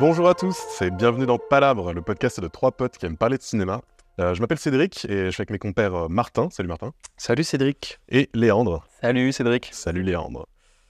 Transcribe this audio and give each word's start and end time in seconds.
Bonjour 0.00 0.28
à 0.28 0.34
tous 0.34 0.58
et 0.80 0.90
bienvenue 0.90 1.26
dans 1.26 1.38
Palabre, 1.38 1.92
le 1.92 2.02
podcast 2.02 2.40
de 2.40 2.48
trois 2.48 2.72
potes 2.72 2.96
qui 2.98 3.06
aiment 3.06 3.16
parler 3.16 3.36
de 3.36 3.42
cinéma. 3.42 3.80
Euh, 4.18 4.34
je 4.34 4.40
m'appelle 4.40 4.58
Cédric 4.58 5.04
et 5.06 5.26
je 5.26 5.30
suis 5.30 5.40
avec 5.42 5.50
mes 5.50 5.58
compères 5.58 5.94
euh, 5.94 6.08
Martin, 6.08 6.48
salut 6.50 6.68
Martin, 6.68 6.92
Salut 7.16 7.44
Cédric. 7.44 8.00
et 8.08 8.28
Léandre, 8.34 8.86
Salut 9.00 9.32
Cédric. 9.32 9.68
salut 9.72 10.02
Léandre. 10.02 10.46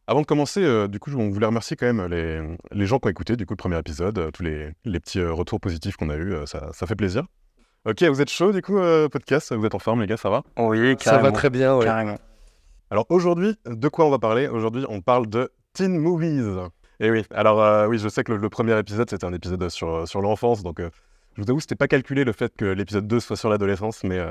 Avant 0.06 0.20
de 0.22 0.26
commencer, 0.26 0.62
euh, 0.62 0.88
du 0.88 0.98
coup, 0.98 1.10
on 1.16 1.28
voulait 1.30 1.46
remercier 1.46 1.76
quand 1.76 1.86
même 1.92 2.06
les, 2.06 2.40
les 2.72 2.86
gens 2.86 2.98
qui 2.98 3.06
ont 3.08 3.10
écouté 3.10 3.36
du 3.36 3.46
coup 3.46 3.52
le 3.54 3.58
premier 3.58 3.78
épisode, 3.78 4.18
euh, 4.18 4.30
tous 4.30 4.42
les, 4.42 4.70
les 4.84 5.00
petits 5.00 5.20
euh, 5.20 5.32
retours 5.32 5.60
positifs 5.60 5.96
qu'on 5.96 6.10
a 6.10 6.16
eu, 6.16 6.34
ça, 6.46 6.70
ça 6.72 6.86
fait 6.86 6.96
plaisir. 6.96 7.24
Ok, 7.86 8.02
vous 8.02 8.20
êtes 8.20 8.30
chaud 8.30 8.52
du 8.52 8.62
coup, 8.62 8.78
euh, 8.78 9.08
podcast, 9.08 9.52
vous 9.52 9.64
êtes 9.66 9.74
en 9.74 9.78
forme 9.78 10.00
les 10.02 10.06
gars, 10.06 10.16
ça 10.16 10.30
va? 10.30 10.42
Oui, 10.58 10.96
Ça 11.00 11.18
va 11.18 11.32
très 11.32 11.50
bien, 11.50 11.76
ouais. 11.76 11.84
Carrément. 11.84 12.18
Alors 12.90 13.06
aujourd'hui, 13.08 13.56
de 13.66 13.88
quoi 13.88 14.04
on 14.06 14.10
va 14.10 14.18
parler? 14.18 14.48
Aujourd'hui, 14.48 14.84
on 14.88 15.00
parle 15.00 15.28
de 15.28 15.50
teen 15.72 15.96
movies. 15.96 16.42
Et 17.00 17.10
oui, 17.10 17.24
alors 17.30 17.62
euh, 17.62 17.86
oui, 17.86 17.98
je 17.98 18.08
sais 18.08 18.22
que 18.24 18.32
le, 18.32 18.38
le 18.38 18.48
premier 18.50 18.78
épisode, 18.78 19.08
c'était 19.08 19.24
un 19.24 19.32
épisode 19.32 19.68
sur, 19.70 20.06
sur 20.06 20.20
l'enfance, 20.20 20.62
donc 20.62 20.80
euh, 20.80 20.90
je 21.36 21.42
vous 21.42 21.50
avoue, 21.50 21.60
c'était 21.60 21.74
pas 21.76 21.88
calculé 21.88 22.24
le 22.24 22.32
fait 22.32 22.52
que 22.54 22.66
l'épisode 22.66 23.06
2 23.06 23.20
soit 23.20 23.36
sur 23.36 23.48
l'adolescence, 23.48 24.04
mais 24.04 24.18
euh, 24.18 24.30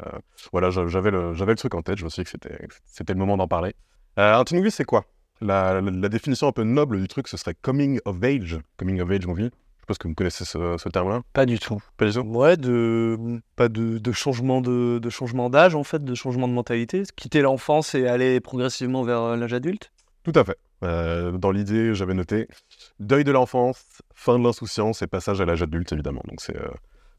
voilà, 0.52 0.70
j'a- 0.70 0.88
j'avais 0.88 1.10
le, 1.12 1.34
le 1.34 1.56
truc 1.56 1.74
en 1.74 1.82
tête, 1.82 1.98
je 1.98 2.04
me 2.06 2.10
suis 2.10 2.24
dit 2.24 2.32
que 2.32 2.38
c'était, 2.86 3.14
le 3.14 3.20
moment 3.20 3.38
d'en 3.38 3.48
parler. 3.48 3.74
Euh, 4.20 4.36
un 4.36 4.44
teen 4.44 4.60
movie, 4.60 4.70
c'est 4.72 4.84
quoi? 4.86 5.06
La, 5.42 5.82
la- 5.82 5.92
la 5.92 6.10
définition 6.10 6.48
un 6.48 6.52
peu 6.52 6.64
noble 6.64 7.02
du 7.02 7.08
truc, 7.08 7.28
ce 7.28 7.38
serait 7.38 7.56
coming 7.60 8.00
of 8.06 8.22
age, 8.24 8.60
coming 8.78 9.02
of 9.02 9.10
age 9.10 9.26
movie. 9.26 9.50
Je 9.78 9.82
suppose 9.82 9.98
que 9.98 10.08
vous 10.08 10.14
connaissez 10.14 10.46
ce, 10.46 10.76
ce 10.78 10.90
terme-là. 10.90 11.22
Pas 11.34 11.48
du 11.48 11.58
tout. 11.58 11.82
Pas 11.98 12.06
du 12.06 12.12
tout? 12.14 12.20
Ouais, 12.22 12.56
de 12.58 13.18
pas 13.56 13.70
de, 13.70 13.98
de 13.98 14.12
changement 14.12 14.62
de, 14.62 15.00
de 15.00 15.10
changement 15.10 15.50
d'âge 15.50 15.74
en 15.74 15.84
fait, 15.84 16.04
de 16.04 16.14
changement 16.14 16.48
de 16.48 16.54
mentalité, 16.54 17.02
quitter 17.16 17.42
l'enfance 17.42 17.96
et 17.96 18.08
aller 18.08 18.40
progressivement 18.42 19.02
vers 19.04 19.22
euh, 19.22 19.36
l'âge 19.38 19.54
adulte? 19.54 19.92
Tout 20.24 20.34
à 20.36 20.44
fait. 20.44 20.58
Euh, 20.84 21.32
dans 21.32 21.52
l'idée, 21.52 21.96
j'avais 21.96 22.14
noté 22.14 22.48
deuil 23.00 23.24
de 23.24 23.32
l'enfance, 23.32 23.84
fin 24.16 24.38
de 24.40 24.44
l'insouciance 24.44 25.02
et 25.02 25.08
passage 25.08 25.42
à 25.42 25.46
l'âge 25.46 25.62
adulte, 25.64 25.92
évidemment. 25.94 26.22
Donc 26.28 26.42
c'est 26.42 26.56
euh, 26.58 26.68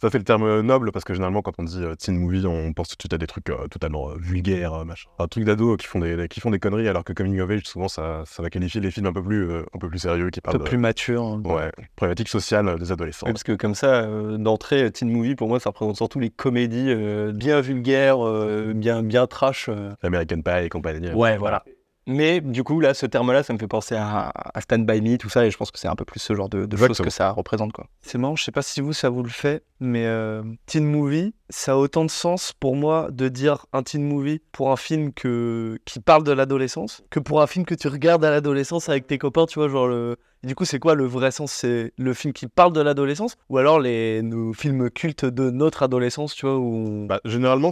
ça 0.03 0.09
fait 0.09 0.17
le 0.17 0.25
terme 0.25 0.61
noble 0.63 0.93
parce 0.93 1.05
que 1.05 1.13
généralement, 1.13 1.43
quand 1.43 1.53
on 1.59 1.63
dit 1.63 1.83
euh, 1.85 1.95
teen 1.95 2.17
movie, 2.19 2.47
on 2.47 2.73
pense 2.73 2.89
tout 2.89 2.97
de 2.97 3.03
suite 3.03 3.13
à 3.13 3.19
des 3.19 3.27
trucs 3.27 3.51
euh, 3.51 3.67
totalement 3.69 4.09
euh, 4.09 4.15
vulgaires, 4.19 4.73
euh, 4.73 4.85
machin. 4.87 5.11
Un 5.19 5.29
truc 5.29 5.45
d'ado 5.45 5.77
qui 5.77 5.87
font 5.87 5.99
des 5.99 6.27
qui 6.29 6.41
font 6.41 6.51
des 6.51 6.59
conneries, 6.59 6.89
alors 6.89 7.05
que 7.05 7.13
coming 7.13 7.39
of 7.41 7.51
age, 7.51 7.65
souvent, 7.67 7.87
ça, 7.89 8.23
ça 8.25 8.43
va 8.43 8.49
qualifier 8.49 8.81
les 8.81 8.91
films 8.91 9.05
un 9.09 9.13
peu 9.13 9.23
plus 9.23 9.51
euh, 9.51 9.63
un 9.75 9.79
peu 9.79 9.91
plus 9.91 9.99
sérieux 9.99 10.31
qui 10.31 10.41
Un 10.41 10.43
parlent 10.43 10.59
peu 10.59 10.65
plus 10.65 10.79
mature. 10.79 11.23
hein. 11.23 11.43
ouais, 11.45 11.71
problématiques 11.97 12.31
sociales 12.31 12.67
euh, 12.69 12.77
des 12.79 12.93
adolescents. 12.93 13.27
Parce 13.27 13.43
que 13.43 13.53
comme 13.53 13.75
ça, 13.75 14.05
euh, 14.05 14.39
d'entrée, 14.39 14.91
teen 14.91 15.11
movie, 15.11 15.35
pour 15.35 15.49
moi, 15.49 15.61
ça 15.61 15.69
représente 15.69 15.97
surtout 15.97 16.19
les 16.19 16.31
comédies 16.31 16.87
euh, 16.89 17.33
bien 17.33 17.61
vulgaires, 17.61 18.27
euh, 18.27 18.73
bien, 18.75 19.03
bien 19.03 19.27
trash. 19.27 19.69
euh. 19.69 19.91
American 20.03 20.41
Pie 20.41 20.65
et 20.65 20.69
compagnie. 20.71 21.09
euh, 21.09 21.15
Ouais, 21.15 21.37
voilà. 21.37 21.63
Mais 22.11 22.41
du 22.41 22.65
coup, 22.65 22.81
là, 22.81 22.93
ce 22.93 23.07
terme-là, 23.07 23.43
ça 23.43 23.53
me 23.53 23.59
fait 23.59 23.69
penser 23.69 23.95
à, 23.95 24.33
à 24.35 24.61
Stand 24.61 24.85
By 24.85 25.01
Me, 25.01 25.17
tout 25.17 25.29
ça, 25.29 25.47
et 25.47 25.51
je 25.51 25.57
pense 25.57 25.71
que 25.71 25.79
c'est 25.79 25.89
un 25.89 25.95
peu 25.95 26.05
plus 26.05 26.21
ce 26.21 26.35
genre 26.35 26.49
de, 26.49 26.67
de 26.67 26.77
choses 26.77 27.01
que 27.01 27.11
ça 27.11 27.31
représente, 27.31 27.73
quoi. 27.73 27.87
C'est 28.03 28.19
marrant, 28.19 28.37
je 28.37 28.43
sais 28.43 28.53
pas 28.53 28.63
si 28.63 28.81
vous 28.81 28.93
ça 28.93 29.11
vous 29.11 29.23
le 29.23 29.29
fait, 29.29 29.63
mais 29.79 30.07
euh, 30.07 30.43
teen 30.67 30.85
movie, 30.85 31.35
ça 31.51 31.73
a 31.73 31.77
autant 31.77 32.05
de 32.05 32.11
sens 32.11 32.53
pour 32.53 32.75
moi 32.75 33.09
de 33.13 33.29
dire 33.29 33.67
un 33.73 33.83
teen 33.83 34.03
movie 34.03 34.41
pour 34.51 34.73
un 34.73 34.77
film 34.77 35.13
que 35.13 35.79
qui 35.85 36.01
parle 36.01 36.25
de 36.25 36.33
l'adolescence 36.33 37.03
que 37.11 37.21
pour 37.21 37.43
un 37.43 37.47
film 37.47 37.65
que 37.65 37.75
tu 37.75 37.89
regardes 37.89 38.25
à 38.25 38.31
l'adolescence 38.31 38.89
avec 38.89 39.07
tes 39.07 39.19
copains, 39.19 39.47
tu 39.47 39.59
vois, 39.59 39.69
genre 39.69 39.87
le 39.87 40.17
et 40.43 40.47
du 40.47 40.55
coup, 40.55 40.65
c'est 40.65 40.79
quoi 40.79 40.95
le 40.95 41.05
vrai 41.05 41.31
sens? 41.31 41.53
C'est 41.53 41.93
le 41.99 42.15
film 42.15 42.33
qui 42.33 42.47
parle 42.47 42.73
de 42.73 42.81
l'adolescence? 42.81 43.37
Ou 43.51 43.59
alors 43.59 43.79
les 43.79 44.23
nos 44.23 44.55
films 44.55 44.89
cultes 44.89 45.27
de 45.27 45.51
notre 45.51 45.83
adolescence, 45.83 46.35
tu 46.35 46.47
vois, 46.47 46.57
où 46.57 47.07
Bah, 47.07 47.21
généralement, 47.27 47.71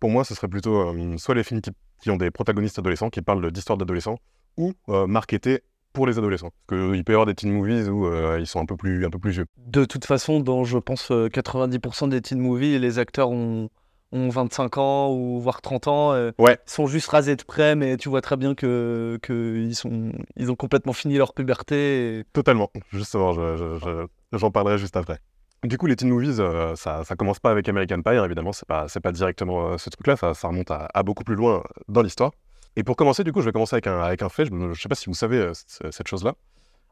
pour 0.00 0.10
moi, 0.10 0.24
ce 0.24 0.34
serait 0.34 0.48
plutôt 0.48 0.80
euh, 0.80 1.16
soit 1.16 1.36
les 1.36 1.44
films 1.44 1.60
qui, 1.60 1.70
qui 2.00 2.10
ont 2.10 2.16
des 2.16 2.30
protagonistes 2.30 2.78
adolescents, 2.78 3.10
qui 3.10 3.22
parlent 3.22 3.50
d'histoires 3.50 3.78
d'adolescents, 3.78 4.18
ou 4.56 4.72
euh, 4.88 5.06
marketés 5.06 5.62
pour 5.92 6.06
les 6.06 6.18
adolescents. 6.18 6.50
Parce 6.66 6.80
qu'il 6.92 7.04
peut 7.04 7.12
y 7.12 7.14
avoir 7.14 7.26
des 7.26 7.34
teen 7.34 7.52
movies 7.52 7.88
où 7.88 8.06
euh, 8.06 8.38
ils 8.38 8.46
sont 8.46 8.60
un 8.60 8.66
peu 8.66 8.76
plus, 8.76 9.04
un 9.06 9.10
peu 9.10 9.18
plus 9.18 9.30
vieux. 9.32 9.46
De 9.56 9.84
toute 9.84 10.04
façon, 10.04 10.40
dans 10.40 10.64
je 10.64 10.78
pense 10.78 11.10
euh, 11.10 11.28
90% 11.28 12.08
des 12.08 12.20
teen 12.20 12.38
movies, 12.38 12.78
les 12.78 12.98
acteurs 12.98 13.30
ont, 13.30 13.68
ont 14.12 14.28
25 14.28 14.78
ans 14.78 15.12
ou 15.12 15.40
voire 15.40 15.60
30 15.60 15.88
ans. 15.88 16.12
euh, 16.12 16.30
Ouais. 16.38 16.58
sont 16.66 16.86
juste 16.86 17.08
rasés 17.08 17.36
de 17.36 17.42
près, 17.42 17.74
mais 17.74 17.96
tu 17.96 18.08
vois 18.08 18.20
très 18.20 18.36
bien 18.36 18.54
que, 18.54 19.18
que 19.22 19.56
ils, 19.56 19.74
sont, 19.74 20.12
ils 20.36 20.50
ont 20.50 20.56
complètement 20.56 20.92
fini 20.92 21.16
leur 21.16 21.32
puberté. 21.34 22.18
et- 22.20 22.24
Totalement. 22.32 22.70
Justement, 22.92 23.32
je- 23.32 23.56
je- 23.56 23.78
je- 23.78 24.38
j'en 24.38 24.50
parlerai 24.50 24.78
juste 24.78 24.96
après. 24.96 25.18
Du 25.64 25.76
coup, 25.76 25.86
les 25.86 25.96
teen 25.96 26.08
movies, 26.08 26.38
euh, 26.38 26.76
ça, 26.76 27.02
ça 27.04 27.16
commence 27.16 27.40
pas 27.40 27.50
avec 27.50 27.68
American 27.68 28.00
Pie, 28.00 28.10
hein, 28.10 28.24
évidemment, 28.24 28.52
c'est 28.52 28.66
pas, 28.68 28.86
c'est 28.86 29.00
pas 29.00 29.10
directement 29.10 29.72
euh, 29.72 29.78
ce 29.78 29.90
truc-là, 29.90 30.16
ça, 30.16 30.32
ça 30.32 30.46
remonte 30.48 30.70
à, 30.70 30.88
à 30.94 31.02
beaucoup 31.02 31.24
plus 31.24 31.34
loin 31.34 31.56
euh, 31.56 31.62
dans 31.88 32.02
l'histoire. 32.02 32.30
Et 32.76 32.84
pour 32.84 32.94
commencer, 32.94 33.24
du 33.24 33.32
coup, 33.32 33.40
je 33.40 33.46
vais 33.46 33.52
commencer 33.52 33.74
avec 33.74 33.88
un, 33.88 33.98
avec 34.00 34.22
un 34.22 34.28
fait, 34.28 34.44
je, 34.44 34.72
je 34.72 34.80
sais 34.80 34.88
pas 34.88 34.94
si 34.94 35.06
vous 35.06 35.14
savez 35.14 35.38
euh, 35.38 35.52
cette 35.90 36.06
chose-là. 36.06 36.34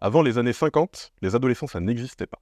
Avant 0.01 0.23
les 0.23 0.37
années 0.39 0.53
50, 0.53 1.13
les 1.23 1.37
adolescents, 1.37 1.69
ça 1.69 1.79
n'existait 1.79 2.27
pas. 2.27 2.39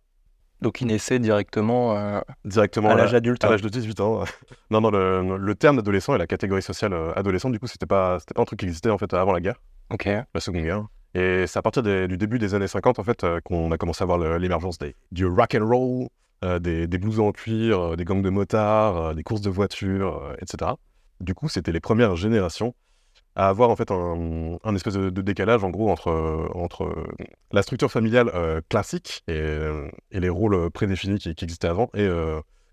Donc, 0.63 0.81
il 0.81 0.87
naissait 0.87 1.19
directement 1.19 2.23
Directement 2.45 2.91
à 2.91 2.95
l'âge 2.95 3.13
adulte. 3.13 3.45
À 3.45 3.49
hein. 3.49 3.51
l'âge 3.51 3.63
de 3.63 3.69
18 3.69 4.01
ans. 4.01 4.25
non, 4.71 4.81
non, 4.81 4.91
le, 4.91 5.37
le 5.37 5.55
terme 5.55 5.77
d'adolescent 5.77 6.15
et 6.15 6.19
la 6.19 6.27
catégorie 6.27 6.63
sociale 6.63 6.95
adolescent, 7.15 7.51
du 7.51 7.59
coup, 7.59 7.67
c'était 7.67 7.87
pas, 7.87 8.19
c'était 8.19 8.33
pas 8.33 8.43
un 8.43 8.47
truc 8.47 8.61
qui 8.61 8.65
existait 8.65 8.89
en 8.89 8.97
fait 8.97 9.13
avant 9.13 9.33
la 9.33 9.43
guerre, 9.43 9.61
Ok. 9.91 10.07
la 10.07 10.41
Seconde 10.41 10.63
Guerre. 10.63 10.87
Et 11.15 11.47
c'est 11.47 11.59
à 11.59 11.63
partir 11.63 11.83
du 11.83 12.17
début 12.17 12.39
des 12.39 12.55
années 12.55 12.67
50 12.67 12.99
en 12.99 13.05
fait 13.05 13.23
euh, 13.23 13.41
qu'on 13.41 13.71
a 13.71 13.79
commencé 13.79 14.03
à 14.03 14.07
voir 14.07 14.19
l'émergence 14.39 14.79
du 15.13 15.27
rock 15.27 15.55
and 15.55 15.67
roll, 15.67 16.09
euh, 16.45 16.59
des, 16.59 16.89
des 16.89 17.21
en 17.21 17.31
cuir, 17.31 17.81
euh, 17.81 17.97
des 17.97 18.05
gangs 18.05 18.23
de 18.23 18.31
motards, 18.31 19.15
des 19.15 19.23
courses 19.23 19.41
de 19.41 19.51
voitures, 19.51 20.35
etc. 20.41 20.73
Du 21.21 21.35
coup, 21.35 21.49
c'était 21.49 21.73
les 21.73 21.81
premières 21.81 22.17
générations 22.17 22.75
à 23.37 23.49
avoir 23.49 23.71
en 23.71 23.77
fait 23.77 23.91
un, 23.91 24.75
espèce 24.77 24.95
de, 24.95 25.11
décalage 25.23 25.65
en 25.65 25.71
gros 25.71 25.91
entre, 25.91 26.49
entre 26.55 26.95
la 27.51 27.63
structure 27.63 27.91
familiale 27.91 28.31
classique 28.69 29.25
et, 29.27 29.59
les 30.13 30.29
rôles 30.29 30.71
prédéfinis 30.71 31.19
qui, 31.19 31.35
qui 31.35 31.45
existaient 31.45 31.67
avant 31.67 31.91
et, 31.95 32.09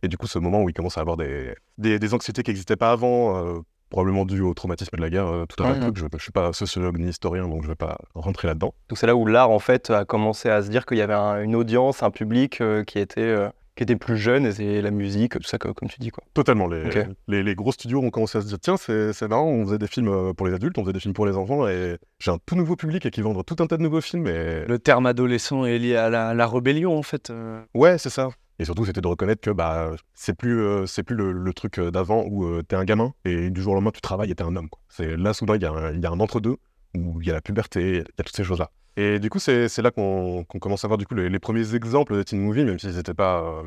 et 0.03 0.08
du 0.08 0.18
coup 0.18 0.28
ce 0.28 0.38
moment 0.38 0.62
où 0.62 0.69
il 0.69 0.73
commence 0.73 1.00
à 1.00 1.02
avoir 1.02 1.18
des, 1.18 1.56
des, 1.79 2.13
anxiétés 2.13 2.44
qui 2.44 2.52
n'existaient 2.52 2.75
pas 2.75 2.91
avant, 2.91 3.63
probablement 3.91 4.25
dû 4.25 4.41
au 4.41 4.53
traumatisme 4.56 4.96
de 4.97 5.02
la 5.02 5.09
guerre, 5.12 5.28
euh, 5.28 5.46
tout 5.46 5.62
Mhm. 5.63 5.79
trucs. 5.81 5.97
Je 5.97 6.06
ne 6.06 6.19
suis 6.19 6.31
pas 6.31 6.52
sociologue 6.53 6.97
ni 6.97 7.09
historien 7.09 7.47
donc 7.47 7.62
je 7.62 7.68
ne 7.68 7.74
vais 7.74 7.75
pas 7.75 7.97
rentrer 8.16 8.47
là-dedans. 8.47 8.74
Donc, 8.90 8.97
c'est 8.97 9.06
là 9.07 9.16
où 9.16 9.25
l'art, 9.28 9.52
en 9.52 9.59
fait, 9.59 9.90
a 9.91 10.06
commencé 10.06 10.50
à 10.50 10.63
se 10.63 10.69
dire 10.69 10.85
qu'il 10.88 10.97
y 10.97 11.02
avait 11.02 11.13
un- 11.13 11.44
une 11.44 11.56
audience, 11.56 12.02
un 12.02 12.09
public 12.12 12.62
euh, 12.62 12.84
qui 12.84 12.97
était. 12.97 13.22
euh, 13.22 13.50
qui 13.78 13.84
était 13.84 13.96
plus 13.96 14.18
jeune, 14.18 14.46
et 14.46 14.52
c'est 14.52 14.81
la 14.81 14.91
musique, 14.91 15.31
tout 15.40 15.44
ça, 15.47 15.57
co- 15.57 15.74
comme 15.74 15.88
tu 15.88 15.97
dis, 16.02 16.09
quoi. 16.12 16.22
Totalement. 16.34 16.68
Les, 16.68 16.85
Ok. 16.88 17.07
les, 17.29 17.41
les 17.41 17.56
gros 17.56 17.72
studios 17.72 18.02
ont 18.02 18.09
commencé 18.09 18.38
à 18.38 18.41
se 18.41 18.47
dire 18.47 18.59
tiens, 18.59 18.75
c'est 18.75 19.13
c'est 19.13 19.29
marrant, 19.29 19.46
on 19.47 19.66
faisait 19.66 19.78
des 19.78 19.88
films 19.88 20.34
pour 20.35 20.46
les 20.46 20.53
adultes, 20.53 20.78
on 20.78 20.81
faisait 20.84 20.91
des 20.94 21.00
films 21.00 21.13
pour 21.13 21.25
les 21.25 21.38
enfants, 21.38 21.66
et 21.69 21.97
j'ai 22.19 22.31
un 22.31 22.38
tout 22.46 22.56
nouveau 22.58 22.75
public 22.75 23.06
et 23.06 23.12
qui 23.12 23.22
vendent 23.22 23.44
tout 23.46 23.56
un 23.63 23.68
tas 23.68 23.78
de 23.78 23.81
nouveaux 23.81 24.02
films. 24.02 24.28
Et... 24.28 24.66
Le 24.68 24.78
terme 24.78 25.06
adolescent 25.06 25.63
est 25.66 25.79
lié 25.79 25.96
à 25.96 26.09
la, 26.09 26.34
la 26.34 26.47
rébellion 26.47 26.96
en 26.97 27.02
fait. 27.02 27.31
Ouais, 27.73 27.97
c'est 27.97 28.09
ça. 28.09 28.29
Et 28.61 28.66
surtout, 28.66 28.85
c'était 28.85 29.01
de 29.01 29.07
reconnaître 29.07 29.41
que 29.41 29.49
bah, 29.49 29.89
c'est 30.13 30.35
plus, 30.35 30.61
euh, 30.61 30.85
c'est 30.85 31.01
plus 31.01 31.16
le, 31.16 31.51
truc 31.51 31.79
euh, 31.79 31.89
d'avant 31.89 32.25
où 32.27 32.45
euh, 32.45 32.61
t'es 32.61 32.75
un 32.75 32.85
gamin 32.85 33.11
et 33.25 33.49
du 33.49 33.59
jour 33.59 33.72
au 33.72 33.75
lendemain, 33.75 33.89
tu 33.89 34.01
travailles 34.01 34.29
et 34.29 34.35
t'es 34.35 34.44
un 34.44 34.55
homme. 34.55 34.69
C'est 34.88 35.17
Là, 35.17 35.33
soudain, 35.33 35.55
il 35.55 35.63
y 35.63 35.66
a 35.66 35.72
un, 35.72 36.19
entre-deux 36.19 36.57
où 36.95 37.19
il 37.22 37.27
y 37.27 37.31
a 37.31 37.33
la 37.33 37.41
puberté, 37.41 37.81
il 37.81 37.95
y 37.95 38.22
a 38.22 38.23
toutes 38.23 38.35
ces 38.35 38.44
choses-là. 38.44 38.69
Et 38.97 39.17
du 39.17 39.31
coup, 39.31 39.39
c'est 39.39 39.67
c'est 39.67 39.81
là 39.81 39.89
qu'on 39.89 40.44
qu'on 40.44 40.59
commence 40.59 40.85
à 40.85 40.88
voir 40.88 40.99
du 40.99 41.07
coup, 41.07 41.16
les, 41.16 41.27
les 41.27 41.39
premiers 41.39 41.73
exemples 41.73 42.16
de 42.16 42.22
teen 42.22 42.39
movie, 42.39 42.63
même 42.63 42.77
s'ils 42.77 42.95
n'étaient 42.95 43.16
pas 43.16 43.63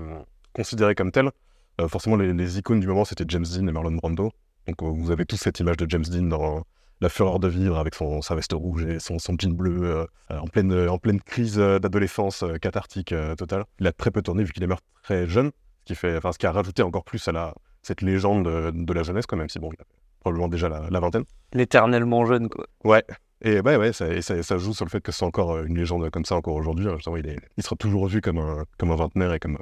considérés 0.52 0.94
comme 0.94 1.10
tels. 1.10 1.32
Forcément, 1.88 2.14
les, 2.14 2.32
les 2.32 2.58
icônes 2.60 2.78
du 2.78 2.86
moment, 2.86 3.04
c'était 3.04 3.24
James 3.26 3.46
Dean 3.52 3.66
et 3.66 3.72
Marlon 3.72 3.96
Brando. 3.96 4.30
Donc, 4.68 4.80
vous 4.80 5.10
avez 5.10 5.26
tous 5.26 5.38
cette 5.38 5.58
image 5.58 5.76
de 5.76 5.90
James 5.90 6.04
Dean 6.04 6.28
dans 6.28 6.62
La 7.00 7.08
Fureur 7.08 7.38
de 7.38 7.48
vivre 7.48 7.78
avec 7.78 7.94
son, 7.94 8.22
sa 8.22 8.34
veste 8.34 8.52
rouge 8.52 8.84
et 8.84 8.98
son, 8.98 9.18
son 9.18 9.34
jean 9.38 9.52
bleu 9.52 9.82
euh, 9.82 10.06
euh, 10.30 10.38
en, 10.38 10.46
pleine, 10.46 10.88
en 10.88 10.98
pleine 10.98 11.20
crise 11.20 11.58
euh, 11.58 11.78
d'adolescence 11.78 12.44
cathartique 12.62 13.14
totale. 13.36 13.64
Il 13.80 13.86
a 13.86 13.92
très 13.92 14.10
peu 14.10 14.22
tourné 14.22 14.44
vu 14.44 14.52
qu'il 14.52 14.62
est 14.62 14.68
mort 14.68 14.80
très 15.02 15.26
jeune, 15.26 15.50
ce 15.80 15.84
qui, 15.84 15.94
fait, 15.94 16.16
enfin, 16.16 16.32
ce 16.32 16.38
qui 16.38 16.46
a 16.46 16.52
rajouté 16.52 16.82
encore 16.82 17.04
plus 17.04 17.26
à 17.28 17.32
la, 17.32 17.54
cette 17.82 18.00
légende 18.00 18.46
de, 18.46 18.70
de 18.72 18.92
la 18.92 19.02
jeunesse, 19.02 19.26
quand 19.26 19.36
même, 19.36 19.48
si 19.48 19.58
bon, 19.58 19.70
il 19.72 19.80
avait 19.80 19.90
probablement 20.20 20.48
déjà 20.48 20.68
la, 20.68 20.88
la 20.88 21.00
vingtaine. 21.00 21.24
L'éternellement 21.52 22.24
jeune 22.24 22.48
quoi. 22.48 22.66
Ouais. 22.84 23.04
Et 23.42 23.60
ouais, 23.60 23.76
ouais, 23.76 23.92
ça, 23.92 24.08
et 24.08 24.22
ça, 24.22 24.42
ça 24.42 24.56
joue 24.56 24.72
sur 24.72 24.86
le 24.86 24.90
fait 24.90 25.02
que 25.02 25.12
c'est 25.12 25.24
encore 25.24 25.58
une 25.58 25.76
légende 25.76 26.08
comme 26.10 26.24
ça 26.24 26.36
encore 26.36 26.54
aujourd'hui. 26.54 26.88
hein. 26.88 26.96
Il, 27.18 27.26
est, 27.26 27.38
il 27.58 27.62
sera 27.62 27.76
toujours 27.76 28.06
vu 28.06 28.22
comme 28.22 28.38
un, 28.38 28.64
comme 28.78 28.90
un 28.92 28.96
vingtenaire 28.96 29.34
et 29.34 29.38
comme, 29.38 29.58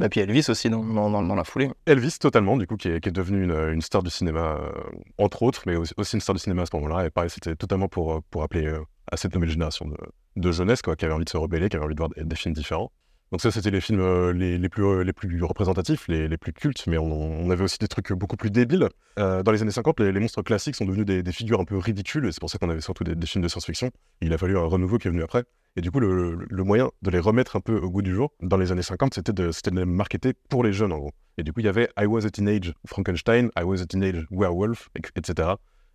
Et 0.00 0.08
puis 0.08 0.20
Elvis 0.20 0.46
aussi, 0.48 0.70
dans, 0.70 0.82
dans, 0.82 1.22
dans- 1.22 1.34
la 1.34 1.44
foulée. 1.44 1.70
Elvis, 1.86 2.18
totalement, 2.18 2.56
du 2.56 2.66
coup, 2.66 2.76
qui 2.76 2.88
est, 2.88 3.00
qui 3.00 3.08
est 3.08 3.12
devenu 3.12 3.44
une, 3.44 3.72
une 3.72 3.82
star 3.82 4.02
du 4.02 4.10
cinéma, 4.10 4.58
euh, 4.60 4.70
entre 5.18 5.42
autres, 5.42 5.62
mais 5.66 5.76
aussi, 5.76 6.14
une 6.14 6.20
star 6.20 6.34
du 6.34 6.40
cinéma 6.40 6.62
à 6.62 6.66
ce 6.66 6.74
moment-là. 6.76 7.06
Et 7.06 7.10
pareil, 7.10 7.30
c'était 7.30 7.56
totalement 7.56 7.88
pour, 7.88 8.14
euh, 8.14 8.20
pour 8.30 8.42
appeler 8.42 8.66
euh, 8.66 8.80
à 9.10 9.16
cette 9.16 9.34
nouvelle 9.34 9.50
génération 9.50 9.86
de, 9.86 9.96
de 10.36 10.52
jeunesse, 10.52 10.80
quoi, 10.82 10.96
qui 10.96 11.04
avait 11.04 11.14
envie 11.14 11.24
de 11.24 11.30
se 11.30 11.36
rebeller, 11.36 11.68
qui 11.68 11.76
avait 11.76 11.84
envie 11.84 11.94
de 11.94 12.00
voir 12.00 12.10
des, 12.16 12.36
films 12.36 12.54
différents. 12.54 12.90
Donc 13.32 13.40
ça, 13.40 13.50
c'était 13.50 13.70
les 13.70 13.80
films 13.80 14.30
les, 14.32 14.58
les 14.58 14.68
plus, 14.68 15.04
les 15.04 15.12
plus 15.14 15.42
représentatifs, 15.42 16.06
les, 16.08 16.28
les 16.28 16.36
plus 16.36 16.52
cultes, 16.52 16.86
mais 16.86 16.98
on, 16.98 17.50
avait 17.50 17.64
aussi 17.64 17.78
des 17.78 17.88
trucs 17.88 18.12
beaucoup 18.12 18.36
plus 18.36 18.50
débiles. 18.50 18.90
Dans 19.16 19.50
les 19.50 19.62
années 19.62 19.70
50, 19.70 20.00
les, 20.00 20.12
les 20.12 20.20
monstres 20.20 20.42
classiques 20.42 20.76
sont 20.76 20.84
devenus 20.84 21.06
des, 21.06 21.32
figures 21.32 21.58
un 21.58 21.64
peu 21.64 21.78
ridicules, 21.78 22.26
et 22.26 22.32
c'est 22.32 22.40
pour 22.40 22.50
ça 22.50 22.58
qu'on 22.58 22.68
avait 22.68 22.82
surtout 22.82 23.04
des 23.04 23.26
films 23.26 23.42
de 23.42 23.48
science-fiction. 23.48 23.90
Il 24.20 24.34
a 24.34 24.38
fallu 24.38 24.58
un 24.58 24.66
renouveau 24.66 24.98
qui 24.98 25.08
est 25.08 25.10
venu 25.10 25.22
après. 25.22 25.44
Et 25.76 25.80
du 25.80 25.90
coup, 25.90 26.00
le, 26.00 26.46
moyen 26.64 26.90
de 27.00 27.10
les 27.10 27.18
remettre 27.18 27.56
un 27.56 27.60
peu 27.60 27.76
au 27.78 27.90
goût 27.90 28.02
du 28.02 28.14
jour, 28.14 28.30
dans 28.42 28.58
les 28.58 28.72
années 28.72 28.82
50, 28.82 29.14
c'était 29.14 29.32
de, 29.32 29.50
c'était 29.52 29.70
de 29.70 29.76
les 29.76 29.86
marketer 29.86 30.34
pour 30.50 30.62
les 30.64 30.72
jeunes, 30.72 30.92
en 30.92 30.98
gros. 30.98 31.12
Et 31.38 31.42
du 31.42 31.52
coup, 31.52 31.60
il 31.60 31.66
y 31.66 31.68
avait 31.68 31.88
I 31.98 32.04
Was 32.04 32.26
a 32.26 32.30
Teenage 32.30 32.74
Frankenstein, 32.86 33.50
I 33.58 33.62
Was 33.62 33.80
a 33.80 33.86
Teenage 33.86 34.26
Werewolf, 34.30 34.90
et- 34.96 35.00
etc. 35.18 35.48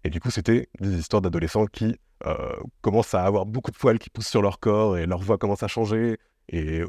Et 0.03 0.09
du 0.09 0.19
coup, 0.19 0.31
c'était 0.31 0.67
des 0.79 0.97
histoires 0.97 1.21
d'adolescents 1.21 1.67
qui 1.67 1.95
euh, 2.25 2.35
commencent 2.81 3.13
à 3.13 3.23
avoir 3.23 3.45
beaucoup 3.45 3.69
de 3.69 3.77
poils 3.77 3.99
qui 3.99 4.09
poussent 4.09 4.27
sur 4.29 4.41
leur 4.41 4.59
corps, 4.59 4.97
et 4.97 5.05
leur 5.05 5.19
voix 5.19 5.37
commence 5.37 5.61
à 5.61 5.67
changer. 5.67 6.17
Et 6.49 6.81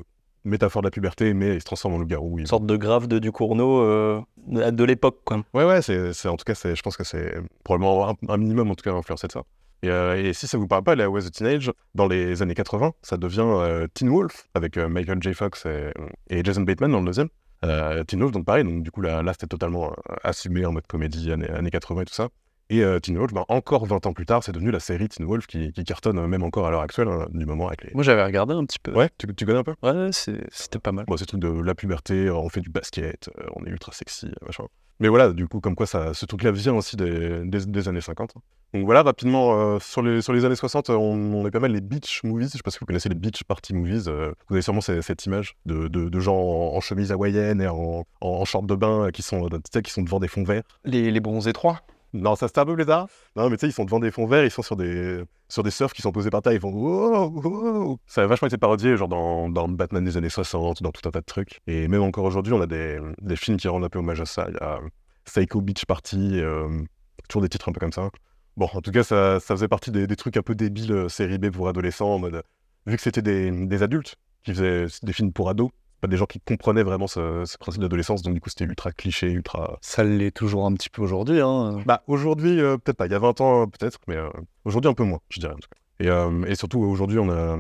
métaphore 0.44 0.80
de 0.80 0.86
la 0.86 0.90
puberté, 0.90 1.34
mais 1.34 1.56
il 1.56 1.60
se 1.60 1.66
transforme 1.66 1.94
en 1.94 1.98
loup-garou. 1.98 2.38
Une 2.38 2.46
sorte 2.46 2.64
de 2.64 2.76
grave 2.76 3.06
de 3.06 3.18
Ducournau 3.18 3.82
euh, 3.82 4.20
de 4.46 4.70
de 4.70 4.84
l'époque, 4.84 5.18
quoi. 5.26 5.42
Ouais, 5.52 5.64
ouais, 5.64 5.82
c'est, 5.82 6.14
c'est- 6.14 6.28
en 6.28 6.36
tout 6.38 6.44
cas, 6.44 6.54
c'est, 6.54 6.74
je 6.74 6.80
pense 6.80 6.96
que 6.96 7.04
c'est 7.04 7.34
probablement 7.64 8.08
un, 8.10 8.14
un 8.28 8.36
minimum, 8.38 8.70
en 8.70 8.74
tout 8.74 8.82
cas, 8.88 8.94
influencé 8.96 9.26
de 9.26 9.32
ça. 9.32 9.42
Et, 9.82 9.90
euh, 9.90 10.20
et 10.22 10.32
si 10.32 10.46
ça 10.46 10.58
vous 10.58 10.66
parle 10.66 10.82
pas, 10.82 10.94
la 10.94 11.08
Was 11.08 11.26
a 11.26 11.30
Teenage, 11.30 11.70
dans 11.94 12.06
les 12.06 12.42
années 12.42 12.54
80, 12.54 12.92
ça 13.02 13.16
devient 13.16 13.44
euh, 13.44 13.86
Teen 13.94 14.08
Wolf, 14.08 14.48
avec 14.54 14.76
euh, 14.76 14.88
Michael 14.88 15.22
J. 15.22 15.34
Fox 15.34 15.66
et, 15.66 15.92
et 16.30 16.42
Jason 16.44 16.62
Bateman 16.62 16.90
dans 16.90 17.00
le 17.00 17.06
deuxième. 17.06 17.28
Euh, 17.64 18.02
Teen 18.04 18.20
Wolf, 18.20 18.32
donc 18.32 18.44
pareil, 18.44 18.64
donc 18.64 18.82
du 18.82 18.90
coup, 18.90 19.00
là, 19.00 19.22
là 19.22 19.32
c'était 19.32 19.46
totalement 19.46 19.92
assumé 20.24 20.66
en 20.66 20.72
mode 20.72 20.86
comédie, 20.86 21.32
années, 21.32 21.50
années 21.50 21.70
80 21.70 22.02
et 22.02 22.04
tout 22.06 22.14
ça. 22.14 22.28
Et 22.70 22.82
Teen 23.00 23.16
Wolf, 23.16 23.32
ben, 23.32 23.46
encore 23.48 23.86
20 23.86 24.04
ans 24.04 24.12
plus 24.12 24.26
tard, 24.26 24.44
c'est 24.44 24.52
devenu 24.52 24.70
la 24.70 24.80
série 24.80 25.08
Teen 25.08 25.26
Wolf 25.26 25.46
qui, 25.46 25.72
qui 25.72 25.84
cartonne 25.84 26.26
même 26.26 26.42
encore 26.42 26.66
à 26.66 26.70
l'heure 26.70 26.82
actuelle, 26.82 27.08
hein, 27.08 27.26
du 27.30 27.46
moment 27.46 27.68
avec 27.68 27.82
les... 27.82 27.94
Moi, 27.94 28.02
j'avais 28.02 28.22
regardé 28.22 28.52
un 28.52 28.64
petit 28.66 28.78
peu. 28.78 28.92
Ouais, 28.92 29.08
tu, 29.16 29.26
tu 29.34 29.46
connais 29.46 29.60
un 29.60 29.64
peu? 29.64 29.74
Ouais, 29.82 30.10
c'était 30.12 30.78
pas 30.78 30.92
mal. 30.92 31.06
Bon, 31.06 31.16
c'est 31.16 31.24
truc 31.24 31.40
de 31.40 31.48
la 31.48 31.74
puberté, 31.74 32.30
on 32.30 32.48
fait 32.50 32.60
du 32.60 32.68
basket, 32.68 33.30
on 33.56 33.64
est 33.64 33.70
ultra 33.70 33.92
sexy, 33.92 34.30
machin. 34.44 34.64
Mais 35.00 35.08
voilà, 35.08 35.32
du 35.32 35.46
coup, 35.46 35.60
comme 35.60 35.76
quoi 35.76 35.86
ça, 35.86 36.12
ce 36.12 36.26
truc-là 36.26 36.50
vient 36.50 36.74
aussi 36.74 36.96
des, 36.96 37.44
des, 37.44 37.88
années 37.88 38.00
50. 38.00 38.32
hein. 38.36 38.40
Donc 38.74 38.84
voilà, 38.84 39.02
rapidement, 39.02 39.54
euh, 39.54 39.78
sur, 39.78 40.02
les, 40.02 40.20
sur 40.22 40.32
les 40.32 40.44
années 40.44 40.56
60, 40.56 40.90
euh, 40.90 40.94
on, 40.94 41.34
on 41.34 41.46
est 41.46 41.50
pas 41.50 41.60
mal 41.60 41.72
les 41.72 41.80
beach 41.80 42.22
movies. 42.24 42.48
Je 42.48 42.56
sais 42.56 42.62
pas 42.64 42.70
si 42.70 42.78
vous 42.80 42.86
connaissez 42.86 43.08
les 43.08 43.14
beach 43.14 43.44
party 43.44 43.74
movies. 43.74 44.08
euh, 44.08 44.32
vous 44.48 44.56
avez 44.56 44.62
sûrement 44.62 44.80
cette 44.80 45.24
image 45.26 45.56
de, 45.66 45.86
de, 45.88 46.20
gens 46.20 46.36
en, 46.36 46.80
chemise 46.80 47.12
hawaïenne 47.12 47.60
et 47.60 47.68
en, 47.68 48.04
en, 48.20 48.44
short 48.44 48.66
de 48.66 48.74
bain 48.74 49.06
euh, 49.06 49.10
qui 49.10 49.22
sont, 49.22 49.48
qui 49.84 49.90
sont 49.90 50.02
devant 50.02 50.18
des 50.18 50.28
fonds 50.28 50.44
verts. 50.44 50.64
Les, 50.84 51.10
les 51.10 51.20
bronzés 51.20 51.52
3. 51.52 51.80
Non, 52.14 52.36
ça 52.36 52.48
c'est 52.48 52.58
un 52.58 52.64
peu 52.64 52.74
bizarre. 52.74 53.06
Non, 53.36 53.50
mais 53.50 53.56
tu 53.56 53.62
sais, 53.62 53.66
ils 53.68 53.72
sont 53.72 53.84
devant 53.84 54.00
des 54.00 54.10
fonds 54.10 54.26
verts, 54.26 54.44
ils 54.44 54.50
sont 54.50 54.62
sur 54.62 54.76
des, 54.76 55.22
sur 55.48 55.62
des 55.62 55.70
surfs 55.70 55.92
qui 55.92 56.02
sont 56.02 56.12
posés 56.12 56.30
par 56.30 56.40
terre, 56.42 56.52
ils 56.52 56.60
font. 56.60 57.98
Ça 58.06 58.22
a 58.22 58.26
vachement 58.26 58.48
été 58.48 58.56
parodié, 58.56 58.96
genre 58.96 59.08
dans, 59.08 59.68
Batman 59.68 60.04
des 60.04 60.16
années 60.16 60.30
60, 60.30 60.82
dans 60.82 60.90
tout 60.90 61.06
un 61.06 61.10
tas 61.10 61.20
de 61.20 61.26
trucs. 61.26 61.60
Et 61.66 61.86
même 61.88 62.02
encore 62.02 62.24
aujourd'hui, 62.24 62.52
on 62.54 62.60
a 62.60 62.66
des, 62.66 62.98
des 63.20 63.36
films 63.36 63.58
qui 63.58 63.68
rendent 63.68 63.84
un 63.84 63.88
peu 63.90 63.98
hommage 63.98 64.20
à 64.20 64.26
ça. 64.26 64.46
Il 64.48 64.54
y 64.54 64.58
a 64.58 64.80
Psycho 65.24 65.60
Beach 65.60 65.84
Party, 65.84 66.40
euh, 66.40 66.82
toujours 67.28 67.42
des 67.42 67.48
titres 67.48 67.68
un 67.68 67.72
peu 67.72 67.80
comme 67.80 67.92
ça. 67.92 68.08
Bon, 68.56 68.68
en 68.72 68.80
tout 68.80 68.90
cas, 68.90 69.04
ça, 69.04 69.38
faisait 69.40 69.68
partie 69.68 69.90
des, 69.90 70.06
des 70.06 70.16
trucs 70.16 70.36
un 70.36 70.42
peu 70.42 70.54
débiles, 70.54 70.92
euh, 70.92 71.08
série 71.08 71.38
B 71.38 71.50
pour 71.50 71.68
adolescents, 71.68 72.14
en 72.14 72.18
mode. 72.18 72.42
Vu 72.86 72.96
que 72.96 73.02
c'était 73.02 73.22
des, 73.22 73.50
des 73.66 73.82
adultes 73.82 74.16
qui 74.42 74.52
faisaient 74.54 74.86
des 75.02 75.12
films 75.12 75.32
pour 75.32 75.50
ados, 75.50 75.70
pas 76.00 76.08
des 76.08 76.16
gens 76.16 76.26
qui 76.26 76.40
comprenaient 76.40 76.82
vraiment 76.82 77.06
ce, 77.06 77.44
ce 77.44 77.58
principe 77.58 77.82
d'adolescence, 77.82 78.22
donc 78.22 78.34
du 78.34 78.40
coup, 78.40 78.48
c'était 78.48 78.64
ultra 78.64 78.92
cliché, 78.92 79.30
ultra. 79.30 79.78
Ça 79.82 80.04
l'est 80.04 80.30
toujours 80.30 80.66
un 80.66 80.72
petit 80.74 80.90
peu 80.90 81.02
aujourd'hui. 81.02 81.40
Hein. 81.40 81.82
Bah 81.86 82.02
aujourd'hui, 82.06 82.60
euh, 82.60 82.76
peut-être 82.76 82.96
pas. 82.96 83.06
Il 83.06 83.12
y 83.12 83.14
a 83.14 83.18
20 83.18 83.40
ans, 83.40 83.62
euh, 83.62 83.66
peut-être, 83.66 83.98
mais 84.06 84.16
euh, 84.16 84.28
aujourd'hui 84.64 84.90
un 84.90 84.94
peu 84.94 85.04
moins, 85.04 85.20
je 85.30 85.40
dirais 85.40 85.52
en 85.52 85.58
tout 85.58 85.68
cas. 85.68 86.04
Et, 86.04 86.08
euh, 86.08 86.44
et 86.46 86.54
surtout, 86.54 86.80
aujourd'hui, 86.80 87.18
on 87.18 87.28
a, 87.30 87.58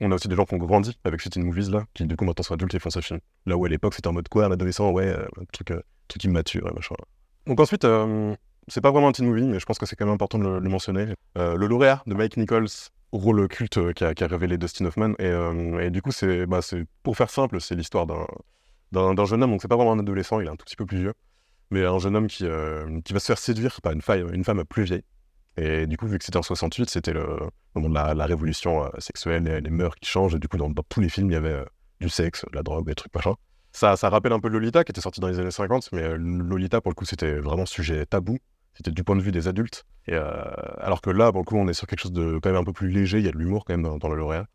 on 0.00 0.12
a 0.12 0.14
aussi 0.14 0.28
des 0.28 0.36
gens 0.36 0.44
qui 0.44 0.54
ont 0.54 0.58
grandi 0.58 0.96
avec 1.04 1.20
ces 1.20 1.30
teen 1.30 1.44
movies 1.44 1.70
là, 1.70 1.84
qui 1.94 2.04
du 2.04 2.16
coup 2.16 2.24
maintenant 2.24 2.44
sont 2.44 2.54
adultes 2.54 2.74
et 2.74 2.78
font 2.78 2.90
ces 2.90 3.02
films. 3.02 3.20
Là 3.46 3.56
où 3.56 3.64
à 3.64 3.68
l'époque, 3.68 3.94
c'était 3.94 4.08
en 4.08 4.12
mode 4.12 4.28
quoi, 4.28 4.46
un 4.46 4.52
adolescent, 4.52 4.90
ouais, 4.90 5.08
un 5.10 5.44
truc, 5.52 5.72
truc 6.06 6.24
immature 6.24 6.68
et 6.68 6.74
machin. 6.74 6.94
Donc 7.46 7.58
ensuite, 7.58 7.84
c'est 8.68 8.80
pas 8.80 8.92
vraiment 8.92 9.08
un 9.08 9.12
teen 9.12 9.26
movie, 9.26 9.46
mais 9.46 9.58
je 9.58 9.66
pense 9.66 9.78
que 9.78 9.86
c'est 9.86 9.96
quand 9.96 10.06
même 10.06 10.14
important 10.14 10.38
de 10.38 10.44
le, 10.44 10.58
le 10.60 10.68
mentionner. 10.68 11.06
Le 11.34 11.66
lauréat 11.66 12.02
de 12.06 12.14
Mike 12.14 12.36
Nichols, 12.36 12.68
rôle 13.12 13.46
culte 13.48 13.78
euh, 13.78 13.92
qui 13.92 14.04
a, 14.04 14.14
qui 14.14 14.24
a 14.24 14.26
révélé 14.26 14.58
Dustin 14.58 14.86
Hoffman. 14.86 15.12
Et, 15.18 15.26
euh, 15.26 15.90
du 15.90 16.02
coup, 16.02 16.12
c'est, 16.12 16.46
bah, 16.46 16.62
c'est, 16.62 16.84
pour 17.02 17.16
faire 17.16 17.30
simple, 17.30 17.60
c'est 17.60 17.74
l'histoire 17.74 18.06
d'un, 18.06 19.24
jeune 19.24 19.42
homme, 19.42 19.50
donc 19.50 19.62
c'est 19.62 19.68
pas 19.68 19.76
vraiment 19.76 19.92
un 19.92 19.98
adolescent, 19.98 20.40
il 20.40 20.46
est 20.46 20.50
un 20.50 20.56
tout 20.56 20.64
petit 20.64 20.76
peu 20.76 20.86
plus 20.86 20.98
vieux, 20.98 21.14
mais 21.70 21.84
un 21.84 21.98
jeune 21.98 22.16
homme 22.16 22.26
qui, 22.26 22.44
euh, 22.46 23.00
qui 23.02 23.12
va 23.12 23.20
se 23.20 23.26
faire 23.26 23.38
séduire 23.38 23.80
par 23.82 23.92
une, 23.92 24.02
faille, 24.02 24.24
une 24.32 24.44
femme 24.44 24.64
plus 24.64 24.84
vieille. 24.84 25.04
Et 25.58 25.86
du 25.86 25.98
coup, 25.98 26.06
vu 26.06 26.18
que 26.18 26.24
c'était 26.24 26.38
en 26.38 26.42
68, 26.42 26.88
c'était 26.88 27.12
le 27.12 27.38
moment 27.74 27.90
de 27.90 27.94
la, 27.94 28.26
révolution 28.26 28.90
sexuelle, 28.98 29.44
les, 29.44 29.70
mœurs 29.70 29.94
qui 29.96 30.08
changent, 30.08 30.34
et 30.34 30.38
du 30.38 30.48
coup, 30.48 30.56
dans, 30.56 30.72
tous 30.72 31.00
les 31.00 31.10
films, 31.10 31.30
il 31.30 31.34
y 31.34 31.36
avait 31.36 31.62
du 32.00 32.08
sexe, 32.08 32.46
de 32.50 32.56
la 32.56 32.62
drogue, 32.62 32.86
des 32.86 32.94
trucs 32.94 33.14
machin. 33.14 33.34
Ça, 33.70 33.96
ça 33.96 34.08
rappelle 34.08 34.32
un 34.32 34.40
peu 34.40 34.48
Lolita, 34.48 34.84
qui 34.84 34.92
était 34.92 35.02
sorti 35.02 35.20
dans 35.20 35.28
les 35.28 35.38
années 35.38 35.50
50, 35.50 35.92
mais 35.92 36.16
Lolita, 36.16 36.80
pour 36.80 36.90
le 36.90 36.94
coup, 36.94 37.04
c'était 37.04 37.34
vraiment 37.34 37.66
sujet 37.66 38.06
tabou. 38.06 38.38
C'était 38.74 38.90
du 38.90 39.04
point 39.04 39.16
de 39.16 39.22
vue 39.22 39.32
des 39.32 39.48
adultes. 39.48 39.84
Et, 40.06 40.14
euh, 40.14 40.32
alors 40.78 41.00
que 41.00 41.10
là, 41.10 41.30
pour 41.30 41.40
le 41.40 41.44
coup, 41.44 41.56
on 41.56 41.68
est 41.68 41.74
sur 41.74 41.86
quelque 41.86 42.00
chose 42.00 42.12
de 42.12 42.38
quand 42.42 42.50
même 42.50 42.60
un 42.60 42.64
peu 42.64 42.72
plus 42.72 42.88
léger, 42.88 43.18
il 43.18 43.24
y 43.24 43.28
a 43.28 43.32
de 43.32 43.38
l'humour 43.38 43.64
quand 43.64 43.74
même 43.74 43.82
dans, 43.82 43.98
dans 43.98 44.08
le 44.08 44.16
lauréat. 44.16 44.46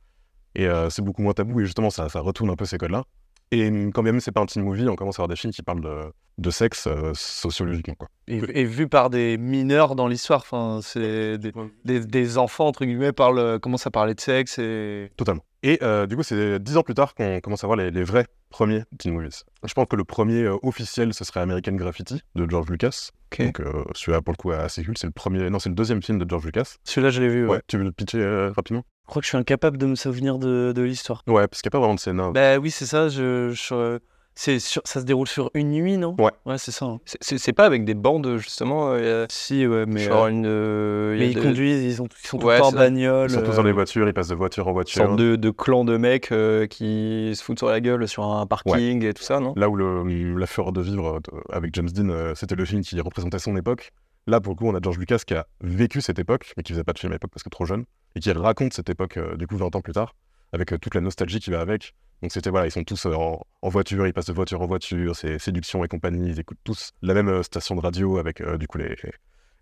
Et 0.55 0.67
euh, 0.67 0.89
c'est 0.89 1.01
beaucoup 1.01 1.21
moins 1.21 1.33
tabou, 1.33 1.59
et 1.61 1.65
justement, 1.65 1.89
ça, 1.89 2.09
ça 2.09 2.19
retourne 2.19 2.49
un 2.49 2.55
peu 2.55 2.65
ces 2.65 2.77
codes-là. 2.77 3.03
Et 3.51 3.69
quand 3.93 4.03
même, 4.03 4.19
c'est 4.19 4.33
pas 4.33 4.41
un 4.41 4.45
teen 4.45 4.63
movie, 4.63 4.89
on 4.89 4.95
commence 4.95 5.19
à 5.19 5.21
avoir 5.21 5.29
des 5.29 5.37
films 5.37 5.53
qui 5.53 5.61
parlent 5.61 5.81
de, 5.81 6.11
de 6.37 6.49
sexe 6.49 6.85
euh, 6.87 7.13
sociologiquement. 7.13 7.95
Quoi. 7.95 8.09
Et, 8.27 8.41
et 8.59 8.65
vu 8.65 8.89
par 8.89 9.09
des 9.09 9.37
mineurs 9.37 9.95
dans 9.95 10.07
l'histoire. 10.07 10.41
Enfin, 10.41 10.79
c'est 10.81 11.37
des, 11.37 11.53
des, 11.85 11.99
des 12.01 12.37
enfants, 12.37 12.67
entre 12.67 12.83
guillemets, 12.83 13.13
parlent, 13.13 13.59
commencent 13.61 13.87
à 13.87 13.91
parler 13.91 14.15
de 14.15 14.19
sexe 14.19 14.59
et. 14.59 15.11
Totalement. 15.15 15.43
Et 15.63 15.79
euh, 15.81 16.05
du 16.05 16.15
coup, 16.15 16.23
c'est 16.23 16.59
dix 16.59 16.77
ans 16.77 16.83
plus 16.83 16.93
tard 16.93 17.15
qu'on 17.15 17.39
commence 17.41 17.63
à 17.63 17.67
voir 17.67 17.77
les, 17.77 17.89
les 17.91 18.03
vrais 18.03 18.27
premiers 18.49 18.83
teen 18.99 19.13
movies. 19.13 19.43
Je 19.65 19.73
pense 19.73 19.87
que 19.89 19.95
le 19.95 20.03
premier 20.03 20.43
euh, 20.43 20.55
officiel, 20.61 21.13
ce 21.13 21.23
serait 21.23 21.39
American 21.39 21.73
Graffiti 21.73 22.21
de 22.35 22.49
George 22.49 22.69
Lucas. 22.69 23.09
Ok. 23.31 23.41
Donc 23.43 23.59
euh, 23.59 23.83
celui-là, 23.93 24.21
pour 24.21 24.33
le 24.33 24.37
coup, 24.37 24.51
est 24.51 24.55
assez 24.55 24.83
culte. 24.83 24.97
C'est 24.99 25.07
le 25.07 25.13
premier, 25.13 25.49
non, 25.49 25.59
c'est 25.59 25.69
le 25.69 25.75
deuxième 25.75 26.01
film 26.03 26.19
de 26.19 26.29
George 26.29 26.45
Lucas. 26.45 26.75
Celui-là, 26.83 27.09
je 27.09 27.21
l'ai 27.21 27.29
vu. 27.29 27.45
Ouais. 27.45 27.55
Ouais. 27.57 27.61
Tu 27.67 27.77
veux 27.77 27.83
le 27.83 27.91
pitcher 27.91 28.51
rapidement? 28.55 28.83
Je 29.05 29.09
crois 29.09 29.21
que 29.21 29.25
je 29.25 29.29
suis 29.29 29.37
incapable 29.37 29.77
de 29.77 29.85
me 29.85 29.95
souvenir 29.95 30.37
de, 30.37 30.73
de 30.75 30.81
l'histoire. 30.81 31.23
Ouais, 31.27 31.47
parce 31.47 31.61
qu'il 31.61 31.69
n'y 31.69 31.71
a 31.71 31.75
pas 31.75 31.79
vraiment 31.79 31.95
de 31.95 31.99
scène. 31.99 32.19
hein. 32.19 32.31
Bah 32.33 32.57
oui, 32.57 32.69
c'est 32.71 32.85
ça. 32.85 33.09
Je, 33.09 33.51
je- 33.51 33.99
c'est 34.39 34.59
sur- 34.59 34.83
ça 34.85 34.99
se 35.01 35.05
déroule 35.05 35.27
sur 35.27 35.49
une 35.55 35.71
nuit, 35.71 35.97
non? 35.97 36.15
Ouais. 36.19 36.31
Ouais, 36.45 36.57
c'est 36.59 36.71
ça. 36.71 36.85
hein. 36.85 36.99
C'est- 37.05 37.17
C'est 37.21 37.37
c'est 37.39 37.53
pas 37.53 37.65
avec 37.65 37.83
des 37.85 37.95
bandes, 37.95 38.37
justement. 38.37 38.91
euh, 38.93 39.25
Si, 39.29 39.65
ouais, 39.65 39.85
mais. 39.87 40.01
genre 40.01 40.25
euh, 40.25 40.29
une. 40.29 40.45
euh, 40.45 41.13
il 41.15 41.19
y 41.19 41.23
a 41.23 41.25
mais 41.25 41.31
ils 41.31 41.35
des- 41.35 41.41
conduisent, 41.41 41.83
ils, 41.83 42.01
ont, 42.01 42.07
ils 42.23 42.27
sont 42.27 42.37
tout 42.37 42.45
Ouais, 42.45 42.55
le 42.55 42.59
temps 42.61 42.67
en 42.67 42.69
c'est 42.71 42.77
ça. 42.77 42.83
bagnole. 42.83 43.29
Ils 43.29 43.33
sont 43.33 43.41
tous 43.41 43.51
euh, 43.51 43.55
dans 43.55 43.63
les 43.63 43.71
voitures, 43.71 44.07
ils 44.07 44.13
passent 44.13 44.27
de 44.27 44.35
voiture 44.35 44.67
en 44.67 44.69
une 44.69 44.73
voiture. 44.75 45.03
sorte 45.05 45.15
de, 45.19 45.35
de 45.35 45.49
clan 45.49 45.83
de 45.85 45.97
mecs 45.97 46.31
euh, 46.31 46.67
qui 46.67 47.33
se 47.35 47.43
foutent 47.43 47.57
sur 47.57 47.67
la 47.69 47.81
gueule 47.81 48.07
sur 48.07 48.23
un 48.23 48.45
parking 48.45 49.03
et 49.03 49.13
tout 49.13 49.23
ça, 49.23 49.39
non? 49.39 49.53
Là 49.57 49.69
où 49.69 49.75
le, 49.75 50.03
La 50.37 50.45
Fureur 50.45 50.71
de 50.71 50.81
Vivre 50.81 51.15
euh, 51.33 51.41
avec 51.51 51.73
James 51.75 51.89
Dean, 51.89 52.09
euh, 52.09 52.33
c'était 52.35 52.55
le 52.55 52.65
film 52.65 52.81
qui 52.81 53.01
représentait 53.01 53.39
son 53.39 53.57
époque. 53.57 53.91
Là, 54.27 54.39
pour 54.41 54.53
le 54.53 54.57
coup, 54.57 54.67
on 54.67 54.75
a 54.75 54.79
George 54.81 54.97
Lucas 54.99 55.19
qui 55.25 55.33
a 55.33 55.47
vécu 55.61 56.01
cette 56.01 56.19
époque, 56.19 56.53
mais 56.57 56.63
qui 56.63 56.73
faisait 56.73 56.83
pas 56.83 56.93
de 56.93 56.99
film 56.99 57.11
à 57.13 57.15
l'époque 57.15 57.31
parce 57.33 57.43
que 57.43 57.49
trop 57.49 57.65
jeune, 57.65 57.85
et 58.15 58.19
qui 58.19 58.31
raconte 58.31 58.73
cette 58.73 58.89
époque, 58.89 59.17
euh, 59.17 59.35
du 59.37 59.47
coup, 59.47 59.55
20 59.57 59.73
ans 59.75 59.81
plus 59.81 59.93
tard, 59.93 60.13
avec 60.53 60.73
euh, 60.73 60.77
toute 60.77 60.93
la 60.95 61.01
nostalgie 61.01 61.39
qui 61.39 61.49
va 61.49 61.61
avec. 61.61 61.93
Donc 62.21 62.31
c'était, 62.31 62.49
voilà, 62.49 62.65
ils 62.67 62.71
sont 62.71 62.83
tous 62.83 63.05
euh, 63.05 63.13
en, 63.13 63.41
en 63.61 63.69
voiture, 63.69 64.07
ils 64.07 64.13
passent 64.13 64.25
de 64.25 64.33
voiture 64.33 64.61
en 64.61 64.65
voiture, 64.65 65.15
c'est 65.15 65.37
séduction 65.37 65.83
et 65.83 65.87
compagnie, 65.87 66.29
ils 66.29 66.39
écoutent 66.39 66.57
tous 66.63 66.91
la 67.03 67.13
même 67.13 67.29
euh, 67.29 67.43
station 67.43 67.75
de 67.75 67.81
radio 67.81 68.17
avec, 68.17 68.41
euh, 68.41 68.57
du 68.57 68.67
coup, 68.67 68.79
les, 68.79 68.95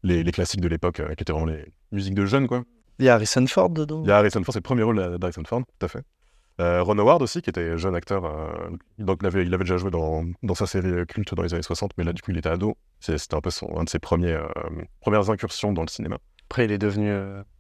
les, 0.03 0.23
les 0.23 0.31
classiques 0.31 0.61
de 0.61 0.67
l'époque, 0.69 1.01
euh, 1.01 1.13
qui 1.15 1.23
étaient 1.23 1.33
vraiment 1.33 1.47
les 1.51 1.65
musiques 1.91 2.15
de 2.15 2.25
jeunes, 2.25 2.47
quoi. 2.47 2.63
Il 2.99 3.05
y 3.05 3.09
a 3.09 3.15
Harrison 3.15 3.45
Ford 3.47 3.69
dedans. 3.69 4.03
Il 4.05 4.07
y 4.07 4.11
a 4.11 4.17
Harrison 4.17 4.41
Ford, 4.43 4.53
c'est 4.53 4.59
le 4.59 4.63
premier 4.63 4.83
rôle 4.83 5.17
d'Harrison 5.17 5.43
Ford, 5.45 5.63
tout 5.79 5.85
à 5.85 5.89
fait. 5.89 6.03
Euh, 6.61 6.81
Ron 6.81 6.97
Howard 6.97 7.21
aussi, 7.21 7.41
qui 7.41 7.49
était 7.49 7.77
jeune 7.77 7.93
acteur, 7.93 8.21
donc 8.97 9.19
il 9.21 9.27
avait, 9.27 9.45
il 9.45 9.53
avait 9.53 9.65
déjà 9.65 9.75
joué 9.75 9.91
dans, 9.91 10.23
dans 10.41 10.55
sa 10.55 10.65
série 10.65 11.05
culte 11.05 11.35
dans 11.35 11.43
les 11.43 11.53
années 11.53 11.61
60, 11.61 11.91
mais 11.97 12.05
là 12.05 12.13
du 12.13 12.21
coup 12.21 12.31
il 12.31 12.37
était 12.37 12.47
ado. 12.47 12.77
C'était 13.01 13.35
un 13.35 13.41
peu 13.41 13.49
son, 13.49 13.77
un 13.77 13.83
de 13.83 13.89
ses 13.89 13.99
premiers, 13.99 14.39
premières 15.01 15.29
incursions 15.29 15.73
dans 15.73 15.81
le 15.81 15.89
cinéma. 15.89 16.17
Après, 16.49 16.63
il 16.63 16.71
est 16.71 16.77
devenu, 16.77 17.13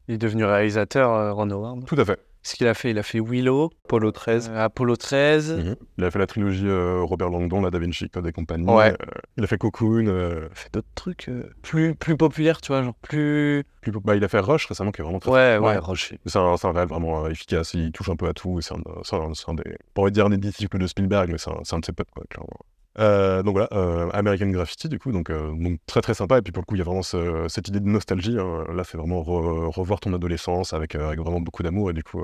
il 0.07 0.13
est 0.13 0.17
devenu 0.17 0.45
réalisateur, 0.45 1.35
Ron 1.35 1.49
Howard. 1.49 1.83
Tout 1.83 1.99
à 1.99 2.05
fait. 2.05 2.17
Ce 2.47 2.55
qu'il 2.55 2.67
a 2.67 2.75
fait, 2.75 2.91
il 2.91 2.99
a 2.99 3.03
fait 3.03 3.19
Willow, 3.19 3.71
Polo 3.87 4.11
13. 4.11 4.51
euh, 4.53 4.63
Apollo 4.65 4.97
13. 4.97 5.51
Mhm. 5.53 5.75
Il 5.97 6.03
a 6.03 6.11
fait 6.11 6.19
la 6.19 6.27
trilogie 6.27 6.67
euh, 6.67 7.01
Robert 7.01 7.29
Langdon, 7.31 7.59
la 7.59 7.71
Da 7.71 7.79
Vinci 7.79 8.07
Code 8.07 8.27
et 8.27 8.31
compagnie. 8.31 8.67
Ouais. 8.69 8.91
Euh, 8.91 8.95
il 9.37 9.43
a 9.43 9.47
fait 9.47 9.57
Cocoon. 9.57 10.05
euh, 10.05 10.41
Il 10.47 10.51
a 10.51 10.55
fait 10.55 10.71
d'autres 10.71 10.87
trucs 10.93 11.27
euh, 11.29 11.49
plus, 11.63 11.95
plus 11.95 12.15
populaires, 12.15 12.61
tu 12.61 12.67
vois, 12.67 12.83
genre 12.83 12.93
plus. 13.01 13.63
plus- 13.81 13.91
bah, 13.91 14.15
il 14.15 14.23
a 14.23 14.27
fait 14.27 14.37
Rush 14.39 14.67
récemment, 14.67 14.91
qui 14.91 15.01
est 15.01 15.03
vraiment 15.03 15.17
très 15.19 15.31
Ouais, 15.31 15.57
ouais, 15.57 15.69
Ouais. 15.69 15.77
Rocher. 15.79 16.19
C'est 16.27 16.37
un, 16.37 16.55
c'est 16.55 16.67
un 16.67 16.71
réel 16.71 16.87
vraiment 16.87 17.25
euh, 17.25 17.29
efficace, 17.29 17.73
il 17.73 17.91
touche 17.91 18.09
un 18.09 18.15
peu 18.15 18.27
à 18.27 18.33
tout, 18.33 18.59
et 18.59 18.61
c'est 18.61 18.75
un, 18.75 18.81
c'est 19.03 19.15
un- 19.15 19.33
c'est 19.33 19.49
un 19.49 19.55
des, 19.55 19.63
pas 19.95 20.03
envie 20.03 20.11
de 20.11 20.13
dire 20.15 20.27
un 20.27 20.29
des 20.29 20.37
disciples 20.37 20.77
de 20.77 20.85
Spielberg, 20.85 21.29
mais 21.31 21.39
c'est 21.39 21.49
un, 21.49 21.57
c'est 21.63 21.75
un 21.75 21.79
de 21.79 21.85
ses 21.85 21.93
potes, 21.93 22.11
quoi, 22.15 22.23
clairement. 22.29 22.59
Euh, 22.99 23.43
donc 23.43 23.53
voilà, 23.53 23.67
euh, 23.73 24.09
American 24.13 24.47
Graffiti, 24.47 24.87
du 24.89 24.99
coup, 24.99 25.11
donc, 25.11 25.29
euh, 25.29 25.51
donc 25.53 25.79
très 25.85 26.01
très 26.01 26.13
sympa, 26.13 26.37
et 26.37 26.41
puis 26.41 26.51
pour 26.53 26.61
le 26.61 26.65
coup, 26.65 26.75
il 26.75 26.79
y 26.79 26.81
a 26.81 26.85
vraiment 26.85 27.01
ce- 27.01 27.45
cette 27.49 27.67
idée 27.67 27.79
de 27.81 27.87
nostalgie, 27.89 28.37
hein. 28.39 28.63
là 28.73 28.83
c'est 28.85 28.97
vraiment 28.97 29.21
re- 29.21 29.65
revoir 29.75 29.99
ton 29.99 30.13
adolescence 30.13 30.73
avec, 30.73 30.95
avec 30.95 31.19
vraiment 31.19 31.41
beaucoup 31.41 31.61
d'amour, 31.63 31.89
et 31.89 31.93
du 31.93 32.03
coup, 32.03 32.21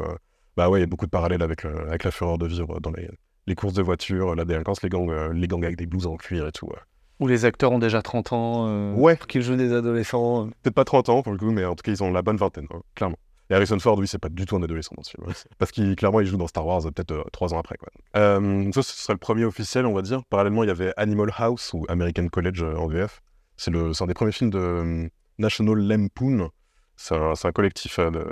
bah 0.56 0.70
ouais, 0.70 0.80
il 0.80 0.82
y 0.82 0.84
a 0.84 0.88
beaucoup 0.88 1.06
de 1.06 1.12
parallèles 1.12 1.42
avec, 1.42 1.66
avec 1.66 2.04
la 2.06 2.12
fureur 2.12 2.38
de 2.38 2.48
vivre 2.48 2.80
dans 2.80 2.92
les, 2.92 3.10
les 3.48 3.56
courses 3.56 3.74
de 3.74 3.82
voitures, 3.82 4.34
la 4.36 4.46
délinquance, 4.46 4.82
les 4.82 4.90
gangs, 4.90 5.12
les 5.34 5.48
gangs 5.48 5.63
avec 5.66 5.78
des 5.78 5.86
blouses 5.88 6.08
en 6.08 6.16
cuir 6.16 6.48
et 6.48 6.51
tout. 6.51 6.68
ouais. 6.68 6.80
Où 7.20 7.28
les 7.28 7.46
acteurs 7.46 7.72
ont 7.72 7.78
déjà 7.80 8.01
30 8.01 8.34
ans. 8.34 8.94
Ouais. 8.96 9.16
pour 9.16 9.28
qu'ils 9.28 9.44
jouent 9.44 9.56
des 9.56 9.74
adolescents. 9.74 10.48
Peut-être 10.63 10.74
pas 10.74 10.86
30 10.86 11.10
ans 11.10 11.22
pour 11.22 11.34
le 11.34 11.38
coup, 11.38 11.51
mais 11.51 11.63
en 11.66 11.75
tout 11.75 11.84
cas, 11.84 11.92
ils 11.92 12.01
ont 12.04 12.12
la 12.12 12.22
bonne 12.24 12.38
vingtaine, 12.38 12.66
hein, 12.74 12.82
clairement. 12.96 13.18
Et 13.51 13.53
Harrison 13.53 13.77
Ford, 13.79 13.98
oui, 14.00 14.08
c'est 14.08 14.17
pas 14.17 14.29
du 14.29 14.46
tout 14.46 14.55
un 14.55 14.63
adolescent 14.63 14.93
dans 14.96 15.03
ce 15.03 15.12
film. 15.12 15.27
ouais. 15.27 15.34
Parce 15.58 15.74
qu'il, 15.74 15.93
clairement, 15.98 16.22
il 16.22 16.25
joue 16.25 16.38
dans 16.38 16.48
Star 16.48 16.65
Wars 16.65 16.86
euh, 16.88 16.91
peut-être 16.91 17.12
euh, 17.12 17.24
trois 17.34 17.53
ans 17.53 17.60
après. 17.60 17.75
Quoi. 17.75 17.89
Euh, 18.15 18.72
ça, 18.72 18.81
ce 18.81 18.96
serait 18.96 19.13
le 19.13 19.20
premier 19.20 19.43
officiel, 19.43 19.86
on 19.86 19.93
va 19.93 20.01
dire. 20.01 20.24
Parallèlement, 20.29 20.63
il 20.63 20.67
y 20.67 20.72
avait 20.72 20.93
Animal 20.96 21.29
House 21.38 21.74
ou 21.74 21.86
American 21.89 22.27
College 22.29 22.63
en 22.63 22.88
VF. 22.88 23.22
C'est, 23.58 23.75
un 23.75 24.08
des 24.08 24.13
premiers 24.13 24.31
films 24.31 24.51
de 24.51 24.58
euh, 24.58 25.08
National 25.38 25.77
Lampoon. 25.86 26.50
C'est 26.96 27.15
un, 27.15 27.34
un 27.43 27.51
collectif 27.51 28.00
de- 28.00 28.25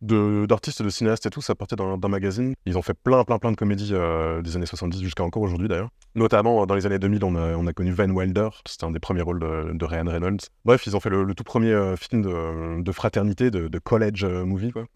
d'artistes, 0.00 0.82
de 0.82 0.88
cinéastes 0.88 1.26
et 1.26 1.30
tout. 1.30 1.40
Ça 1.42 1.54
partait 1.54 1.76
d'un, 1.76 1.96
magazine. 2.08 2.54
Ils 2.66 2.78
ont 2.78 2.82
fait 2.82 2.94
plein, 2.94 3.24
plein, 3.24 3.38
plein 3.38 3.50
de 3.52 3.56
comédies 3.56 3.90
euh, 3.92 4.40
des 4.42 4.56
années 4.56 4.66
70 4.66 5.02
jusqu'à 5.02 5.22
encore 5.24 5.42
aujourd'hui 5.42 5.68
d'ailleurs. 5.68 5.90
Notamment 6.14 6.62
euh, 6.62 6.66
dans 6.66 6.74
les 6.74 6.86
années 6.86 6.98
2000, 6.98 7.24
on 7.24 7.34
a, 7.36 7.56
on 7.56 7.66
a 7.66 7.72
connu 7.72 7.92
Van 7.92 8.08
Wilder. 8.08 8.48
C'était 8.66 8.84
un 8.84 8.90
des 8.90 9.00
premiers 9.00 9.22
rôles 9.22 9.40
de, 9.40 9.72
de 9.72 9.84
Ryan 9.84 10.06
Reynolds. 10.06 10.40
Bref, 10.64 10.86
ils 10.86 10.96
ont 10.96 11.00
fait 11.00 11.10
le, 11.10 11.24
le 11.24 11.34
tout 11.34 11.44
premier 11.44 11.72
euh, 11.72 11.96
film 11.96 12.22
de, 12.22 12.82
de 12.82 12.92
fraternité, 12.92 13.50
de, 13.50 13.78
college 13.78 14.24
movie. 14.24 14.72
Quoi. 14.72 14.86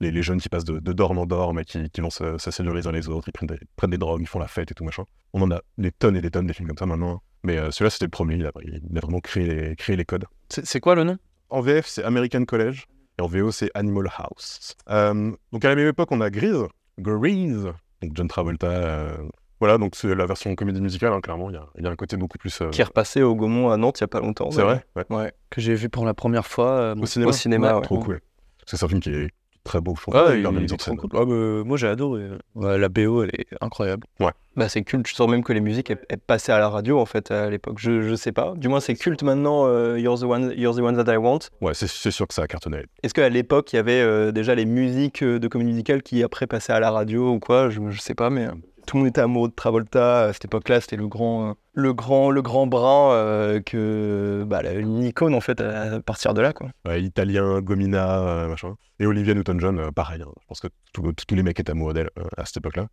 Les, 0.00 0.10
les 0.10 0.22
jeunes 0.22 0.40
qui 0.40 0.48
passent 0.48 0.64
de, 0.64 0.78
dorme 0.92 1.18
en 1.18 1.26
dorme 1.26 1.58
et 1.58 1.64
qui, 1.64 1.90
qui 1.90 2.00
vont 2.00 2.10
se, 2.10 2.38
se 2.38 2.50
séduire 2.50 2.74
les 2.74 2.86
uns 2.86 2.92
les 2.92 3.08
autres, 3.08 3.28
ils 3.28 3.32
prennent 3.32 3.48
des, 3.48 3.58
prennent 3.76 3.90
des 3.90 3.98
drogues, 3.98 4.22
ils 4.22 4.26
font 4.26 4.38
la 4.38 4.48
fête 4.48 4.70
et 4.70 4.74
tout 4.74 4.84
machin. 4.84 5.04
On 5.34 5.42
en 5.42 5.50
a 5.50 5.60
des 5.78 5.92
tonnes 5.92 6.16
et 6.16 6.20
des 6.22 6.30
tonnes 6.30 6.46
des 6.46 6.54
films 6.54 6.68
comme 6.68 6.78
ça 6.78 6.86
maintenant. 6.86 7.16
hein. 7.16 7.20
Mais 7.42 7.58
euh, 7.58 7.70
celui-là, 7.70 7.90
c'était 7.90 8.04
le 8.06 8.10
premier, 8.10 8.36
il 8.36 8.46
a, 8.46 8.52
il 8.62 8.96
a 8.96 9.00
vraiment 9.00 9.20
créé 9.20 9.46
les, 9.46 9.76
créé 9.76 9.96
les 9.96 10.04
codes. 10.04 10.24
C'est 10.48 10.80
quoi 10.80 10.94
le 10.94 11.04
nom? 11.04 11.16
En 11.48 11.60
VF, 11.60 11.86
c'est 11.86 12.04
American 12.04 12.44
College. 12.44 12.84
Et 13.20 13.22
en 13.22 13.26
VO, 13.26 13.50
c'est 13.52 13.70
Animal 13.74 14.08
House. 14.16 14.74
Euh, 14.88 15.30
donc 15.52 15.62
à 15.64 15.68
la 15.68 15.74
même 15.74 15.88
époque, 15.88 16.08
on 16.10 16.22
a 16.22 16.30
Grease. 16.30 16.64
Grease. 16.98 17.66
Donc 18.00 18.12
John 18.14 18.28
Travolta. 18.28 18.66
euh, 18.66 19.16
Voilà, 19.58 19.76
donc 19.76 19.94
c'est 19.94 20.14
la 20.14 20.24
version 20.24 20.54
comédie 20.54 20.80
musicale, 20.80 21.12
hein, 21.12 21.20
clairement. 21.20 21.50
Il 21.50 21.54
y, 21.54 21.56
a, 21.58 21.66
il 21.76 21.84
y 21.84 21.86
a 21.86 21.90
un 21.90 21.96
côté 21.96 22.16
beaucoup 22.16 22.38
plus. 22.38 22.62
euh, 22.62 22.70
Qui 22.70 22.80
est 22.80 22.84
repassé 22.84 23.20
au 23.22 23.34
Gaumont 23.34 23.68
à 23.68 23.76
Nantes 23.76 23.98
il 24.00 24.02
y 24.02 24.04
a 24.04 24.08
pas 24.08 24.20
longtemps. 24.20 24.50
C'est 24.50 24.62
vrai 24.62 24.82
ouais. 24.96 25.04
Ouais. 25.10 25.32
Que 25.50 25.60
j'ai 25.60 25.74
vu 25.74 25.90
pour 25.90 26.06
la 26.06 26.14
première 26.14 26.46
fois 26.46 26.70
euh, 26.70 26.94
Au 26.96 27.04
cinéma 27.04 27.28
Au 27.28 27.32
cinéma, 27.32 27.74
ouais. 27.76 27.82
Trop 27.82 27.98
cool. 27.98 28.20
C'est 28.64 28.82
un 28.82 28.88
film 28.88 29.00
qui 29.00 29.10
est 29.10 29.28
très 29.64 29.80
beau, 29.80 29.94
je 29.96 30.02
trouve. 30.02 30.16
Ah, 30.16 30.34
il, 30.34 30.40
il 30.40 30.72
est 30.72 30.76
trop 30.76 30.94
cool. 30.96 31.10
Ah, 31.14 31.24
bah, 31.24 31.64
moi 31.64 31.76
j'ai 31.76 31.86
adoré. 31.88 32.22
Ouais, 32.54 32.78
la 32.78 32.88
BO 32.88 33.22
elle 33.24 33.30
est 33.34 33.46
incroyable. 33.60 34.06
Bah, 34.56 34.68
c'est 34.68 34.82
culte. 34.82 35.06
Je 35.06 35.14
sens 35.14 35.28
même 35.30 35.44
que 35.44 35.52
les 35.52 35.60
musiques 35.60 35.90
elles, 35.90 36.00
elles 36.08 36.18
passaient 36.18 36.52
à 36.52 36.58
la 36.58 36.68
radio 36.68 36.98
en 36.98 37.06
fait 37.06 37.30
à 37.30 37.48
l'époque. 37.48 37.76
Je, 37.78 38.02
je 38.02 38.14
sais 38.14 38.32
pas. 38.32 38.52
Du 38.56 38.68
moins 38.68 38.80
c'est 38.80 38.94
culte 38.94 39.22
maintenant. 39.22 39.66
euh, 39.66 39.98
You're 39.98 40.18
the 40.18 40.24
one, 40.24 40.52
You're 40.56 40.74
the 40.74 40.80
one 40.80 41.02
that 41.02 41.12
I 41.12 41.16
want. 41.16 41.38
Ouais, 41.60 41.72
c'est 41.74 41.88
c'est 41.88 42.10
sûr 42.10 42.26
que 42.26 42.34
ça 42.34 42.42
a 42.42 42.46
cartonné. 42.46 42.84
Est-ce 43.02 43.14
qu'à 43.14 43.28
l'époque 43.28 43.72
il 43.72 43.76
y 43.76 43.78
avait 43.78 44.00
euh, 44.00 44.32
déjà 44.32 44.54
les 44.54 44.64
musiques 44.66 45.22
euh, 45.22 45.38
de 45.38 45.46
comédie 45.48 45.70
musicale 45.70 46.02
qui 46.02 46.22
après 46.24 46.46
passaient 46.46 46.72
à 46.72 46.80
la 46.80 46.90
radio 46.90 47.30
ou 47.32 47.38
quoi? 47.38 47.70
Je, 47.70 47.80
je 47.90 48.00
sais 48.00 48.14
pas, 48.14 48.28
mais 48.28 48.46
euh, 48.46 48.52
tout 48.90 48.96
le 48.96 49.02
monde 49.04 49.10
était 49.10 49.20
amoureux 49.20 49.48
de 49.48 49.54
Travolta 49.54 50.24
à 50.24 50.32
cette 50.32 50.46
époque-là. 50.46 50.80
C'était 50.80 50.96
le 50.96 51.06
grand, 51.06 51.54
le 51.74 51.92
grand, 51.92 52.32
le 52.32 52.42
grand 52.42 52.66
brun 52.66 53.12
euh, 53.12 53.60
que 53.60 54.44
bah, 54.48 54.62
une 54.72 55.04
icône 55.04 55.32
en 55.32 55.40
fait 55.40 55.60
à 55.60 56.00
partir 56.00 56.34
de 56.34 56.40
là 56.40 56.52
quoi. 56.52 56.70
Ouais, 56.84 57.00
Italien, 57.00 57.60
Gomina, 57.60 58.18
euh, 58.18 58.48
machin. 58.48 58.74
Et 58.98 59.06
Olivia 59.06 59.32
Newton-John, 59.34 59.78
euh, 59.78 59.90
pareil. 59.92 60.22
hein. 60.22 60.32
Je 60.40 60.46
pense 60.48 60.58
que 60.58 60.66
tous- 60.92 61.14
les 61.30 61.42
mecs 61.44 61.60
étaient 61.60 61.70
amoureux 61.70 61.94
d'elle 61.94 62.10
à 62.36 62.44
cette 62.44 62.56
époque-là. 62.56 62.88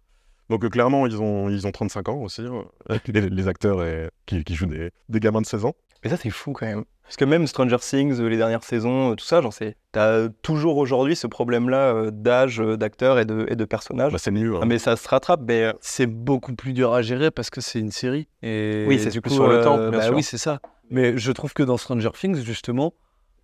Donc 0.51 0.69
clairement, 0.69 1.07
ils 1.07 1.19
ont, 1.19 1.49
ils 1.49 1.65
ont 1.65 1.71
35 1.71 2.09
ans 2.09 2.17
aussi, 2.17 2.43
hein, 2.43 2.65
les, 3.07 3.47
acteurs 3.47 3.83
qui, 4.27 4.43
jouent 4.53 4.67
des 4.67 5.19
gamins 5.19 5.41
de 5.41 5.47
16 5.47 5.65
ans. 5.65 5.73
Mais 6.03 6.09
ça, 6.09 6.17
c'est 6.17 6.29
fou 6.29 6.53
quand 6.53 6.65
même. 6.65 6.83
Parce 7.03 7.15
que 7.15 7.23
même 7.25 7.47
Stranger 7.47 7.77
Things, 7.79 8.19
euh, 8.19 8.27
les 8.27 8.35
dernières 8.35 8.63
saisons, 8.65 9.11
euh, 9.11 9.15
tout 9.15 9.23
ça, 9.23 9.41
j'en 9.41 9.49
sais. 9.51 9.77
T'as 9.93 10.07
euh, 10.07 10.29
toujours 10.41 10.75
aujourd'hui 10.77 11.15
ce 11.15 11.25
problème-là 11.25 12.11
d'âge, 12.11 12.57
d'acteurs 12.57 13.17
et 13.17 13.23
de, 13.23 13.45
et 13.49 13.55
de 13.55 13.63
personnages. 13.65 14.11
Bah, 14.11 14.17
c'est 14.17 14.31
mieux. 14.31 14.55
hein. 14.55 14.59
Ah, 14.61 14.65
mais 14.65 14.77
ça 14.77 14.97
se 14.97 15.07
rattrape, 15.07 15.39
mais 15.47 15.73
C'est 15.79 16.05
beaucoup 16.05 16.53
plus 16.53 16.73
dur 16.73 16.93
à 16.93 17.01
gérer 17.01 17.31
parce 17.31 17.49
que 17.49 17.61
c'est 17.61 17.79
une 17.79 17.91
série. 17.91 18.27
Et 18.43 18.83
Oui, 18.87 18.99
c'est 18.99 19.09
du 19.09 19.21
coup, 19.21 19.29
sur 19.29 19.47
le 19.47 19.61
temps, 19.61 19.77
bien 19.77 19.91
bah 19.91 20.01
sûr. 20.03 20.15
Oui, 20.15 20.23
c'est 20.23 20.37
ça. 20.37 20.59
Mais 20.89 21.17
je 21.17 21.31
trouve 21.31 21.53
que 21.53 21.63
dans 21.63 21.77
Stranger 21.77 22.11
Things, 22.13 22.43
justement, 22.43 22.93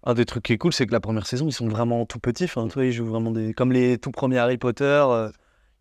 un 0.04 0.14
des 0.14 0.26
trucs 0.26 0.44
qui 0.44 0.52
est 0.54 0.58
cool, 0.58 0.74
c'est 0.74 0.86
que 0.86 0.92
la 0.92 1.00
première 1.00 1.26
saison, 1.26 1.48
ils 1.48 1.54
sont 1.54 1.70
vraiment 1.70 2.06
tout 2.06 2.20
petits. 2.20 2.44
Enfin, 2.44 2.68
tu 2.68 2.74
vois, 2.74 2.86
ils 2.86 2.92
jouent 2.92 3.06
vraiment 3.08 3.32
des. 3.32 3.54
Comme 3.54 3.72
les 3.72 3.98
tout 3.98 4.12
premiers 4.12 4.40
Harry 4.40 4.58
Potter, 4.58 5.06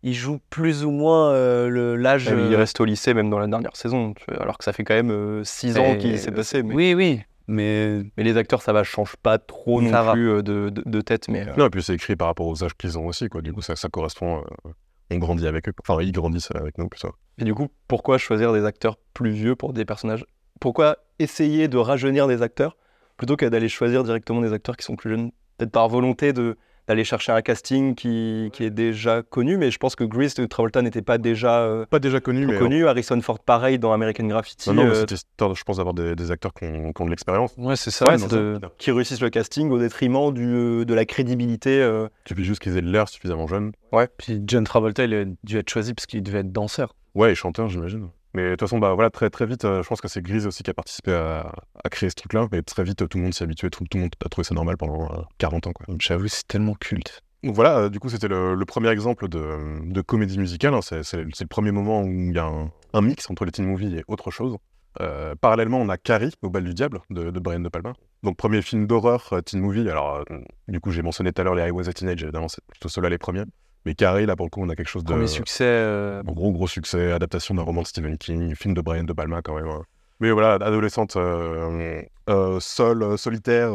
euh, 0.03 0.07
ils 0.09 0.13
jouent 0.13 0.39
plus 0.49 0.83
ou 0.85 0.91
moins 0.91 1.31
euh, 1.31 1.69
le- 1.69 1.95
l'âge. 1.95 2.25
il 2.25 2.33
euh, 2.53 2.57
reste 2.57 2.79
au 2.81 2.85
lycée 2.85 3.13
même 3.13 3.29
dans 3.29 3.39
la 3.39 3.47
dernière 3.47 3.75
saison. 3.75 4.13
tu 4.13 4.23
vois, 4.27 4.41
alors 4.41 4.57
que 4.57 4.63
ça 4.63 4.73
fait 4.73 4.83
quand 4.83 4.93
même 4.95 5.43
6 5.43 5.77
ans 5.77 5.93
et- 5.93 5.97
qu'il 5.97 6.17
s'est 6.19 6.31
passé. 6.31 6.63
Mais, 6.63 6.73
Oui, 6.75 6.93
oui. 6.93 7.21
Mais 7.47 8.01
mais 8.15 8.23
les 8.23 8.37
acteurs, 8.37 8.61
ça 8.61 8.71
va, 8.71 8.83
change 8.85 9.17
pas 9.17 9.37
trop 9.37 9.81
non 9.81 9.89
Ça 9.91 10.01
va. 10.01 10.13
plus 10.13 10.29
euh, 10.29 10.41
de, 10.41 10.69
de- 10.69 10.83
de 10.85 11.01
tête. 11.01 11.27
Mais, 11.27 11.45
euh, 11.47 11.53
Non, 11.57 11.65
et 11.65 11.69
puis 11.69 11.83
c'est 11.83 11.93
écrit 11.93 12.15
par 12.15 12.27
rapport 12.29 12.47
aux 12.47 12.63
âges 12.63 12.73
qu'ils 12.77 12.97
ont 12.97 13.05
aussi, 13.07 13.27
quoi. 13.27 13.41
Du 13.41 13.51
coup, 13.51 13.61
ça, 13.61 13.75
ça 13.75 13.89
correspond. 13.89 14.37
euh, 14.65 14.71
on 15.11 15.17
grandit 15.17 15.45
avec 15.45 15.67
eux. 15.67 15.73
Enfin, 15.85 16.01
ils 16.01 16.13
grandissent 16.13 16.51
avec 16.55 16.77
nous, 16.77 16.87
plutôt. 16.87 17.11
Et 17.37 17.43
du 17.43 17.53
coup, 17.53 17.67
pourquoi 17.89 18.17
choisir 18.17 18.53
des 18.53 18.63
acteurs 18.65 18.95
plus 19.13 19.31
vieux 19.31 19.55
pour 19.57 19.73
des 19.73 19.83
personnages? 19.83 20.25
Pourquoi 20.61 20.97
essayer 21.19 21.67
de 21.67 21.77
rajeunir 21.77 22.27
des 22.27 22.41
acteurs 22.41 22.77
plutôt 23.17 23.35
qu'à 23.35 23.49
d'aller 23.49 23.67
choisir 23.69 24.03
directement 24.05 24.39
des 24.41 24.53
acteurs 24.53 24.77
qui 24.77 24.85
sont 24.85 24.95
plus 24.95 25.09
jeunes? 25.09 25.31
Peut-être 25.57 25.71
par 25.71 25.89
volonté 25.89 26.31
de 26.31 26.57
d'aller 26.87 27.03
chercher 27.03 27.31
un 27.31 27.41
casting 27.41 27.95
qui, 27.95 28.49
qui 28.53 28.63
est 28.65 28.69
déjà 28.69 29.21
connu, 29.21 29.57
mais 29.57 29.71
je 29.71 29.77
pense 29.77 29.95
que 29.95 30.03
Grease 30.03 30.33
de 30.35 30.45
Travolta 30.45 30.81
n'était 30.81 31.01
pas 31.01 31.17
déjà 31.17 31.61
euh, 31.61 31.85
Pas 31.85 31.99
déjà 31.99 32.19
connu, 32.19 32.45
mais. 32.45 32.57
connu. 32.57 32.87
Harrison 32.87 33.19
Ford, 33.21 33.39
pareil, 33.39 33.79
dans 33.79 33.93
American 33.93 34.25
Graffiti, 34.27 34.69
Non, 34.69 34.75
non, 34.75 34.83
mais 34.85 34.89
euh, 34.89 34.99
c'était 35.01 35.15
histoire, 35.15 35.55
je 35.55 35.63
pense, 35.63 35.77
d'avoir 35.77 35.93
des, 35.93 36.15
des 36.15 36.31
acteurs 36.31 36.53
qui 36.53 36.65
ont, 36.65 36.91
qui 36.91 37.01
ont 37.01 37.05
de 37.05 37.09
l'expérience. 37.11 37.53
ouais, 37.57 37.75
c'est 37.75 37.91
ça. 37.91 38.07
ouais, 38.07 38.17
de- 38.27 38.59
qui 38.77 38.91
réussissent 38.91 39.21
le 39.21 39.29
casting 39.29 39.69
au 39.71 39.79
détriment 39.79 40.33
du, 40.33 40.45
euh, 40.45 40.85
de 40.85 40.93
la 40.93 41.05
crédibilité. 41.05 41.81
euh. 41.81 42.07
Tu 42.25 42.35
puis 42.35 42.43
juste 42.43 42.61
qu'ils 42.61 42.77
aient 42.77 42.81
l'air 42.81 43.07
suffisamment 43.07 43.47
jeunes. 43.47 43.71
Puis 44.17 44.41
John 44.45 44.63
Travolta, 44.63 45.03
il 45.05 45.13
a 45.13 45.25
dû 45.43 45.57
être 45.57 45.69
choisi 45.69 45.93
parce 45.93 46.05
qu'il 46.05 46.21
devait 46.23 46.39
être 46.39 46.51
danseur. 46.51 46.95
Ouais, 47.15 47.31
et 47.31 47.35
chanteur, 47.35 47.69
j'imagine. 47.69 48.09
Mais 48.33 48.43
de 48.43 48.49
toute 48.51 48.61
façon, 48.61 48.79
bah 48.79 48.93
voilà, 48.93 49.09
très 49.11 49.29
très 49.29 49.45
vite, 49.45 49.63
euh, 49.65 49.83
je 49.83 49.87
pense 49.87 50.01
que 50.01 50.07
c'est 50.07 50.21
Grise 50.21 50.47
aussi 50.47 50.63
qui 50.63 50.69
a 50.71 50.73
participé 50.73 51.13
à, 51.13 51.53
à 51.83 51.89
créer 51.89 52.09
ce 52.09 52.15
truc-là. 52.15 52.47
Mais 52.51 52.61
très 52.63 52.83
vite, 52.83 53.07
tout 53.07 53.17
le 53.17 53.23
monde 53.23 53.33
s'est 53.33 53.43
habitué, 53.43 53.69
tout, 53.69 53.83
tout 53.89 53.97
le 53.97 54.03
monde 54.03 54.13
a 54.25 54.29
trouvé 54.29 54.43
ça 54.43 54.55
normal 54.55 54.75
pendant 54.77 55.03
euh, 55.13 55.21
40 55.37 55.67
ans, 55.67 55.71
quoi. 55.73 55.85
J'avoue, 55.99 56.27
c'est 56.27 56.47
tellement 56.47 56.73
culte. 56.73 57.21
Donc 57.43 57.53
voilà, 57.55 57.77
euh, 57.77 57.89
du 57.89 57.99
coup, 57.99 58.09
c'était 58.09 58.27
le, 58.29 58.55
le 58.55 58.65
premier 58.65 58.89
exemple 58.89 59.27
de, 59.27 59.81
de 59.83 60.01
comédie 60.01 60.39
musicale. 60.39 60.73
hein. 60.73 60.81
C'est 60.81 61.03
c'est- 61.03 61.25
c'est 61.33 61.43
le 61.43 61.47
premier 61.49 61.71
moment 61.71 62.01
où 62.01 62.07
il 62.09 62.33
y 62.35 62.39
a 62.39 62.45
un, 62.45 62.71
un 62.93 63.01
mix 63.01 63.29
entre 63.29 63.45
les 63.45 63.51
teen 63.51 63.65
movies 63.67 63.95
et 63.97 64.03
autre 64.07 64.31
chose. 64.31 64.57
Euh, 65.01 65.35
parallèlement, 65.39 65.79
on 65.79 65.89
a 65.89 65.97
Carrie, 65.97 66.31
au 66.41 66.49
bal 66.49 66.63
du 66.63 66.73
diable, 66.73 67.01
de, 67.09 67.31
de 67.31 67.39
Brian 67.39 67.59
De 67.59 67.69
Palma. 67.69 67.93
Donc, 68.23 68.37
premier 68.37 68.61
film 68.61 68.87
d'horreur 68.87 69.29
euh, 69.33 69.41
teen 69.41 69.59
movie. 69.59 69.89
Alors, 69.89 70.23
euh, 70.31 70.39
du 70.67 70.79
coup, 70.79 70.91
j'ai 70.91 71.01
mentionné 71.01 71.31
tout 71.33 71.41
à 71.41 71.43
l'heure 71.43 71.55
les 71.55 71.67
I 71.67 71.71
Was 71.71 71.89
a 71.89 71.93
Teenage, 71.93 72.23
évidemment, 72.23 72.47
c'est 72.47 72.63
plutôt 72.67 72.89
ceux-là 72.89 73.09
les 73.09 73.17
premiers. 73.17 73.43
Mais 73.85 73.95
Carrie, 73.95 74.25
là, 74.25 74.35
pour 74.35 74.45
le 74.45 74.49
coup, 74.49 74.61
on 74.61 74.69
a 74.69 74.75
quelque 74.75 74.87
chose 74.87 75.03
de. 75.03 75.11
Premier 75.11 75.27
succès. 75.27 75.65
euh, 75.65 76.23
gros, 76.23 76.51
gros 76.51 76.67
succès, 76.67 77.11
adaptation 77.11 77.55
d'un 77.55 77.63
roman 77.63 77.81
de 77.81 77.87
Stephen 77.87 78.17
King, 78.17 78.55
film 78.55 78.73
de 78.73 78.81
Brian 78.81 79.03
De 79.03 79.13
Palma, 79.13 79.41
quand 79.41 79.55
même. 79.55 79.67
hein. 79.67 79.83
Mais 80.19 80.31
voilà, 80.31 80.53
adolescente 80.53 81.17
euh, 81.17 82.01
euh, 82.29 82.59
seule, 82.61 83.17
solitaire, 83.17 83.71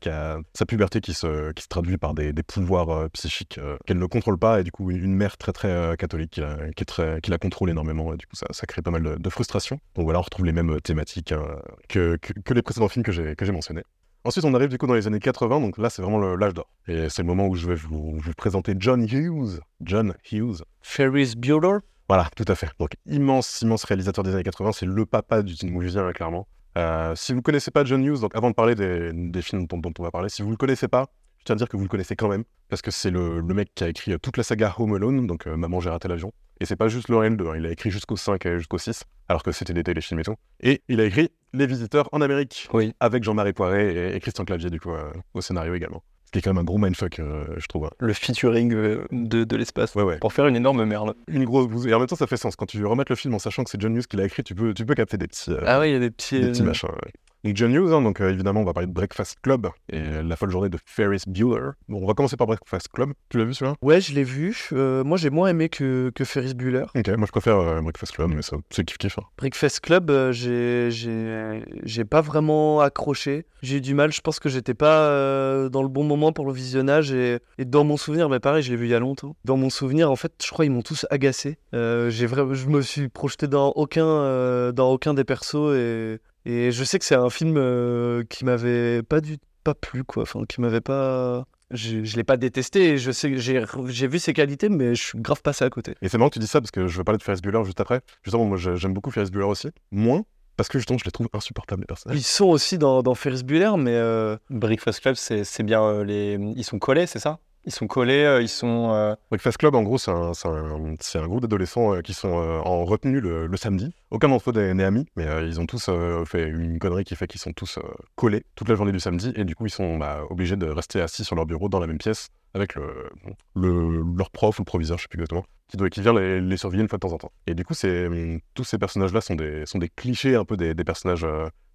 qui 0.00 0.08
a 0.08 0.38
sa 0.54 0.64
puberté 0.64 1.02
qui 1.02 1.12
se, 1.12 1.52
qui 1.52 1.62
se 1.62 1.68
traduit 1.68 1.98
par 1.98 2.14
des, 2.14 2.32
des 2.32 2.42
pouvoirs 2.42 3.10
psychiques 3.10 3.60
qu'elle 3.84 3.98
ne 3.98 4.06
contrôle 4.06 4.38
pas, 4.38 4.60
et 4.60 4.64
du 4.64 4.70
coup 4.72 4.90
une 4.90 5.14
mère 5.14 5.36
très 5.36 5.52
très 5.52 5.96
catholique 5.98 6.40
qui 6.76 6.82
est 6.82 6.86
très, 6.86 7.20
qui 7.20 7.30
la 7.30 7.36
contrôle 7.36 7.68
énormément, 7.68 8.14
et 8.14 8.16
du 8.16 8.24
coup 8.26 8.36
ça, 8.36 8.46
ça 8.50 8.66
crée 8.66 8.80
pas 8.80 8.92
mal 8.92 9.02
de, 9.02 9.16
de 9.16 9.30
frustration. 9.30 9.78
Donc 9.94 10.04
voilà, 10.04 10.20
on 10.20 10.22
retrouve 10.22 10.46
les 10.46 10.52
mêmes 10.52 10.80
thématiques 10.80 11.32
hein, 11.32 11.44
que, 11.88 12.16
que, 12.22 12.32
que 12.32 12.54
les 12.54 12.62
précédents 12.62 12.88
films 12.88 13.04
que 13.04 13.12
j'ai 13.12 13.52
mentionnés. 13.52 13.82
Ensuite, 14.22 14.44
on 14.44 14.52
arrive 14.52 14.68
du 14.68 14.76
coup 14.76 14.86
dans 14.86 14.94
les 14.94 15.06
années 15.06 15.18
80, 15.18 15.60
donc 15.60 15.78
là 15.78 15.88
c'est 15.88 16.02
vraiment 16.02 16.18
l'âge 16.36 16.52
d'or. 16.52 16.68
Et 16.86 17.08
c'est 17.08 17.22
le 17.22 17.26
moment 17.26 17.46
où 17.46 17.54
je 17.54 17.66
vais 17.66 17.74
vous, 17.74 18.18
vous 18.18 18.32
présenter 18.36 18.74
John 18.78 19.02
Hughes. 19.02 19.60
John 19.80 20.14
Hughes. 20.30 20.62
Ferris 20.82 21.34
Bueller. 21.36 21.78
Voilà, 22.08 22.28
tout 22.36 22.44
à 22.48 22.54
fait. 22.54 22.68
Donc, 22.78 22.90
immense, 23.06 23.62
immense 23.62 23.84
réalisateur 23.84 24.24
des 24.24 24.34
années 24.34 24.42
80, 24.42 24.72
c'est 24.72 24.84
le 24.86 25.06
papa 25.06 25.42
du 25.42 25.54
teen 25.54 25.70
movie, 25.70 25.96
hein, 25.98 26.12
clairement. 26.12 26.48
Euh, 26.76 27.14
si 27.14 27.32
vous 27.32 27.38
ne 27.38 27.42
connaissez 27.42 27.70
pas 27.70 27.84
John 27.84 28.04
Hughes, 28.04 28.20
donc 28.20 28.34
avant 28.36 28.50
de 28.50 28.54
parler 28.54 28.74
des, 28.74 29.10
des 29.12 29.42
films 29.42 29.66
dont, 29.66 29.78
dont 29.78 29.92
on 29.98 30.02
va 30.02 30.10
parler, 30.10 30.28
si 30.28 30.42
vous 30.42 30.48
ne 30.48 30.54
le 30.54 30.58
connaissez 30.58 30.88
pas, 30.88 31.06
je 31.38 31.44
tiens 31.44 31.54
à 31.54 31.58
dire 31.58 31.68
que 31.68 31.76
vous 31.76 31.84
le 31.84 31.88
connaissez 31.88 32.16
quand 32.16 32.28
même, 32.28 32.44
parce 32.68 32.82
que 32.82 32.90
c'est 32.90 33.10
le, 33.10 33.40
le 33.40 33.54
mec 33.54 33.70
qui 33.74 33.84
a 33.84 33.88
écrit 33.88 34.18
toute 34.20 34.36
la 34.36 34.42
saga 34.42 34.74
Home 34.78 34.94
Alone, 34.94 35.26
donc 35.26 35.46
euh, 35.46 35.56
Maman, 35.56 35.80
j'ai 35.80 35.88
raté 35.88 36.08
l'avion. 36.08 36.32
Et 36.60 36.66
c'est 36.66 36.76
pas 36.76 36.88
juste 36.88 37.08
le 37.08 37.16
1 37.16 37.22
et 37.22 37.30
le 37.30 37.36
2, 37.36 37.48
hein, 37.48 37.52
il 37.56 37.64
a 37.64 37.70
écrit 37.70 37.90
jusqu'au 37.90 38.16
5 38.16 38.44
et 38.44 38.58
jusqu'au 38.58 38.76
6, 38.76 39.04
alors 39.28 39.42
que 39.42 39.50
c'était 39.50 39.72
des 39.72 39.82
téléfilms 39.82 40.20
et 40.20 40.24
tout. 40.24 40.34
Et 40.60 40.82
il 40.88 41.00
a 41.00 41.04
écrit 41.04 41.30
Les 41.52 41.66
Visiteurs 41.66 42.08
en 42.12 42.20
Amérique, 42.20 42.68
Oui. 42.72 42.92
avec 43.00 43.24
Jean-Marie 43.24 43.52
Poiret 43.52 43.92
et, 43.94 44.16
et 44.16 44.20
Christian 44.20 44.44
Clavier, 44.44 44.70
du 44.70 44.78
coup, 44.80 44.92
euh, 44.92 45.10
au 45.34 45.40
scénario 45.40 45.74
également. 45.74 46.02
Ce 46.26 46.30
qui 46.32 46.38
est 46.38 46.42
quand 46.42 46.50
même 46.50 46.58
un 46.60 46.64
gros 46.64 46.78
mindfuck, 46.78 47.18
euh, 47.18 47.44
je 47.56 47.66
trouve. 47.66 47.86
hein. 47.86 47.90
Le 47.98 48.12
featuring 48.12 48.72
euh, 48.72 49.04
de, 49.10 49.42
de 49.42 49.56
l'espace. 49.56 49.96
Ouais, 49.96 50.04
ouais. 50.04 50.18
Pour 50.18 50.32
faire 50.32 50.46
une 50.46 50.54
énorme 50.54 50.84
merde. 50.84 51.14
Une 51.26 51.44
grosse 51.44 51.66
bouse. 51.66 51.88
Et 51.88 51.92
en 51.94 51.98
même 51.98 52.06
temps, 52.06 52.14
ça 52.14 52.28
fait 52.28 52.36
sens. 52.36 52.54
Quand 52.54 52.66
tu 52.66 52.84
remates 52.86 53.10
le 53.10 53.16
film 53.16 53.34
en 53.34 53.40
sachant 53.40 53.64
que 53.64 53.70
c'est 53.70 53.80
John 53.80 53.96
Hughes 53.96 54.06
qui 54.06 54.16
l'a 54.16 54.26
écrit, 54.26 54.44
tu 54.44 54.54
peux, 54.54 54.72
tu 54.72 54.86
peux 54.86 54.94
capter 54.94 55.16
des 55.18 55.26
petits, 55.26 55.50
euh, 55.50 55.60
Ah 55.66 55.80
ouais, 55.80 55.90
il 55.90 55.92
y 55.92 55.96
a 55.96 55.98
des 55.98 56.10
petits. 56.12 56.40
des 56.40 56.48
petits 56.52 56.62
machins. 56.62 56.88
ouais. 56.88 57.12
Donc 57.44 57.56
John 57.56 57.72
Hughes, 57.74 57.92
hein, 57.92 58.02
donc 58.02 58.20
euh, 58.20 58.30
évidemment, 58.30 58.60
on 58.60 58.64
va 58.64 58.74
parler 58.74 58.86
de 58.86 58.92
Breakfast 58.92 59.38
Club 59.42 59.68
et 59.90 59.98
euh, 59.98 60.22
la 60.22 60.36
folle 60.36 60.50
journée 60.50 60.68
de 60.68 60.78
Ferris 60.84 61.22
Bueller. 61.26 61.70
Bon, 61.88 62.02
on 62.02 62.06
va 62.06 62.12
commencer 62.12 62.36
par 62.36 62.46
Breakfast 62.46 62.88
Club. 62.92 63.12
Tu 63.30 63.38
l'as 63.38 63.44
vu 63.44 63.54
celui-là? 63.54 63.76
Ouais, 63.80 64.00
je 64.00 64.14
l'ai 64.14 64.24
vu. 64.24 64.68
Euh, 64.72 65.02
moi, 65.04 65.16
j'ai 65.16 65.30
moins 65.30 65.48
aimé 65.48 65.68
que, 65.70 66.12
que 66.14 66.24
Ferris 66.24 66.52
Bueller. 66.54 66.84
Ok, 66.94 67.08
moi 67.16 67.26
je 67.26 67.32
préfère 67.32 67.56
euh, 67.58 67.80
Breakfast 67.80 68.12
Club, 68.12 68.30
mais 68.34 68.42
ça, 68.42 68.56
c'est 68.70 68.84
kiff 68.84 68.98
kiff. 68.98 69.18
hein. 69.18 69.22
Breakfast 69.38 69.80
Club, 69.80 70.12
j'ai- 70.32 70.90
j'ai 70.90 71.64
j'ai 71.82 72.04
pas 72.04 72.20
vraiment 72.20 72.80
accroché. 72.80 73.46
J'ai 73.62 73.76
eu 73.78 73.80
du 73.80 73.94
mal. 73.94 74.12
Je 74.12 74.20
pense 74.20 74.38
que 74.38 74.48
j'étais 74.48 74.74
pas 74.74 75.68
dans 75.70 75.82
le 75.82 75.88
bon 75.88 76.04
moment 76.04 76.32
pour 76.32 76.46
le 76.46 76.52
visionnage. 76.52 77.12
Et, 77.12 77.38
et 77.58 77.64
dans 77.64 77.84
mon 77.84 77.96
souvenir, 77.96 78.28
mais 78.28 78.40
pareil, 78.40 78.62
je 78.62 78.70
l'ai 78.70 78.76
vu 78.76 78.86
il 78.86 78.90
y 78.90 78.94
a 78.94 78.98
longtemps. 79.00 79.34
Dans 79.44 79.56
mon 79.56 79.70
souvenir, 79.70 80.10
en 80.10 80.16
fait, 80.16 80.32
je 80.44 80.50
crois 80.50 80.64
ils 80.66 80.70
m'ont 80.70 80.82
tous 80.82 81.06
agacé. 81.10 81.56
J'ai 81.72 82.26
vraiment, 82.26 82.52
je 82.54 82.66
me 82.68 82.82
suis 82.82 83.08
projeté 83.08 83.48
dans 83.48 83.70
aucun, 83.76 84.72
dans 84.72 84.90
aucun 84.90 85.14
des 85.14 85.24
persos. 85.24 85.74
Et, 85.74 86.18
et 86.44 86.72
je 86.72 86.84
sais 86.84 86.98
que 86.98 87.04
c'est 87.04 87.14
un 87.14 87.30
film 87.30 87.56
euh, 87.56 88.24
qui 88.28 88.44
m'avait 88.44 89.02
pas 89.02 89.20
du 89.20 89.38
pas 89.64 89.74
plu, 89.74 90.04
quoi. 90.04 90.22
Enfin, 90.22 90.44
qui 90.48 90.60
m'avait 90.60 90.80
pas. 90.80 91.44
Je, 91.70 92.02
je 92.02 92.16
l'ai 92.16 92.24
pas 92.24 92.36
détesté. 92.36 92.90
et 92.90 92.98
Je 92.98 93.12
sais 93.12 93.30
que 93.30 93.36
j'ai 93.36 93.64
j'ai 93.86 94.08
vu 94.08 94.18
ses 94.18 94.32
qualités, 94.32 94.68
mais 94.68 94.94
je 94.94 95.02
suis 95.02 95.18
grave 95.20 95.42
passé 95.42 95.64
à 95.64 95.70
côté. 95.70 95.94
Et 96.02 96.08
c'est 96.08 96.18
marrant 96.18 96.30
que 96.30 96.34
tu 96.34 96.40
dis 96.40 96.46
ça 96.46 96.60
parce 96.60 96.70
que 96.70 96.88
je 96.88 96.96
vais 96.98 97.04
parler 97.04 97.18
de 97.18 97.22
Ferris 97.22 97.40
Bueller 97.42 97.64
juste 97.64 97.80
après. 97.80 98.00
Justement, 98.22 98.44
moi 98.44 98.56
j'aime 98.56 98.92
beaucoup 98.92 99.10
Ferris 99.10 99.30
Bueller 99.30 99.46
aussi. 99.46 99.68
Moins 99.90 100.22
parce 100.56 100.68
que 100.68 100.78
justement, 100.78 100.98
je 100.98 101.06
les 101.06 101.10
trouve 101.10 101.28
insupportables 101.32 101.80
les 101.80 101.86
personnages. 101.86 102.18
Ils 102.18 102.22
sont 102.22 102.44
aussi 102.44 102.76
dans, 102.76 103.02
dans 103.02 103.14
Ferris 103.14 103.44
Bueller, 103.44 103.72
mais 103.78 103.94
euh, 103.94 104.36
Breakfast 104.50 105.00
Club, 105.00 105.14
c'est 105.14 105.42
c'est 105.44 105.62
bien 105.62 105.82
euh, 105.82 106.04
les. 106.04 106.38
Ils 106.54 106.64
sont 106.64 106.78
collés, 106.78 107.06
c'est 107.06 107.18
ça? 107.18 107.38
Ils 107.66 107.72
sont 107.72 107.86
collés, 107.86 108.24
euh, 108.24 108.40
ils 108.40 108.48
sont. 108.48 108.90
euh, 108.90 109.14
Breakfast 109.30 109.58
Club, 109.58 109.74
en 109.74 109.82
gros, 109.82 109.98
c'est 109.98 110.10
un, 110.10 110.32
un- 110.44 110.94
un 110.94 111.26
groupe 111.26 111.42
d'adolescents 111.42 111.94
euh, 111.94 112.00
qui 112.00 112.14
sont 112.14 112.28
en 112.28 112.84
retenue 112.84 113.20
le, 113.20 113.54
samedi. 113.56 113.94
Aucun 114.10 114.28
d'entre 114.28 114.50
eux 114.50 114.72
n'est 114.72 114.82
ami, 114.84 115.06
mais 115.16 115.26
ils 115.46 115.60
ont 115.60 115.66
tous 115.66 115.90
fait 116.26 116.48
une 116.48 116.78
connerie 116.78 117.04
qui 117.04 117.16
fait 117.16 117.26
qu'ils 117.26 117.40
sont 117.40 117.52
tous 117.52 117.78
collés 118.16 118.44
toute 118.54 118.68
la 118.68 118.74
journée 118.74 118.92
du 118.92 119.00
samedi, 119.00 119.32
et 119.36 119.44
du 119.44 119.54
coup, 119.54 119.66
ils 119.66 119.70
sont 119.70 119.98
bah, 119.98 120.22
obligés 120.30 120.56
de 120.56 120.66
rester 120.66 121.00
assis 121.02 121.24
sur 121.24 121.36
leur 121.36 121.44
bureau 121.46 121.68
dans 121.68 121.80
la 121.80 121.86
même 121.86 121.98
pièce 121.98 122.28
avec 122.54 122.74
le, 122.74 123.10
le- 123.54 124.02
leur 124.16 124.30
prof 124.30 124.58
ou 124.58 124.62
le 124.62 124.64
proviseur, 124.64 124.96
je 124.98 125.02
sais 125.02 125.08
plus 125.08 125.18
exactement, 125.18 125.44
qui, 125.68 125.76
doit, 125.76 125.88
qui 125.90 126.00
vient 126.00 126.14
les, 126.18 126.56
surveiller 126.56 126.82
une 126.82 126.88
fois 126.88 126.96
de 126.98 127.00
temps 127.06 127.12
en 127.12 127.18
temps. 127.18 127.32
Et 127.46 127.54
du 127.54 127.64
coup, 127.64 127.74
hum, 127.84 128.40
tous 128.54 128.64
ces 128.64 128.78
personnages-là 128.78 129.20
sont 129.20 129.34
des, 129.36 129.66
sont 129.66 129.78
des 129.78 129.88
clichés 129.90 130.34
un 130.34 130.44
peu 130.44 130.56
des, 130.56 130.74
personnages 130.82 131.26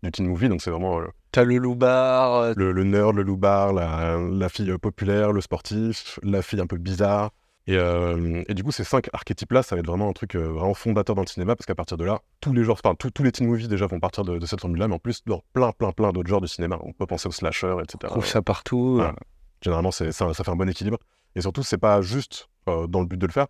du 0.04 0.12
teen 0.12 0.28
movie, 0.28 0.50
donc 0.50 0.62
c'est 0.62 0.72
vraiment 0.72 1.00
T'as 1.36 1.44
le 1.44 1.58
loupard, 1.58 2.34
euh, 2.36 2.54
le, 2.56 2.72
le 2.72 2.86
nerd, 2.86 3.14
le 3.14 3.22
loupard, 3.24 3.74
la, 3.74 4.18
la 4.18 4.48
fille 4.48 4.72
populaire, 4.78 5.34
le 5.34 5.42
sportif, 5.42 6.18
la 6.24 6.42
fille 6.42 6.62
un 6.62 6.66
peu 6.66 6.78
bizarre. 6.78 7.32
Et, 7.68 7.76
euh, 7.76 8.42
et 8.48 8.54
du 8.54 8.64
coup, 8.64 8.72
ces 8.72 8.86
cinq 8.86 9.10
archétypes-là, 9.12 9.62
ça 9.62 9.76
va 9.76 9.82
être 9.82 9.86
vraiment 9.88 10.08
un 10.08 10.14
truc 10.14 10.36
euh, 10.36 10.48
vraiment 10.48 10.74
fondateur 10.74 11.14
dans 11.14 11.24
le 11.24 11.28
cinéma, 11.28 11.58
parce 11.58 11.66
qu'à 11.66 11.76
partir 11.76 11.98
de 11.98 12.06
là, 12.06 12.22
tous 12.40 12.54
les 12.54 12.64
genres, 12.64 12.80
enfin, 12.82 12.96
tous- 12.96 13.10
tous 13.12 13.22
les 13.24 13.34
teen 13.34 13.48
movies 13.50 13.68
déjà 13.68 13.86
vont 13.86 14.00
partir 14.00 14.24
de, 14.24 14.38
de 14.38 14.46
cette 14.46 14.62
formule-là, 14.62 14.88
mais 14.88 14.96
en 14.96 15.00
plus, 15.00 15.26
dans 15.26 15.42
plein, 15.52 15.74
plein, 15.74 15.92
plein 15.92 16.14
d'autres 16.14 16.30
genres 16.30 16.40
du 16.40 16.48
cinéma. 16.48 16.80
On 16.82 16.94
peut 16.94 17.06
penser 17.06 17.28
aux 17.28 17.34
slashers, 17.34 17.76
etc. 17.84 17.98
on 18.04 18.08
trouve 18.08 18.26
ça 18.26 18.42
partout. 18.42 18.94
Voilà. 18.96 19.16
Généralement, 19.62 19.92
c'est, 19.92 20.14
ça, 20.14 20.34
ça 20.34 20.44
fait 20.46 20.52
un 20.52 20.56
bon 20.56 20.70
équilibre. 20.70 21.00
Et 21.36 21.42
surtout, 21.42 21.64
c'est 21.64 21.78
pas 21.78 22.02
juste 22.02 22.48
euh, 22.70 22.88
dans 22.88 23.02
le 23.02 23.08
but 23.08 23.18
de 23.18 23.28
le 23.28 23.34
faire, 23.34 23.48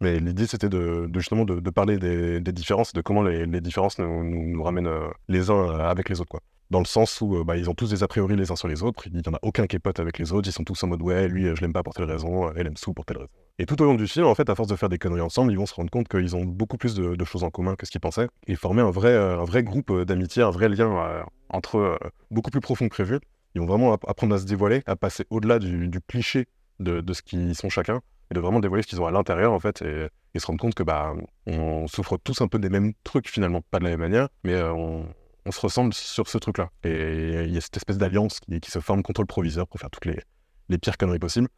mais 0.00 0.18
l'idée, 0.18 0.48
c'était 0.48 0.68
de, 0.68 1.06
de 1.08 1.20
justement 1.20 1.44
de, 1.44 1.60
de 1.60 1.70
parler 1.70 1.98
des, 1.98 2.40
des 2.40 2.52
différences, 2.52 2.92
de 2.94 3.00
comment 3.00 3.22
les, 3.22 3.46
les 3.46 3.60
différences 3.60 4.00
nous, 4.00 4.24
nous, 4.24 4.42
nous 4.54 4.62
ramènent 4.64 4.88
euh, 4.88 5.06
les 5.28 5.50
uns 5.50 5.78
avec 5.78 6.08
les 6.08 6.20
autres, 6.20 6.30
quoi. 6.30 6.40
Dans 6.70 6.80
le 6.80 6.84
sens 6.84 7.22
où 7.22 7.36
euh, 7.36 7.44
bah, 7.44 7.56
ils 7.56 7.70
ont 7.70 7.74
tous 7.74 7.88
des 7.88 8.02
a 8.02 8.08
priori 8.08 8.36
les 8.36 8.50
uns 8.50 8.56
sur 8.56 8.68
les 8.68 8.82
autres, 8.82 9.06
il 9.06 9.14
n'y 9.14 9.22
en 9.26 9.32
a 9.32 9.38
aucun 9.40 9.66
qui 9.66 9.76
est 9.76 9.78
pote 9.78 10.00
avec 10.00 10.18
les 10.18 10.32
autres, 10.34 10.48
ils 10.48 10.52
sont 10.52 10.64
tous 10.64 10.82
en 10.84 10.88
mode 10.88 11.00
ouais, 11.00 11.26
lui, 11.26 11.46
euh, 11.46 11.54
je 11.54 11.62
l'aime 11.62 11.72
pas 11.72 11.82
pour 11.82 11.94
telle 11.94 12.04
raison, 12.04 12.52
elle 12.54 12.66
aime 12.66 12.76
sous 12.76 12.92
pour 12.92 13.06
telle 13.06 13.16
raison. 13.16 13.30
Et 13.58 13.64
tout 13.64 13.80
au 13.80 13.86
long 13.86 13.94
du 13.94 14.06
film, 14.06 14.26
en 14.26 14.34
fait, 14.34 14.50
à 14.50 14.54
force 14.54 14.68
de 14.68 14.76
faire 14.76 14.90
des 14.90 14.98
conneries 14.98 15.22
ensemble, 15.22 15.50
ils 15.50 15.56
vont 15.56 15.64
se 15.64 15.74
rendre 15.74 15.90
compte 15.90 16.08
qu'ils 16.08 16.36
ont 16.36 16.44
beaucoup 16.44 16.76
plus 16.76 16.94
de, 16.94 17.24
choses 17.24 17.42
en 17.42 17.50
commun 17.50 17.74
que 17.74 17.86
ce 17.86 17.90
qu'ils 17.90 18.02
pensaient, 18.02 18.28
et 18.46 18.54
former 18.54 18.82
un 18.82 18.90
vrai, 18.90 19.12
euh, 19.12 19.40
un 19.40 19.44
vrai 19.44 19.62
groupe 19.62 20.02
d'amitié, 20.02 20.42
un 20.42 20.50
vrai 20.50 20.68
lien 20.68 21.24
entre 21.48 21.78
eux, 21.78 21.98
beaucoup 22.30 22.50
plus 22.50 22.60
profond 22.60 22.84
que 22.86 22.94
prévu. 22.94 23.18
Ils 23.54 23.62
vont 23.62 23.66
vraiment 23.66 23.94
app- 23.94 24.04
apprendre 24.06 24.34
à 24.34 24.38
se 24.38 24.44
dévoiler, 24.44 24.82
à 24.84 24.94
passer 24.94 25.24
au-delà 25.30 25.58
du, 25.58 25.90
cliché 26.06 26.48
de, 26.80 27.02
ce 27.14 27.22
qu'ils 27.22 27.54
sont 27.54 27.70
chacun, 27.70 28.02
et 28.30 28.34
de 28.34 28.40
vraiment 28.40 28.60
dévoiler 28.60 28.82
ce 28.82 28.88
qu'ils 28.88 29.00
ont 29.00 29.06
à 29.06 29.10
l'intérieur, 29.10 29.54
en 29.54 29.58
fait, 29.58 29.80
et, 29.82 30.08
se 30.38 30.46
rendre 30.46 30.60
compte 30.60 30.74
que 30.74 30.84
bah, 30.84 31.14
on 31.46 31.88
souffre 31.88 32.16
tous 32.16 32.42
un 32.42 32.46
peu 32.46 32.60
des 32.60 32.68
mêmes 32.68 32.92
trucs, 33.02 33.28
finalement, 33.28 33.60
pas 33.72 33.80
de 33.80 33.84
la 33.84 33.90
même 33.90 33.98
manière, 33.98 34.28
mais 34.44 34.62
on, 34.62 35.04
on 35.48 35.50
se 35.50 35.60
ressemble 35.60 35.94
sur 35.94 36.28
ce 36.28 36.36
truc-là. 36.36 36.70
Et 36.84 37.44
il 37.46 37.52
y 37.52 37.56
a 37.56 37.60
cette 37.60 37.76
espèce 37.78 37.96
d'alliance 37.96 38.38
qui, 38.40 38.70
se 38.70 38.80
forme 38.80 39.02
contre 39.02 39.22
le 39.22 39.26
proviseur 39.26 39.66
pour 39.66 39.80
faire 39.80 39.90
toutes 39.90 40.04
les, 40.04 40.78
pires 40.78 40.98
conneries 40.98 41.18
possibles. 41.18 41.48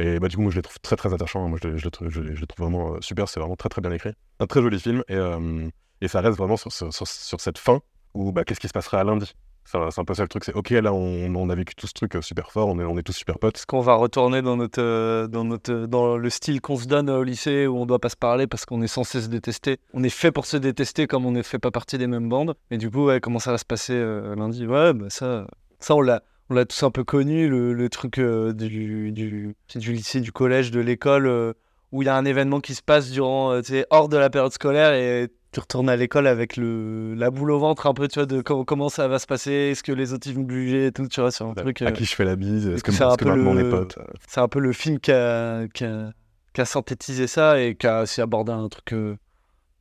Et 0.00 0.18
bah, 0.18 0.28
du 0.28 0.36
coup, 0.36 0.42
moi, 0.42 0.50
je 0.50 0.56
les 0.56 0.62
trouve 0.62 0.78
très, 0.80 0.96
très 0.96 1.14
attachants. 1.14 1.48
Moi, 1.48 1.58
je, 1.62 1.76
je 1.76 1.88
je 2.08 2.34
je 2.34 2.40
les 2.40 2.46
trouve 2.46 2.66
vraiment 2.66 2.94
euh, 2.94 3.00
super. 3.00 3.28
C'est 3.28 3.40
vraiment 3.40 3.56
très, 3.56 3.68
très 3.68 3.80
bien 3.80 3.92
écrit. 3.92 4.12
Un 4.40 4.46
très 4.46 4.60
joli 4.60 4.78
film. 4.80 5.02
Et, 5.08 5.14
euh, 5.14 5.68
ça 6.06 6.20
reste 6.20 6.36
vraiment 6.36 6.56
sur, 6.56 6.72
sur, 6.72 7.40
cette 7.40 7.58
fin 7.58 7.80
où 8.14 8.32
bah, 8.32 8.44
qu'est-ce 8.44 8.60
qui 8.60 8.68
se 8.68 8.72
passerait 8.72 8.98
à 8.98 9.04
lundi? 9.04 9.32
C'est 9.70 9.98
un 9.98 10.04
peu 10.04 10.14
ça 10.14 10.22
le 10.22 10.28
truc. 10.28 10.44
C'est 10.44 10.54
OK, 10.54 10.70
là, 10.70 10.94
on, 10.94 11.50
a 11.50 11.54
vécu 11.54 11.74
tout 11.74 11.86
ce 11.86 11.92
truc 11.92 12.16
euh, 12.16 12.22
super 12.22 12.50
fort. 12.50 12.68
On 12.68 12.78
est, 12.78 12.84
on 12.84 12.96
est 12.96 13.02
tous 13.02 13.12
super 13.12 13.38
potes. 13.38 13.56
Est-ce 13.56 13.66
qu'on 13.66 13.82
va 13.82 13.96
retourner 13.96 14.40
dans 14.40 14.56
notre, 14.56 14.80
euh, 14.80 15.26
dans 15.26 15.44
notre, 15.44 15.72
euh, 15.72 15.86
dans 15.86 16.16
le 16.16 16.30
style 16.30 16.62
qu'on 16.62 16.76
se 16.76 16.86
donne 16.86 17.10
au 17.10 17.22
lycée 17.22 17.66
où 17.66 17.76
on 17.76 17.84
doit 17.84 17.98
pas 17.98 18.08
se 18.08 18.16
parler 18.16 18.46
parce 18.46 18.64
qu'on 18.64 18.80
est 18.80 18.88
censé 18.88 19.20
se 19.20 19.28
détester? 19.28 19.76
On 19.92 20.02
est 20.02 20.08
fait 20.08 20.32
pour 20.32 20.46
se 20.46 20.56
détester 20.56 21.06
comme 21.06 21.26
on 21.26 21.32
ne 21.32 21.42
fait 21.42 21.58
pas 21.58 21.70
partie 21.70 21.98
des 21.98 22.06
mêmes 22.06 22.30
bandes. 22.30 22.54
Et 22.70 22.78
du 22.78 22.90
coup, 22.90 23.10
comment 23.20 23.38
ça 23.40 23.52
va 23.52 23.58
se 23.58 23.66
passer 23.66 23.94
lundi? 24.36 24.66
Ouais, 24.66 24.94
bah 24.94 25.10
ça, 25.10 25.46
ça 25.80 25.94
on 25.94 26.00
l'a, 26.00 26.22
on 26.48 26.54
l'a 26.54 26.64
tous 26.64 26.82
un 26.82 26.90
peu 26.90 27.04
connu 27.04 27.48
le, 27.48 27.88
truc 27.90 28.18
euh, 28.18 28.54
du, 28.54 29.12
du, 29.12 29.54
du 29.74 29.92
lycée, 29.92 30.20
du 30.20 30.32
collège, 30.32 30.70
de 30.70 30.80
l'école 30.80 31.54
où 31.92 32.02
il 32.02 32.06
y 32.06 32.08
a 32.08 32.16
un 32.16 32.24
événement 32.24 32.60
qui 32.60 32.74
se 32.74 32.82
passe 32.82 33.10
durant, 33.10 33.60
hors 33.90 34.08
de 34.08 34.16
la 34.16 34.30
période 34.30 34.52
scolaire 34.52 34.94
et 34.94 35.28
tu 35.52 35.60
retournes 35.60 35.88
à 35.88 35.96
l'école 35.96 36.26
avec 36.26 36.56
le, 36.56 37.14
la 37.14 37.30
boule 37.30 37.50
au 37.52 37.58
ventre 37.58 37.86
un 37.86 37.94
peu, 37.94 38.06
tu 38.08 38.18
vois, 38.18 38.26
de 38.26 38.40
com- 38.42 38.64
comment 38.66 38.88
ça 38.88 39.08
va 39.08 39.18
se 39.18 39.26
passer, 39.26 39.50
est-ce 39.52 39.82
que 39.82 39.92
les 39.92 40.12
autres 40.12 40.26
ils 40.28 40.34
vont 40.34 40.42
me 40.44 40.50
juger 40.50 40.86
et 40.86 40.92
tout, 40.92 41.06
tu 41.08 41.20
vois, 41.20 41.30
sur 41.30 41.46
un 41.46 41.54
truc. 41.54 41.80
À 41.82 41.86
euh, 41.86 41.90
qui 41.92 42.04
je 42.04 42.14
fais 42.14 42.24
la 42.24 42.36
bise 42.36 42.68
Est-ce 42.68 42.82
que, 42.84 42.92
c'est 42.92 43.02
un 43.04 43.16
que 43.16 43.24
peu 43.24 43.30
maintenant 43.30 43.54
le- 43.54 43.70
potes? 43.70 43.98
c'est 44.28 44.40
un 44.40 44.48
peu 44.48 44.58
le 44.60 44.72
film 44.72 44.98
qui 45.00 45.10
a, 45.12 45.66
qui 45.68 45.84
a- 45.84 46.10
qui 46.52 46.60
a 46.60 46.64
synthétisé 46.64 47.26
ça 47.26 47.60
et 47.60 47.76
qui 47.76 47.86
a 47.86 48.02
aussi 48.02 48.20
abordé 48.20 48.52
un 48.52 48.68
truc 48.68 48.92
euh, 48.92 49.16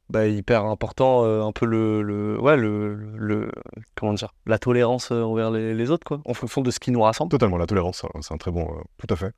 bah, 0.09 0.25
hyper 0.27 0.63
important, 0.65 1.25
euh, 1.25 1.41
un 1.43 1.51
peu 1.51 1.65
le, 1.65 2.01
le, 2.01 2.39
ouais, 2.39 2.55
le, 2.55 2.95
le- 3.17 3.51
comment 3.95 4.13
dire, 4.13 4.33
la 4.45 4.57
tolérance 4.59 5.11
envers 5.11 5.51
les, 5.51 5.73
les 5.73 5.91
autres, 5.91 6.05
quoi, 6.05 6.21
en 6.23 6.33
fonction 6.33 6.61
de 6.61 6.71
ce 6.71 6.79
qui 6.79 6.91
nous 6.91 7.01
rassemble. 7.01 7.29
Totalement, 7.31 7.57
la 7.57 7.65
tolérance, 7.67 7.99
c'est 8.01 8.07
un- 8.17 8.21
c'est 8.21 8.33
un 8.33 8.37
très 8.37 8.51
bon. 8.51 8.63
euh, 8.71 8.81
tout 9.05 9.13
à 9.13 9.17
fait. 9.17 9.31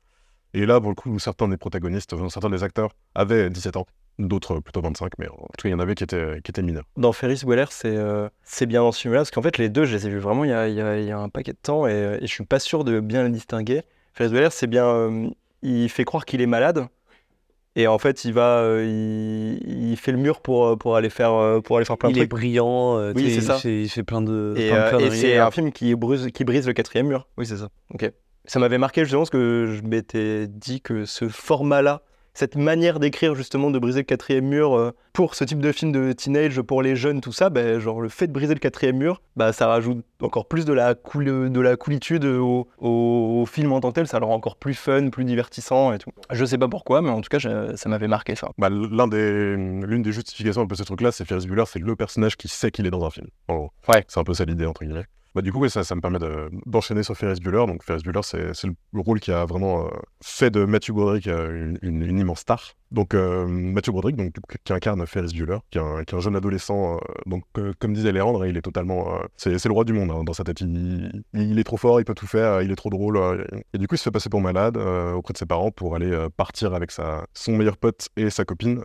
Et 0.54 0.66
là, 0.66 0.80
pour 0.80 0.90
le 0.90 0.94
coup, 0.94 1.18
certains 1.18 1.48
des 1.48 1.56
protagonistes, 1.56 2.14
certains 2.28 2.50
des 2.50 2.62
acteurs 2.64 2.90
avaient 3.14 3.50
17 3.50 3.76
ans, 3.76 3.86
d'autres 4.18 4.58
plutôt 4.60 4.80
25, 4.80 5.12
mais 5.18 5.28
en 5.28 5.32
tout 5.36 5.62
cas, 5.62 5.68
il 5.68 5.70
y 5.70 5.74
en 5.74 5.78
avait 5.78 5.94
qui 5.94 6.04
étaient, 6.04 6.40
qui 6.42 6.50
étaient 6.50 6.62
mineurs. 6.62 6.84
Dans 6.96 7.12
Ferris 7.12 7.42
Bueller, 7.46 7.66
c'est 7.70 7.96
euh, 7.96 8.28
c'est 8.42 8.66
bien 8.66 8.80
dans 8.82 8.92
ce 8.92 9.00
film-là, 9.02 9.20
parce 9.20 9.30
qu'en 9.30 9.42
fait, 9.42 9.58
les 9.58 9.68
deux, 9.68 9.84
je 9.84 9.94
les 9.96 10.06
ai 10.06 10.10
vus 10.10 10.18
vraiment 10.18 10.44
il 10.44 10.50
y 10.50 10.52
a, 10.52 10.66
il 10.68 10.74
y 10.74 10.80
a- 10.80 10.98
il 10.98 11.04
y 11.06 11.12
a 11.12 11.18
un 11.18 11.28
paquet 11.28 11.52
de 11.52 11.58
temps, 11.62 11.86
et, 11.86 11.92
euh, 11.92 12.16
et 12.20 12.26
je 12.26 12.32
suis 12.32 12.44
pas 12.44 12.58
sûr 12.58 12.82
de 12.84 12.98
bien 13.00 13.22
les 13.24 13.30
distinguer. 13.30 13.82
Ferris 14.12 14.30
Bueller, 14.30 14.48
c'est 14.50 14.66
bien. 14.66 14.86
euh, 14.86 15.28
il 15.62 15.88
fait 15.88 16.04
croire 16.04 16.24
qu'il 16.24 16.40
est 16.40 16.46
malade, 16.46 16.86
et 17.76 17.86
en 17.86 17.98
fait, 17.98 18.24
il 18.24 18.32
va. 18.32 18.58
euh, 18.58 18.84
il, 18.84 19.90
il 19.92 19.96
fait 19.96 20.10
le 20.12 20.18
mur 20.18 20.40
pour, 20.40 20.76
pour, 20.78 20.96
aller, 20.96 21.10
faire, 21.10 21.62
pour 21.62 21.76
aller 21.76 21.86
faire 21.86 21.96
plein 21.96 22.10
de 22.10 22.14
Il 22.14 22.18
est 22.18 22.22
trucs. 22.22 22.30
brillant, 22.30 22.98
euh, 22.98 23.12
Oui, 23.14 23.32
c'est 23.32 23.40
ça. 23.42 23.56
Il 23.58 23.60
fait, 23.60 23.82
il 23.84 23.88
fait 23.88 24.02
plein 24.02 24.20
de, 24.20 24.54
Et, 24.56 24.72
euh, 24.72 24.98
et 24.98 25.10
c'est 25.12 25.38
un 25.38 25.50
film 25.52 25.70
qui 25.70 25.94
brise, 25.94 26.28
qui 26.32 26.42
brise 26.44 26.66
le 26.66 26.72
quatrième 26.72 27.06
mur. 27.06 27.28
Oui, 27.38 27.46
c'est 27.46 27.56
ça. 27.58 27.68
Ok. 27.94 28.10
Ça 28.50 28.58
m'avait 28.58 28.78
marqué 28.78 29.02
justement 29.02 29.20
parce 29.20 29.30
que 29.30 29.72
je 29.80 29.86
m'étais 29.86 30.48
dit 30.48 30.80
que 30.80 31.04
ce 31.04 31.28
format-là, 31.28 32.02
cette 32.34 32.56
manière 32.56 32.98
d'écrire 32.98 33.36
justement 33.36 33.70
de 33.70 33.78
briser 33.78 34.00
le 34.00 34.04
quatrième 34.04 34.44
mur 34.46 34.74
euh, 34.74 34.90
pour 35.12 35.36
ce 35.36 35.44
type 35.44 35.60
de 35.60 35.70
film 35.70 35.92
de 35.92 36.10
teenage, 36.10 36.60
pour 36.60 36.82
les 36.82 36.96
jeunes, 36.96 37.20
tout 37.20 37.30
ça, 37.30 37.48
ben, 37.48 37.78
genre 37.78 38.00
le 38.00 38.08
fait 38.08 38.26
de 38.26 38.32
briser 38.32 38.52
le 38.54 38.58
quatrième 38.58 38.96
mur, 38.96 39.22
bah, 39.36 39.52
ça 39.52 39.68
rajoute 39.68 40.04
encore 40.20 40.48
plus 40.48 40.64
de 40.64 40.72
la, 40.72 40.96
cool, 40.96 41.52
de 41.52 41.60
la 41.60 41.76
coolitude 41.76 42.24
au, 42.24 42.66
au- 42.78 43.40
au 43.40 43.46
film 43.46 43.70
en 43.70 43.78
tant 43.78 43.90
que 43.90 43.94
tel. 43.94 44.08
Ça 44.08 44.18
le 44.18 44.24
rend 44.24 44.34
encore 44.34 44.56
plus 44.56 44.74
fun, 44.74 45.10
plus 45.10 45.24
divertissant 45.24 45.92
et 45.92 45.98
tout. 45.98 46.10
Je 46.32 46.44
sais 46.44 46.58
pas 46.58 46.66
pourquoi, 46.66 47.02
mais 47.02 47.10
en 47.10 47.20
tout 47.20 47.28
cas, 47.28 47.38
ça 47.76 47.88
m'avait 47.88 48.08
marqué 48.08 48.34
ça. 48.34 48.48
Bah, 48.58 48.68
l'un 48.68 49.06
des, 49.06 49.54
l'une 49.54 50.02
des 50.02 50.10
justifications 50.10 50.62
un 50.62 50.66
peu 50.66 50.74
de 50.74 50.78
ce 50.78 50.82
truc-là, 50.82 51.12
c'est 51.12 51.24
Ferris 51.24 51.46
Bueller, 51.46 51.66
c'est 51.68 51.78
le 51.78 51.94
personnage 51.94 52.36
qui 52.36 52.48
sait 52.48 52.72
qu'il 52.72 52.84
est 52.84 52.90
dans 52.90 53.04
un 53.04 53.10
film. 53.10 53.28
En 53.46 53.54
gros. 53.54 53.70
Ouais. 53.86 54.04
C'est 54.08 54.18
un 54.18 54.24
peu 54.24 54.34
ça 54.34 54.44
l'idée, 54.44 54.66
entre 54.66 54.82
guillemets. 54.84 55.06
Bah, 55.34 55.42
du 55.42 55.52
coup, 55.52 55.68
ça, 55.68 55.94
me 55.94 56.00
permet 56.00 56.18
de- 56.18 56.50
d'enchaîner 56.66 57.02
sur 57.02 57.16
Ferris 57.16 57.40
Bueller. 57.40 57.66
Donc, 57.66 57.82
Ferris 57.84 58.02
Bueller, 58.02 58.22
c'est 58.22 58.64
le, 58.64 58.74
le 58.92 59.00
rôle 59.00 59.20
qui 59.20 59.30
a 59.32 59.44
vraiment 59.44 59.86
euh, 59.86 59.90
fait 60.22 60.50
de 60.50 60.64
Matthew 60.64 60.90
Broderick 60.92 61.26
euh, 61.28 61.74
une 61.82 62.18
immense 62.18 62.40
star. 62.40 62.74
Donc, 62.90 63.14
euh, 63.14 63.46
Matthew 63.46 63.90
Broderick, 63.90 64.16
donc, 64.16 64.32
qui 64.64 64.72
incarne 64.72 65.06
Ferris 65.06 65.32
Bueller, 65.34 65.58
qui 65.70 65.78
est 65.78 65.80
un, 65.80 66.02
qui 66.04 66.14
est 66.14 66.18
un 66.18 66.20
jeune 66.20 66.36
adolescent. 66.36 66.96
euh, 66.96 66.98
donc, 67.26 67.44
euh, 67.58 67.72
comme 67.78 67.92
disait 67.92 68.12
Léandre, 68.12 68.46
il 68.46 68.56
est 68.56 68.62
totalement. 68.62 69.14
euh, 69.14 69.18
c'est 69.36 69.64
le 69.64 69.72
roi 69.72 69.84
du 69.84 69.92
monde 69.92 70.10
hein, 70.10 70.24
dans 70.24 70.32
sa 70.32 70.44
tête. 70.44 70.60
Il, 70.60 71.22
il 71.34 71.58
est 71.58 71.64
trop 71.64 71.76
fort, 71.76 72.00
il 72.00 72.04
peut 72.04 72.14
tout 72.14 72.26
faire, 72.26 72.62
il 72.62 72.70
est 72.70 72.76
trop 72.76 72.90
drôle. 72.90 73.46
et 73.72 73.78
du 73.78 73.86
coup, 73.86 73.94
il 73.94 73.98
se 73.98 74.04
fait 74.04 74.10
passer 74.10 74.28
pour 74.28 74.40
malade 74.40 74.76
auprès 74.76 75.32
de 75.32 75.38
ses 75.38 75.46
parents 75.46 75.70
pour 75.70 75.94
aller 75.94 76.10
partir 76.36 76.74
avec 76.74 76.90
sa, 76.90 77.26
son 77.34 77.56
meilleur 77.56 77.76
pote 77.76 78.08
et 78.16 78.30
sa 78.30 78.44
copine, 78.44 78.80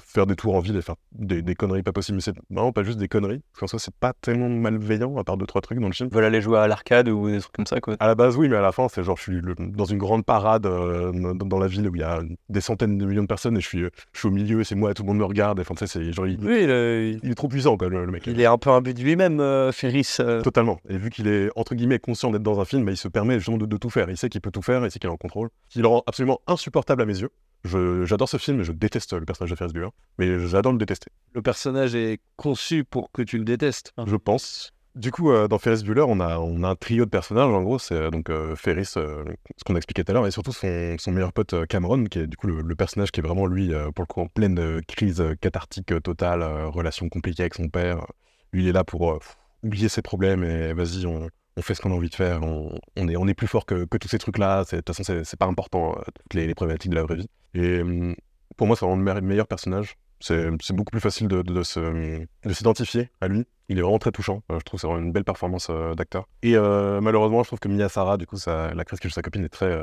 faire 0.00 0.26
des 0.26 0.36
tours 0.36 0.54
en 0.54 0.60
ville 0.60 0.76
et 0.76 0.82
faire 0.82 0.96
des, 1.12 1.42
des 1.42 1.54
conneries 1.54 1.82
pas 1.82 1.92
possibles. 1.92 2.16
Mais 2.16 2.22
c'est 2.22 2.34
vraiment 2.50 2.72
pas 2.72 2.82
juste 2.82 2.98
des 2.98 3.08
conneries. 3.08 3.40
Parce 3.52 3.60
qu'en 3.60 3.66
soi, 3.68 3.78
c'est 3.78 3.94
pas 3.94 4.12
tellement 4.20 4.48
malveillant, 4.48 5.16
à 5.16 5.24
part 5.24 5.36
deux, 5.36 5.46
trois 5.46 5.60
trucs 5.60 5.78
dans 5.80 5.86
le 5.88 5.92
film. 5.92 6.08
Ils 6.12 6.14
veulent 6.14 6.24
aller 6.24 6.40
jouer 6.40 6.58
à 6.58 6.66
l'arcade 6.66 7.08
ou 7.08 7.28
des 7.30 7.40
trucs 7.40 7.52
comme 7.54 7.66
ça, 7.66 7.80
quoi. 7.80 7.96
À 8.00 8.06
la 8.06 8.14
base, 8.14 8.36
oui, 8.36 8.48
mais 8.48 8.56
à 8.56 8.60
la 8.62 8.72
fin, 8.72 8.88
c'est 8.88 9.02
genre, 9.02 9.16
je 9.16 9.22
suis 9.22 9.40
le- 9.40 9.54
dans 9.58 9.84
une 9.84 9.98
grande 9.98 10.24
parade 10.24 10.62
dans, 10.62 11.34
dans 11.34 11.58
la 11.58 11.66
ville 11.68 11.88
où 11.88 11.94
il 11.94 12.00
y 12.00 12.04
a 12.04 12.20
des 12.48 12.60
centaines 12.60 12.98
de 12.98 13.06
millions 13.06 13.22
de 13.22 13.27
personnes 13.28 13.56
et 13.56 13.60
je 13.60 13.66
suis, 13.68 13.78
je 14.12 14.18
suis 14.18 14.26
au 14.26 14.30
milieu 14.32 14.60
et 14.60 14.64
c'est 14.64 14.74
moi, 14.74 14.92
tout 14.94 15.02
le 15.04 15.06
monde 15.08 15.18
me 15.18 15.24
regarde. 15.24 15.58
Et, 15.58 15.62
Enfin, 15.62 15.74
tu 15.74 15.86
sais, 15.86 15.98
c'est 16.00 16.12
genre, 16.12 16.26
il, 16.26 16.38
Oui, 16.44 16.66
le- 16.66 17.16
il 17.22 17.30
est 17.30 17.34
trop 17.34 17.46
puissant, 17.48 17.76
quoi, 17.76 17.88
le, 17.88 18.04
le 18.04 18.10
mec. 18.10 18.26
il 18.26 18.40
est 18.40 18.46
un 18.46 18.58
peu 18.58 18.70
imbu 18.70 18.94
de 18.94 19.00
lui-même, 19.02 19.38
euh, 19.40 19.70
Ferris. 19.70 20.16
euh. 20.20 20.42
Totalement. 20.42 20.80
Et 20.88 20.96
vu 20.98 21.10
qu'il 21.10 21.28
est, 21.28 21.50
entre 21.54 21.74
guillemets, 21.76 21.98
conscient 22.00 22.30
d'être 22.32 22.42
dans 22.42 22.60
un 22.60 22.64
film, 22.64 22.84
bah, 22.84 22.90
il 22.92 22.96
se 22.96 23.06
permet 23.08 23.34
justement 23.38 23.58
de, 23.58 23.66
de 23.66 23.76
tout 23.76 23.90
faire. 23.90 24.10
Il 24.10 24.16
sait 24.16 24.28
qu'il 24.28 24.40
peut 24.40 24.50
tout 24.50 24.62
faire, 24.62 24.84
il 24.84 24.90
sait 24.90 24.98
qu'il 24.98 25.08
est 25.08 25.12
en 25.12 25.16
contrôle. 25.16 25.50
Ce 25.68 25.74
qui 25.74 25.80
le 25.82 25.86
rend 25.88 26.02
absolument 26.06 26.40
insupportable 26.48 27.02
à 27.02 27.06
mes 27.06 27.20
yeux. 27.20 27.30
Je- 27.64 28.04
J'adore 28.04 28.28
ce 28.28 28.36
film 28.36 28.60
et 28.60 28.64
je 28.64 28.72
déteste 28.72 29.12
le 29.12 29.24
personnage 29.24 29.50
de 29.50 29.56
Ferris 29.56 29.72
Bueller. 29.72 29.88
Mais 30.18 30.46
j'adore 30.46 30.72
le 30.72 30.78
détester. 30.78 31.10
Le 31.34 31.42
personnage 31.42 31.94
est 31.94 32.20
conçu 32.36 32.84
pour 32.84 33.10
que 33.12 33.22
tu 33.22 33.36
le 33.36 33.44
détestes. 33.44 33.92
je 34.06 34.16
pense. 34.16 34.72
Du 34.94 35.12
coup, 35.12 35.30
euh, 35.30 35.46
dans 35.46 35.58
Ferris 35.58 35.84
Bueller, 35.84 36.04
on 36.08 36.18
a, 36.18 36.36
un 36.36 36.74
trio 36.74 37.04
de 37.04 37.10
personnages, 37.10 37.52
en 37.52 37.62
gros, 37.62 37.78
c'est 37.78 37.94
euh, 37.94 38.10
donc 38.10 38.30
euh, 38.30 38.56
Ferris, 38.56 38.86
ce 38.86 39.24
qu'on 39.64 39.74
a 39.74 39.76
expliqué 39.76 40.02
tout 40.02 40.10
à 40.10 40.14
l'heure, 40.14 40.26
et 40.26 40.30
surtout 40.30 40.52
son, 40.52 40.96
meilleur 41.12 41.32
pote 41.32 41.66
Cameron, 41.68 42.04
qui 42.04 42.20
est 42.20 42.26
du 42.26 42.36
coup 42.36 42.48
le, 42.48 42.74
personnage 42.74 43.12
qui 43.12 43.20
est 43.20 43.22
vraiment, 43.22 43.46
lui, 43.46 43.72
pour 43.94 44.02
le 44.02 44.06
coup, 44.06 44.20
en 44.20 44.26
pleine 44.26 44.82
crise 44.86 45.22
cathartique 45.40 45.92
totale, 46.02 46.42
relation 46.66 47.08
compliquée 47.08 47.42
avec 47.42 47.54
son 47.54 47.68
père. 47.68 48.06
Lui, 48.52 48.64
il 48.64 48.68
est 48.68 48.72
là 48.72 48.82
pour 48.82 49.20
oublier 49.62 49.88
ses 49.88 50.02
problèmes 50.02 50.42
et 50.42 50.72
vas-y, 50.72 51.06
on, 51.06 51.28
on 51.56 51.62
fait 51.62 51.74
ce 51.74 51.80
qu'on 51.80 51.92
a 51.92 51.94
envie 51.94 52.08
de 52.08 52.14
faire, 52.14 52.42
on, 52.42 53.28
est, 53.28 53.34
plus 53.34 53.46
fort 53.46 53.66
que, 53.66 53.84
tous 53.84 54.08
ces 54.08 54.18
trucs-là, 54.18 54.64
de 54.64 54.80
toute 54.80 54.94
façon, 54.96 55.04
c'est 55.24 55.38
pas 55.38 55.46
important, 55.46 55.94
toutes 56.06 56.34
les, 56.34 56.46
les 56.46 56.54
problématiques 56.54 56.90
de 56.90 56.96
la 56.96 57.02
vraie 57.02 57.16
vie. 57.16 57.28
Et 57.54 57.80
hum, 57.80 58.16
pour 58.56 58.66
moi, 58.66 58.76
c'est 58.76 58.84
vraiment 58.84 59.02
le 59.02 59.20
me- 59.20 59.26
meilleur 59.26 59.46
personnage. 59.46 59.96
C'est 60.20 60.48
c'est 60.60 60.74
beaucoup 60.74 60.90
plus 60.90 61.00
facile 61.00 61.28
de, 61.28 61.42
de, 61.42 61.62
de 61.62 62.52
s'identifier 62.52 63.10
à 63.20 63.28
lui. 63.28 63.46
Il 63.68 63.78
est 63.78 63.82
vraiment 63.82 63.98
très 63.98 64.12
touchant. 64.12 64.42
Euh, 64.50 64.58
je 64.58 64.64
trouve 64.64 64.78
que 64.78 64.80
c'est 64.80 64.86
vraiment 64.86 65.04
une 65.04 65.12
belle 65.12 65.24
performance 65.24 65.68
euh, 65.70 65.94
d'acteur. 65.94 66.26
Et 66.42 66.56
euh, 66.56 67.00
malheureusement, 67.00 67.42
je 67.42 67.48
trouve 67.48 67.58
que 67.58 67.68
Mia 67.68 67.88
Sarah, 67.88 68.16
du 68.16 68.26
coup, 68.26 68.36
la 68.46 68.84
crise 68.84 68.98
que 68.98 69.08
joue 69.08 69.14
sa 69.14 69.22
copine 69.22 69.44
est 69.44 69.50
très 69.50 69.78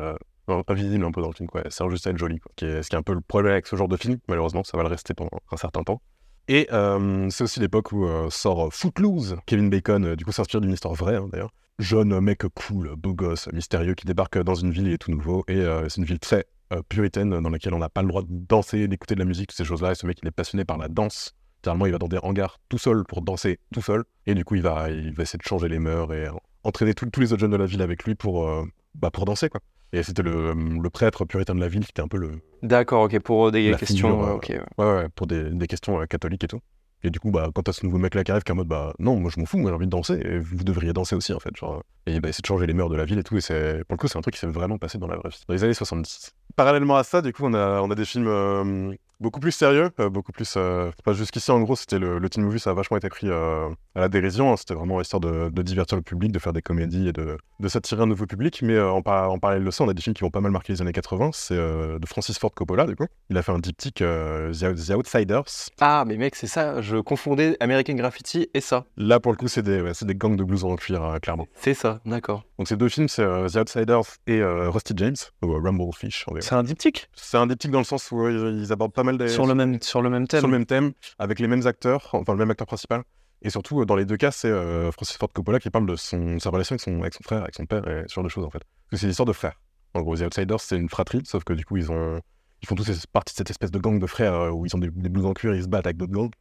pas 0.47 0.73
visible 0.73 1.03
un 1.05 1.11
peu 1.11 1.21
dans 1.21 1.29
le 1.29 1.33
film. 1.33 1.49
Quoi. 1.49 1.61
Sert 1.69 1.89
juste 1.89 2.07
à 2.07 2.09
être 2.09 2.17
jolie. 2.17 2.39
Quoi. 2.39 2.51
Ce 2.57 2.87
qui 2.87 2.95
est 2.95 2.95
un 2.95 3.03
peu 3.03 3.13
le 3.13 3.21
problème 3.21 3.53
avec 3.53 3.67
ce 3.67 3.75
genre 3.75 3.87
de 3.87 3.97
film. 3.97 4.17
Malheureusement, 4.27 4.63
ça 4.63 4.77
va 4.77 4.83
le 4.83 4.89
rester 4.89 5.13
pendant 5.13 5.39
un 5.51 5.57
certain 5.57 5.83
temps. 5.83 6.01
Et 6.47 6.67
c'est 6.69 7.43
aussi 7.43 7.59
l'époque 7.59 7.91
où 7.91 8.07
sort 8.29 8.73
Footloose. 8.73 9.37
Kevin 9.45 9.69
Bacon, 9.69 10.15
du 10.15 10.25
coup, 10.25 10.31
s'inspire 10.31 10.61
d'une 10.61 10.73
histoire 10.73 10.93
vraie, 10.93 11.15
hein, 11.15 11.27
d'ailleurs. 11.31 11.51
Jeune 11.77 12.19
mec 12.21 12.43
cool, 12.55 12.95
beau 12.95 13.13
gosse, 13.13 13.49
mystérieux, 13.51 13.95
qui 13.95 14.05
débarque 14.05 14.37
dans 14.37 14.55
une 14.55 14.71
ville, 14.71 14.87
il 14.87 14.93
est 14.93 14.97
tout 14.97 15.11
nouveau. 15.11 15.43
Et 15.47 15.63
c'est 15.89 15.97
une 15.97 16.05
ville 16.05 16.19
très 16.19 16.45
euh, 16.73 16.82
puritaine 16.88 17.30
dans 17.41 17.49
laquelle 17.49 17.73
on 17.73 17.80
n'a 17.80 17.89
pas 17.89 18.01
le 18.01 18.08
droit 18.08 18.21
de 18.21 18.28
danser, 18.30 18.88
d'écouter 18.88 19.15
de 19.15 19.19
la 19.19 19.25
musique, 19.25 19.47
toutes 19.49 19.58
ces 19.58 19.65
choses-là. 19.65 19.91
Et 19.91 19.95
ce 19.95 20.06
mec, 20.08 20.17
il 20.21 20.28
est 20.28 20.32
passionné 20.32 20.65
par 20.65 20.78
la 20.78 20.88
danse. 20.88 21.34
Littéralement, 21.58 21.86
il 21.86 21.91
va 21.91 21.97
dans 21.97 22.08
des 22.08 22.19
hangars 22.21 22.58
tout 22.69 22.78
seul 22.78 23.04
pour 23.08 23.21
danser 23.21 23.60
tout 23.73 23.82
seul. 23.82 24.04
Et 24.28 24.34
du 24.36 24.43
coup, 24.45 24.56
il 24.56 24.62
va, 24.62 24.89
il 24.89 25.13
va 25.13 25.23
essayer 25.23 25.38
de 25.38 25.43
changer 25.47 25.67
les 25.67 25.80
mœurs 25.80 26.12
et 26.13 26.28
euh, 26.28 26.32
entraîner 26.63 26.93
tous- 26.93 27.10
tous 27.10 27.21
les 27.21 27.34
autres 27.34 27.41
jeunes 27.41 27.51
de 27.51 27.58
la 27.58 27.65
ville 27.65 27.82
avec 27.82 28.04
lui 28.04 28.15
pour, 28.15 28.47
euh, 28.47 28.63
bah, 28.95 29.12
pour 29.12 29.25
danser, 29.25 29.49
quoi. 29.49 29.62
Et 29.93 30.04
c'était 30.04 30.23
le, 30.23 30.54
le 30.54 30.89
prêtre 30.89 31.23
puritain 31.25 31.56
de 31.56 31.60
la 31.62 31.67
ville 31.69 31.86
qui 31.86 31.91
était 31.91 32.01
un 32.01 32.08
peu 32.08 32.17
le, 32.17 32.41
D'accord, 32.63 33.04
ok, 33.04 33.19
pour 33.19 33.51
des 33.51 33.73
questions. 33.78 34.10
figure, 34.10 34.23
euh, 34.23 34.32
euh, 34.32 34.36
ok, 34.36 34.49
ouais. 34.78 34.86
Ouais, 34.86 35.08
pour 35.15 35.28
des, 35.28 35.49
des 35.51 35.67
questions 35.67 36.01
euh, 36.01 36.06
catholiques 36.06 36.43
et 36.43 36.47
tout. 36.47 36.60
Et 37.03 37.10
du 37.10 37.19
coup, 37.19 37.31
bah, 37.31 37.49
quand 37.53 37.63
t'as 37.63 37.73
ce 37.73 37.86
nouveau 37.86 37.97
mec 37.97 38.15
là 38.15 38.23
qui 38.23 38.31
arrive, 38.31 38.43
qui 38.43 38.51
est 38.51 38.53
en 38.53 38.55
mode, 38.55 38.67
bah 38.67 38.93
non, 38.99 39.19
moi 39.19 39.29
je 39.34 39.39
m'en 39.39 39.45
fous, 39.45 39.58
moi 39.58 39.69
j'ai 39.69 39.75
envie 39.75 39.86
de 39.86 39.91
danser, 39.91 40.13
et 40.13 40.39
vous 40.39 40.63
devriez 40.63 40.91
danser 40.93 41.15
aussi 41.15 41.34
en 41.34 41.39
fait. 41.39 41.55
Genre, 41.55 41.84
et 42.08 42.19
bah, 42.19 42.29
essayer 42.29 42.41
de 42.41 42.47
changer 42.47 42.65
les 42.65 42.73
mœurs 42.73 42.89
de 42.89 42.95
la 42.95 43.05
ville 43.05 43.19
et 43.19 43.23
tout, 43.23 43.38
et 43.38 43.41
c'est, 43.41 43.84
pour 43.88 43.95
le 43.95 43.97
coup, 43.97 44.08
c'est 44.08 44.17
un 44.17 44.21
truc 44.21 44.34
qui 44.34 44.39
s'est 44.39 44.47
vraiment 44.47 44.77
passé 44.77 44.97
dans 44.97 45.08
la 45.08 45.17
vraie 45.17 45.29
vie, 45.29 45.43
dans 45.47 45.53
les 45.53 45.63
années 45.63 45.73
70. 45.73 46.31
Parallèlement 46.55 46.95
à 46.95 47.03
ça, 47.03 47.21
du 47.21 47.34
coup, 47.34 47.43
on 47.45 47.53
a, 47.53 47.81
on 47.81 47.91
a 47.91 47.95
des 47.95 48.05
films 48.05 48.27
euh, 48.27 48.93
beaucoup 49.19 49.39
plus 49.39 49.51
sérieux, 49.51 49.89
euh, 49.99 50.10
beaucoup 50.10 50.32
plus. 50.32 50.54
euh, 50.58 50.91
pas 51.04 51.13
jusqu'ici, 51.13 51.51
en 51.51 51.60
gros, 51.62 51.75
c'était 51.75 51.99
le, 51.99 52.19
le 52.19 52.30
teen 52.30 52.43
movie, 52.43 52.60
ça 52.60 52.71
a 52.71 52.73
vachement 52.73 52.97
été 52.97 53.10
pris 53.10 53.28
euh, 53.30 53.67
à 53.95 54.01
la 54.01 54.10
dérision, 54.10 54.51
hein, 54.51 54.58
c'était 54.58 54.73
vraiment 54.73 54.99
histoire 55.01 55.19
de, 55.19 55.49
de 55.49 55.62
divertir 55.62 55.95
le 55.97 56.01
public, 56.04 56.32
de 56.32 56.39
faire 56.39 56.54
des 56.54 56.62
comédies 56.62 57.08
et 57.10 57.13
de, 57.13 57.38
de 57.60 57.67
s'attirer 57.67 58.01
un 58.04 58.08
nouveau 58.08 58.25
public, 58.25 58.62
mais 58.62 58.73
euh, 58.73 58.89
en, 58.91 59.01
par- 59.01 59.32
en 59.32 59.39
parallèle 59.39 59.63
de 59.63 59.71
ça, 59.71 59.84
on 59.84 59.89
a 59.89 59.93
des 59.93 60.01
films 60.01 60.13
qui 60.13 60.21
vont 60.21 60.30
pas 60.32 60.41
mal 60.41 60.51
marquer 60.51 60.73
les 60.73 60.82
années 60.82 60.91
80, 60.93 61.30
c'est 61.34 61.56
de 61.56 62.06
Francis 62.08 62.38
Ford 62.38 62.51
Coppola, 62.54 62.86
du 62.86 62.95
coup. 62.95 63.06
Il 63.30 63.38
a 63.38 63.43
fait 63.43 63.51
un 63.51 63.60
diptyque 63.60 63.95
The, 63.95 64.51
The 64.75 64.91
Outsiders, 64.95 65.43
Ah, 65.80 66.04
mais 66.08 66.17
mec, 66.17 66.36
c'est 66.36 66.47
ça, 66.47 66.82
je 66.82 66.97
confondais 66.97 67.58
American 67.60 67.93
Graffiti 67.93 68.49
et 68.54 68.62
ça. 68.62 68.86
Là, 68.97 69.19
pour 69.19 69.32
le 69.32 69.38
coup, 69.38 69.47
c'est 69.47 69.63
des, 69.63 69.82
ouais, 69.82 69.91
des 70.01 70.15
gangs 70.15 70.36
de 70.36 70.43
blues 70.43 70.63
en 70.63 70.75
cuir, 70.75 71.17
clairement. 71.21 71.47
C'est 71.56 71.73
ça, 71.73 72.01
d'accord. 72.06 72.43
Donc, 72.57 72.67
ces 72.69 72.77
deux 72.77 72.87
films, 72.87 73.09
c'est 73.09 73.21
euh, 73.21 73.47
The 73.49 73.57
Outsiders 73.57 74.17
et 74.27 74.39
euh, 74.39 74.69
Rusty 74.69 74.93
James, 74.95 75.15
ou 75.41 75.53
euh, 75.53 75.59
Rumblefish. 75.61 76.25
en 76.27 76.33
VO. 76.33 76.41
C'est 76.41 76.55
un 76.55 76.63
diptyque? 76.63 77.09
C'est 77.13 77.37
un 77.37 77.47
diptyque 77.47 77.71
dans 77.71 77.79
le 77.79 77.85
sens 77.85 78.11
où 78.11 78.27
ils 78.29 78.71
abordent 78.71 78.93
pas 78.93 79.03
mal 79.03 79.17
des. 79.17 79.27
sur, 79.27 79.45
le 79.45 79.55
même, 79.55 79.81
sur 79.81 80.01
le 80.01 80.09
même 80.09 80.27
thème. 80.27 80.39
sur 80.39 80.47
le 80.47 80.57
même 80.57 80.65
thème, 80.65 80.93
avec 81.19 81.39
les 81.39 81.47
mêmes 81.47 81.67
acteurs, 81.67 82.09
enfin 82.13 82.33
le 82.33 82.39
même 82.39 82.51
acteur 82.51 82.67
principal. 82.67 83.03
Et 83.41 83.49
surtout, 83.49 83.83
dans 83.85 83.95
les 83.95 84.05
deux 84.05 84.17
cas, 84.17 84.31
c'est 84.31 84.51
Francis 84.91 85.17
Ford 85.17 85.31
Coppola 85.31 85.59
qui 85.59 85.69
parle 85.69 85.85
de 85.85 85.95
son, 85.95 86.39
sa 86.39 86.49
relation 86.49 86.73
avec 86.73 86.81
son, 86.81 87.01
avec 87.01 87.13
son 87.13 87.23
frère, 87.23 87.43
avec 87.43 87.53
son 87.53 87.65
père 87.65 87.87
et 87.87 88.03
ce 88.07 88.13
genre 88.13 88.23
de 88.23 88.29
choses, 88.29 88.45
en 88.45 88.49
fait. 88.49 88.59
Parce 88.59 88.91
que 88.91 88.97
c'est 88.97 89.07
l'histoire 89.07 89.27
de 89.27 89.33
frères. 89.33 89.59
En 89.93 90.01
gros, 90.01 90.15
The 90.15 90.21
Outsiders, 90.21 90.61
c'est 90.61 90.77
une 90.77 90.89
fratrie, 90.89 91.21
sauf 91.25 91.43
que 91.43 91.53
du 91.53 91.65
coup, 91.65 91.77
ils, 91.77 91.91
ont, 91.91 92.19
ils 92.61 92.67
font 92.67 92.75
tous 92.75 93.05
partie 93.07 93.33
de 93.33 93.37
cette 93.37 93.49
espèce 93.49 93.71
de 93.71 93.79
gang 93.79 93.99
de 93.99 94.07
frères 94.07 94.55
où 94.55 94.65
ils 94.65 94.75
ont 94.75 94.79
des, 94.79 94.89
des 94.89 95.09
blouses 95.09 95.25
en 95.25 95.33
cuir, 95.33 95.53
ils 95.53 95.63
se 95.63 95.67
battent 95.67 95.85
avec 95.85 95.97
d'autres 95.97 96.13
gangs. 96.13 96.31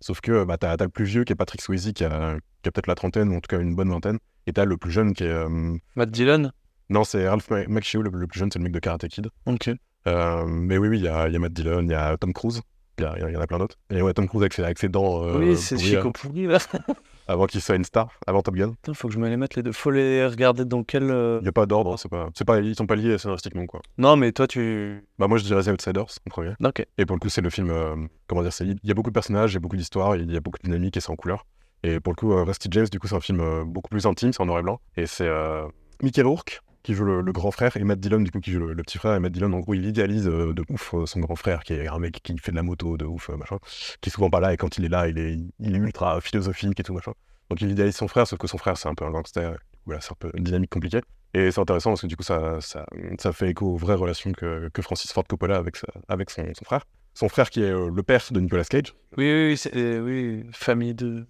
Sauf 0.00 0.20
que 0.20 0.44
bah, 0.44 0.58
t'as 0.58 0.76
t'as 0.76 0.84
le 0.84 0.90
plus 0.90 1.04
vieux 1.04 1.24
qui 1.24 1.32
est 1.32 1.36
Patrick 1.36 1.62
Swayze, 1.62 1.92
qui 1.92 2.04
a, 2.04 2.36
qui 2.62 2.68
a 2.68 2.72
peut-être 2.72 2.86
la 2.88 2.94
trentaine, 2.94 3.30
ou 3.30 3.36
en 3.36 3.40
tout 3.40 3.48
cas 3.48 3.60
une 3.60 3.74
bonne 3.74 3.88
vingtaine. 3.88 4.18
Et 4.46 4.52
t'as 4.52 4.64
le 4.64 4.76
plus 4.76 4.90
jeune 4.90 5.14
qui 5.14 5.24
est. 5.24 5.28
euh, 5.28 5.76
Matt 5.96 6.10
Dillon? 6.10 6.50
Non, 6.90 7.04
c'est 7.04 7.28
Ralph 7.28 7.48
Ma- 7.50 7.66
Macchio, 7.68 8.02
le, 8.02 8.10
le 8.10 8.26
plus 8.26 8.38
jeune, 8.40 8.50
c'est 8.52 8.58
le 8.58 8.64
mec 8.64 8.72
de 8.72 8.78
Karate 8.80 9.08
Kid. 9.08 9.28
Ok. 9.46 9.70
Euh, 10.08 10.44
mais 10.46 10.78
oui, 10.78 10.88
oui, 10.88 10.98
il 10.98 11.04
y 11.04 11.08
a, 11.08 11.28
il 11.28 11.32
y 11.32 11.36
a 11.36 11.38
Matt 11.38 11.52
Dillon, 11.52 11.82
il 11.82 11.90
y 11.90 11.94
a 11.94 12.16
Tom 12.16 12.32
Cruise. 12.32 12.60
Il 12.98 13.04
y, 13.04 13.06
a- 13.06 13.14
il 13.28 13.32
y 13.32 13.36
en 13.36 13.40
a 13.40 13.46
plein 13.46 13.58
d'autres. 13.58 13.78
Et 13.90 14.02
ouais, 14.02 14.12
Tom 14.12 14.28
Cruise 14.28 14.42
avec 14.42 14.52
ses, 14.52 14.62
avec 14.64 14.78
ses 14.78 14.88
dents. 14.88 15.24
euh, 15.24 15.38
oui, 15.38 15.56
c'est 15.56 15.76
pourries, 15.76 15.88
Chico 15.88 16.10
pourri 16.10 16.46
là. 16.46 16.58
avant 17.28 17.46
qu'il 17.46 17.62
soit 17.62 17.76
une 17.76 17.84
star, 17.84 18.10
avant 18.26 18.42
Top 18.42 18.54
Gun. 18.54 18.72
Putain, 18.72 18.92
faut 18.94 19.08
que 19.08 19.14
je 19.14 19.18
me 19.18 19.28
les 19.28 19.36
mette 19.36 19.54
les 19.54 19.62
deux. 19.62 19.72
Faut 19.72 19.90
les 19.90 20.26
regarder 20.26 20.64
dans 20.66 20.82
quel. 20.82 21.04
euh, 21.10 21.38
Il 21.40 21.44
n'y 21.44 21.48
a 21.48 21.52
pas 21.52 21.64
d'ordre, 21.66 21.96
c'est 21.98 22.10
pas, 22.10 22.28
c'est 22.34 22.44
pas, 22.44 22.60
ils 22.60 22.74
sont 22.74 22.86
pas 22.86 22.96
liés 22.96 23.16
scénaristiquement, 23.16 23.64
quoi. 23.66 23.80
Non, 23.96 24.16
mais 24.16 24.32
toi 24.32 24.46
tu. 24.46 25.04
Bah, 25.18 25.28
moi, 25.28 25.38
je 25.38 25.44
dirais 25.44 25.62
The 25.62 25.68
Outsiders 25.68 26.02
en 26.26 26.30
premier. 26.30 26.52
Ok. 26.62 26.84
Et 26.98 27.06
pour 27.06 27.16
le 27.16 27.20
coup, 27.20 27.28
c'est 27.30 27.40
le 27.40 27.48
film, 27.50 27.70
euh, 27.70 27.96
comment 28.26 28.42
dire, 28.42 28.52
c'est- 28.52 28.66
il 28.66 28.78
y 28.82 28.90
a 28.90 28.94
beaucoup 28.94 29.10
de 29.10 29.14
personnages, 29.14 29.52
il 29.52 29.54
y 29.54 29.56
a 29.56 29.60
beaucoup 29.60 29.76
d'histoires, 29.76 30.16
il 30.16 30.30
y 30.30 30.36
a 30.36 30.40
beaucoup 30.40 30.58
de 30.58 30.64
dynamique 30.64 30.96
et 30.96 31.00
c'est 31.00 31.10
en 31.10 31.16
couleur. 31.16 31.46
Et 31.82 32.00
pour 32.00 32.12
le 32.12 32.16
coup, 32.16 32.32
euh, 32.32 32.44
Rusty 32.44 32.68
James, 32.70 32.86
du 32.86 32.98
coup, 32.98 33.08
c'est 33.08 33.14
un 33.14 33.20
film 33.20 33.40
euh, 33.40 33.64
beaucoup 33.64 33.88
plus 33.88 34.06
intime, 34.06 34.32
c'est 34.32 34.40
en 34.40 34.46
noir 34.46 34.60
et 34.60 34.62
blanc. 34.62 34.80
Et 34.96 35.06
c'est 35.06 35.26
euh, 35.26 35.66
Mickey 36.02 36.22
Rourke 36.22 36.62
qui 36.82 36.94
joue 36.94 37.04
le, 37.04 37.22
grand 37.32 37.52
frère 37.52 37.76
et 37.76 37.84
Matt 37.84 38.00
Dillon, 38.00 38.20
du 38.20 38.32
coup, 38.32 38.40
qui 38.40 38.50
joue 38.50 38.58
le, 38.58 38.82
petit 38.82 38.98
frère. 38.98 39.14
Et 39.14 39.20
Matt 39.20 39.32
Dillon, 39.32 39.52
en 39.52 39.60
gros, 39.60 39.74
il 39.74 39.86
idéalise 39.86 40.24
de 40.24 40.64
ouf 40.68 40.94
son 41.04 41.20
grand 41.20 41.36
frère, 41.36 41.62
qui 41.62 41.74
est 41.74 41.86
un 41.86 41.98
mec 42.00 42.20
qui 42.22 42.36
fait 42.38 42.50
de 42.50 42.56
la 42.56 42.64
moto 42.64 42.96
de 42.96 43.04
ouf, 43.04 43.28
machin, 43.28 43.58
qui 44.00 44.08
est 44.08 44.12
souvent 44.12 44.30
pas 44.30 44.40
là. 44.40 44.52
Et 44.52 44.56
quand 44.56 44.78
il 44.78 44.84
est 44.84 44.88
là, 44.88 45.06
il 45.06 45.16
est, 45.18 45.38
ultra 45.60 46.20
philosophique 46.20 46.80
et 46.80 46.82
tout, 46.82 46.92
machin. 46.92 47.12
Donc 47.50 47.60
il 47.60 47.70
idéalise 47.70 47.94
son 47.94 48.08
frère, 48.08 48.26
sauf 48.26 48.38
que 48.38 48.48
son 48.48 48.58
frère, 48.58 48.76
c'est 48.76 48.88
un 48.88 48.94
peu 48.94 49.04
un 49.04 49.12
gangster. 49.12 49.56
Voilà, 49.86 50.00
c'est 50.00 50.10
un 50.10 50.16
peu 50.18 50.32
une 50.34 50.42
dynamique 50.42 50.70
compliquée. 50.70 51.02
Et 51.34 51.52
c'est 51.52 51.60
intéressant 51.60 51.90
parce 51.90 52.02
que 52.02 52.08
du 52.08 52.16
coup, 52.16 52.24
ça, 52.24 52.60
ça, 52.60 52.84
ça 53.18 53.32
fait 53.32 53.50
écho 53.50 53.66
aux 53.66 53.76
vraies 53.76 53.94
relations 53.94 54.32
que, 54.32 54.68
que 54.72 54.82
Francis 54.82 55.12
Ford 55.12 55.24
Coppola 55.24 55.58
avec, 55.58 55.76
avec 56.08 56.30
son, 56.30 56.42
son 56.52 56.64
frère. 56.64 56.84
Son 57.14 57.28
frère 57.28 57.48
qui 57.50 57.62
est 57.62 57.70
le 57.70 58.02
père 58.02 58.24
de 58.30 58.40
Nicolas 58.40 58.64
Cage. 58.64 58.94
Oui, 59.16 59.54
oui, 59.54 59.70
oui, 59.72 59.98
oui, 59.98 60.44
famille 60.52 60.94
de, 60.94 61.26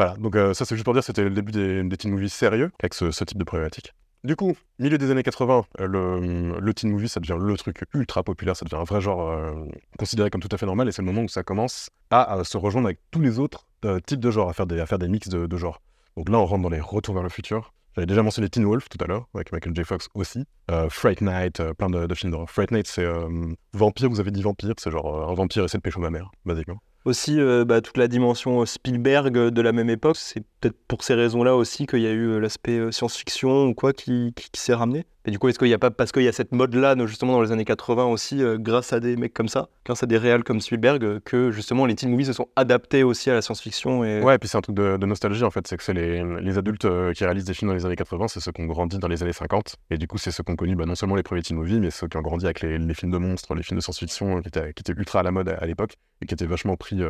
Voilà, 0.00 0.16
donc 0.16 0.34
euh, 0.34 0.54
ça 0.54 0.64
c'est 0.64 0.76
juste 0.76 0.84
pour 0.86 0.94
dire 0.94 1.04
c'était 1.04 1.22
le 1.22 1.28
début 1.28 1.52
des, 1.52 1.82
des 1.82 1.96
teen 1.98 2.10
movies 2.10 2.32
sérieux 2.32 2.70
avec 2.80 2.94
ce, 2.94 3.04
type 3.22 3.36
de 3.36 3.44
problématique. 3.44 3.92
Du 4.24 4.34
coup, 4.34 4.56
milieu 4.78 4.96
des 4.96 5.10
années 5.10 5.22
80, 5.22 5.66
euh, 5.78 5.86
le, 5.86 6.58
le 6.58 6.74
teen 6.74 6.90
movie 6.90 7.06
ça 7.06 7.20
devient 7.20 7.36
le 7.38 7.54
truc 7.58 7.84
ultra 7.92 8.22
populaire, 8.22 8.56
ça 8.56 8.64
devient 8.64 8.80
un 8.80 8.84
vrai 8.84 9.02
genre 9.02 9.28
euh, 9.28 9.52
considéré 9.98 10.30
comme 10.30 10.40
tout 10.40 10.48
à 10.50 10.56
fait 10.56 10.64
normal 10.64 10.88
et 10.88 10.92
c'est 10.92 11.02
le 11.02 11.06
moment 11.06 11.20
où 11.20 11.28
ça 11.28 11.42
commence 11.42 11.90
à, 12.10 12.42
se 12.44 12.56
rejoindre 12.56 12.86
avec 12.86 12.98
tous 13.10 13.20
les 13.20 13.38
autres 13.38 13.66
types 14.06 14.20
de 14.20 14.30
genres, 14.30 14.48
à 14.48 14.54
faire 14.54 14.66
des, 14.66 14.80
à 14.80 14.86
faire 14.86 14.98
des 14.98 15.08
mix 15.08 15.28
de, 15.28 15.46
de 15.46 15.56
genres. 15.58 15.82
Donc 16.16 16.30
là 16.30 16.38
on 16.38 16.46
rentre 16.46 16.62
dans 16.62 16.70
les 16.70 16.80
retours 16.80 17.12
vers 17.12 17.22
le 17.22 17.28
futur. 17.28 17.74
J'avais 17.94 18.06
déjà 18.06 18.22
mentionné 18.22 18.48
Teen 18.48 18.64
Wolf 18.64 18.88
tout 18.88 19.04
à 19.04 19.06
l'heure, 19.06 19.28
avec 19.34 19.52
Michael 19.52 19.74
J. 19.76 19.84
Fox 19.84 20.08
aussi. 20.14 20.46
Euh, 20.70 20.88
Fright 20.88 21.20
Night, 21.20 21.62
plein 21.74 21.90
de, 21.90 22.06
de 22.06 22.14
films 22.14 22.32
d'horreur. 22.32 22.48
Fright 22.48 22.70
Night 22.70 22.86
c'est 22.86 23.06
vampire, 23.74 24.08
vous 24.08 24.20
avez 24.20 24.30
dit 24.30 24.40
vampire, 24.40 24.72
c'est 24.78 24.90
genre 24.90 25.28
un 25.28 25.34
vampire 25.34 25.64
essaie 25.64 25.76
de 25.76 25.82
pécho 25.82 26.00
ma 26.00 26.08
mère, 26.08 26.30
basiquement. 26.46 26.80
Aussi, 27.04 27.40
euh, 27.40 27.64
bah, 27.64 27.80
toute 27.80 27.96
la 27.96 28.08
dimension 28.08 28.64
Spielberg 28.66 29.32
de 29.32 29.62
la 29.62 29.72
même 29.72 29.90
époque, 29.90 30.16
c'est 30.16 30.44
peut-être 30.60 30.76
pour 30.86 31.02
ces 31.02 31.14
raisons-là 31.14 31.56
aussi 31.56 31.86
qu'il 31.86 32.00
y 32.00 32.06
a 32.06 32.10
eu 32.10 32.28
euh, 32.28 32.38
l'aspect 32.38 32.78
euh, 32.78 32.92
science-fiction 32.92 33.66
ou 33.66 33.74
quoi 33.74 33.92
qui, 33.92 34.34
s'est 34.54 34.74
ramené. 34.74 35.06
Et 35.26 35.30
du 35.30 35.38
coup, 35.38 35.48
est-ce 35.48 35.58
qu'il 35.58 35.68
n'y 35.68 35.74
a 35.74 35.78
pas, 35.78 35.90
parce 35.90 36.12
qu'il 36.12 36.22
y 36.22 36.28
a 36.28 36.32
cette 36.32 36.52
mode-là, 36.52 36.94
justement, 37.06 37.32
dans 37.32 37.42
les 37.42 37.52
années 37.52 37.64
80 37.64 38.06
aussi, 38.06 38.42
euh, 38.42 38.56
grâce 38.58 38.92
à 38.92 39.00
des 39.00 39.16
mecs 39.16 39.34
comme 39.34 39.48
ça, 39.48 39.68
grâce 39.84 40.02
à 40.02 40.06
des 40.06 40.18
réals 40.18 40.44
comme 40.44 40.60
Spielberg, 40.60 41.20
que 41.20 41.50
justement 41.50 41.86
les 41.86 41.94
teen 41.94 42.10
movies 42.10 42.26
se 42.26 42.32
sont 42.32 42.48
adaptés 42.56 43.02
aussi 43.02 43.30
à 43.30 43.34
la 43.34 43.42
science-fiction 43.42 44.04
et... 44.04 44.22
Ouais, 44.22 44.36
et 44.36 44.38
puis 44.38 44.48
c'est 44.48 44.56
un 44.56 44.62
truc 44.62 44.76
de, 44.76 44.96
nostalgie 45.04 45.44
en 45.44 45.50
fait, 45.50 45.66
c'est 45.66 45.76
que 45.76 45.82
c'est 45.82 45.94
les, 45.94 46.58
adultes 46.58 46.86
qui 47.14 47.24
réalisent 47.24 47.44
des 47.44 47.54
films 47.54 47.70
dans 47.70 47.74
les 47.74 47.84
années 47.84 47.96
80, 47.96 48.28
c'est 48.28 48.40
ceux 48.40 48.52
qui 48.52 48.62
ont 48.62 48.66
grandi 48.66 48.98
dans 48.98 49.08
les 49.08 49.22
années 49.22 49.32
50, 49.32 49.76
et 49.90 49.98
du 49.98 50.06
coup 50.06 50.18
c'est 50.18 50.30
ceux 50.30 50.42
qui 50.42 50.52
ont 50.52 50.56
connu 50.56 50.74
bah, 50.74 50.86
non 50.86 50.94
seulement 50.94 51.16
les 51.16 51.22
premiers 51.22 51.42
teen 51.42 51.56
movies, 51.56 51.80
mais 51.80 51.90
ceux 51.90 52.08
qui 52.08 52.16
ont 52.16 52.22
grandi 52.22 52.46
avec 52.46 52.60
les, 52.62 52.94
films 52.94 53.12
de 53.12 53.18
monstres, 53.18 53.54
les 53.54 53.62
films 53.62 53.78
de 53.78 53.82
science-fiction 53.82 54.40
qui 54.40 54.48
étaient, 54.48 54.92
ultra 54.92 55.20
à 55.20 55.22
la 55.22 55.30
mode 55.30 55.48
à, 55.48 55.66
l'époque, 55.66 55.94
et 56.22 56.26
qui 56.26 56.34
étaient 56.34 56.46
vachement 56.46 56.76
pris 56.76 57.00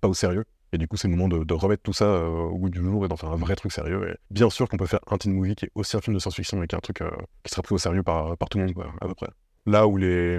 pas 0.00 0.08
au 0.08 0.14
sérieux. 0.14 0.44
Et 0.76 0.78
du 0.78 0.88
coup 0.88 0.98
c'est 0.98 1.08
le 1.08 1.16
moment 1.16 1.26
de, 1.26 1.54
remettre 1.54 1.82
tout 1.82 1.94
ça 1.94 2.04
euh, 2.04 2.28
au 2.28 2.58
bout 2.58 2.68
du 2.68 2.82
jour 2.82 3.02
et 3.02 3.08
d'en 3.08 3.16
faire 3.16 3.30
un 3.30 3.36
vrai 3.36 3.56
truc 3.56 3.72
sérieux. 3.72 4.10
Et 4.10 4.16
bien 4.30 4.50
sûr 4.50 4.68
qu'on 4.68 4.76
peut 4.76 4.84
faire 4.84 5.00
un 5.10 5.16
teen 5.16 5.32
movie 5.32 5.54
qui 5.54 5.64
est 5.64 5.70
aussi 5.74 5.96
un 5.96 6.02
film 6.02 6.12
de 6.12 6.18
science-fiction 6.18 6.62
et 6.62 6.66
qui 6.66 6.74
est 6.74 6.76
un 6.76 6.82
truc 6.82 7.00
euh, 7.00 7.10
qui 7.42 7.50
sera 7.50 7.62
pris 7.62 7.74
au 7.74 7.78
sérieux 7.78 8.02
par, 8.02 8.36
par 8.36 8.50
tout 8.50 8.58
le 8.58 8.64
monde, 8.64 8.74
quoi, 8.74 8.92
à 9.00 9.06
peu 9.06 9.14
près. 9.14 9.28
Là 9.66 9.86
où 9.86 9.96
les, 9.96 10.38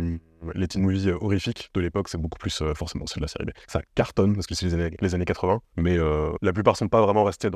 les 0.56 0.68
teen 0.68 0.82
movies 0.82 1.10
euh, 1.10 1.18
horrifiques 1.22 1.70
de 1.74 1.82
l'époque, 1.82 2.10
c'est 2.10 2.18
beaucoup 2.18 2.38
plus 2.38 2.62
euh, 2.62 2.74
forcément 2.74 3.06
c'est 3.08 3.20
de 3.20 3.24
la 3.24 3.28
série 3.28 3.46
B. 3.46 3.50
Ça 3.68 3.82
cartonne 3.96 4.34
parce 4.34 4.48
que 4.48 4.56
c'est 4.56 4.66
les 4.66 4.74
années, 4.74 4.96
les 5.00 5.16
années 5.16 5.26
80, 5.26 5.62
mais 5.78 5.98
euh, 5.98 6.32
la 6.42 6.54
plupart 6.54 6.78
sont 6.78 6.88
pas 6.88 7.02
vraiment 7.02 7.24
restés 7.24 7.50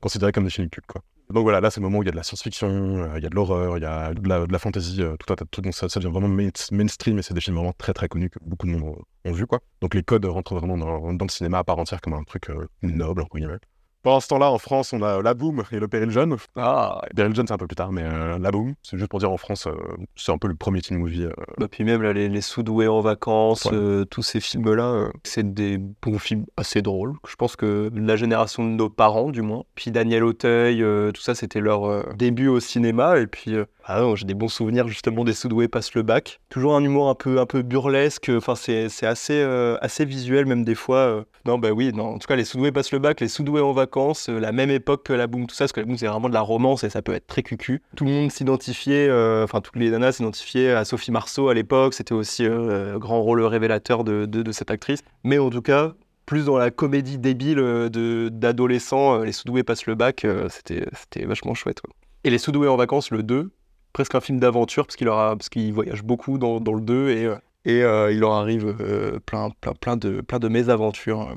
considérés 0.00 0.32
comme 0.32 0.44
des 0.44 0.50
films 0.50 0.68
cultes. 0.68 0.86
Quoi. 0.86 1.02
Donc 1.30 1.42
voilà, 1.42 1.60
là 1.60 1.70
c'est 1.70 1.80
le 1.80 1.86
moment 1.86 1.98
où 1.98 2.02
il 2.02 2.06
y 2.06 2.08
a 2.08 2.12
de 2.12 2.16
la 2.16 2.22
science-fiction, 2.22 3.16
il 3.16 3.22
y 3.22 3.26
a 3.26 3.28
de 3.28 3.34
l'horreur, 3.34 3.78
il 3.78 3.82
y 3.82 3.86
a 3.86 4.14
de 4.14 4.52
la, 4.52 4.58
fantasy, 4.58 4.98
tout 4.98 5.32
un 5.32 5.36
tas 5.36 5.44
de 5.44 5.50
trucs. 5.50 5.64
Donc 5.64 5.74
ça, 5.74 5.86
devient 5.88 6.12
vraiment 6.12 6.28
main- 6.28 6.50
mainstream 6.70 7.18
et 7.18 7.22
c'est 7.22 7.34
des 7.34 7.40
films 7.40 7.56
vraiment 7.56 7.72
très 7.72 7.92
très 7.92 8.08
connus 8.08 8.30
que 8.30 8.38
beaucoup 8.42 8.66
de 8.66 8.72
monde 8.72 8.82
ont, 8.84 9.30
ont 9.30 9.32
vu. 9.32 9.46
Quoi. 9.46 9.60
Donc 9.80 9.94
les 9.94 10.02
codes 10.04 10.24
rentrent 10.26 10.54
vraiment 10.54 10.78
dans, 10.78 11.12
dans 11.12 11.24
le 11.24 11.30
cinéma 11.30 11.58
à 11.58 11.64
part 11.64 11.78
entière 11.78 12.00
comme 12.00 12.14
un 12.14 12.22
truc 12.22 12.48
noble, 12.82 13.22
entre 13.22 13.36
guillemets. 13.36 13.58
Pendant 14.06 14.20
ce 14.20 14.28
temps-là, 14.28 14.52
en 14.52 14.58
France, 14.58 14.92
on 14.92 15.02
a 15.02 15.20
La 15.20 15.34
Boom 15.34 15.64
et 15.72 15.80
Le 15.80 15.88
Péril 15.88 16.10
Jeune. 16.10 16.36
Ah, 16.54 17.00
Péril 17.16 17.34
Jeune, 17.34 17.48
c'est 17.48 17.52
un 17.52 17.56
peu 17.56 17.66
plus 17.66 17.74
tard, 17.74 17.90
mais 17.90 18.04
euh, 18.04 18.38
La 18.38 18.52
Boom, 18.52 18.74
c'est 18.84 18.96
juste 18.96 19.10
pour 19.10 19.18
dire 19.18 19.32
en 19.32 19.36
France, 19.36 19.66
euh, 19.66 19.72
c'est 20.14 20.30
un 20.30 20.38
peu 20.38 20.46
le 20.46 20.54
premier 20.54 20.80
teen 20.80 20.96
movie. 20.96 21.24
euh, 21.24 21.32
bah, 21.58 21.66
puis 21.68 21.82
même 21.82 22.02
là, 22.02 22.12
les, 22.12 22.28
les 22.28 22.40
Soudoués 22.40 22.86
en 22.86 23.00
vacances, 23.00 23.64
Ouais. 23.64 23.72
euh, 23.74 24.04
tous 24.04 24.22
ces 24.22 24.38
films-là, 24.38 24.84
euh, 24.84 25.08
c'est 25.24 25.52
des 25.52 25.78
bons 25.78 26.20
films 26.20 26.44
assez 26.56 26.82
drôles. 26.82 27.14
Je 27.28 27.34
pense 27.34 27.56
que 27.56 27.90
la 27.96 28.14
génération 28.14 28.62
de 28.62 28.68
nos 28.76 28.88
parents, 28.88 29.30
du 29.32 29.42
moins. 29.42 29.64
Puis 29.74 29.90
Daniel 29.90 30.22
Auteuil, 30.22 30.84
euh, 30.84 31.10
tout 31.10 31.22
ça, 31.22 31.34
c'était 31.34 31.58
leur 31.60 31.84
euh, 31.90 32.04
début 32.14 32.46
au 32.46 32.60
cinéma. 32.60 33.18
Et 33.18 33.26
puis, 33.26 33.56
euh, 33.56 33.64
ah 33.88 34.02
j'ai 34.16 34.24
des 34.24 34.34
bons 34.34 34.48
souvenirs 34.48 34.88
justement 34.88 35.22
des 35.22 35.32
Soudoués 35.32 35.68
passent 35.68 35.94
le 35.94 36.02
bac. 36.02 36.40
Toujours 36.48 36.74
un 36.74 36.82
humour 36.82 37.08
un 37.08 37.14
peu, 37.14 37.38
un 37.38 37.46
burlesque. 37.60 38.32
Enfin, 38.36 38.56
c'est 38.56 38.88
euh, 39.30 39.78
assez 39.80 40.04
visuel 40.04 40.44
même 40.44 40.64
des 40.64 40.74
fois. 40.74 40.96
euh. 40.96 41.22
Non, 41.44 41.56
bah 41.56 41.70
oui. 41.70 41.92
En 41.96 42.18
tout 42.18 42.26
cas, 42.26 42.34
les 42.34 42.44
Soudoués 42.44 42.72
passent 42.72 42.90
le 42.90 42.98
bac, 42.98 43.20
les 43.20 43.28
Soudoués 43.28 43.60
en 43.60 43.70
vacances, 43.70 44.28
euh, 44.28 44.40
la 44.40 44.50
même 44.50 44.70
époque 44.70 45.04
que 45.04 45.12
la 45.12 45.28
Boom, 45.28 45.46
tout 45.46 45.54
ça, 45.54 45.64
parce 45.64 45.72
que 45.72 45.78
la 45.78 45.86
Boom 45.86 45.96
c'est 45.96 46.08
vraiment 46.08 46.28
de 46.28 46.34
la 46.34 46.40
romance 46.40 46.82
et 46.82 46.90
ça 46.90 47.00
peut 47.00 47.14
être 47.14 47.28
très 47.28 47.44
cucu. 47.44 47.80
Tout 47.94 48.04
le 48.04 48.10
monde 48.10 48.32
s'identifiait, 48.32 49.08
enfin 49.44 49.60
toutes 49.60 49.76
les 49.76 49.90
nanas 49.90 50.12
s'identifiaient 50.12 50.72
à 50.72 50.84
Sophie 50.84 51.12
Marceau 51.12 51.48
à 51.48 51.54
l'époque. 51.54 51.94
C'était 51.94 52.14
aussi 52.14 52.44
euh, 52.44 52.98
grand 52.98 53.22
rôle 53.22 53.40
révélateur 53.42 54.02
de, 54.02 54.50
cette 54.50 54.72
actrice. 54.72 55.02
Mais 55.22 55.38
en 55.38 55.50
tout 55.50 55.62
cas, 55.62 55.92
plus 56.24 56.46
dans 56.46 56.56
la 56.56 56.72
comédie 56.72 57.18
débile 57.18 57.88
d'adolescents, 58.32 59.18
les 59.18 59.32
Soudoués 59.32 59.62
passent 59.62 59.86
le 59.86 59.94
bac, 59.94 60.26
c'était 60.50 61.24
vachement 61.24 61.54
chouette. 61.54 61.82
Et 62.24 62.30
les 62.30 62.38
Soudoués 62.38 62.66
en 62.66 62.76
vacances, 62.76 63.12
le 63.12 63.22
2, 63.22 63.52
presque 63.96 64.14
un 64.14 64.20
film 64.20 64.38
d'aventure 64.38 64.84
parce 64.84 64.94
qu'il 64.94 65.08
aura 65.08 65.34
parce 65.36 65.48
voyage 65.72 66.02
beaucoup 66.02 66.36
dans, 66.36 66.58
le 66.58 66.80
2 66.82 67.08
et 67.08 67.24
euh, 67.24 67.36
euh, 67.66 68.12
il 68.12 68.18
leur 68.18 68.32
arrive 68.32 68.76
euh, 68.78 69.18
plein, 69.24 69.48
plein, 69.62 69.72
plein 69.72 69.96
de 70.38 70.48
mésaventures. 70.48 71.34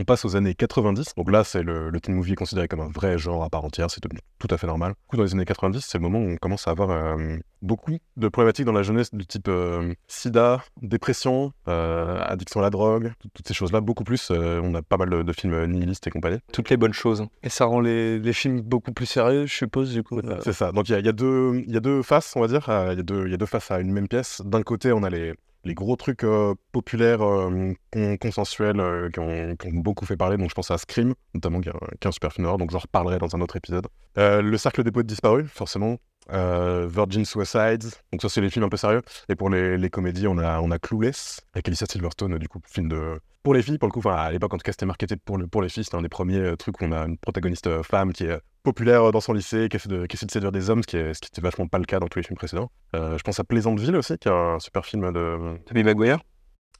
On 0.00 0.04
passe 0.04 0.24
aux 0.24 0.34
années 0.34 0.54
90. 0.54 1.14
Donc 1.14 1.30
là, 1.30 1.44
c'est 1.44 1.62
le, 1.62 1.90
le 1.90 2.00
teen 2.00 2.14
movie 2.14 2.32
est 2.32 2.36
considéré 2.36 2.68
comme 2.68 2.80
un 2.80 2.88
vrai 2.88 3.18
genre 3.18 3.44
à 3.44 3.50
part 3.50 3.64
entière. 3.66 3.90
C'est 3.90 4.02
devenu 4.02 4.20
tout 4.38 4.48
à 4.50 4.56
fait 4.56 4.66
normal. 4.66 4.92
Du 4.92 5.06
coup, 5.08 5.16
dans 5.18 5.24
les 5.24 5.34
années 5.34 5.44
90, 5.44 5.84
c'est 5.86 5.98
le 5.98 6.02
moment 6.02 6.18
où 6.20 6.30
on 6.30 6.36
commence 6.36 6.66
à 6.66 6.70
avoir 6.70 6.88
euh, 6.90 7.36
beaucoup 7.60 7.98
de 8.16 8.28
problématiques 8.28 8.64
dans 8.64 8.72
la 8.72 8.82
jeunesse 8.82 9.14
du 9.14 9.26
type 9.26 9.48
euh, 9.48 9.92
sida, 10.08 10.62
dépression, 10.80 11.52
euh, 11.68 12.18
addiction 12.22 12.60
à 12.60 12.62
la 12.62 12.70
drogue, 12.70 13.12
tout- 13.20 13.28
toutes 13.34 13.46
ces 13.46 13.52
choses-là. 13.52 13.82
Beaucoup 13.82 14.04
plus. 14.04 14.30
on 14.30 14.74
a 14.74 14.80
pas 14.80 14.96
mal 14.96 15.10
de, 15.10 15.22
de 15.22 15.32
films 15.34 15.66
nihilistes 15.66 16.06
et 16.06 16.10
compagnie. 16.10 16.38
Toutes 16.52 16.70
les 16.70 16.78
bonnes 16.78 16.94
choses. 16.94 17.26
Et 17.42 17.50
ça 17.50 17.66
rend 17.66 17.80
les, 17.80 18.18
les 18.18 18.32
films 18.32 18.62
beaucoup 18.62 18.92
plus 18.92 19.04
sérieux, 19.06 19.44
je 19.44 19.54
suppose, 19.54 19.92
du 19.92 20.02
coup. 20.02 20.20
C'est 20.42 20.54
ça. 20.54 20.72
Donc 20.72 20.88
il 20.88 20.92
y, 20.92 20.94
a- 20.94 21.00
y 21.00 21.08
a 21.08 21.12
deux- 21.12 21.62
il 21.66 21.72
y 21.74 21.76
a 21.76 21.80
deux 21.80 22.02
faces, 22.02 22.32
on 22.36 22.40
va 22.40 22.48
dire. 22.48 22.64
Il 22.68 22.96
y, 22.96 23.00
a 23.00 23.02
deux- 23.02 23.26
il 23.26 23.30
y 23.32 23.34
a 23.34 23.36
deux 23.36 23.44
faces 23.46 23.70
à 23.70 23.80
une 23.80 23.92
même 23.92 24.08
pièce. 24.08 24.40
D'un 24.46 24.62
côté, 24.62 24.92
on 24.92 25.02
a 25.02 25.10
les, 25.10 25.34
les 25.64 25.74
gros 25.74 25.96
trucs 25.96 26.24
euh, 26.24 26.54
populaires, 26.72 27.22
euh, 27.22 27.72
con- 27.92 28.16
consensuels, 28.20 28.80
euh, 28.80 29.10
qui, 29.10 29.20
ont, 29.20 29.56
beaucoup 29.80 30.06
fait 30.06 30.16
parler. 30.16 30.36
Donc 30.36 30.50
je 30.50 30.54
pense 30.54 30.70
à 30.70 30.78
Scream, 30.78 31.14
notamment, 31.34 31.60
qui 31.60 31.68
est 31.68 32.06
un, 32.06 32.12
super 32.12 32.32
film. 32.32 32.46
Donc 32.56 32.70
j'en 32.70 32.78
reparlerai 32.78 33.18
dans 33.18 33.34
un 33.36 33.40
autre 33.40 33.56
épisode. 33.56 33.86
Le 34.16 34.56
Cercle 34.56 34.82
des 34.82 34.90
poètes 34.90 35.06
disparus, 35.06 35.48
forcément. 35.50 35.98
Euh, 36.32 36.86
Virgin 36.88 37.24
Suicides. 37.24 37.90
Donc 38.12 38.22
ça, 38.22 38.28
c'est 38.28 38.40
les 38.40 38.50
films 38.50 38.64
un 38.64 38.68
peu 38.68 38.76
sérieux. 38.76 39.02
Et 39.28 39.34
pour 39.34 39.50
les, 39.50 39.90
comédies, 39.90 40.26
on 40.28 40.38
a, 40.38 40.60
on 40.60 40.70
a 40.70 40.78
Clueless, 40.78 41.40
avec 41.54 41.68
Alicia 41.68 41.86
Silverstone, 41.86 42.38
du 42.38 42.48
coup, 42.48 42.60
film 42.66 42.88
de... 42.88 43.20
Pour 43.42 43.54
les 43.54 43.62
filles, 43.62 43.78
pour 43.78 43.88
le 43.88 43.92
coup, 43.92 44.00
enfin, 44.00 44.14
à 44.14 44.30
l'époque, 44.30 44.52
en 44.52 44.58
tout 44.58 44.62
cas, 44.62 44.72
c'était 44.72 44.86
marketé 44.86 45.16
pour, 45.16 45.38
le, 45.38 45.46
pour 45.46 45.62
les 45.62 45.68
filles. 45.68 45.84
C'était 45.84 45.96
un 45.96 46.02
des 46.02 46.10
premiers 46.10 46.38
euh, 46.38 46.56
trucs 46.56 46.80
où 46.80 46.84
on 46.84 46.92
a 46.92 47.06
une 47.06 47.16
protagoniste 47.16 47.66
euh, 47.68 47.82
femme 47.82 48.12
qui 48.12 48.24
est 48.24 48.38
populaire 48.62 49.10
dans 49.10 49.20
son 49.20 49.32
lycée, 49.32 49.68
qui 49.70 49.76
essaie, 49.76 49.88
de, 49.88 50.06
séduire 50.28 50.52
des 50.52 50.68
hommes, 50.68 50.82
ce 50.82 50.86
qui, 50.86 50.98
est, 50.98 51.14
ce 51.14 51.20
qui 51.20 51.28
était 51.28 51.40
vachement 51.40 51.66
pas 51.66 51.78
le 51.78 51.86
cas 51.86 51.98
dans 51.98 52.08
tous 52.08 52.18
les 52.18 52.24
films 52.24 52.36
précédents. 52.36 52.70
Je 52.92 53.22
pense 53.22 53.40
à 53.40 53.44
Pleasantville 53.44 53.96
aussi, 53.96 54.18
qui 54.18 54.28
est 54.28 54.32
un 54.32 54.58
super 54.58 54.84
film 54.84 55.10
de, 55.12 55.56
Tobey 55.64 55.82
Maguire 55.82 56.20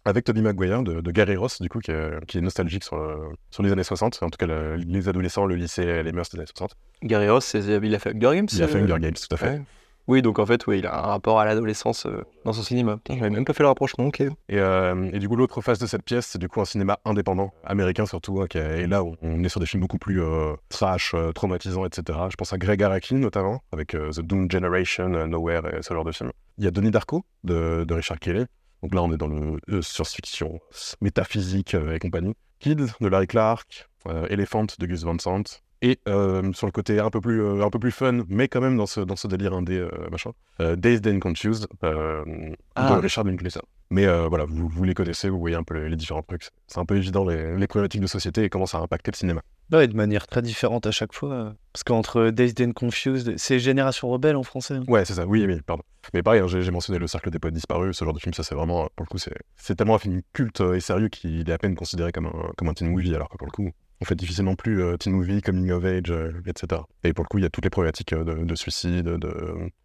avec 0.04 0.24
Tobey 0.24 0.40
Maguire 0.40 0.82
de, 0.82 1.00
de 1.00 1.10
Gary 1.10 1.36
Ross, 1.36 1.60
du 1.60 1.68
coup, 1.68 1.78
qui 1.80 1.90
est, 1.90 2.24
qui 2.26 2.38
est 2.38 2.40
nostalgique 2.40 2.84
sur, 2.84 2.96
le- 2.96 3.28
sur 3.50 3.62
les 3.62 3.70
années 3.72 3.82
60, 3.84 4.18
en 4.22 4.30
tout 4.30 4.38
cas 4.38 4.46
le- 4.46 4.76
les 4.76 5.08
adolescents, 5.08 5.46
le 5.46 5.56
lycée, 5.56 6.02
les 6.02 6.12
mœurs 6.12 6.30
des 6.30 6.38
années 6.38 6.46
60. 6.46 6.74
Gary 7.02 7.28
Ross, 7.28 7.44
c'est- 7.44 7.60
il 7.82 7.94
a 7.94 7.98
fait 7.98 8.10
Hunger 8.10 8.36
Games 8.36 8.46
Il 8.52 8.62
a 8.62 8.68
fait 8.68 8.78
euh, 8.78 8.84
Hunger 8.84 8.98
Games, 9.00 9.12
tout 9.14 9.34
à 9.34 9.36
fait. 9.36 9.46
ouais. 9.50 9.62
Oui, 10.08 10.22
donc 10.22 10.40
en 10.40 10.46
fait, 10.46 10.66
oui, 10.66 10.78
il 10.80 10.86
a 10.86 10.98
un 10.98 11.02
rapport 11.02 11.38
à 11.38 11.44
l'adolescence 11.44 12.04
euh, 12.06 12.24
dans 12.44 12.52
son 12.52 12.62
cinéma. 12.62 12.98
J'avais 13.08 13.30
même 13.30 13.44
pas 13.44 13.52
fait 13.52 13.62
le 13.62 13.68
rapprochement, 13.68 14.06
ok. 14.06 14.20
Et, 14.22 14.30
euh, 14.50 15.08
et 15.12 15.20
du 15.20 15.28
coup, 15.28 15.36
l'autre 15.36 15.60
face 15.60 15.78
de 15.78 15.86
cette 15.86 16.02
pièce, 16.02 16.26
c'est 16.26 16.38
du 16.38 16.48
coup 16.48 16.60
un 16.60 16.64
cinéma 16.64 16.98
indépendant, 17.04 17.52
américain 17.64 18.06
surtout, 18.06 18.40
hein, 18.40 18.46
qui 18.48 18.58
est, 18.58 18.80
et 18.80 18.86
là 18.88 19.04
on 19.04 19.44
est 19.44 19.48
sur 19.48 19.60
des 19.60 19.66
films 19.66 19.82
beaucoup 19.82 19.98
plus 19.98 20.20
euh, 20.20 20.54
trash, 20.68 21.12
euh, 21.14 21.30
traumatisants, 21.30 21.84
etc. 21.86 22.18
Je 22.30 22.34
pense 22.34 22.52
à 22.52 22.58
Greg 22.58 22.82
Araki 22.82 23.14
notamment, 23.14 23.62
avec 23.72 23.94
euh, 23.94 24.10
The 24.10 24.20
Doom 24.22 24.50
Generation, 24.50 25.12
euh, 25.14 25.26
Nowhere 25.26 25.62
et 25.78 25.82
ce 25.82 25.94
genre 25.94 26.04
de 26.04 26.12
film. 26.12 26.32
Il 26.58 26.64
y 26.64 26.66
a 26.66 26.72
Donnie 26.72 26.90
Darko 26.90 27.22
de, 27.44 27.84
de 27.86 27.94
Richard 27.94 28.18
Kelly. 28.18 28.46
Donc 28.82 28.94
là, 28.94 29.02
on 29.02 29.12
est 29.12 29.16
dans 29.16 29.26
le 29.28 29.58
euh, 29.70 29.82
science-fiction, 29.82 30.58
métaphysique 31.00 31.74
euh, 31.74 31.94
et 31.94 31.98
compagnie. 31.98 32.34
Kid 32.60 32.86
de 33.00 33.08
Larry 33.08 33.26
Clark, 33.26 33.88
euh, 34.08 34.26
Elephant 34.30 34.66
de 34.78 34.86
Gus 34.86 35.02
Van 35.04 35.18
Sant. 35.18 35.42
Et 35.82 35.98
sur 36.04 36.66
le 36.66 36.72
côté 36.72 37.00
un 37.00 37.08
peu 37.08 37.22
plus 37.22 37.62
un 37.62 37.70
peu 37.70 37.78
plus 37.78 37.90
fun, 37.90 38.20
mais 38.28 38.48
quand 38.48 38.60
même 38.60 38.76
dans 38.76 38.84
ce 38.84 39.00
dans 39.00 39.16
ce 39.16 39.26
délire 39.26 39.54
indé 39.54 39.82
machin, 40.10 40.32
Dazed 40.58 41.06
and 41.08 41.20
Confused 41.20 41.68
euh, 41.84 42.22
Ah. 42.74 42.96
de 42.96 43.00
Richard 43.00 43.24
Linklater. 43.24 43.62
Mais 43.88 44.04
voilà, 44.28 44.44
vous, 44.44 44.68
vous 44.68 44.84
les 44.84 44.92
connaissez, 44.92 45.30
vous 45.30 45.38
voyez 45.40 45.56
un 45.56 45.62
peu 45.62 45.72
les, 45.80 45.88
les 45.88 45.96
différents 45.96 46.20
trucs. 46.22 46.50
C'est 46.66 46.80
un 46.80 46.84
peu 46.84 46.98
évident 46.98 47.24
les, 47.24 47.56
les 47.56 47.66
problématiques 47.66 48.02
de 48.02 48.06
société 48.06 48.44
et 48.44 48.50
comment 48.50 48.66
ça 48.66 48.76
a 48.76 48.82
impacté 48.82 49.10
le 49.10 49.16
cinéma. 49.16 49.40
Ouais, 49.72 49.86
de 49.86 49.94
manière 49.94 50.26
très 50.26 50.42
différente 50.42 50.86
à 50.86 50.90
chaque 50.90 51.12
fois. 51.12 51.32
euh, 51.32 51.50
Parce 51.72 51.84
qu'entre 51.84 52.30
Dazed 52.30 52.60
and 52.60 52.72
Confused, 52.72 53.36
c'est 53.38 53.58
Génération 53.60 54.08
Rebelle 54.08 54.36
en 54.36 54.42
français. 54.42 54.74
hein. 54.74 54.84
Ouais, 54.88 55.04
c'est 55.04 55.14
ça, 55.14 55.26
oui, 55.26 55.44
oui, 55.46 55.60
pardon. 55.64 55.82
Mais 56.12 56.22
pareil, 56.22 56.40
hein, 56.40 56.46
j'ai 56.48 56.70
mentionné 56.70 56.98
Le 56.98 57.06
Cercle 57.06 57.30
des 57.30 57.38
Poètes 57.38 57.54
Disparus, 57.54 57.96
ce 57.96 58.04
genre 58.04 58.14
de 58.14 58.18
film, 58.18 58.34
ça 58.34 58.42
c'est 58.42 58.54
vraiment, 58.54 58.88
pour 58.96 59.04
le 59.04 59.10
coup, 59.10 59.18
c'est 59.18 59.34
c'est 59.56 59.76
tellement 59.76 59.94
un 59.94 59.98
film 59.98 60.22
culte 60.32 60.60
euh, 60.60 60.74
et 60.74 60.80
sérieux 60.80 61.08
qu'il 61.08 61.48
est 61.48 61.52
à 61.52 61.58
peine 61.58 61.76
considéré 61.76 62.10
comme 62.10 62.26
un, 62.26 62.50
comme 62.56 62.68
un 62.68 62.74
teen 62.74 62.88
movie, 62.90 63.14
alors 63.14 63.28
que 63.28 63.36
pour 63.36 63.46
le 63.46 63.52
coup, 63.52 63.70
on 64.00 64.04
fait 64.06 64.14
difficilement 64.14 64.54
plus 64.54 64.82
euh, 64.82 64.96
teen 64.96 65.12
movie, 65.12 65.42
coming 65.42 65.70
of 65.72 65.84
age, 65.84 66.10
euh, 66.10 66.32
etc. 66.46 66.82
Et 67.04 67.12
pour 67.12 67.24
le 67.24 67.28
coup, 67.28 67.38
il 67.38 67.42
y 67.42 67.46
a 67.46 67.50
toutes 67.50 67.64
les 67.64 67.70
problématiques 67.70 68.12
euh, 68.12 68.24
de, 68.24 68.44
de 68.44 68.54
suicide, 68.54 69.04
de. 69.04 69.30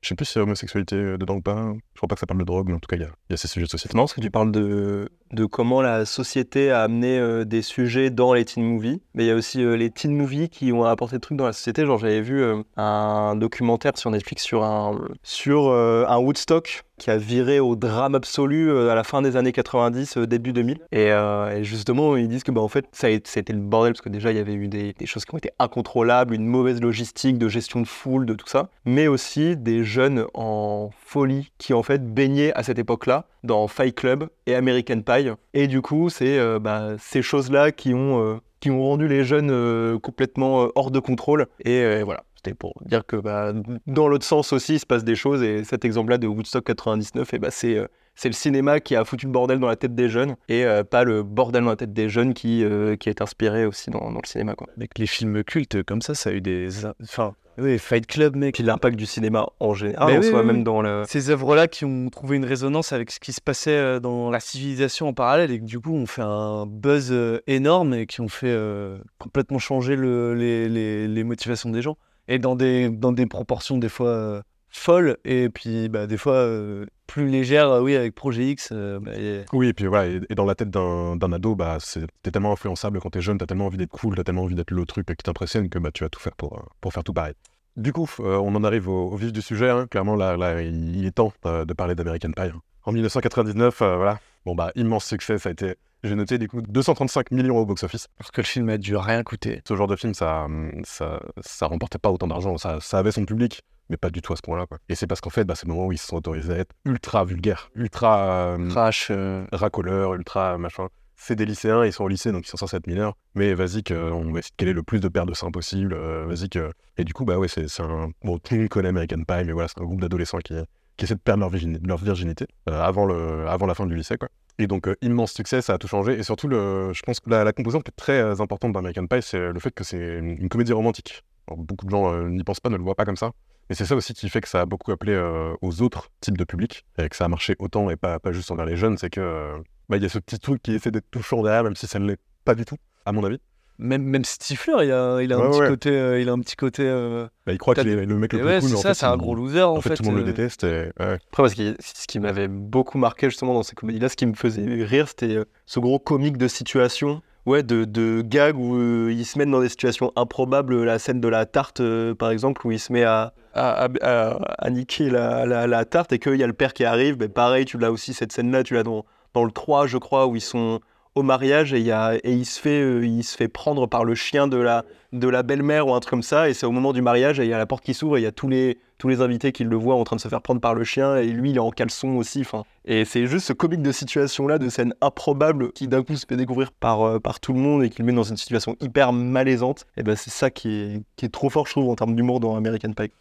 Je 0.02 0.08
sais 0.08 0.16
plus 0.16 0.26
si 0.26 0.40
a 0.40 0.44
homosexualité 0.44 0.96
dedans 1.18 1.36
ou 1.36 1.42
pas. 1.42 1.74
Je 1.94 1.98
crois 2.00 2.08
pas 2.08 2.16
que 2.16 2.20
ça 2.22 2.26
parle 2.26 2.40
de 2.40 2.46
drogue, 2.46 2.68
mais 2.70 2.74
en 2.76 2.80
tout 2.80 2.88
cas, 2.88 2.96
il 2.96 3.02
y 3.02 3.06
a, 3.06 3.10
y 3.30 3.34
a 3.34 3.38
ces 3.38 3.48
sujets 3.48 3.66
de 3.66 3.70
C'est 3.70 3.78
société. 3.78 3.96
marrant 3.96 4.06
parce 4.06 4.14
que 4.14 4.22
tu 4.22 4.32
parles 4.32 4.52
de, 4.52 5.10
de 5.32 5.46
comment 5.46 5.82
la 5.82 6.06
société 6.06 6.72
a 6.72 6.84
amené 6.84 7.46
des 7.46 7.62
sujets 7.62 8.10
dans 8.10 8.34
les 8.34 8.46
teen 8.46 8.64
movies, 8.64 9.02
mais 9.14 9.26
il 9.26 9.28
y 9.28 9.32
a 9.32 9.36
aussi 9.36 9.64
les 9.64 9.90
teen 9.90 10.16
movies 10.16 10.50
qui 10.50 10.72
ont 10.72 10.84
apporté 10.86 11.18
des 11.18 11.22
trucs 11.22 11.38
dans 11.38 11.46
la 11.46 11.54
société. 11.54 11.86
Genre, 11.86 11.98
j'avais 11.98 12.22
vu 12.22 12.44
un 12.78 13.36
documentaire 13.36 13.98
sur 13.98 14.12
Netflix 14.12 14.44
sur 14.44 14.64
un, 14.64 15.00
sur, 15.24 15.72
un 15.72 16.18
Woodstock 16.18 16.84
qui 16.98 17.10
a 17.10 17.18
viré 17.18 17.60
au 17.60 17.76
drame 17.76 18.16
absolu 18.16 18.70
euh, 18.70 18.90
à 18.90 18.96
la 18.96 19.04
fin 19.04 19.22
des 19.22 19.36
années 19.36 19.52
90, 19.52 20.18
euh, 20.18 20.28
début 20.28 20.54
2000. 20.54 20.80
Et, 20.92 21.12
euh, 21.12 21.58
et 21.58 21.64
justement, 21.64 22.16
ils 22.16 22.28
disent 22.28 22.44
que 22.44 22.52
bah, 22.52 22.62
en 22.62 22.68
fait, 22.68 22.88
ça 22.92 23.08
a, 23.08 23.10
été- 23.10 23.54
le 23.54 23.60
bordel 23.60 23.94
parce 23.94 24.02
que 24.02 24.10
déjà, 24.10 24.32
il 24.32 24.38
y 24.38 24.40
avait 24.40 24.54
eu 24.54 24.68
des, 24.68 24.94
choses 25.06 25.26
qui 25.26 25.34
ont 25.34 25.38
été 25.38 25.52
incontrôlables, 25.60 26.34
une 26.34 26.48
mauvaise 26.48 26.82
logistique 26.82 27.38
de 27.38 27.48
gestion 27.48 27.82
de 27.82 27.88
foule, 27.88 28.26
de 28.26 28.34
tout 28.34 28.48
ça, 28.48 28.70
mais 28.86 29.08
aussi 29.08 29.56
des 29.56 29.84
jeunes 29.84 30.26
en 30.34 30.90
folie 31.06 31.52
qui 31.58 31.74
en 31.74 31.84
fait 31.84 32.14
baignaient 32.14 32.54
à 32.54 32.64
cette 32.64 32.80
époque-là 32.80 33.26
dans 33.44 33.68
Fight 33.68 33.96
Club 33.96 34.30
et 34.48 34.56
American 34.56 35.02
Pie. 35.02 35.30
Et 35.54 35.68
du 35.68 35.82
coup, 35.82 36.10
c'est 36.10 36.40
bah, 36.60 36.96
ces 36.98 37.22
choses-là 37.22 37.72
qui 37.72 37.94
ont 37.94 38.42
qui 38.60 38.72
ont 38.72 38.82
rendu 38.82 39.08
les 39.08 39.24
jeunes 39.24 40.00
complètement 40.00 40.70
hors 40.76 40.90
de 40.90 41.00
contrôle. 41.00 41.48
Et 41.64 42.02
voilà. 42.04 42.24
C'était 42.46 42.54
pour 42.56 42.74
dire 42.86 43.06
que 43.08 43.16
bah, 43.16 43.54
dans 43.88 44.08
l'autre 44.08 44.26
sens 44.26 44.54
aussi, 44.54 44.76
il 44.76 44.80
se 44.80 44.86
passe 44.86 45.04
des 45.04 45.16
choses. 45.16 45.42
Et 45.42 45.64
cet 45.64 45.84
exemple-là 45.84 46.20
de 46.20 46.28
Woodstock 46.28 46.64
99, 46.64 47.34
et 47.34 47.40
bah, 47.40 47.50
c'est 47.50 47.76
euh, 47.76 47.88
c'est 48.14 48.30
le 48.30 48.34
cinéma 48.34 48.80
qui 48.80 48.96
a 48.96 49.04
foutu 49.04 49.26
le 49.26 49.32
bordel 49.32 49.60
dans 49.60 49.68
la 49.68 49.76
tête 49.76 49.94
des 49.96 50.08
jeunes 50.10 50.36
et 50.48 50.64
euh, 50.64 50.84
pas 50.84 51.04
le 51.04 51.24
bordel 51.24 51.64
dans 51.64 51.72
la 51.72 51.76
tête 51.76 51.92
des 51.92 52.08
jeunes 52.08 52.34
qui, 52.34 52.64
euh, 52.64 52.96
qui 52.96 53.10
est 53.10 53.22
inspiré 53.22 53.66
aussi 53.66 53.90
dans, 53.90 54.00
dans 54.12 54.22
le 54.24 54.28
cinéma. 54.28 54.54
Quoi. 54.56 54.68
Avec 54.78 54.98
les 55.00 55.08
films 55.08 55.44
cultes 55.44 55.82
comme 55.84 56.02
ça, 56.02 56.14
ça 56.14 56.30
a 56.30 56.34
eu 56.34 56.40
des. 56.40 56.86
Enfin, 57.04 57.34
oui, 57.58 57.78
Fight 57.80 58.06
Club, 58.08 58.36
mec. 58.38 58.54
Puis 58.56 58.64
l'impact 58.64 58.96
du 58.98 59.06
cinéma 59.06 59.48
en 59.60 59.74
général, 59.74 60.08
Mais 60.12 60.18
en 60.18 60.22
oui, 60.22 60.28
soi, 60.30 60.42
oui, 60.42 60.46
même 60.46 60.58
oui. 60.58 60.64
dans 60.64 60.82
le. 60.82 61.04
Ces 61.08 61.30
œuvres-là 61.30 61.68
qui 61.68 61.84
ont 61.84 62.10
trouvé 62.10 62.38
une 62.38 62.46
résonance 62.46 62.94
avec 62.94 63.12
ce 63.12 63.20
qui 63.20 63.34
se 63.34 63.42
passait 63.42 64.00
dans 64.00 64.30
la 64.30 64.40
civilisation 64.40 65.08
en 65.10 65.14
parallèle 65.14 65.52
et 65.52 65.60
que 65.60 65.66
du 65.66 65.80
coup 65.80 65.94
ont 65.94 66.06
fait 66.06 66.22
un 66.22 66.66
buzz 66.68 67.14
énorme 67.48 67.94
et 67.96 68.06
qui 68.06 68.22
ont 68.22 68.28
fait 68.30 68.48
euh, 68.50 68.98
complètement 69.20 69.60
changer 69.60 69.96
le- 69.98 70.36
les, 70.36 70.70
les- 70.70 71.08
les 71.08 71.24
motivations 71.26 71.70
des 71.70 71.82
gens. 71.82 71.98
Et 72.28 72.40
dans 72.40 72.56
des, 72.56 72.90
dans 72.90 73.12
des 73.12 73.26
proportions 73.26 73.78
des 73.78 73.90
fois 73.90 74.08
euh, 74.10 74.42
folles 74.70 75.18
et 75.26 75.50
puis 75.50 75.90
bah, 75.90 76.08
des 76.08 76.18
fois 76.18 76.34
euh, 76.34 76.86
plus 77.08 77.28
légères, 77.28 77.70
euh, 77.70 77.82
oui, 77.82 77.96
avec 77.96 78.16
Projet 78.16 78.46
X. 78.48 78.72
bah, 78.74 79.12
Oui, 79.54 79.68
et 79.68 79.74
puis 79.74 79.86
voilà, 79.86 80.08
et, 80.30 80.36
dans 80.36 80.46
la 80.46 80.56
tête 80.56 80.70
d'un 80.70 81.32
ado, 81.32 81.56
bah, 81.56 81.78
t'es 82.24 82.32
tellement 82.32 82.52
influençable 82.54 83.00
quand 83.00 83.12
t'es 83.12 83.22
jeune, 83.22 83.38
t'as 83.38 83.46
tellement 83.46 83.68
envie 83.68 83.78
d'être 83.78 83.92
cool, 83.92 84.16
t'as 84.16 84.24
tellement 84.24 84.44
envie 84.44 84.56
d'être 84.56 84.72
le 84.72 84.86
truc 84.86 85.08
qui 85.08 85.16
t'impressionne 85.24 85.70
que 85.70 85.80
bah, 85.80 85.92
tu 85.94 86.04
vas 86.04 86.10
tout 86.10 86.20
faire 86.20 86.36
pour, 86.36 86.64
pour 86.82 86.94
faire 86.94 87.04
tout 87.04 87.14
pareil. 87.14 87.34
Du 87.78 87.92
coup, 87.92 88.10
on 88.20 88.56
en 88.56 88.64
arrive 88.64 88.88
au, 88.88 89.16
vif 89.18 89.34
du 89.34 89.42
sujet. 89.42 89.70
hein. 89.70 89.86
Clairement, 89.92 90.16
là, 90.16 90.38
là, 90.38 90.62
il, 90.62 91.06
est 91.06 91.12
temps 91.12 91.34
de 91.44 91.74
parler 91.74 91.94
d'American 91.94 92.32
Pie. 92.32 92.44
hein. 92.44 92.62
En 92.86 92.92
1999, 92.92 93.82
euh, 93.82 93.96
voilà. 93.96 94.20
Bon, 94.46 94.56
bah, 94.56 94.72
immense 94.76 95.06
succès, 95.06 95.38
ça 95.38 95.50
a 95.50 95.52
été. 95.52 95.76
J'ai 96.04 96.14
noté, 96.16 96.38
du 96.38 96.48
coup, 96.48 96.62
235 96.62 97.32
millions 97.32 97.58
au 97.58 97.66
box-office. 97.66 98.08
parce 98.18 98.30
que 98.30 98.42
le 98.42 98.46
film 98.46 98.70
a 98.70 98.78
dû 98.78 98.96
rien 98.96 99.24
coûter. 99.24 99.62
Ce 99.68 99.76
genre 99.76 99.88
de 99.88 99.96
film, 99.96 100.14
ça, 100.14 100.48
ça, 100.84 101.20
ça 101.42 101.66
remportait 101.66 101.98
pas 101.98 102.12
autant 102.12 102.28
d'argent. 102.28 102.58
Ça, 102.58 102.80
ça 102.80 103.00
avait 103.00 103.12
son 103.12 103.26
public, 103.26 103.64
mais 103.90 103.98
pas 103.98 104.12
du 104.12 104.22
tout 104.22 104.32
à 104.34 104.36
ce 104.36 104.44
point-là. 104.44 104.68
quoi. 104.68 104.78
Et 104.88 104.94
c'est 104.94 105.08
parce 105.08 105.20
qu'en 105.20 105.32
fait, 105.32 105.46
bah, 105.46 105.56
c'est 105.56 105.66
le 105.66 105.74
moment 105.74 105.88
où 105.88 105.92
ils 105.92 105.98
se 105.98 106.06
sont 106.06 106.18
autorisés 106.18 106.54
à 106.54 106.58
être 106.60 106.74
ultra 106.86 107.26
vulgaires, 107.26 107.72
ultra 107.76 108.28
euh, 108.56 108.70
Crash. 108.70 109.08
euh, 109.10 109.46
racoleurs, 109.52 110.14
ultra 110.14 110.60
machin. 110.60 110.90
C'est 111.18 111.36
des 111.36 111.46
lycéens, 111.46 111.86
ils 111.86 111.94
sont 111.94 112.04
au 112.04 112.08
lycée, 112.10 112.32
donc 112.34 112.46
ils 112.46 112.50
sont 112.50 112.58
censés 112.58 112.76
être 112.78 112.88
mineurs. 112.88 113.16
Mais 113.36 113.54
vas-y, 113.56 113.82
que, 113.84 113.94
on 113.96 114.32
va 114.32 114.40
essayer 114.40 114.52
de 114.52 114.58
caler 114.58 114.74
le 114.74 114.84
plus 114.84 115.00
de 115.00 115.08
paires 115.08 115.26
de 115.26 115.34
seins 115.34 115.50
possible. 115.50 115.94
euh, 115.94 116.26
vas-y, 116.28 116.50
que. 116.50 116.72
Et 116.98 117.04
du 117.06 117.14
coup, 117.14 117.26
bah 117.26 117.40
ouais, 117.40 117.48
c'est 117.48 117.68
c'est 117.68 117.82
un. 117.82 118.10
Bon, 118.24 118.38
tout 118.38 118.54
le 118.54 118.60
monde 118.60 118.70
connaît 118.70 118.90
American 118.90 119.24
Pie, 119.28 119.44
mais 119.46 119.54
voilà, 119.54 119.70
c'est 119.70 119.80
un 119.82 119.86
groupe 119.86 120.02
d'adolescents 120.02 120.38
qui, 120.40 120.54
qui 120.98 121.06
essaient 121.06 121.16
de 121.16 121.20
perdre 121.20 121.42
leur, 121.42 121.50
virgini- 121.50 121.80
leur 121.86 121.98
virginité 121.98 122.48
euh, 122.70 122.82
avant, 122.82 123.06
le, 123.06 123.48
avant 123.48 123.66
la 123.66 123.76
fin 123.76 123.86
du 123.86 123.96
lycée, 123.96 124.18
quoi. 124.18 124.30
Et 124.58 124.68
donc, 124.68 124.88
euh, 124.88 124.96
immense 125.02 125.34
succès, 125.34 125.62
ça 125.62 125.74
a 125.74 125.78
tout 125.78 125.88
changé. 125.88 126.14
Et 126.18 126.24
surtout, 126.24 126.48
le, 126.48 126.94
je 126.94 127.02
pense 127.02 127.20
que 127.20 127.30
la, 127.30 127.44
la 127.44 127.52
composante 127.52 127.84
qui 127.84 127.90
est 127.90 127.98
très 127.98 128.20
euh, 128.20 128.40
importante 128.40 128.72
d'American 128.72 129.06
Pie, 129.06 129.22
c'est 129.22 129.52
le 129.52 129.60
fait 129.60 129.72
que 129.72 129.84
c'est 129.84 130.18
une, 130.20 130.48
comédie 130.48 130.74
romantique. 130.74 131.24
Beaucoup 131.48 131.86
de 131.86 131.92
gens 131.92 132.18
n'y 132.24 132.44
pensent 132.44 132.60
pas, 132.62 132.70
ne 132.70 132.78
le 132.78 132.84
voient 132.84 132.96
pas 132.96 133.06
comme 133.06 133.18
ça. 133.18 133.32
Mais 133.70 133.76
c'est 133.76 133.86
ça 133.86 133.96
aussi 133.96 134.14
qui 134.14 134.30
fait 134.30 134.42
que 134.42 134.48
ça 134.48 134.62
a 134.62 134.66
beaucoup 134.66 134.92
appelé 134.92 135.16
aux 135.62 135.82
autres 135.82 136.10
types 136.22 136.38
de 136.38 136.44
publics, 136.44 136.86
et 136.98 137.10
que 137.10 137.16
ça 137.16 137.26
a 137.26 137.28
marché 137.28 137.56
autant 137.60 137.90
et 137.90 137.96
pas, 137.96 138.20
pas 138.20 138.32
juste 138.32 138.50
envers 138.50 138.66
les 138.66 138.78
jeunes, 138.78 138.98
c'est 138.98 139.10
que 139.10 139.54
bah, 139.90 139.98
il 139.98 140.04
y 140.04 140.06
a 140.06 140.10
ce 140.10 140.20
petit 140.20 140.40
truc 140.40 140.64
qui 140.64 140.74
essaie 140.74 140.92
d'être 140.92 141.10
touchant 141.12 141.44
derrière, 141.44 141.64
même 141.64 141.76
si 141.76 141.86
ça 141.86 142.00
ne 142.00 142.08
l'est 142.08 142.20
pas 142.46 142.56
du 142.56 142.66
tout, 142.66 142.78
à 143.06 143.12
mon 143.12 143.24
avis. 143.24 143.40
Même, 143.78 144.04
même 144.04 144.24
Stifler, 144.24 144.86
il 144.86 144.92
a, 144.92 145.22
il 145.22 145.34
a 145.34 145.38
un 145.38 145.50
petit 145.50 145.60
ouais. 145.62 145.68
côté. 145.68 145.90
euh, 145.90 146.20
il 146.22 146.30
a 146.30 146.32
un 146.32 146.40
petit 146.40 146.56
côté 146.56 146.84
euh, 146.86 147.28
Bah, 147.46 147.52
il 147.54 147.58
croit 147.58 147.74
est 147.78 147.84
le 147.84 148.06
mec 148.18 148.32
le 148.34 148.40
plus 148.40 148.48
ouais, 148.48 148.60
cool, 148.60 148.70
mais 148.70 148.70
c'est 148.70 148.76
en 148.76 148.82
ça, 148.82 148.90
fait, 148.90 148.94
c'est 148.94 149.06
un 149.06 149.14
il- 149.16 149.18
gros 149.20 149.36
loser 149.36 149.62
en, 149.64 149.76
En 149.76 149.82
fait, 149.82 149.96
tout 149.96 150.04
le 150.04 150.10
monde 150.10 150.18
le 150.18 150.24
euh, 150.24 150.26
déteste. 150.26 150.64
Et. 150.64 150.90
Après, 150.98 151.20
parce 151.36 151.54
que 151.56 151.76
ce 151.80 152.08
qui 152.08 152.20
m'avait 152.20 152.48
beaucoup 152.48 152.98
marqué 152.98 153.30
justement 153.30 153.54
dans 153.54 153.64
ces 153.64 153.76
comédies-là, 153.76 154.08
ce 154.10 154.16
qui 154.16 154.26
me 154.26 154.34
faisait 154.34 154.64
rire, 154.86 155.08
c'était 155.10 155.40
ce 155.66 155.80
gros 155.80 156.00
comique 156.00 156.38
de 156.38 156.48
situation 156.48 157.22
ouais, 157.46 157.64
de, 157.64 157.84
de 157.84 158.22
gags 158.26 158.58
où 158.58 158.78
euh, 158.78 159.12
ils 159.12 159.26
se 159.26 159.38
mettent 159.38 159.52
dans 159.52 159.60
des 159.62 159.70
situations 159.70 160.12
improbables. 160.16 160.84
La 160.84 160.98
scène 160.98 161.20
de 161.20 161.28
la 161.28 161.46
tarte, 161.46 161.82
euh, 161.82 162.16
par 162.16 162.32
exemple, 162.32 162.66
où 162.66 162.72
il 162.72 162.80
se 162.80 162.94
met 162.94 163.04
à, 163.04 163.34
à, 163.54 163.90
à- 164.02 164.70
niquer 164.70 165.10
la, 165.10 165.46
la- 165.46 165.68
la 165.68 165.86
tarte 165.86 166.14
et 166.14 166.20
qu'il 166.20 166.36
y 166.38 166.44
a 166.44 166.48
le 166.48 166.54
père 166.54 166.74
qui 166.74 166.86
arrive. 166.86 167.18
Ben, 167.18 167.30
pareil, 167.30 167.66
tu 167.66 167.78
l'as 167.78 167.92
aussi, 167.92 168.14
cette 168.14 168.32
scène-là, 168.32 168.64
tu 168.64 168.74
l'as 168.74 168.84
dans, 168.84 169.06
dans 169.34 169.44
le 169.44 169.52
3, 169.52 169.86
je 169.86 169.98
crois, 169.98 170.28
où 170.28 170.36
ils 170.38 170.42
sont 170.42 170.80
au 171.16 171.24
mariage 171.24 171.74
et, 171.74 171.80
il 171.80 172.46
se 172.46 172.60
fait, 172.60 172.82
euh, 172.82 173.06
il 173.06 173.24
se 173.24 173.38
fait 173.38 173.48
prendre 173.48 173.88
par 173.88 174.04
le 174.04 174.16
chien 174.16 174.48
de 174.48 174.58
la, 174.58 174.84
de 175.14 175.30
la 175.30 175.44
belle-mère 175.44 175.88
ou 175.88 175.94
un 175.94 176.00
truc 176.02 176.10
comme 176.10 176.24
ça. 176.24 176.50
Et 176.50 176.54
c'est 176.54 176.66
au 176.66 176.72
moment 176.72 176.92
du 176.92 177.02
mariage 177.02 177.40
et 177.40 177.44
il 177.44 177.50
y 177.50 177.54
a 177.54 177.58
la 177.58 177.66
porte 177.66 177.86
qui 177.86 177.94
s'ouvre 177.94 178.18
et 178.18 178.20
il 178.20 178.24
y 178.24 178.28
a 178.28 178.34
tous 178.34 178.50
les, 178.50 178.78
tous 178.98 179.08
les 179.08 179.22
invités 179.22 179.54
qui 179.54 179.64
le 179.64 179.76
voient 179.78 179.96
en 179.96 180.04
train 180.04 180.18
de 180.18 180.22
se 180.22 180.28
faire 180.28 180.42
prendre 180.42 180.60
par 180.60 180.76
le 180.76 180.84
chien 180.84 181.16
et 181.16 181.28
lui, 181.28 181.52
il 181.52 181.56
est 181.56 181.60
en 181.60 181.72
caleçon 181.72 182.18
aussi. 182.18 182.42
Enfin, 182.42 182.64
et 182.84 183.06
c'est 183.06 183.28
juste 183.28 183.48
ce 183.48 183.54
comique 183.54 183.82
de 183.82 183.94
situation-là, 183.94 184.58
de 184.58 184.68
scène 184.68 184.94
improbable 185.00 185.72
qui 185.72 185.88
d'un 185.88 186.04
coup 186.04 186.18
se 186.18 186.26
fait 186.28 186.36
découvrir 186.36 186.74
par, 186.74 187.02
euh, 187.04 187.20
par 187.20 187.40
tout 187.40 187.54
le 187.54 187.60
monde 187.60 187.84
et 187.84 187.90
qui 187.90 188.00
le 188.00 188.06
met 188.06 188.14
dans 188.14 188.24
une 188.24 188.38
situation 188.38 188.76
hyper 188.82 189.14
malaisante. 189.14 189.86
Et 189.96 190.04
ben 190.04 190.18
c'est 190.18 190.32
ça 190.32 190.50
qui 190.50 190.70
est, 190.70 191.02
qui 191.16 191.26
est 191.26 191.34
trop 191.34 191.50
fort, 191.50 191.66
je 191.66 191.72
trouve, 191.72 191.90
en 191.90 191.96
termes 191.96 192.16
d'humour 192.16 192.42
dans 192.42 192.58
American 192.58 192.92
Pie. 192.92 193.12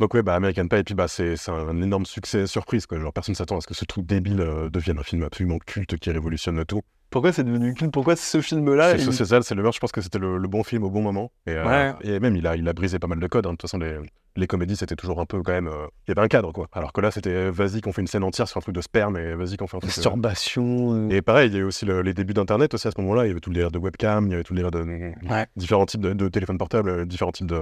Donc 0.00 0.12
ouais, 0.14 0.24
bah 0.24 0.34
American 0.34 0.66
Pie, 0.66 0.78
et 0.78 0.82
puis 0.82 0.94
bah 0.94 1.06
c'est 1.06 1.36
c'est 1.36 1.52
un 1.52 1.80
énorme 1.80 2.04
succès 2.04 2.48
surprise 2.48 2.84
quoi. 2.84 2.98
Genre 2.98 3.12
personne 3.12 3.36
s'attend 3.36 3.58
à 3.58 3.60
ce 3.60 3.68
que 3.68 3.74
ce 3.74 3.84
truc 3.84 4.04
débile 4.04 4.40
euh, 4.40 4.68
devienne 4.68 4.98
un 4.98 5.04
film 5.04 5.22
absolument 5.22 5.58
culte 5.64 5.96
qui 5.98 6.10
révolutionne 6.10 6.64
tout. 6.64 6.82
Pourquoi 7.14 7.32
c'est 7.32 7.44
devenu 7.44 7.72
culte 7.74 7.92
Pourquoi 7.92 8.16
ce 8.16 8.40
film-là 8.40 8.98
c'est 8.98 9.04
il- 9.04 9.12
social, 9.12 9.44
c'est 9.44 9.54
le 9.54 9.62
meurtre. 9.62 9.76
Je 9.76 9.80
pense 9.80 9.92
que 9.92 10.00
c'était 10.00 10.18
le, 10.18 10.36
le 10.36 10.48
bon 10.48 10.64
film 10.64 10.82
au 10.82 10.90
bon 10.90 11.00
moment. 11.00 11.30
Et, 11.46 11.52
euh, 11.52 11.64
Ouais. 11.64 11.94
et 12.02 12.18
même 12.18 12.34
il 12.34 12.44
a, 12.44 12.56
il 12.56 12.66
a 12.68 12.72
brisé 12.72 12.98
pas 12.98 13.06
mal 13.06 13.20
de 13.20 13.26
codes. 13.28 13.46
hein. 13.46 13.50
De 13.50 13.54
toute 13.56 13.62
façon, 13.62 13.78
les, 13.78 13.96
les 14.36 14.46
comédies 14.46 14.76
c'était 14.76 14.96
toujours 14.96 15.20
un 15.20 15.26
peu 15.26 15.42
quand 15.42 15.52
même. 15.52 15.68
euh, 15.68 15.86
Il 16.06 16.10
y 16.10 16.12
avait 16.12 16.20
un 16.22 16.28
cadre 16.28 16.52
quoi. 16.52 16.68
Alors 16.72 16.92
que 16.92 17.00
là 17.00 17.10
c'était 17.10 17.30
euh, 17.30 17.50
vas-y 17.52 17.80
qu'on 17.80 17.92
fait 17.92 18.00
une 18.02 18.06
scène 18.08 18.24
entière 18.24 18.48
sur 18.48 18.58
un 18.58 18.60
truc 18.60 18.74
de 18.74 18.80
sperme 18.80 19.16
et 19.16 19.34
vas-y 19.34 19.56
qu'on 19.56 19.66
fait 19.66 19.76
un 19.76 19.80
truc. 19.80 19.92
euh, 19.92 19.96
Masturbation. 19.96 21.08
Et 21.10 21.22
pareil, 21.22 21.48
il 21.50 21.54
y 21.54 21.56
a 21.56 21.60
eu 21.60 21.64
aussi 21.64 21.84
le- 21.84 22.02
les 22.02 22.14
débuts 22.14 22.34
d'Internet 22.34 22.74
aussi 22.74 22.88
à 22.88 22.90
ce 22.90 23.00
moment-là. 23.00 23.24
Il 23.24 23.28
y 23.28 23.30
avait 23.30 23.40
tout 23.40 23.50
le 23.50 23.54
délire 23.54 23.70
de 23.70 23.78
webcam, 23.78 24.26
il 24.26 24.30
y 24.30 24.34
avait 24.34 24.42
tout 24.42 24.54
le 24.54 24.58
délire 24.62 24.70
de 24.70 24.82
Ouais. 25.30 25.46
différents 25.56 25.86
types 25.86 26.00
de, 26.00 26.12
de 26.12 26.28
téléphones 26.28 26.58
portables, 26.58 27.06
différents 27.06 27.32
types 27.32 27.46
de, 27.46 27.60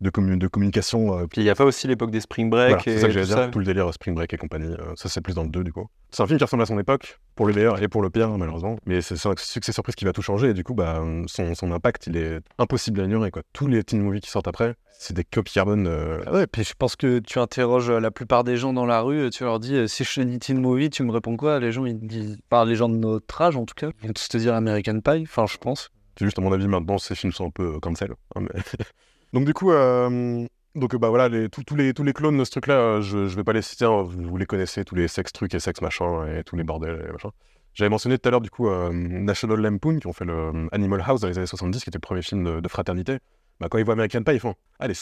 de, 0.00 0.10
commu- 0.10 0.38
de 0.38 0.46
communication. 0.48 1.18
euh, 1.18 1.26
Puis 1.26 1.40
il 1.40 1.44
n'y 1.44 1.50
a 1.50 1.54
pas 1.54 1.64
aussi 1.64 1.86
l'époque 1.88 2.10
des 2.10 2.20
Spring 2.20 2.50
Break 2.50 2.68
voilà, 2.68 2.82
c'est 2.84 2.98
ça 2.98 3.06
que 3.08 3.12
j'allais 3.12 3.26
dire, 3.26 3.36
ça. 3.36 3.48
tout 3.48 3.58
le 3.58 3.64
délire 3.64 3.92
Spring 3.92 4.14
Break 4.14 4.32
et 4.32 4.36
compagnie. 4.36 4.72
euh, 4.72 4.92
ça, 4.96 5.08
c'est 5.08 5.20
plus 5.20 5.34
dans 5.34 5.42
le 5.44 5.48
2 5.50 5.64
du 5.64 5.72
coup. 5.72 5.86
C'est 6.10 6.22
un 6.22 6.26
film 6.26 6.38
qui 6.38 6.44
ressemble 6.44 6.62
à 6.62 6.66
son 6.66 6.78
époque, 6.78 7.20
pour 7.34 7.46
le 7.46 7.54
meilleur 7.54 7.82
et 7.82 7.88
pour 7.88 8.02
le 8.02 8.10
pire, 8.10 8.28
malheureusement. 8.36 8.76
Mais 8.86 9.00
c'est 9.00 9.16
c'est 9.16 9.28
un 9.28 9.34
succès 9.38 9.72
surprise 9.72 9.94
qui 9.94 10.04
va 10.04 10.12
tout 10.12 10.20
changer. 10.22 10.50
Et 10.50 10.54
du 10.54 10.62
coup, 10.62 10.74
bah, 10.74 11.02
son, 11.26 11.54
son 11.54 11.72
impact, 11.72 12.06
il 12.06 12.16
est 12.16 12.40
impossible 12.58 13.00
à 13.00 13.04
ignorer. 13.04 13.30
Quoi. 13.30 13.42
Tous 13.54 13.66
les 13.66 13.82
teen 13.82 14.02
movies 14.02 14.20
qui 14.20 14.28
sortent 14.30 14.48
après, 14.48 14.74
c'est 14.98 15.14
des 15.14 15.24
copies 15.24 15.54
carbone. 15.54 15.86
euh, 15.86 16.22
Ah 16.26 16.32
Ouais, 16.32 16.46
puis 16.46 16.64
je 16.64 16.74
pense 16.78 16.96
que 16.96 17.18
tu 17.18 17.38
interroges 17.38 17.90
euh, 17.90 18.00
la 18.00 18.10
plupart 18.10 18.44
des 18.44 18.56
gens 18.56 18.72
dans 18.72 18.86
la 18.86 19.00
rue, 19.00 19.30
tu 19.30 19.44
leur 19.44 19.58
dis 19.60 19.74
euh, 19.74 19.86
si 19.86 20.04
je 20.04 20.14
te 20.14 20.20
dis 20.20 20.38
teen 20.38 20.60
movie, 20.60 20.90
tu 20.90 21.02
me 21.02 21.10
réponds 21.12 21.36
quoi? 21.36 21.58
Les 21.60 21.72
gens, 21.72 21.84
ils 21.84 21.98
disent, 21.98 22.38
enfin 22.50 22.64
les 22.64 22.76
gens 22.76 22.88
de 22.88 22.96
notre 22.96 23.40
âge 23.40 23.56
en 23.56 23.64
tout 23.64 23.74
cas, 23.76 23.90
ils 24.02 24.06
vont 24.08 24.12
tous 24.12 24.28
te 24.28 24.36
dire 24.36 24.54
American 24.54 25.00
Pie, 25.00 25.22
enfin 25.22 25.46
je 25.46 25.56
pense. 25.58 25.88
C'est 26.18 26.24
juste, 26.26 26.38
à 26.38 26.42
mon 26.42 26.52
avis, 26.52 26.68
maintenant, 26.68 26.98
ces 26.98 27.14
films 27.14 27.32
sont 27.32 27.46
un 27.46 27.50
peu 27.50 27.74
euh, 27.76 27.80
cancel. 27.80 28.12
hein, 28.36 28.42
mais- 28.42 28.48
donc, 29.32 29.46
du 29.46 29.54
coup, 29.54 29.72
euh, 29.72 30.46
donc, 30.74 30.94
bah, 30.96 31.08
voilà, 31.08 31.28
les, 31.30 31.48
tous- 31.48 31.64
tous, 31.64 31.74
les, 31.74 31.94
tous 31.94 32.04
les 32.04 32.12
clones 32.12 32.36
de 32.36 32.44
ce 32.44 32.50
truc-là, 32.50 33.00
je, 33.00 33.26
je 33.28 33.34
vais 33.36 33.44
pas 33.44 33.54
les 33.54 33.62
citer, 33.62 33.86
hein, 33.86 34.02
vous, 34.06 34.36
les 34.36 34.44
connaissez, 34.46 34.84
tous 34.84 34.94
les 34.94 35.08
sex 35.08 35.32
trucs 35.32 35.54
et 35.54 35.58
sex 35.58 35.80
machin 35.80 36.26
et 36.26 36.44
tous 36.44 36.54
les 36.56 36.64
bordels 36.64 37.06
et 37.08 37.12
machin. 37.12 37.30
J'avais 37.74 37.88
mentionné 37.88 38.18
tout 38.18 38.28
à 38.28 38.30
l'heure, 38.30 38.42
du 38.42 38.50
coup, 38.50 38.68
euh, 38.68 38.90
National 38.92 39.58
Lampoon, 39.60 39.98
qui 39.98 40.06
ont 40.06 40.12
fait 40.12 40.26
le 40.26 40.68
Animal 40.72 41.02
House 41.06 41.22
dans 41.22 41.28
les 41.28 41.38
années 41.38 41.46
70, 41.46 41.82
qui 41.82 41.88
était 41.88 41.96
le 41.96 42.00
premier 42.00 42.20
film 42.20 42.44
de, 42.44 42.60
de 42.60 42.68
fraternité. 42.68 43.16
Bah, 43.62 43.68
quand 43.70 43.78
ils 43.78 43.84
voient 43.84 43.94
American 43.94 44.24
Pie, 44.24 44.32
ils 44.32 44.40
font 44.40 44.56
Ah, 44.80 44.88
les 44.88 44.94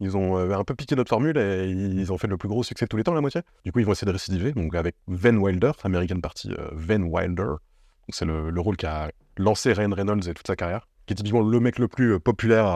Ils 0.00 0.16
ont 0.18 0.36
euh, 0.36 0.54
un 0.54 0.64
peu 0.64 0.74
piqué 0.74 0.94
notre 0.96 1.08
formule 1.08 1.38
et 1.38 1.64
ils 1.66 2.12
ont 2.12 2.18
fait 2.18 2.26
le 2.26 2.36
plus 2.36 2.48
gros 2.48 2.62
succès 2.62 2.84
de 2.84 2.88
tous 2.90 2.98
les 2.98 3.04
temps, 3.04 3.14
la 3.14 3.22
moitié. 3.22 3.40
Du 3.64 3.72
coup, 3.72 3.78
ils 3.78 3.86
vont 3.86 3.92
essayer 3.92 4.06
de 4.06 4.12
récidiver, 4.12 4.52
donc 4.52 4.74
avec 4.74 4.96
Van 5.06 5.34
Wilder, 5.34 5.72
American 5.82 6.20
Party 6.20 6.50
euh, 6.52 6.68
Van 6.72 7.00
Wilder. 7.00 7.54
C'est 8.10 8.26
le, 8.26 8.50
le 8.50 8.60
rôle 8.60 8.76
qui 8.76 8.84
a 8.84 9.10
lancé 9.38 9.72
Ryan 9.72 9.94
Reynolds 9.94 10.28
et 10.28 10.34
toute 10.34 10.46
sa 10.46 10.56
carrière 10.56 10.86
qui 11.06 11.12
est 11.12 11.16
typiquement 11.16 11.42
le 11.42 11.60
mec 11.60 11.78
le 11.78 11.88
plus 11.88 12.14
euh, 12.14 12.18
populaire 12.18 12.66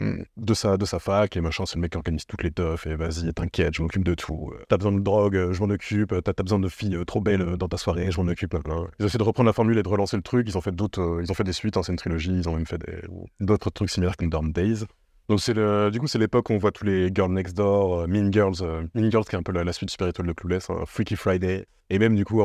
euh, 0.00 0.16
de, 0.36 0.54
sa, 0.54 0.76
de 0.76 0.84
sa 0.84 0.98
fac, 0.98 1.36
et 1.36 1.40
machin, 1.40 1.64
c'est 1.66 1.76
le 1.76 1.80
mec 1.82 1.92
qui 1.92 1.96
organise 1.96 2.26
toutes 2.26 2.42
les 2.42 2.50
teufs, 2.50 2.86
et 2.86 2.96
vas-y, 2.96 3.32
t'inquiète, 3.32 3.74
je 3.74 3.82
m'occupe 3.82 4.04
de 4.04 4.14
tout. 4.14 4.50
Euh, 4.54 4.64
T'as 4.68 4.76
besoin 4.76 4.92
de 4.92 5.00
drogue, 5.00 5.52
je 5.52 5.60
m'en 5.62 5.72
occupe, 5.72 6.14
t'as 6.22 6.42
besoin 6.42 6.58
de 6.58 6.68
filles 6.68 6.98
trop 7.06 7.20
belles 7.20 7.56
dans 7.56 7.68
ta 7.68 7.76
soirée, 7.76 8.10
je 8.10 8.20
m'en 8.20 8.30
occupe. 8.30 8.54
Ils 8.54 8.70
ont 8.72 8.88
essayé 9.00 9.18
de 9.18 9.24
reprendre 9.24 9.46
la 9.46 9.52
formule 9.52 9.78
et 9.78 9.82
de 9.82 9.88
relancer 9.88 10.16
le 10.16 10.22
truc, 10.22 10.46
ils 10.48 10.56
ont 10.56 10.60
fait 10.60 10.74
d'autres, 10.74 11.20
ils 11.22 11.30
ont 11.30 11.34
fait 11.34 11.44
des 11.44 11.52
suites, 11.52 11.76
hein, 11.76 11.82
c'est 11.82 11.92
une 11.92 11.98
trilogie, 11.98 12.32
ils 12.32 12.48
ont 12.48 12.54
même 12.54 12.66
fait 12.66 12.80
d'autres 13.40 13.70
trucs 13.70 13.90
similaires 13.90 14.16
comme 14.16 14.30
Dorm 14.30 14.52
Days. 14.52 14.84
Donc 15.28 15.40
c'est 15.40 15.54
le, 15.54 15.90
du 15.90 15.98
coup 15.98 16.06
c'est 16.06 16.18
l'époque 16.18 16.50
où 16.50 16.52
on 16.52 16.58
voit 16.58 16.70
tous 16.72 16.84
les 16.84 17.10
Girls 17.12 17.32
Next 17.32 17.56
Door, 17.56 18.00
euh, 18.00 18.06
Mean 18.06 18.32
Girls, 18.32 18.56
euh, 18.62 18.82
Mean 18.94 19.10
Girls 19.10 19.24
qui 19.24 19.34
est 19.34 19.38
un 19.38 19.42
peu 19.42 19.52
la, 19.52 19.72
suite 19.72 19.90
spirituelle 19.90 20.26
de 20.26 20.32
Clueless, 20.32 20.70
hein, 20.70 20.84
Freaky 20.86 21.16
Friday, 21.16 21.66
et 21.90 21.98
même 21.98 22.14
du 22.14 22.24
coup 22.24 22.42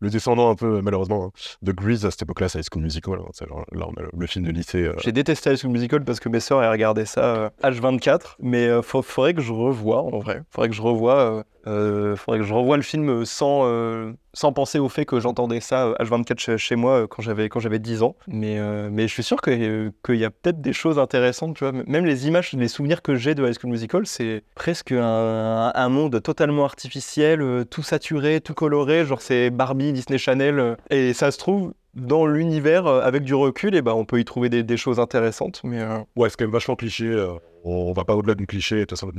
le 0.00 0.10
descendant 0.10 0.50
un 0.50 0.54
peu 0.54 0.80
malheureusement 0.82 1.26
hein, 1.26 1.30
de 1.62 1.72
Grease 1.72 2.04
à 2.04 2.10
cette 2.10 2.22
époque-là, 2.22 2.48
c'est 2.48 2.58
High 2.58 2.66
School 2.70 2.82
Musical, 2.82 3.18
hein, 3.20 3.64
le, 4.12 4.26
film 4.26 4.44
de 4.44 4.50
lycée. 4.50 4.84
euh, 4.84 4.94
J'ai 5.02 5.12
détesté 5.12 5.50
High 5.50 5.56
School 5.56 5.70
Musical 5.70 6.04
parce 6.04 6.20
que 6.20 6.28
mes 6.28 6.40
sœurs 6.40 6.62
elles 6.62 6.70
regardaient 6.70 7.06
ça 7.06 7.34
euh, 7.34 7.50
H24, 7.62 8.36
mais 8.40 8.66
euh, 8.66 8.82
faut- 8.82 9.02
faudrait 9.02 9.34
que 9.34 9.40
je 9.40 9.52
revoie 9.52 10.02
en 10.02 10.18
vrai. 10.18 10.42
Faudrait 10.50 10.68
que 10.68 10.74
je 10.74 10.82
revoie, 10.82 11.44
euh, 11.66 12.12
euh, 12.12 12.16
faudrait 12.16 12.38
que 12.40 12.44
je 12.46 12.54
revoie 12.54 12.76
le 12.76 12.82
film 12.82 13.24
sans, 13.24 13.62
euh, 13.64 14.12
sans 14.32 14.52
penser 14.52 14.78
au 14.78 14.88
fait 14.88 15.04
que 15.04 15.20
j'entendais 15.20 15.60
ça 15.60 15.86
euh, 15.88 15.94
H24 16.00 16.38
chez, 16.38 16.58
chez 16.58 16.76
moi 16.76 17.00
euh, 17.02 17.06
quand 17.06 17.22
j'avais 17.22 17.48
quand 17.48 17.60
j'avais 17.60 17.78
10 17.78 18.02
ans. 18.02 18.16
Mais, 18.26 18.58
euh, 18.58 18.88
mais 18.90 19.08
je 19.08 19.12
suis 19.12 19.22
sûr 19.22 19.38
euh, 19.48 19.90
qu'il 20.04 20.16
y 20.16 20.24
a 20.24 20.30
peut-être 20.30 20.60
des 20.60 20.72
choses 20.72 20.98
intéressantes, 20.98 21.56
tu 21.56 21.64
vois. 21.64 21.72
Même 21.86 22.04
les 22.06 22.26
images, 22.28 22.52
les 22.52 22.68
souvenirs 22.68 23.02
que 23.02 23.14
j'ai 23.16 23.34
de 23.34 23.46
High 23.46 23.56
School 23.60 23.70
Musical, 23.70 24.06
c'est 24.06 24.42
presque 24.54 24.92
un, 24.92 25.88
monde 25.88 26.22
totalement 26.22 26.64
artificiel, 26.64 27.40
euh, 27.42 27.64
tout 27.64 27.82
saturé, 27.82 28.40
tout 28.40 28.54
coloré, 28.54 29.04
genre 29.04 29.20
c'est 29.22 29.50
Barbie, 29.50 29.92
Disney 29.92 30.18
Channel. 30.18 30.58
euh, 30.58 30.74
et 30.90 31.12
ça 31.12 31.30
se 31.30 31.38
trouve, 31.38 31.72
dans 31.94 32.26
l'univers, 32.26 32.86
euh, 32.86 33.00
avec 33.02 33.24
du 33.24 33.34
recul, 33.34 33.74
et 33.74 33.82
ben, 33.82 33.92
on 33.92 34.04
peut 34.04 34.20
y 34.20 34.24
trouver 34.24 34.48
des, 34.48 34.76
choses 34.76 35.00
intéressantes. 35.00 35.60
Mais 35.64 35.80
euh, 35.80 35.98
Ouais, 36.16 36.28
c'est 36.28 36.36
quand 36.36 36.44
même 36.44 36.52
vachement 36.52 36.76
cliché. 36.76 37.06
euh, 37.06 37.32
on, 37.64 37.72
on 37.72 37.92
va 37.92 38.04
pas 38.04 38.14
au-delà 38.14 38.34
du 38.34 38.46
cliché. 38.46 38.76
De 38.76 38.80
toute 38.84 38.98
façon, 38.98 39.10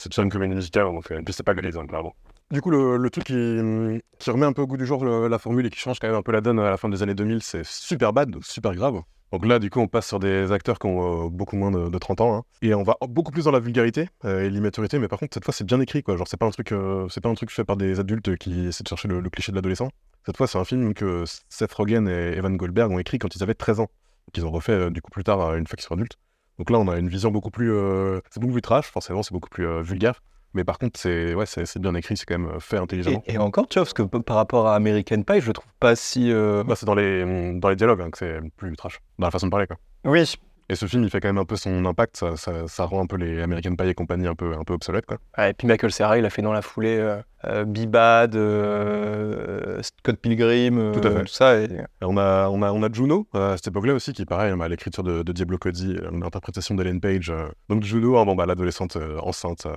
c'est 0.00 0.08
de 0.08 0.14
faire 0.14 0.24
une 0.24 0.30
comédie 0.30 0.54
musicale. 0.54 0.84
Donc, 0.84 1.10
euh, 1.12 1.22
c'est 1.30 1.42
pas 1.42 1.54
Gris, 1.54 1.72
hein, 1.76 1.86
clairement. 1.86 2.14
Du 2.50 2.60
coup, 2.60 2.70
le, 2.70 3.10
truc 3.10 3.24
qui, 3.24 3.32
remet 3.34 4.46
un 4.46 4.52
peu 4.52 4.62
au 4.62 4.66
goût 4.66 4.76
du 4.76 4.86
jour 4.86 5.04
la 5.04 5.38
formule 5.38 5.66
et 5.66 5.70
qui 5.70 5.78
change 5.78 6.00
quand 6.00 6.08
même 6.08 6.16
un 6.16 6.22
peu 6.22 6.32
la 6.32 6.40
donne 6.40 6.58
à 6.58 6.70
la 6.70 6.76
fin 6.76 6.88
des 6.88 7.02
années 7.02 7.14
2000, 7.14 7.42
c'est 7.42 7.64
super 7.64 8.12
bad, 8.12 8.34
super 8.42 8.74
grave. 8.74 9.02
Donc 9.32 9.46
là, 9.46 9.60
du 9.60 9.70
coup, 9.70 9.78
on 9.78 9.86
passe 9.86 10.08
sur 10.08 10.18
des 10.18 10.50
acteurs 10.50 10.80
qui 10.80 10.86
ont 10.86 11.26
euh, 11.26 11.28
beaucoup 11.28 11.54
moins 11.54 11.70
de, 11.70 11.88
de 11.88 11.98
30 11.98 12.20
ans. 12.20 12.36
hein. 12.38 12.42
et 12.62 12.74
on 12.74 12.82
va 12.82 12.96
beaucoup 13.08 13.30
plus 13.30 13.44
dans 13.44 13.52
la 13.52 13.60
vulgarité 13.60 14.08
euh, 14.24 14.42
et 14.42 14.50
l'immaturité. 14.50 14.98
Mais 14.98 15.06
par 15.06 15.20
contre, 15.20 15.34
cette 15.34 15.44
fois, 15.44 15.54
c'est 15.54 15.64
bien 15.64 15.80
écrit. 15.80 16.02
quoi. 16.02 16.16
Genre, 16.16 16.26
c'est 16.26 16.36
pas, 16.36 16.46
un 16.46 16.50
truc, 16.50 16.72
euh, 16.72 17.06
c'est 17.08 17.20
pas 17.20 17.28
un 17.28 17.34
truc 17.34 17.52
fait 17.52 17.64
par 17.64 17.76
des 17.76 18.00
adultes 18.00 18.36
qui 18.36 18.66
essaient 18.66 18.82
de 18.82 18.88
chercher 18.88 19.06
le, 19.06 19.20
le 19.20 19.30
cliché 19.30 19.52
de 19.52 19.56
l'adolescent. 19.56 19.90
Cette 20.26 20.36
fois, 20.36 20.48
c'est 20.48 20.58
un 20.58 20.64
film 20.64 20.94
que 20.94 21.22
Seth 21.48 21.72
Rogen 21.72 22.08
et 22.08 22.36
Evan 22.36 22.56
Goldberg 22.56 22.90
ont 22.90 22.98
écrit 22.98 23.20
quand 23.20 23.34
ils 23.36 23.42
avaient 23.44 23.54
13 23.54 23.80
ans. 23.80 23.88
Qu'ils 24.32 24.44
ont 24.44 24.50
refait 24.50 24.90
du 24.90 25.00
coup 25.02 25.10
plus 25.10 25.24
tard, 25.24 25.54
une 25.54 25.66
fois 25.66 25.76
qu'ils 25.76 25.86
sont 25.86 25.94
adultes. 25.94 26.16
Donc 26.60 26.68
là, 26.68 26.78
on 26.78 26.88
a 26.88 26.98
une 26.98 27.08
vision 27.08 27.30
beaucoup 27.30 27.50
plus. 27.50 27.72
euh, 27.72 28.20
c'est 28.28 28.38
beaucoup 28.38 28.52
plus 28.52 28.60
trash, 28.60 28.84
forcément, 28.86 29.22
c'est 29.22 29.32
beaucoup 29.32 29.48
plus 29.48 29.66
euh, 29.66 29.80
vulgaire. 29.80 30.22
Mais 30.52 30.62
par 30.62 30.78
contre, 30.78 31.00
c'est 31.00 31.32
ouais, 31.34 31.46
c'est 31.46 31.78
bien 31.78 31.94
écrit, 31.94 32.18
c'est 32.18 32.26
quand 32.26 32.38
même 32.38 32.50
euh, 32.50 32.60
fait 32.60 32.76
intelligemment. 32.76 33.22
et, 33.26 33.34
et 33.34 33.38
encore, 33.38 33.66
tu 33.66 33.78
vois, 33.78 33.84
parce 33.84 33.94
que 33.94 34.02
par 34.02 34.36
rapport 34.36 34.66
à 34.68 34.74
American 34.74 35.22
Pie, 35.22 35.40
je 35.40 35.46
le 35.46 35.52
trouve 35.54 35.72
pas 35.80 35.96
si. 35.96 36.30
euh, 36.30 36.62
Bah, 36.62 36.74
c'est 36.76 36.84
dans 36.84 36.94
les, 36.94 37.24
dans 37.58 37.70
les 37.70 37.76
dialogues 37.76 38.02
hein, 38.02 38.10
que 38.10 38.18
c'est 38.18 38.40
plus 38.58 38.76
trash, 38.76 39.00
dans 39.18 39.28
la 39.28 39.30
façon 39.30 39.46
de 39.46 39.50
parler. 39.50 39.66
Quoi. 39.66 39.78
Oui. 40.04 40.34
Et 40.70 40.76
ce 40.76 40.86
film, 40.86 41.02
il 41.02 41.10
fait 41.10 41.18
quand 41.20 41.26
même 41.26 41.38
un 41.38 41.44
peu 41.44 41.56
son 41.56 41.84
impact, 41.84 42.16
ça, 42.16 42.36
ça, 42.36 42.68
ça 42.68 42.84
rend 42.84 43.02
un 43.02 43.06
peu 43.06 43.16
les 43.16 43.42
American 43.42 43.74
Pie 43.74 43.88
et 43.88 43.94
compagnie 43.94 44.28
un 44.28 44.36
peu, 44.36 44.54
un 44.54 44.62
peu 44.62 44.72
obsolètes. 44.72 45.04
Quoi. 45.04 45.18
Ouais, 45.36 45.50
et 45.50 45.52
puis 45.52 45.66
Michael 45.66 45.90
Cera, 45.90 46.16
il 46.16 46.24
a 46.24 46.30
fait 46.30 46.42
dans 46.42 46.52
la 46.52 46.62
foulée 46.62 46.96
euh, 46.96 47.20
euh, 47.44 47.64
Bibad, 47.64 48.36
euh, 48.36 49.82
Scott 49.82 50.16
Pilgrim, 50.16 50.78
euh, 50.78 50.92
Tout 50.92 51.06
à 51.08 51.10
fait. 51.10 51.28
ça. 51.28 51.58
Et... 51.58 51.64
Et 51.64 51.78
on, 52.02 52.16
a, 52.16 52.48
on, 52.50 52.62
a, 52.62 52.70
on 52.70 52.84
a 52.84 52.92
Juno 52.92 53.26
euh, 53.34 53.54
à 53.54 53.56
cette 53.56 53.66
époque-là 53.66 53.94
aussi, 53.94 54.12
qui 54.12 54.24
pareil, 54.24 54.54
bah, 54.56 54.68
l'écriture 54.68 55.02
de, 55.02 55.24
de 55.24 55.32
Diablo 55.32 55.58
Cody, 55.58 55.96
euh, 55.96 56.08
l'interprétation 56.12 56.76
d'Ellen 56.76 57.00
Page. 57.00 57.30
euh. 57.30 57.48
Donc 57.68 57.82
Juno, 57.82 58.16
hein, 58.18 58.24
bon, 58.24 58.36
bah, 58.36 58.46
l'adolescente 58.46 58.94
euh, 58.94 59.18
enceinte, 59.22 59.66
euh, 59.66 59.74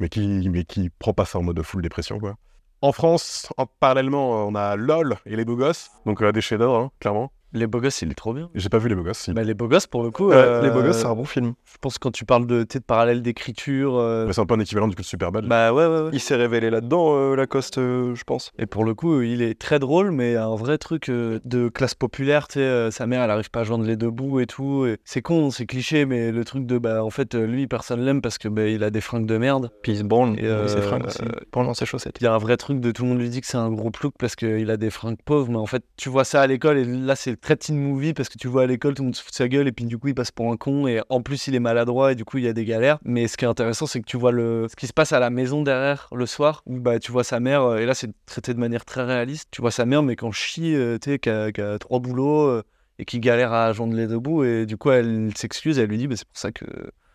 mais, 0.00 0.08
qui, 0.08 0.48
mais 0.48 0.64
qui 0.64 0.88
prend 0.88 1.12
pas 1.12 1.26
ça 1.26 1.38
en 1.38 1.42
mode 1.42 1.60
full 1.62 1.82
dépression. 1.82 2.18
Quoi. 2.18 2.34
En 2.80 2.92
France, 2.92 3.52
en, 3.58 3.66
parallèlement, 3.66 4.40
euh, 4.40 4.50
on 4.50 4.54
a 4.54 4.76
LOL 4.76 5.16
et 5.26 5.36
Les 5.36 5.44
Beaux 5.44 5.56
Gosses, 5.56 5.90
donc 6.06 6.22
euh, 6.22 6.32
des 6.32 6.40
chefs-d'œuvre, 6.40 6.76
hein, 6.76 6.90
clairement. 7.00 7.30
Les 7.54 7.66
beaux 7.68 7.80
gosses, 7.80 8.02
il 8.02 8.10
est 8.10 8.14
trop 8.14 8.34
bien. 8.34 8.50
J'ai 8.54 8.68
pas 8.68 8.78
vu 8.78 8.88
Les 8.88 8.94
Beaux 8.96 9.02
Gosses. 9.04 9.18
si. 9.18 9.32
Bah, 9.32 9.44
les 9.44 9.54
beaux 9.54 9.68
gosses, 9.68 9.86
pour 9.86 10.02
le 10.02 10.10
coup. 10.10 10.28
Ouais, 10.28 10.34
euh, 10.36 10.60
Les 10.62 10.70
Beaux 10.70 10.82
Gosses, 10.82 10.98
c'est 10.98 11.06
un 11.06 11.14
bon 11.14 11.24
film. 11.24 11.54
Je 11.64 11.78
pense 11.80 11.94
que 11.94 12.00
quand 12.00 12.10
tu 12.10 12.24
parles 12.24 12.46
de, 12.46 12.64
de 12.64 12.78
parallèle 12.80 13.22
d'écriture. 13.22 13.96
euh, 13.96 14.26
Mais 14.26 14.32
c'est 14.32 14.40
un 14.40 14.46
peu 14.46 14.54
un 14.54 14.60
équivalent 14.60 14.88
du 14.88 14.96
coup 14.96 15.02
de 15.02 15.06
Superbad. 15.06 15.46
Bah 15.46 15.72
ouais, 15.72 15.86
ouais, 15.86 16.00
ouais. 16.02 16.10
Il 16.12 16.20
s'est 16.20 16.34
révélé 16.34 16.68
là-dedans, 16.68 17.14
euh, 17.16 17.36
Lacoste, 17.36 17.78
euh, 17.78 18.14
je 18.16 18.24
pense. 18.24 18.50
Et 18.58 18.66
pour 18.66 18.84
le 18.84 18.94
coup, 18.94 19.22
il 19.22 19.40
est 19.40 19.58
très 19.58 19.78
drôle, 19.78 20.10
mais 20.10 20.34
un 20.36 20.54
vrai 20.56 20.78
truc 20.78 21.08
euh, 21.08 21.38
de 21.44 21.68
classe 21.68 21.94
populaire, 21.94 22.48
tu 22.48 22.54
sais, 22.54 22.60
euh, 22.60 22.90
sa 22.90 23.06
mère, 23.06 23.22
elle 23.22 23.30
arrive 23.30 23.50
pas 23.50 23.60
à 23.60 23.64
joindre 23.64 23.84
les 23.84 23.96
deux 23.96 24.10
bouts 24.10 24.40
et 24.40 24.46
tout. 24.46 24.84
et 24.86 24.98
C'est 25.04 25.22
con, 25.22 25.50
c'est 25.50 25.66
cliché, 25.66 26.06
mais 26.06 26.32
le 26.32 26.44
truc 26.44 26.66
de, 26.66 26.78
bah, 26.78 27.04
en 27.04 27.10
fait, 27.10 27.34
lui, 27.34 27.68
personne 27.68 28.04
l'aime 28.04 28.20
parce 28.20 28.38
que, 28.38 28.48
bah, 28.48 28.66
il 28.66 28.82
a 28.82 28.90
des 28.90 29.00
fringues 29.00 29.26
de 29.26 29.38
merde. 29.38 29.70
Puis 29.82 29.92
il 29.92 29.98
se 29.98 30.02
branle, 30.02 30.30
Et, 30.40 30.42
il 30.42 30.68
s'est 30.68 30.78
euh, 30.78 30.82
fringue 30.82 31.06
aussi. 31.06 31.22
euh, 31.22 31.28
branle 31.52 31.66
dans 31.66 31.74
ses 31.74 31.86
chaussettes. 31.86 32.16
Il 32.20 32.24
y 32.24 32.26
a 32.26 32.34
un 32.34 32.38
vrai 32.38 32.56
truc 32.56 32.80
de 32.80 32.90
tout 32.90 33.04
le 33.04 33.10
monde 33.10 33.20
lui 33.20 33.28
dit 33.28 33.40
que 33.40 33.46
c'est 33.46 33.56
un 33.58 33.70
gros 33.70 33.92
plouc 33.92 34.14
parce 34.18 34.34
qu'il 34.34 34.70
a 34.72 34.76
des 34.76 34.90
fringues 34.90 35.22
pauvres, 35.24 35.50
mais 35.52 35.58
en 35.58 35.66
fait, 35.66 35.84
tu 35.96 36.08
vois 36.08 36.24
ça 36.24 36.40
à 36.42 36.46
l'école, 36.48 36.78
et 36.78 36.84
là, 36.84 37.14
c'est 37.14 37.36
très 37.44 37.56
teen 37.56 37.78
movie 37.78 38.14
parce 38.14 38.30
que 38.30 38.38
tu 38.38 38.48
vois 38.48 38.62
à 38.62 38.66
l'école, 38.66 38.94
tout 38.94 39.02
le 39.02 39.08
monde 39.08 39.14
se 39.14 39.22
fout 39.22 39.30
de 39.30 39.36
sa 39.36 39.48
gueule, 39.48 39.68
et 39.68 39.72
puis 39.72 39.84
du 39.84 39.98
coup, 39.98 40.08
il 40.08 40.14
passe 40.14 40.30
pour 40.30 40.50
un 40.50 40.56
con, 40.56 40.86
et 40.86 41.02
en 41.10 41.20
plus, 41.20 41.46
il 41.46 41.54
est 41.54 41.60
maladroit, 41.60 42.12
et 42.12 42.14
du 42.14 42.24
coup, 42.24 42.38
il 42.38 42.44
y 42.44 42.48
a 42.48 42.54
des 42.54 42.64
galères. 42.64 42.98
Mais 43.04 43.28
ce 43.28 43.36
qui 43.36 43.44
est 43.44 43.48
intéressant, 43.48 43.86
c'est 43.86 44.00
que 44.00 44.06
tu 44.06 44.16
vois 44.16 44.32
le... 44.32 44.66
ce 44.70 44.76
qui 44.76 44.86
se 44.86 44.94
passe 44.94 45.12
à 45.12 45.20
la 45.20 45.28
maison 45.28 45.62
derrière 45.62 46.08
le 46.12 46.24
soir, 46.24 46.62
où 46.64 46.80
bah, 46.80 46.98
tu 46.98 47.12
vois 47.12 47.22
sa 47.22 47.40
mère, 47.40 47.62
euh, 47.62 47.76
et 47.76 47.86
là, 47.86 47.94
c'est 47.94 48.10
traité 48.24 48.54
de 48.54 48.58
manière 48.58 48.86
très 48.86 49.04
réaliste. 49.04 49.48
Tu 49.50 49.60
vois 49.60 49.70
sa 49.70 49.84
mère, 49.84 50.02
mais 50.02 50.16
quand 50.16 50.32
chie, 50.32 50.74
euh, 50.74 50.98
tu 50.98 51.12
sais, 51.12 51.18
qui 51.18 51.30
a, 51.30 51.78
trois 51.78 52.00
boulots. 52.00 52.48
euh, 52.48 52.62
et 53.00 53.04
qui 53.04 53.18
galère 53.18 53.52
à 53.52 53.72
joindre 53.72 53.94
les 53.94 54.06
deux 54.06 54.20
bouts. 54.20 54.44
Et 54.44 54.66
du 54.66 54.76
coup, 54.76 54.92
elle 54.92 55.32
s'excuse, 55.36 55.80
elle 55.80 55.88
lui 55.88 55.98
dit, 55.98 56.06
bah, 56.06 56.14
c'est 56.16 56.28
pour 56.28 56.38
ça 56.38 56.52
que 56.52 56.64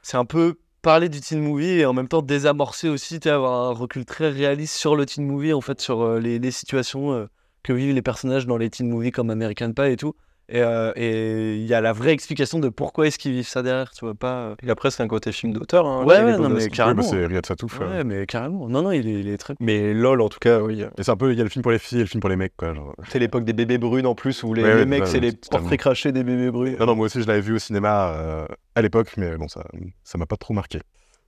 c'est 0.02 0.18
un 0.18 0.26
peu 0.26 0.56
parler 0.82 1.08
du 1.08 1.22
teen 1.22 1.40
movie 1.42 1.80
et 1.80 1.86
en 1.86 1.94
même 1.94 2.10
temps 2.10 2.22
désamorcer 2.22 2.90
aussi, 2.90 3.22
tu 3.22 3.30
avoir 3.30 3.70
un 3.70 3.74
recul 3.74 4.04
très 4.04 4.30
réaliste 4.30 4.76
sur 4.76 4.98
le 4.98 5.06
teen 5.06 5.26
movie, 5.26 5.54
en 5.54 5.62
fait, 5.62 5.80
sur 5.80 6.20
les, 6.20 6.52
situations 6.52 7.30
que 7.64 7.74
vivent 7.74 7.94
les 7.96 8.02
personnages 8.02 8.46
dans 8.48 8.58
les 8.58 8.70
teen 8.70 8.90
movies 8.90 9.12
comme 9.12 9.30
American 9.30 9.72
Pie 9.74 9.92
et 9.92 9.98
tout. 9.98 10.16
Et 10.52 10.64
euh, 10.64 10.92
et 10.96 11.58
il 11.58 11.68
y 11.68 11.76
a 11.76 11.82
la 11.82 11.94
vraie 11.94 12.12
explication 12.12 12.58
de 12.58 12.70
pourquoi 12.70 13.06
est-ce 13.06 13.20
qu'ils 13.20 13.34
vivent 13.34 13.48
ça 13.48 13.62
derrière, 13.62 13.92
tu 13.92 14.04
vois 14.04 14.16
pas. 14.16 14.34
euh. 14.40 14.56
Et 14.66 14.70
après, 14.72 14.90
c'est 14.90 15.04
un 15.04 15.08
côté 15.08 15.32
film 15.32 15.54
d'auteur. 15.54 15.86
hein, 15.86 16.04
Ouais, 16.06 16.18
il 16.22 16.26
ouais, 16.26 16.38
non, 16.40 16.50
mais 16.50 16.64
Oui, 16.64 16.70
carrément. 16.72 17.04
bah, 17.04 17.08
c'est 17.08 17.24
Riyad 17.24 17.46
Satouf. 17.46 17.80
euh. 17.82 17.98
Ouais, 17.98 18.04
mais 18.04 18.26
carrément. 18.26 18.68
Non, 18.68 18.82
non, 18.82 18.92
il 18.92 19.08
est, 19.08 19.20
il 19.20 19.28
est 19.28 19.38
très. 19.38 19.54
Mais 19.60 19.94
LOL, 19.94 20.20
en 20.22 20.28
tout 20.30 20.40
cas, 20.40 20.60
oui. 20.62 20.82
Et 20.98 21.04
c'est 21.04 21.12
un 21.12 21.18
peu, 21.18 21.32
il 21.34 21.38
y 21.38 21.42
a 21.42 21.44
le 21.44 21.52
film 21.52 21.62
pour 21.62 21.72
les 21.72 21.78
filles 21.78 22.00
et 22.00 22.02
le 22.02 22.08
film 22.08 22.20
pour 22.20 22.32
les 22.32 22.36
mecs, 22.36 22.58
quoi. 22.58 22.74
genre. 22.74 22.96
C'est 23.10 23.20
l'époque 23.20 23.44
des 23.44 23.54
bébés 23.54 23.78
brunes 23.78 24.08
en 24.08 24.16
plus, 24.16 24.42
où 24.42 24.56
les, 24.56 24.64
Ouais, 24.64 24.70
les 24.74 24.76
ouais, 24.80 24.86
mecs, 24.88 25.06
c'est 25.06 25.20
les 25.20 25.34
totalement. 25.34 25.60
portraits 25.66 25.80
crachés 25.82 26.12
des 26.12 26.24
bébés 26.24 26.50
brunes. 26.50 26.78
Non, 26.80 26.88
non, 26.88 26.96
moi 26.96 27.06
aussi, 27.06 27.22
je 27.22 27.28
l'avais 27.28 27.42
vu 27.42 27.54
au 27.54 27.60
cinéma 27.60 28.14
euh, 28.16 28.48
à 28.74 28.82
l'époque, 28.82 29.12
mais 29.18 29.38
bon, 29.38 29.48
ça 29.48 29.64
ça 30.04 30.18
m'a 30.18 30.26
pas 30.26 30.38
trop 30.38 30.56
marqué. 30.56 30.80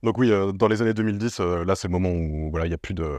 Donc 0.02 0.18
oui, 0.18 0.32
euh, 0.32 0.50
dans 0.50 0.66
les 0.66 0.82
années 0.82 0.94
2010, 0.94 1.38
euh, 1.38 1.64
là, 1.64 1.76
c'est 1.76 1.86
le 1.86 1.92
moment 1.92 2.10
où 2.10 2.50
voilà, 2.50 2.66
il 2.66 2.70
y 2.70 2.74
a 2.74 2.78
plus 2.78 2.92
de, 2.92 3.18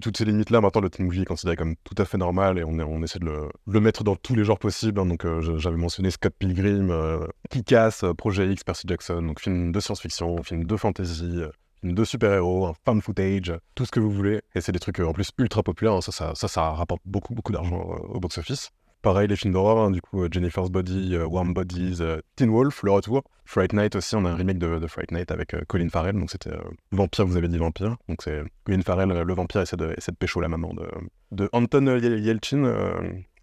toutes 0.00 0.16
ces 0.16 0.24
limites 0.24 0.48
là. 0.48 0.62
Maintenant, 0.62 0.80
le 0.80 0.88
teen 0.88 1.04
movie 1.04 1.22
est 1.22 1.26
considéré 1.26 1.56
comme 1.56 1.76
tout 1.84 1.94
à 1.98 2.06
fait 2.06 2.16
normal 2.16 2.58
et 2.58 2.64
on, 2.64 3.02
essaie 3.02 3.18
de 3.18 3.26
le, 3.66 3.80
mettre 3.80 4.02
dans 4.02 4.16
tous 4.16 4.34
les 4.34 4.44
genres 4.44 4.58
possibles. 4.58 4.98
hein. 4.98 5.06
donc 5.06 5.26
euh, 5.26 5.58
j'avais 5.58 5.76
mentionné 5.76 6.10
Scott 6.10 6.32
Pilgrim, 6.38 6.90
Kick-Ass, 7.50 8.06
Projet 8.16 8.50
X, 8.50 8.64
Percy 8.64 8.86
Jackson, 8.88 9.20
donc 9.20 9.40
film 9.40 9.72
de 9.72 9.80
science-fiction, 9.80 10.42
film 10.42 10.64
de 10.64 10.76
fantasy. 10.76 11.42
film 11.82 11.94
de 11.94 12.04
super-héros, 12.04 12.66
un 12.66 12.74
fan 12.86 13.02
footage, 13.02 13.52
tout 13.74 13.84
ce 13.84 13.90
que 13.90 14.00
vous 14.00 14.10
voulez. 14.10 14.40
Et 14.54 14.62
c'est 14.62 14.72
des 14.72 14.78
trucs 14.78 15.00
en 15.00 15.12
plus 15.12 15.30
ultra 15.36 15.62
populaires. 15.62 15.94
hein. 15.94 16.00
Ça, 16.00 16.12
ça, 16.12 16.34
ça, 16.34 16.48
ça 16.48 16.70
rapporte 16.70 17.02
beaucoup, 17.04 17.34
beaucoup 17.34 17.52
d'argent 17.52 17.76
au 17.78 18.20
box-office. 18.20 18.70
Pareil, 19.02 19.26
les 19.26 19.34
films 19.34 19.52
d'horreur, 19.52 19.78
hein, 19.78 19.90
du 19.90 20.00
coup, 20.00 20.22
euh, 20.22 20.28
Jennifer's 20.30 20.70
Body, 20.70 21.16
euh, 21.16 21.26
Warm 21.26 21.52
Bodies, 21.52 21.96
euh, 22.00 22.20
Teen 22.36 22.50
Wolf, 22.50 22.84
le 22.84 22.92
retour. 22.92 23.22
Fright 23.44 23.72
Night 23.72 23.96
aussi, 23.96 24.14
on 24.14 24.24
a 24.24 24.30
un 24.30 24.36
remake 24.36 24.58
de, 24.58 24.86
Fright 24.86 25.10
Night 25.10 25.32
avec 25.32 25.56
Colin 25.66 25.88
Farrell, 25.88 26.14
donc 26.14 26.30
c'était 26.30 26.52
Vampire, 26.92 27.26
vous 27.26 27.36
avez 27.36 27.48
dit 27.48 27.58
Vampire. 27.58 27.96
Donc 28.08 28.22
c'est 28.22 28.42
Colin 28.64 28.80
Farrell, 28.82 29.08
le 29.08 29.34
vampire, 29.34 29.60
essaie 29.62 29.76
de, 29.76 29.92
essaie 29.98 30.12
pécho 30.12 30.40
la 30.40 30.48
maman 30.48 30.72
de, 30.72 30.88
de 31.32 31.48
Anton 31.52 31.98
Yel- 31.98 32.20
Yelchin. 32.20 32.72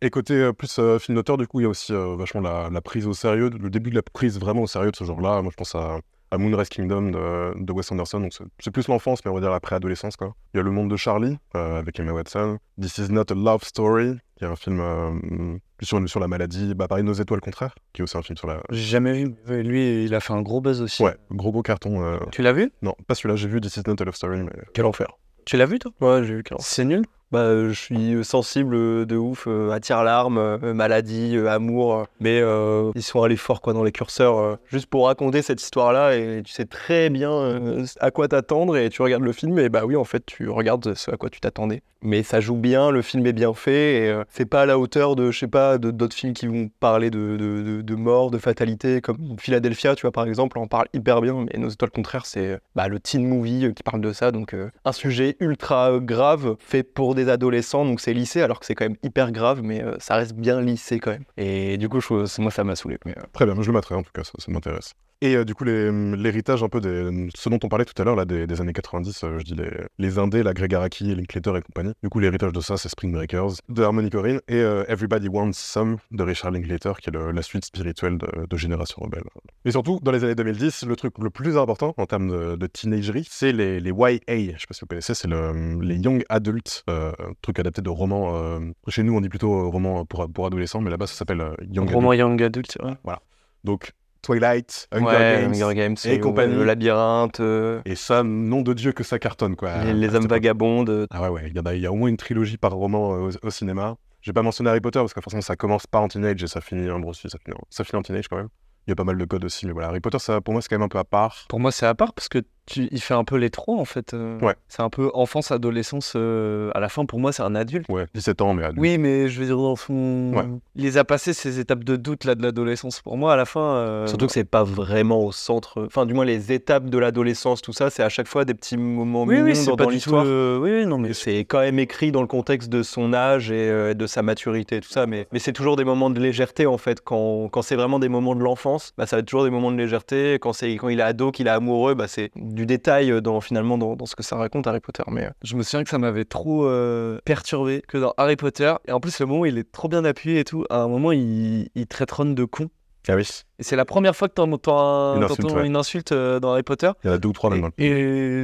Et 0.02 0.10
côté 0.10 0.52
plus 0.58 0.80
film 1.00 1.16
d'auteur, 1.18 1.38
du 1.38 1.46
coup, 1.46 1.60
il 1.60 1.64
y 1.64 1.66
a 1.66 1.70
aussi 1.70 1.92
vachement 1.94 2.40
la, 2.40 2.70
la 2.72 2.82
prise 2.82 3.06
au 3.06 3.14
sérieux, 3.14 3.50
le 3.50 3.70
début 3.70 3.90
de 3.90 3.96
la 3.96 4.02
prise 4.02 4.40
vraiment 4.40 4.62
au 4.62 4.68
sérieux 4.68 4.92
de 4.92 4.96
ce 4.96 5.04
genre-là. 5.04 5.42
Moi, 5.42 5.52
je 5.52 5.58
pense 5.58 5.76
à, 5.76 6.00
à 6.32 6.38
Moonrise 6.38 6.70
Kingdom 6.70 7.12
de, 7.12 7.54
de 7.64 7.72
Wes 7.74 7.92
Anderson, 7.92 8.20
donc 8.20 8.34
c'est- 8.60 8.72
plus 8.72 8.88
l'enfance, 8.88 9.24
mais 9.26 9.32
on 9.32 9.34
va 9.36 9.42
dire 9.42 9.50
la 9.52 9.60
préadolescence, 9.60 10.16
quoi. 10.16 10.36
Il 10.54 10.58
y 10.58 10.60
a 10.60 10.64
Le 10.64 10.72
Monde 10.72 10.90
de 10.92 10.96
Charlie, 10.98 11.38
euh, 11.56 11.80
avec 11.80 12.00
Emma 12.00 12.12
Watson. 12.12 12.60
This 12.80 12.98
is 13.00 13.12
not 13.12 13.24
a 13.32 13.36
love 13.36 13.64
story, 13.64 14.18
qui 14.38 14.44
est 14.44 14.48
un 14.48 14.56
film 14.56 14.80
euh, 14.80 15.58
sur, 15.82 16.08
sur 16.08 16.20
la 16.20 16.28
maladie. 16.28 16.76
Bah, 16.76 16.88
pareil, 16.88 17.04
Nos 17.04 17.14
étoiles 17.14 17.42
contraires, 17.42 17.74
qui 17.94 18.02
est 18.02 18.04
aussi 18.04 18.18
un 18.18 18.22
film 18.22 18.38
sur 18.38 18.48
la... 18.48 18.62
J'ai 18.70 18.82
jamais 18.84 19.14
vu. 19.14 19.36
Lui, 19.64 20.04
il 20.06 20.14
a 20.14 20.20
fait 20.20 20.34
un 20.34 20.42
gros 20.42 20.62
buzz 20.62 20.82
aussi. 20.82 21.04
Ouais, 21.04 21.16
gros 21.32 21.52
gros 21.52 21.62
carton. 21.64 22.04
euh. 22.04 22.18
Tu 22.32 22.42
l'as 22.42 22.54
vu? 22.54 22.72
Non, 22.82 22.94
pas 23.08 23.16
celui-là, 23.16 23.36
j'ai 23.36 23.48
vu 23.48 23.60
This 23.60 23.78
is 23.78 23.82
not 23.88 23.96
a 24.00 24.06
love 24.06 24.16
story, 24.16 24.44
mais... 24.44 24.52
Quel 24.74 24.86
enfer. 24.86 25.08
Tu 25.46 25.58
l'as 25.58 25.66
vu, 25.66 25.80
toi? 25.80 25.92
Ouais, 26.02 26.24
j'ai 26.26 26.36
vu 26.36 26.44
quel 26.44 26.56
enfer. 26.56 26.66
C'est 26.68 26.86
nul? 26.86 27.04
Bah, 27.32 27.40
euh, 27.42 27.70
je 27.70 27.80
suis 27.80 28.26
sensible 28.26 28.74
euh, 28.76 29.06
de 29.06 29.16
ouf 29.16 29.48
à 29.48 29.80
tire-larme, 29.80 30.38
euh, 30.40 30.74
maladie, 30.74 31.36
euh, 31.38 31.48
amour. 31.48 32.08
mais 32.20 32.40
euh, 32.42 32.92
ils 32.96 33.04
sont 33.04 33.22
allés 33.22 33.38
fort 33.38 33.62
quoi 33.62 33.74
dans 33.74 33.84
les 33.84 33.92
curseurs, 33.92 34.58
juste 34.68 34.88
pour 34.88 35.06
raconter 35.06 35.42
cette 35.44 35.62
histoire-là. 35.62 36.16
Et 36.18 36.42
tu 36.44 36.52
sais 36.52 36.66
très 36.66 37.10
bien 37.10 37.84
à 38.00 38.12
quoi 38.12 38.28
t'attendre. 38.28 38.78
Et 38.78 38.90
tu 38.90 39.02
regardes 39.02 39.24
le 39.24 39.32
film, 39.34 39.60
et 39.60 39.70
bah 39.70 39.84
oui, 39.86 39.96
en 39.96 40.04
fait, 40.06 40.26
tu 40.26 40.50
regardes 40.50 40.94
ce 40.96 41.12
à 41.12 41.18
quoi 41.18 41.30
tu 41.30 41.40
t'attendais. 41.40 41.82
Mais 42.02 42.24
ça 42.24 42.40
joue 42.40 42.56
bien, 42.56 42.92
le 42.92 43.02
film 43.02 43.26
est 43.28 43.34
bien 43.34 43.54
fait. 43.54 43.98
Et 44.08 44.22
c'est 44.30 44.46
pas 44.46 44.62
à 44.62 44.66
la 44.66 44.80
hauteur 44.80 45.18
de, 45.18 45.32
je 45.32 45.40
sais 45.40 45.48
pas, 45.48 45.78
d'autres 45.78 46.16
films 46.16 46.34
qui 46.34 46.48
vont 46.48 46.70
parler 46.80 47.10
de, 47.12 47.36
de, 47.36 47.62
de- 47.62 47.82
de 47.82 47.96
mort, 47.96 48.32
de 48.32 48.38
fatalité, 48.38 49.02
comme 49.02 49.36
Philadelphia, 49.38 49.96
tu 49.96 50.04
vois, 50.04 50.14
par 50.14 50.26
exemple. 50.26 50.58
On 50.58 50.62
en 50.64 50.68
parle 50.68 50.88
hyper 50.94 51.20
bien. 51.22 51.46
Mais 51.52 51.60
Nos 51.60 51.68
étoiles 51.70 51.92
contraires, 51.92 52.26
c'est 52.26 52.58
bah, 52.76 52.88
le 52.88 53.00
teen 53.02 53.28
movie 53.28 53.74
qui 53.76 53.84
parle 53.84 54.00
de 54.00 54.14
ça. 54.14 54.32
Donc, 54.32 54.56
un 54.86 54.92
sujet 54.94 55.36
ultra 55.42 56.00
grave 56.00 56.56
fait 56.60 56.84
pour 56.84 57.16
des 57.16 57.19
adolescents, 57.28 57.86
donc 57.86 58.00
c'est 58.00 58.14
lycée, 58.14 58.42
alors 58.42 58.60
que 58.60 58.66
c'est 58.66 58.76
quand 58.76 58.86
même 58.86 58.98
hyper 59.04 59.32
grave, 59.32 59.62
mais 59.64 59.84
euh, 59.84 59.96
ça 60.00 60.16
reste 60.16 60.34
bien 60.34 60.62
lycée 60.62 61.00
quand 61.00 61.12
même. 61.12 61.26
Et 61.38 61.78
du 61.78 61.90
coup, 61.90 62.00
je, 62.00 62.42
moi, 62.42 62.52
ça 62.52 62.64
m'a 62.64 62.76
saoulé. 62.76 62.98
Mais, 63.06 63.18
euh, 63.18 63.22
Très 63.34 63.46
bien, 63.46 63.56
je 63.60 63.68
le 63.68 63.74
mettrai 63.74 63.96
en 63.96 64.04
tout 64.04 64.12
cas, 64.14 64.24
ça, 64.24 64.32
ça 64.38 64.52
m'intéresse. 64.52 64.94
Et 65.22 65.36
euh, 65.36 65.44
du 65.44 65.54
coup, 65.54 65.66
les- 65.66 65.92
l'héritage 66.16 66.64
un 66.64 66.70
peu 66.70 66.80
des. 66.80 67.28
Ce 67.36 67.50
dont 67.50 67.60
on 67.62 67.68
parlait 67.68 67.84
tout 67.84 68.00
à 68.02 68.06
l'heure, 68.06 68.16
là, 68.16 68.24
des, 68.24 68.48
des 68.48 68.62
années 68.62 68.72
90, 68.72 69.24
euh, 69.26 69.40
je 69.40 69.44
dis 69.44 69.54
les, 69.54 69.70
les 69.98 70.18
Indés, 70.18 70.44
la 70.44 70.54
Greg 70.54 70.74
Araki, 70.74 71.14
Linklater 71.14 71.58
et 71.58 71.62
compagnie. 71.62 71.92
Du 72.02 72.08
coup, 72.10 72.20
l'héritage 72.20 72.54
de 72.54 72.62
ça, 72.62 72.78
c'est 72.78 72.88
Spring 72.88 73.12
Breakers 73.12 73.56
de 73.68 73.84
Harmony 73.84 74.10
Korine 74.10 74.40
et 74.48 74.56
euh, 74.62 74.86
Everybody 74.88 75.28
Wants 75.28 75.52
Some 75.54 75.98
de 76.12 76.24
Richard 76.24 76.52
Linklater, 76.52 76.94
qui 77.02 77.10
est 77.10 77.14
le- 77.14 77.32
la 77.32 77.42
suite 77.42 77.66
spirituelle 77.66 78.18
de, 78.18 78.28
de 78.50 78.58
Génération 78.58 79.02
Rebelle. 79.04 79.24
Et 79.66 79.72
surtout, 79.72 80.00
dans 80.02 80.12
les 80.14 80.24
années 80.24 80.36
2010, 80.36 80.86
le 80.86 80.96
truc 80.96 81.16
le 81.20 81.30
plus 81.30 81.58
important 81.58 81.94
en 81.98 82.06
termes 82.06 82.30
de, 82.30 82.56
de 82.56 82.68
teenagerie, 82.68 83.28
c'est 83.30 83.52
les, 83.52 83.82
les 83.82 83.92
YA. 83.92 84.20
Je 84.30 84.62
sais 84.62 84.68
pas 84.70 84.74
si 84.74 84.80
vous 84.82 84.88
connaissez, 84.88 85.16
c'est 85.16 85.28
le- 85.28 85.82
les 85.82 85.98
Young 85.98 86.24
Adults, 86.30 86.84
euh, 86.90 87.12
truc 87.42 87.60
adapté 87.60 87.82
de 87.82 87.90
romans. 87.90 88.60
chez 88.88 89.04
nous, 89.04 89.18
on 89.18 89.20
dit 89.20 89.28
plutôt 89.28 89.70
roman 89.70 90.06
pour, 90.06 90.32
pour 90.32 90.46
adolescents, 90.46 90.80
mais 90.80 90.90
là-bas, 90.92 91.08
ça 91.08 91.16
s'appelle 91.16 91.44
Young 91.70 91.90
Roman 91.90 92.14
Young 92.14 92.42
Adult, 92.42 92.78
ouais. 92.82 92.92
Adult. 92.92 93.20
Donc, 93.66 93.92
Twilight, 94.22 94.88
Hunger 94.92 95.06
ouais, 95.06 95.42
Games. 95.42 95.54
Hunger 95.54 95.76
Games, 95.76 95.96
et 96.06 96.18
euh, 96.18 96.20
compagnie. 96.20 96.56
Le 96.56 96.64
labyrinthe, 96.66 97.40
euh, 97.40 97.82
Et 97.86 97.96
ça, 97.96 98.24
nom 98.24 98.62
de 98.62 98.74
Dieu 98.74 98.92
que 98.92 99.04
ça 99.04 99.20
cartonne, 99.20 99.56
quoi. 99.56 99.84
les, 99.84 99.94
les 99.94 100.08
cette 100.08 100.16
hommes 100.16 100.28
vagabondes. 100.28 100.90
euh, 100.90 101.08
Ah 101.12 101.22
ouais, 101.24 101.30
ouais, 101.30 101.44
il 101.50 101.56
y, 101.56 101.60
en 101.60 101.66
a- 101.66 101.74
il 101.76 101.82
y 101.82 101.86
a 101.86 101.92
au 101.92 101.96
moins 101.96 102.10
une 102.10 102.18
trilogie 102.18 102.58
par 102.58 102.74
roman 102.74 103.14
euh, 103.16 103.30
au, 103.44 103.48
au 103.48 103.50
cinéma. 103.50 103.96
J'ai 104.22 104.34
pas 104.34 104.42
mentionné 104.42 104.70
Harry 104.70 104.82
Potter 104.82 105.00
parce 105.00 105.14
que 105.14 105.22
forcément 105.22 105.42
ça 105.42 105.56
commence 105.56 105.88
pas 105.88 106.00
en 106.00 106.08
teenage 106.10 106.44
et 106.44 106.48
ça 106.48 106.60
finit 106.60 106.90
en 106.92 107.00
brosse, 107.00 107.26
ça 107.26 107.38
finit 107.44 107.56
en, 107.56 107.62
ça 107.70 107.84
finit 107.86 108.00
en 108.00 108.02
teenage 108.02 108.28
quand 108.28 108.36
même. 108.38 108.50
Il 108.88 108.92
y 108.92 108.94
a 108.94 108.96
pas 108.96 109.04
mal 109.04 109.18
de 109.18 109.26
codes 109.26 109.46
aussi, 109.46 109.66
mais 109.68 109.72
voilà, 109.72 109.90
Harry 109.90 110.00
Potter, 110.00 110.18
ça, 110.20 110.42
pour 110.42 110.54
moi, 110.54 110.62
c'est 110.62 110.68
quand 110.70 110.76
même 110.78 110.84
un 110.86 110.90
peu 110.90 110.98
à 110.98 111.04
part. 111.04 111.46
Pour 111.48 111.60
moi, 111.60 111.72
c'est 111.72 111.86
à 111.86 111.94
part 111.94 112.12
parce 112.14 112.28
que 112.28 112.40
tu, 112.70 112.88
il 112.92 113.02
fait 113.02 113.14
un 113.14 113.24
peu 113.24 113.36
les 113.38 113.50
trois 113.50 113.76
en 113.76 113.86
fait. 113.86 114.14
euh. 114.14 114.40
Ouais. 114.40 114.56
C'est 114.68 114.82
un 114.82 114.90
peu 114.90 115.10
enfance, 115.14 115.52
adolescence. 115.52 116.14
euh, 116.16 116.72
à 116.76 116.80
la 116.80 116.90
fin, 116.90 117.06
pour 117.06 117.20
moi, 117.20 117.32
c'est 117.32 117.44
un 117.44 117.56
adulte. 117.56 117.86
Ouais, 117.90 118.06
17 118.14 118.42
ans, 118.42 118.54
mais 118.54 118.64
adulte. 118.64 118.80
Oui, 118.82 118.98
mais 118.98 119.28
je 119.30 119.40
veux 119.40 119.46
dire, 119.46 119.58
dans 119.58 119.76
son. 119.76 120.32
Ouais. 120.36 120.44
Il 120.76 120.84
les 120.84 120.98
a 120.98 121.04
passés 121.04 121.34
ces 121.34 121.60
étapes 121.60 121.84
de 121.84 121.96
doute 121.96 122.24
là 122.26 122.36
de 122.36 122.44
l'adolescence. 122.44 123.02
Pour 123.02 123.18
moi, 123.18 123.34
à 123.34 123.36
la 123.36 123.46
fin. 123.46 123.60
euh, 123.62 124.08
Surtout 124.08 124.28
que 124.28 124.32
c'est 124.34 124.44
pas 124.44 124.64
vraiment 124.64 125.24
au 125.26 125.32
centre. 125.32 125.84
Enfin, 125.86 126.06
du 126.06 126.14
moins, 126.14 126.26
les 126.26 126.52
étapes 126.52 126.86
de 126.90 126.98
l'adolescence, 126.98 127.62
tout 127.62 127.74
ça, 127.74 127.90
c'est 127.90 128.04
à 128.04 128.10
chaque 128.10 128.28
fois 128.28 128.46
des 128.46 128.54
petits 128.54 128.78
moments 128.78 129.24
Oui, 129.24 129.36
mignons 129.36 129.46
oui, 129.46 129.56
c'est 129.56 129.66
dans, 129.68 129.76
tout. 129.78 129.90
l'histoire. 129.90 130.26
Oui, 130.26 130.72
oui, 130.72 130.86
non, 130.86 130.98
mais. 130.98 131.14
C'est 131.14 131.40
quand 131.46 131.60
même 131.60 131.80
écrit 131.80 132.12
dans 132.12 132.22
le 132.22 132.28
contexte 132.28 132.70
de 132.70 132.84
son 132.84 133.14
âge 133.14 133.52
et 133.52 133.70
euh, 133.70 133.94
de 133.94 134.08
sa 134.08 134.22
maturité 134.22 134.78
et 134.78 134.82
tout 134.82 134.90
ça, 134.90 135.06
mais, 135.08 135.28
mais 135.32 135.40
c'est 135.40 135.54
toujours 135.54 135.76
des 135.76 135.84
moments 135.84 136.10
de 136.10 136.20
légèreté 136.20 136.66
en 136.66 136.78
fait. 136.78 137.02
Quand, 137.04 137.50
quand 137.50 137.62
c'est 137.62 137.76
vraiment 137.76 138.00
des 138.00 138.10
moments 138.10 138.36
de 138.36 138.42
l'enfance, 138.42 138.94
bah, 138.98 139.06
ça 139.06 139.16
va 139.16 139.22
être 139.22 139.26
toujours 139.26 139.44
des 139.44 139.50
moments 139.50 139.72
de 139.72 139.78
légèreté. 139.78 140.34
Quand, 140.40 140.54
c'est, 140.54 140.74
quand 140.76 140.90
il 140.90 141.00
est 141.00 141.04
ado, 141.04 141.32
qu'il 141.32 141.48
est 141.48 141.52
amoureux, 141.52 141.94
bah, 141.96 142.08
c'est 142.08 142.32
du 142.60 142.66
détail 142.66 143.22
dans, 143.22 143.42
finalement 143.42 143.78
dans, 143.78 143.96
dans 143.96 144.06
ce 144.06 144.16
que 144.16 144.24
ça 144.24 144.36
raconte 144.36 144.68
Harry 144.68 144.80
Potter. 144.82 145.04
Mais 145.08 145.26
euh, 145.26 145.30
Je 145.44 145.56
me 145.56 145.64
souviens 145.64 145.84
que 145.84 145.90
ça 145.90 145.98
m'avait 145.98 146.26
trop 146.26 146.66
euh, 146.66 147.20
perturbé 147.26 147.82
que 147.88 147.98
dans 147.98 148.14
Harry 148.18 148.36
Potter. 148.36 148.74
Et 148.88 148.92
en 148.92 149.00
plus, 149.00 149.18
le 149.20 149.26
moment 149.26 149.42
où 149.42 149.46
il 149.46 149.58
est 149.58 149.72
trop 149.72 149.88
bien 149.88 150.04
appuyé 150.06 150.40
et 150.40 150.44
tout, 150.44 150.66
à 150.70 150.82
un 150.82 150.88
moment, 150.88 151.12
il, 151.12 151.70
il 151.74 151.88
traite 151.88 152.12
Ron 152.12 152.26
de 152.34 152.46
con. 152.46 152.70
Ah 153.08 153.16
oui, 153.16 153.28
Et 153.58 153.64
c'est 153.64 153.76
la 153.78 153.86
première 153.86 154.16
fois 154.16 154.28
que 154.28 154.34
t'entends 154.34 155.16
Une 155.16 155.20
une 155.24 155.24
insulte, 155.24 155.52
ouais. 155.54 155.66
une 155.66 155.76
insulte 155.78 156.12
euh, 156.12 156.40
dans 156.40 156.52
Harry 156.52 156.64
Potter. 156.64 156.92
il 157.04 157.08
y 157.08 157.10
en 157.10 157.14
a 157.14 157.18
deux 157.18 157.30
ou 157.30 157.34
trois 157.34 157.50
le- 157.50 157.62
Et, 157.78 157.88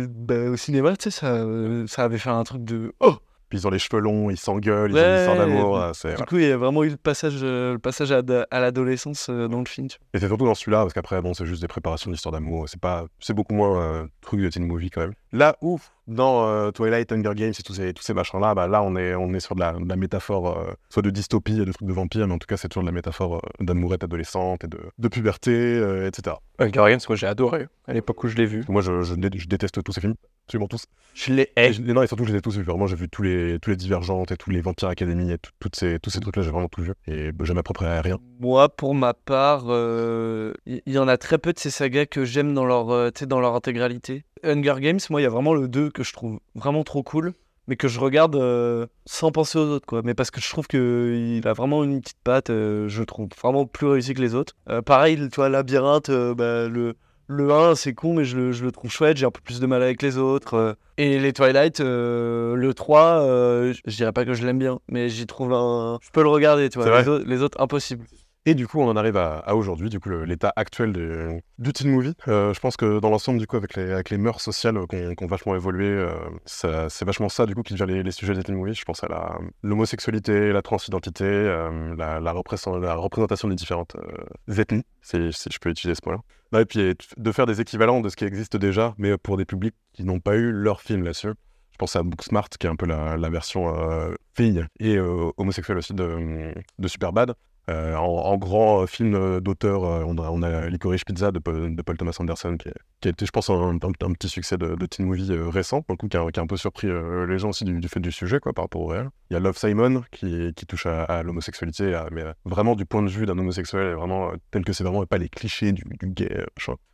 et, 0.03 0.07
bah, 0.07 0.49
au 0.49 0.55
cinéma, 0.55 0.95
tu 0.95 1.03
sais, 1.03 1.11
ça, 1.11 1.28
euh, 1.36 1.86
ça 1.88 2.03
avait 2.05 2.18
fait 2.18 2.30
un 2.30 2.43
truc 2.43 2.63
de 2.63 2.93
oh 3.01 3.16
Puis 3.55 3.61
ils 3.63 3.67
ont 3.67 3.71
les 3.71 3.79
cheveux 3.79 4.01
longs, 4.01 4.29
ils 4.29 4.37
s'engueulent, 4.37 4.91
ils 4.91 4.95
ont 4.95 4.99
Ouais, 4.99 5.09
une 5.11 5.15
histoire 5.15 5.37
d'amour. 5.37 5.77
euh, 5.77 5.91
c'est- 5.93 6.09
Du 6.09 6.13
voilà. 6.15 6.25
coup, 6.25 6.35
il 6.37 6.43
y 6.47 6.51
a 6.51 6.57
vraiment 6.57 6.83
eu 6.83 6.89
le 6.89 6.97
passage, 6.97 7.37
euh, 7.41 7.73
le 7.73 7.79
passage 7.79 8.11
à, 8.11 8.21
à 8.51 8.59
l'adolescence 8.59 9.27
euh, 9.29 9.47
dans 9.47 9.59
le 9.59 9.65
film. 9.65 9.87
Et 10.13 10.19
c'est 10.19 10.27
surtout 10.27 10.45
dans 10.45 10.55
celui-là, 10.55 10.81
parce 10.81 10.93
qu'après, 10.93 11.21
bon, 11.21 11.33
c'est 11.33 11.45
juste 11.45 11.61
des 11.61 11.67
préparations 11.67 12.11
d'histoire 12.11 12.33
d'amour. 12.33 12.67
C'est 12.67 12.79
pas, 12.81 13.05
c'est 13.19 13.33
beaucoup 13.33 13.53
moins 13.53 13.79
euh, 13.81 14.07
truc 14.21 14.41
de 14.41 14.49
teen 14.49 14.65
movie 14.65 14.89
quand 14.89 15.01
même. 15.01 15.13
Là 15.31 15.55
où, 15.61 15.79
dans 16.07 16.47
euh, 16.47 16.71
Twilight, 16.71 17.11
Hunger 17.11 17.33
Games 17.35 17.53
et 17.57 17.63
tous 17.63 17.73
ces, 17.73 17.93
tous 17.93 18.03
ces 18.03 18.13
machins-là, 18.13 18.55
bah, 18.55 18.67
là, 18.67 18.81
on 18.83 18.95
est, 18.95 19.15
on 19.15 19.33
est 19.33 19.39
sur 19.39 19.55
de 19.55 19.59
la, 19.61 19.73
de 19.73 19.87
la 19.87 19.95
métaphore, 19.95 20.57
euh, 20.57 20.73
soit 20.89 21.01
de 21.01 21.09
dystopie, 21.09 21.55
de 21.55 21.71
trucs 21.71 21.87
de 21.87 21.93
vampires, 21.93 22.27
mais 22.27 22.33
en 22.33 22.37
tout 22.37 22.47
cas, 22.47 22.57
c'est 22.57 22.67
toujours 22.69 22.83
de 22.83 22.89
la 22.89 22.93
métaphore 22.93 23.35
euh, 23.35 23.39
d'amourette 23.63 24.03
adolescente 24.03 24.63
et 24.63 24.67
de, 24.67 24.79
de 24.97 25.07
puberté, 25.07 25.51
euh, 25.51 26.07
etc. 26.07 26.35
Hunger 26.59 26.71
Games, 26.91 26.99
moi 27.09 27.15
j'ai 27.15 27.27
adoré 27.27 27.67
à 27.87 27.93
l'époque 27.93 28.23
où 28.23 28.27
je 28.27 28.35
l'ai 28.35 28.45
vu. 28.45 28.63
Moi, 28.69 28.81
je, 28.81 29.01
je, 29.01 29.15
dé- 29.15 29.29
je 29.37 29.47
déteste 29.47 29.83
tous 29.83 29.91
ces 29.91 30.01
films, 30.01 30.15
absolument 30.47 30.67
tous. 30.67 30.85
Je 31.13 31.33
l'ai 31.33 31.51
Et 31.55 31.71
je- 31.73 31.81
non, 31.81 32.01
et 32.03 32.07
surtout, 32.07 32.25
je 32.25 32.31
les 32.31 32.37
ai 32.39 32.41
tous 32.41 32.57
vus. 32.57 32.63
Vraiment, 32.63 32.87
j'ai 32.87 32.95
vu 32.95 33.07
tous 33.09 33.21
les, 33.23 33.57
tous 33.61 33.69
les 33.69 33.75
Divergentes 33.77 34.31
et 34.31 34.37
tous 34.37 34.49
les 34.49 34.61
Vampires 34.61 34.89
Academy 34.89 35.31
et 35.31 35.37
tout- 35.37 35.51
toutes 35.59 35.75
ces, 35.75 35.97
tous 35.99 36.09
ces 36.09 36.19
trucs-là, 36.19 36.43
j'ai 36.43 36.51
vraiment 36.51 36.67
tout 36.67 36.81
vu. 36.81 36.91
Et 37.07 37.31
bah, 37.31 37.45
je 37.45 37.53
m'approprierai 37.53 38.01
rien. 38.01 38.17
Moi, 38.39 38.67
pour 38.69 38.93
ma 38.95 39.13
part, 39.13 39.63
euh, 39.67 40.53
il 40.65 40.81
il 40.85 40.93
y, 40.93 40.99
en 40.99 41.07
a 41.07 41.17
très 41.17 41.37
peu 41.37 41.53
de 41.53 41.59
ces 41.59 41.69
sagas 41.69 42.05
que 42.05 42.25
j'aime 42.25 42.53
dans 42.53 42.65
leur, 42.65 42.89
euh, 42.91 43.11
dans 43.27 43.39
leur 43.39 43.55
intégralité. 43.55 44.25
Hunger 44.43 44.75
Games, 44.79 44.99
moi, 45.09 45.21
il 45.21 45.23
y 45.23 45.27
a 45.27 45.29
vraiment 45.29 45.53
le 45.53 45.67
2 45.69 45.89
que 45.89 46.03
je 46.03 46.11
trouve 46.13 46.39
vraiment 46.53 46.83
trop 46.83 47.01
cool, 47.01 47.33
mais 47.67 47.77
que 47.77 47.87
je 47.87 47.99
regarde 47.99 48.35
euh, 48.35 48.85
sans 49.05 49.31
penser 49.31 49.57
aux 49.57 49.67
autres, 49.67 49.85
quoi. 49.85 50.01
Mais 50.03 50.13
parce 50.13 50.31
que 50.31 50.41
je 50.41 50.49
trouve 50.49 50.67
qu'il 50.67 51.41
a 51.47 51.53
vraiment 51.53 51.83
une 51.85 52.01
petite 52.01 52.19
patte, 52.23 52.49
euh, 52.49 52.87
je 52.89 53.03
trouve 53.03 53.29
vraiment 53.41 53.65
plus 53.65 53.87
réussi 53.87 54.13
que 54.13 54.21
les 54.21 54.35
autres. 54.35 54.53
Euh, 54.69 54.81
pareil, 54.81 55.15
tu 55.17 55.35
vois, 55.37 55.47
Labyrinthe, 55.49 56.09
euh, 56.09 56.35
bah, 56.35 56.67
le, 56.67 56.95
le 57.28 57.51
1, 57.51 57.76
c'est 57.76 57.93
con, 57.93 58.13
mais 58.13 58.23
je 58.26 58.38
le, 58.38 58.51
je 58.51 58.63
le 58.63 58.71
trouve 58.71 58.91
chouette, 58.91 59.17
j'ai 59.17 59.26
un 59.26 59.32
peu 59.32 59.41
plus 59.43 59.59
de 59.59 59.65
mal 59.65 59.82
avec 59.82 60.01
les 60.01 60.17
autres. 60.17 60.53
euh. 60.55 60.73
Et 60.97 61.19
les 61.19 61.34
Twilight, 61.34 61.80
euh, 61.82 62.55
le 62.55 62.73
3, 62.73 63.21
euh, 63.21 63.73
je- 63.86 63.95
dirais 63.95 64.11
pas 64.13 64.26
que 64.26 64.34
je 64.34 64.45
l'aime 64.45 64.59
bien, 64.59 64.80
mais 64.89 65.09
j'y 65.09 65.26
trouve 65.26 65.51
un. 65.53 65.99
Je 66.01 66.09
peux 66.11 66.21
le 66.23 66.30
regarder, 66.30 66.69
tu 66.69 66.78
vois. 66.80 66.86
Les, 67.01 67.07
autres- 67.09 67.26
les 67.28 67.41
autres, 67.41 67.59
impossible. 67.61 68.05
Et 68.47 68.53
du 68.53 68.67
coup, 68.67 68.79
on 68.79 68.87
en 68.87 68.95
arrive 68.95 69.17
à, 69.17 69.55
aujourd'hui, 69.55 69.89
du 69.89 69.99
coup, 69.99 70.09
l'état 70.09 70.53
actuel 70.55 71.41
du 71.57 71.73
teen 71.73 71.89
movie. 71.89 72.13
Euh, 72.27 72.53
je 72.53 72.59
pense 72.59 72.77
que 72.77 72.99
dans 72.99 73.09
l'ensemble, 73.09 73.39
du 73.39 73.47
coup, 73.47 73.57
avec 73.57 73.75
les, 73.75 74.17
mœurs 74.19 74.39
sociales 74.39 74.77
qui 74.87 74.97
ont, 74.97 75.15
qui 75.15 75.23
ont 75.23 75.27
vachement 75.27 75.55
évolué, 75.55 75.87
euh, 75.87 76.13
c'est 76.45 77.05
vachement 77.05 77.27
ça, 77.27 77.47
du 77.47 77.55
coup, 77.55 77.63
qui 77.63 77.73
devient 77.73 78.03
les, 78.03 78.11
sujets 78.11 78.35
des 78.35 78.43
teen 78.43 78.55
movies. 78.55 78.75
Je 78.75 78.85
pense 78.85 79.03
à 79.03 79.39
l'homosexualité, 79.63 80.51
la 80.51 80.61
transidentité, 80.61 81.25
euh, 81.25 81.95
la, 81.97 82.19
la, 82.19 82.31
représent- 82.33 82.77
la 82.77 82.93
représentation 82.93 83.47
des 83.47 83.55
différentes 83.55 83.95
euh, 83.95 84.61
ethnies, 84.61 84.83
si, 85.01 85.17
je 85.31 85.57
peux 85.59 85.71
utiliser 85.71 85.95
ce 85.95 86.07
mot-là. 86.07 86.19
Ouais, 86.53 86.61
et 86.61 86.65
puis 86.65 86.93
de 87.17 87.31
faire 87.31 87.47
des 87.47 87.61
équivalents 87.61 87.99
de 88.01 88.09
ce 88.09 88.15
qui 88.15 88.25
existe 88.25 88.57
déjà, 88.57 88.93
mais 88.99 89.17
pour 89.17 89.37
des 89.37 89.45
publics 89.45 89.75
qui 89.93 90.03
n'ont 90.03 90.19
pas 90.19 90.35
eu 90.35 90.51
leur 90.51 90.81
film 90.81 91.03
là-dessus. 91.03 91.33
Je 91.71 91.77
pense 91.77 91.95
à 91.95 92.03
Booksmart, 92.03 92.49
qui 92.49 92.67
est 92.67 92.69
un 92.69 92.75
peu 92.75 92.85
la, 92.85 93.29
version 93.29 93.75
euh, 93.75 94.13
fille 94.35 94.63
et 94.79 94.97
euh, 94.97 95.31
homosexuelle 95.37 95.79
aussi 95.79 95.95
de 95.95 96.53
Superbad. 96.85 97.33
Euh, 97.70 97.95
en, 97.95 98.38
grand 98.38 98.84
euh, 98.84 98.86
film 98.86 99.16
euh, 99.16 99.39
d'auteur, 99.39 99.82
on, 99.82 100.18
a, 100.18 100.30
on 100.30 100.68
Licorice 100.68 101.03
Pizza 101.03 101.32
de 101.32 101.39
Paul, 101.39 101.97
Thomas 101.97 102.16
Anderson, 102.20 102.57
qui, 102.57 102.70
est- 102.70 103.07
a 103.07 103.09
été, 103.09 103.26
je 103.26 103.32
pense, 103.32 103.49
un, 103.49 103.78
petit 103.80 104.30
succès 104.30 104.57
de, 104.57 104.76
de 104.76 104.86
teen 104.86 105.05
movie 105.05 105.32
récent, 105.34 105.82
pour 105.82 105.93
le 105.93 105.97
coup, 105.97 106.07
qui 106.07 106.18
a, 106.18 106.41
un 106.41 106.47
peu 106.47 106.57
surpris 106.57 106.88
les 107.28 107.39
gens 107.39 107.49
aussi 107.49 107.63
du, 107.63 107.88
fait 107.88 107.99
du 107.99 108.11
sujet, 108.11 108.39
quoi, 108.39 108.53
par 108.53 108.66
rapport 108.66 108.82
au 108.82 108.88
réel. 108.88 109.09
Il 109.30 109.34
y 109.34 109.38
a 109.38 109.39
Love 109.39 109.57
Simon, 109.57 110.03
qui, 110.11 110.53
touche 110.68 110.86
à, 110.86 111.24
l'homosexualité, 111.24 111.99
mais 112.11 112.24
vraiment 112.45 112.76
du 112.76 112.86
point 112.86 113.03
de 113.03 113.09
vue 113.09 113.26
d'un 113.26 113.38
homosexuel, 113.38 113.93
vraiment 113.93 114.32
tel 114.51 114.63
que 114.63 114.74
c'est 114.74 114.84
vraiment, 114.84 115.03
et 115.03 115.07
pas 115.07 115.18
les 115.18 115.30
clichés 115.30 115.72
du, 115.72 115.84
du 115.99 116.07
gay. 116.07 116.45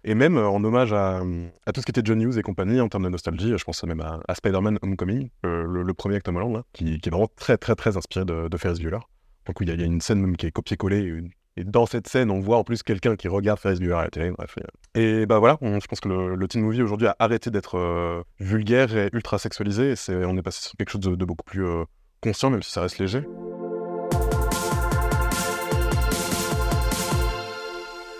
Et 0.03 0.15
même 0.15 0.37
en 0.37 0.63
hommage 0.63 0.93
à, 0.93 1.21
tout 1.73 1.81
ce 1.81 1.85
qui 1.85 1.91
était 1.91 2.01
John 2.03 2.21
Hughes 2.21 2.37
et 2.37 2.41
compagnie, 2.41 2.81
en 2.81 2.89
termes 2.89 3.03
de 3.03 3.09
nostalgie, 3.09 3.53
je 3.57 3.63
pense 3.63 3.83
même 3.83 4.01
à, 4.01 4.19
à 4.27 4.35
Spider-Man 4.35 4.79
Homecoming, 4.81 5.29
le, 5.43 5.93
premier 5.93 6.15
avec 6.15 6.23
Tom 6.23 6.37
Holland, 6.37 6.63
qui 6.73 6.95
est 6.95 7.09
vraiment 7.09 7.29
très, 7.35 7.57
très, 7.57 7.75
très 7.75 7.95
inspiré 7.97 8.25
de, 8.25 8.47
de 8.47 8.57
Ferris 8.57 8.79
Bueller. 8.79 8.99
Donc 9.45 9.57
il 9.61 9.67
y, 9.69 9.71
a- 9.71 9.85
une 9.85 10.01
scène 10.01 10.21
même 10.21 10.37
qui 10.37 10.45
est 10.45 10.51
copié-collé, 10.51 10.99
une- 10.99 11.31
et 11.57 11.65
dans 11.65 11.85
cette 11.85 12.07
scène, 12.07 12.31
on 12.31 12.39
voit 12.39 12.57
en 12.57 12.63
plus 12.63 12.81
quelqu'un 12.81 13.17
qui 13.17 13.27
regarde 13.27 13.59
Ferris 13.59 13.79
Bueller 13.79 13.95
à 13.95 14.07
télé. 14.09 14.31
Bref. 14.31 14.55
Et 14.95 15.25
bah 15.25 15.39
voilà, 15.39 15.57
je 15.61 15.85
pense 15.85 15.99
que 15.99 16.07
le, 16.07 16.47
teen 16.47 16.61
movie 16.61 16.81
aujourd'hui 16.81 17.07
a 17.07 17.15
arrêté 17.19 17.49
d'être 17.51 17.77
euh, 17.77 18.23
vulgaire 18.39 18.95
et 18.95 19.09
ultra 19.11 19.37
sexualisé. 19.37 19.91
Et 19.93 20.15
on 20.25 20.37
est 20.37 20.41
passé 20.41 20.61
sur 20.63 20.77
quelque 20.77 20.89
chose 20.91 21.01
de, 21.01 21.15
de 21.15 21.25
beaucoup 21.25 21.43
plus 21.43 21.65
euh, 21.65 21.83
conscient, 22.21 22.49
même 22.49 22.63
si 22.63 22.71
ça 22.71 22.81
reste 22.81 22.99
léger. 22.99 23.23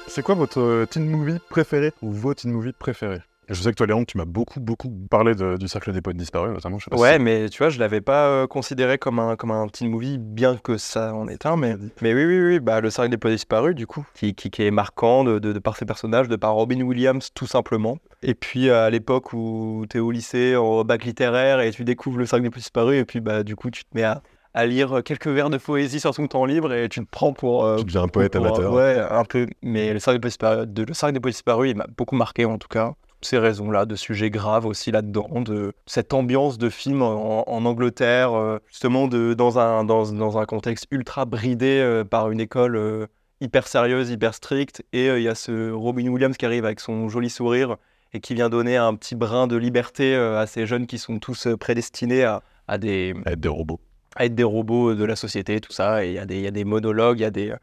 C'est 0.07 0.23
quoi 0.23 0.35
votre 0.35 0.59
euh, 0.59 0.85
teen 0.85 1.09
movie 1.09 1.39
préféré 1.49 1.93
ou 2.01 2.11
vos 2.11 2.33
teen 2.33 2.51
movies 2.51 2.73
préférés? 2.77 3.21
Je 3.49 3.55
sais 3.61 3.71
que 3.71 3.75
toi, 3.75 3.85
Léon, 3.87 4.05
tu 4.05 4.17
m'as 4.17 4.23
beaucoup, 4.25 4.61
beaucoup 4.61 4.89
parlé 5.09 5.35
de- 5.35 5.57
du 5.57 5.67
cercle 5.67 5.91
des 5.91 6.01
poètes 6.01 6.15
disparus, 6.15 6.53
notamment. 6.53 6.77
Je 6.77 6.85
sais 6.85 6.89
pas 6.89 6.95
si 6.95 7.01
Ouais, 7.01 7.19
mais 7.19 7.49
tu 7.49 7.57
vois, 7.57 7.69
je 7.69 7.79
l'avais 7.79 7.99
pas 7.99 8.27
euh, 8.27 8.47
considéré 8.47 8.97
comme 8.97 9.19
un, 9.19 9.35
comme 9.35 9.51
un 9.51 9.67
teen 9.67 9.89
movie, 9.89 10.17
bien 10.19 10.55
que 10.55 10.77
ça 10.77 11.13
en 11.13 11.27
est 11.27 11.45
un. 11.45 11.57
Mais, 11.57 11.75
mais 12.01 12.13
oui, 12.13 12.23
oui, 12.25 12.39
oui, 12.45 12.59
bah, 12.61 12.79
le 12.79 12.89
cercle 12.89 13.11
des 13.11 13.17
poètes 13.17 13.33
disparus, 13.35 13.75
du 13.75 13.87
coup, 13.87 14.05
qui, 14.13 14.35
qui, 14.35 14.51
qui 14.51 14.63
est 14.63 14.71
marquant 14.71 15.25
de, 15.25 15.37
de, 15.39 15.51
de 15.51 15.59
par 15.59 15.75
ses 15.75 15.85
personnages, 15.85 16.29
de 16.29 16.35
par 16.37 16.53
Robin 16.53 16.79
Williams, 16.81 17.29
tout 17.33 17.47
simplement. 17.47 17.97
Et 18.23 18.35
puis, 18.35 18.69
à 18.69 18.89
l'époque 18.89 19.33
où 19.33 19.85
tu 19.89 19.97
es 19.97 19.99
au 19.99 20.11
lycée, 20.11 20.55
en 20.55 20.85
bac 20.85 21.03
littéraire, 21.03 21.59
et 21.59 21.71
tu 21.71 21.83
découvres 21.83 22.19
le 22.19 22.25
cercle 22.27 22.43
des 22.43 22.49
poètes 22.51 22.61
disparus, 22.63 23.01
et 23.01 23.05
puis, 23.05 23.19
bah, 23.19 23.43
du 23.43 23.57
coup, 23.57 23.69
tu 23.69 23.83
te 23.83 23.89
mets 23.95 24.03
à, 24.03 24.21
à 24.53 24.65
lire 24.65 25.01
quelques 25.03 25.27
vers 25.27 25.49
de 25.49 25.57
poésie 25.57 25.99
sur 25.99 26.13
ton 26.15 26.27
temps 26.27 26.45
libre, 26.45 26.71
et 26.71 26.87
tu 26.87 27.01
te 27.01 27.09
prends 27.09 27.33
pour. 27.33 27.65
euh, 27.65 27.79
Tu 27.79 27.85
deviens 27.85 28.03
un 28.03 28.07
poète 28.07 28.31
pour- 28.33 28.45
amateur. 28.45 28.71
Ouais, 28.71 28.97
un 29.09 29.25
peu. 29.25 29.47
Mais 29.61 29.91
le 29.91 29.99
cercle 29.99 30.19
des 30.19 30.21
poètes 30.21 30.31
disparus, 30.31 30.67
de- 30.67 30.83
le 30.83 30.93
cercle 30.93 31.13
des 31.15 31.19
poètes 31.19 31.33
disparus, 31.33 31.71
il 31.71 31.75
m'a 31.75 31.87
beaucoup 31.97 32.15
marqué, 32.15 32.45
en 32.45 32.57
tout 32.57 32.69
cas 32.69 32.93
ces 33.21 33.37
raisons-là, 33.37 33.85
de 33.85 33.95
sujets 33.95 34.29
graves 34.29 34.65
aussi 34.65 34.91
là-dedans, 34.91 35.41
de 35.41 35.73
cette 35.85 36.13
ambiance 36.13 36.57
de 36.57 36.69
film 36.69 37.01
en, 37.01 37.49
en 37.49 37.65
Angleterre, 37.65 38.33
euh, 38.33 38.59
justement 38.67 39.07
de, 39.07 39.33
dans, 39.33 39.59
un, 39.59 39.83
dans, 39.83 40.11
dans 40.11 40.37
un 40.37 40.45
contexte 40.45 40.87
ultra 40.91 41.25
bridé 41.25 41.79
euh, 41.79 42.03
par 42.03 42.31
une 42.31 42.39
école 42.39 42.75
euh, 42.75 43.07
hyper 43.39 43.67
sérieuse, 43.67 44.09
hyper 44.09 44.33
stricte, 44.33 44.83
et 44.93 45.07
il 45.07 45.21
y 45.23 45.27
a 45.27 45.35
ce 45.35 45.71
Robin 45.71 46.07
Williams 46.07 46.37
qui 46.37 46.45
arrive 46.45 46.65
avec 46.65 46.79
son 46.79 47.09
joli 47.09 47.29
sourire 47.29 47.77
et 48.13 48.19
qui 48.19 48.33
vient 48.33 48.49
donner 48.49 48.77
un 48.77 48.93
petit 48.95 49.15
brin 49.15 49.47
de 49.47 49.55
liberté 49.55 50.15
à 50.15 50.45
ces 50.45 50.65
jeunes 50.67 50.85
qui 50.85 50.97
sont 50.97 51.17
tous 51.17 51.47
prédestinés 51.59 52.23
à, 52.23 52.43
à 52.67 52.77
des, 52.77 53.15
À 53.25 53.31
être 53.31 53.39
des 53.39 53.49
robots. 53.49 53.79
à 54.15 54.25
être 54.25 54.35
des 54.35 54.43
robots 54.43 54.93
de 54.93 55.03
la 55.05 55.15
société, 55.15 55.59
tout 55.61 55.71
ça. 55.71 56.05
Et 56.05 56.09
il 56.09 56.33
y, 56.33 56.41
y 56.41 56.47
a 56.47 56.51
des 56.51 56.65
monologues, 56.65 57.19
il 57.19 57.23
y 57.23 57.25
a 57.25 57.31
des, 57.31 57.53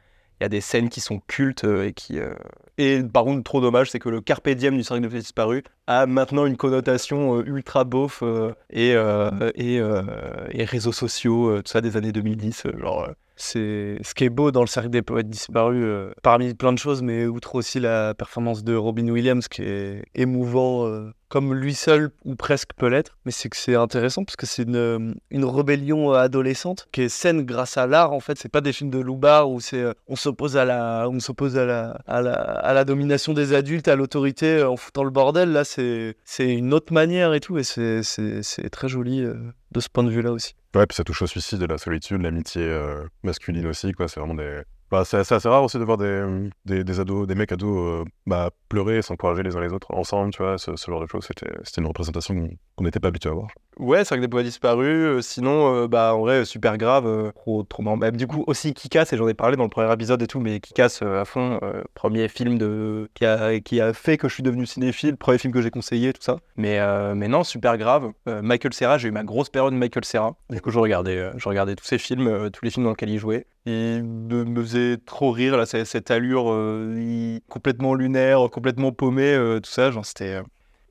il 0.40 0.44
y 0.44 0.46
a 0.46 0.48
des 0.48 0.60
scènes 0.60 0.88
qui 0.88 1.00
sont 1.00 1.20
cultes 1.26 1.64
euh, 1.64 1.86
et 1.86 1.92
qui. 1.92 2.18
euh, 2.18 2.34
Et 2.78 3.02
par 3.02 3.24
contre, 3.24 3.42
trop 3.44 3.60
dommage, 3.60 3.90
c'est 3.90 3.98
que 3.98 4.08
le 4.08 4.20
carpe 4.20 4.48
diem 4.50 4.76
du 4.76 4.82
cercle 4.84 5.02
des 5.02 5.08
poètes 5.08 5.22
disparus 5.22 5.62
a 5.86 6.06
maintenant 6.06 6.46
une 6.46 6.56
connotation 6.56 7.38
euh, 7.38 7.42
ultra 7.46 7.84
beauf 7.84 8.22
et, 8.70 8.92
et, 9.54 9.76
et 10.50 10.64
réseaux 10.64 10.92
sociaux, 10.92 11.60
tout 11.62 11.70
ça 11.70 11.80
des 11.80 11.96
années 11.96 12.12
2010. 12.12 12.66
euh, 12.66 12.78
genre, 12.78 13.08
C'est 13.40 13.98
ce 14.02 14.14
qui 14.14 14.24
est 14.24 14.30
beau 14.30 14.50
dans 14.50 14.62
le 14.62 14.66
cercle 14.66 14.90
des 14.90 15.00
poètes 15.00 15.30
disparus, 15.30 15.84
euh, 15.84 16.10
parmi 16.24 16.54
plein 16.54 16.72
de 16.72 16.78
choses, 16.78 17.02
mais 17.02 17.26
outre 17.26 17.54
aussi 17.54 17.78
la 17.78 18.12
performance 18.12 18.64
de 18.64 18.74
Robin 18.74 19.08
Williams 19.08 19.46
qui 19.46 19.62
est 19.62 20.02
émouvant, 20.16 20.86
euh, 20.86 21.12
comme 21.28 21.54
lui 21.54 21.74
seul 21.74 22.10
ou 22.24 22.34
presque 22.34 22.70
peut 22.76 22.88
l'être. 22.88 23.16
Mais 23.24 23.30
c'est 23.30 23.48
que 23.48 23.56
c'est 23.56 23.76
intéressant 23.76 24.24
parce 24.24 24.34
que 24.34 24.44
c'est 24.44 24.64
une, 24.64 24.74
euh, 24.74 25.46
rébellion 25.46 26.12
adolescente 26.12 26.88
qui 26.90 27.02
est 27.02 27.08
saine 27.08 27.44
grâce 27.44 27.76
à 27.76 27.86
l'art. 27.86 28.12
En 28.12 28.18
fait, 28.18 28.36
c'est 28.38 28.48
pas 28.48 28.60
des 28.60 28.72
films 28.72 28.90
de 28.90 28.98
loubar 28.98 29.48
où 29.48 29.60
c'est 29.60 29.84
on 30.08 30.16
s'oppose 30.16 30.56
à 30.56 30.64
la 30.64 31.08
on 31.08 31.20
s'oppose 31.20 31.56
à 31.56 31.64
la, 31.64 31.90
à 32.08 32.72
la 32.74 32.84
domination 32.84 33.34
des 33.34 33.52
adultes, 33.52 33.86
à 33.86 33.94
l'autorité 33.94 34.64
en 34.64 34.76
foutant 34.76 35.04
le 35.04 35.10
bordel. 35.10 35.52
Là, 35.52 35.62
c'est 35.62 36.16
c'est 36.24 36.52
une 36.52 36.74
autre 36.74 36.92
manière 36.92 37.32
et 37.34 37.40
tout, 37.40 37.56
et 37.56 37.62
c'est 37.62 38.02
c'est 38.02 38.70
très 38.70 38.88
joli 38.88 39.24
de 39.70 39.80
ce 39.80 39.88
point 39.88 40.04
de 40.04 40.10
vue-là 40.10 40.32
aussi. 40.32 40.54
Ouais, 40.74 40.86
puis 40.86 40.96
ça 40.96 41.04
touche 41.04 41.22
au 41.22 41.26
suicide, 41.26 41.62
la 41.62 41.78
solitude, 41.78 42.20
l'amitié 42.20 42.62
euh, 42.62 43.06
masculine 43.22 43.66
aussi, 43.66 43.92
quoi. 43.92 44.08
C'est 44.08 44.20
vraiment 44.20 44.34
des. 44.34 44.62
Bah, 44.90 45.04
c'est 45.04 45.22
c'est 45.24 45.34
assez 45.34 45.48
rare 45.48 45.62
aussi 45.62 45.78
de 45.78 45.84
voir 45.84 45.98
des, 45.98 46.50
des, 46.64 47.00
ados, 47.00 47.26
des 47.26 47.34
mecs 47.34 47.52
ados 47.52 48.02
euh, 48.02 48.04
bah, 48.26 48.50
pleurer 48.70 48.98
et 48.98 49.02
s'encourager 49.02 49.42
les 49.42 49.54
uns 49.54 49.60
les 49.60 49.72
autres 49.72 49.92
ensemble, 49.92 50.32
tu 50.32 50.42
vois. 50.42 50.56
Ce, 50.56 50.76
ce 50.76 50.90
genre 50.90 51.00
de 51.00 51.06
choses, 51.06 51.26
c'était 51.26 51.80
une 51.80 51.86
représentation 51.86 52.48
qu'on 52.76 52.84
n'était 52.84 53.00
pas 53.00 53.08
habitué 53.08 53.28
à 53.28 53.34
voir. 53.34 53.48
Ouais, 53.78 54.04
Cercle 54.04 54.22
des 54.22 54.28
poètes 54.28 54.46
disparus. 54.46 54.88
euh, 54.88 55.20
sinon, 55.22 55.72
euh, 55.74 55.88
bah, 55.88 56.12
en 56.14 56.18
vrai, 56.20 56.44
super 56.44 56.76
grave. 56.78 57.06
euh, 57.06 57.30
trop, 57.32 57.62
trop 57.62 57.82
marrant. 57.82 57.96
Du 58.10 58.26
coup, 58.26 58.42
aussi 58.48 58.74
Kikas, 58.74 59.08
et 59.12 59.16
j'en 59.16 59.28
ai 59.28 59.34
parlé 59.34 59.56
dans 59.56 59.62
le 59.62 59.68
premier 59.68 59.92
épisode 59.92 60.20
et 60.20 60.26
tout, 60.26 60.40
mais 60.40 60.58
Kikas 60.58 60.98
euh, 61.02 61.20
à 61.20 61.24
fond, 61.24 61.60
premier 61.94 62.28
film 62.28 62.58
de... 62.58 63.08
qui, 63.14 63.24
a, 63.24 63.60
qui 63.60 63.80
a 63.80 63.92
fait 63.92 64.16
que 64.16 64.28
je 64.28 64.34
suis 64.34 64.42
devenu 64.42 64.66
cinéphile, 64.66 65.16
premier 65.16 65.38
film 65.38 65.52
que 65.52 65.62
j'ai 65.62 65.70
conseillé, 65.70 66.12
tout 66.12 66.22
ça. 66.22 66.38
Mais, 66.56 66.80
mais 67.14 67.28
non, 67.28 67.44
super 67.44 67.78
grave. 67.78 68.10
Michael 68.26 68.72
Serra, 68.72 68.98
j'ai 68.98 69.08
eu 69.08 69.12
ma 69.12 69.24
grosse 69.24 69.48
période 69.48 69.72
de 69.72 69.78
Michael 69.78 70.04
Serra. 70.04 70.34
Du 70.50 70.60
coup, 70.60 70.70
je 70.70 70.78
regardais, 70.78 71.30
je 71.36 71.48
regardais 71.48 71.76
tous 71.76 71.84
ses 71.84 71.98
films, 71.98 72.50
tous 72.50 72.64
les 72.64 72.70
films 72.70 72.84
dans 72.84 72.90
lesquels 72.90 73.10
il 73.10 73.18
jouait. 73.18 73.46
Il 73.66 74.02
me, 74.02 74.62
faisait 74.62 74.96
trop 75.04 75.30
rire, 75.30 75.56
là, 75.56 75.66
cette, 75.66 76.10
allure 76.10 76.46
complètement 77.48 77.94
lunaire, 77.94 78.48
complètement 78.50 78.92
paumé, 78.92 79.32
euh, 79.34 79.60
tout 79.60 79.70
ça. 79.70 79.90
Genre, 79.90 80.04
c'était. 80.04 80.40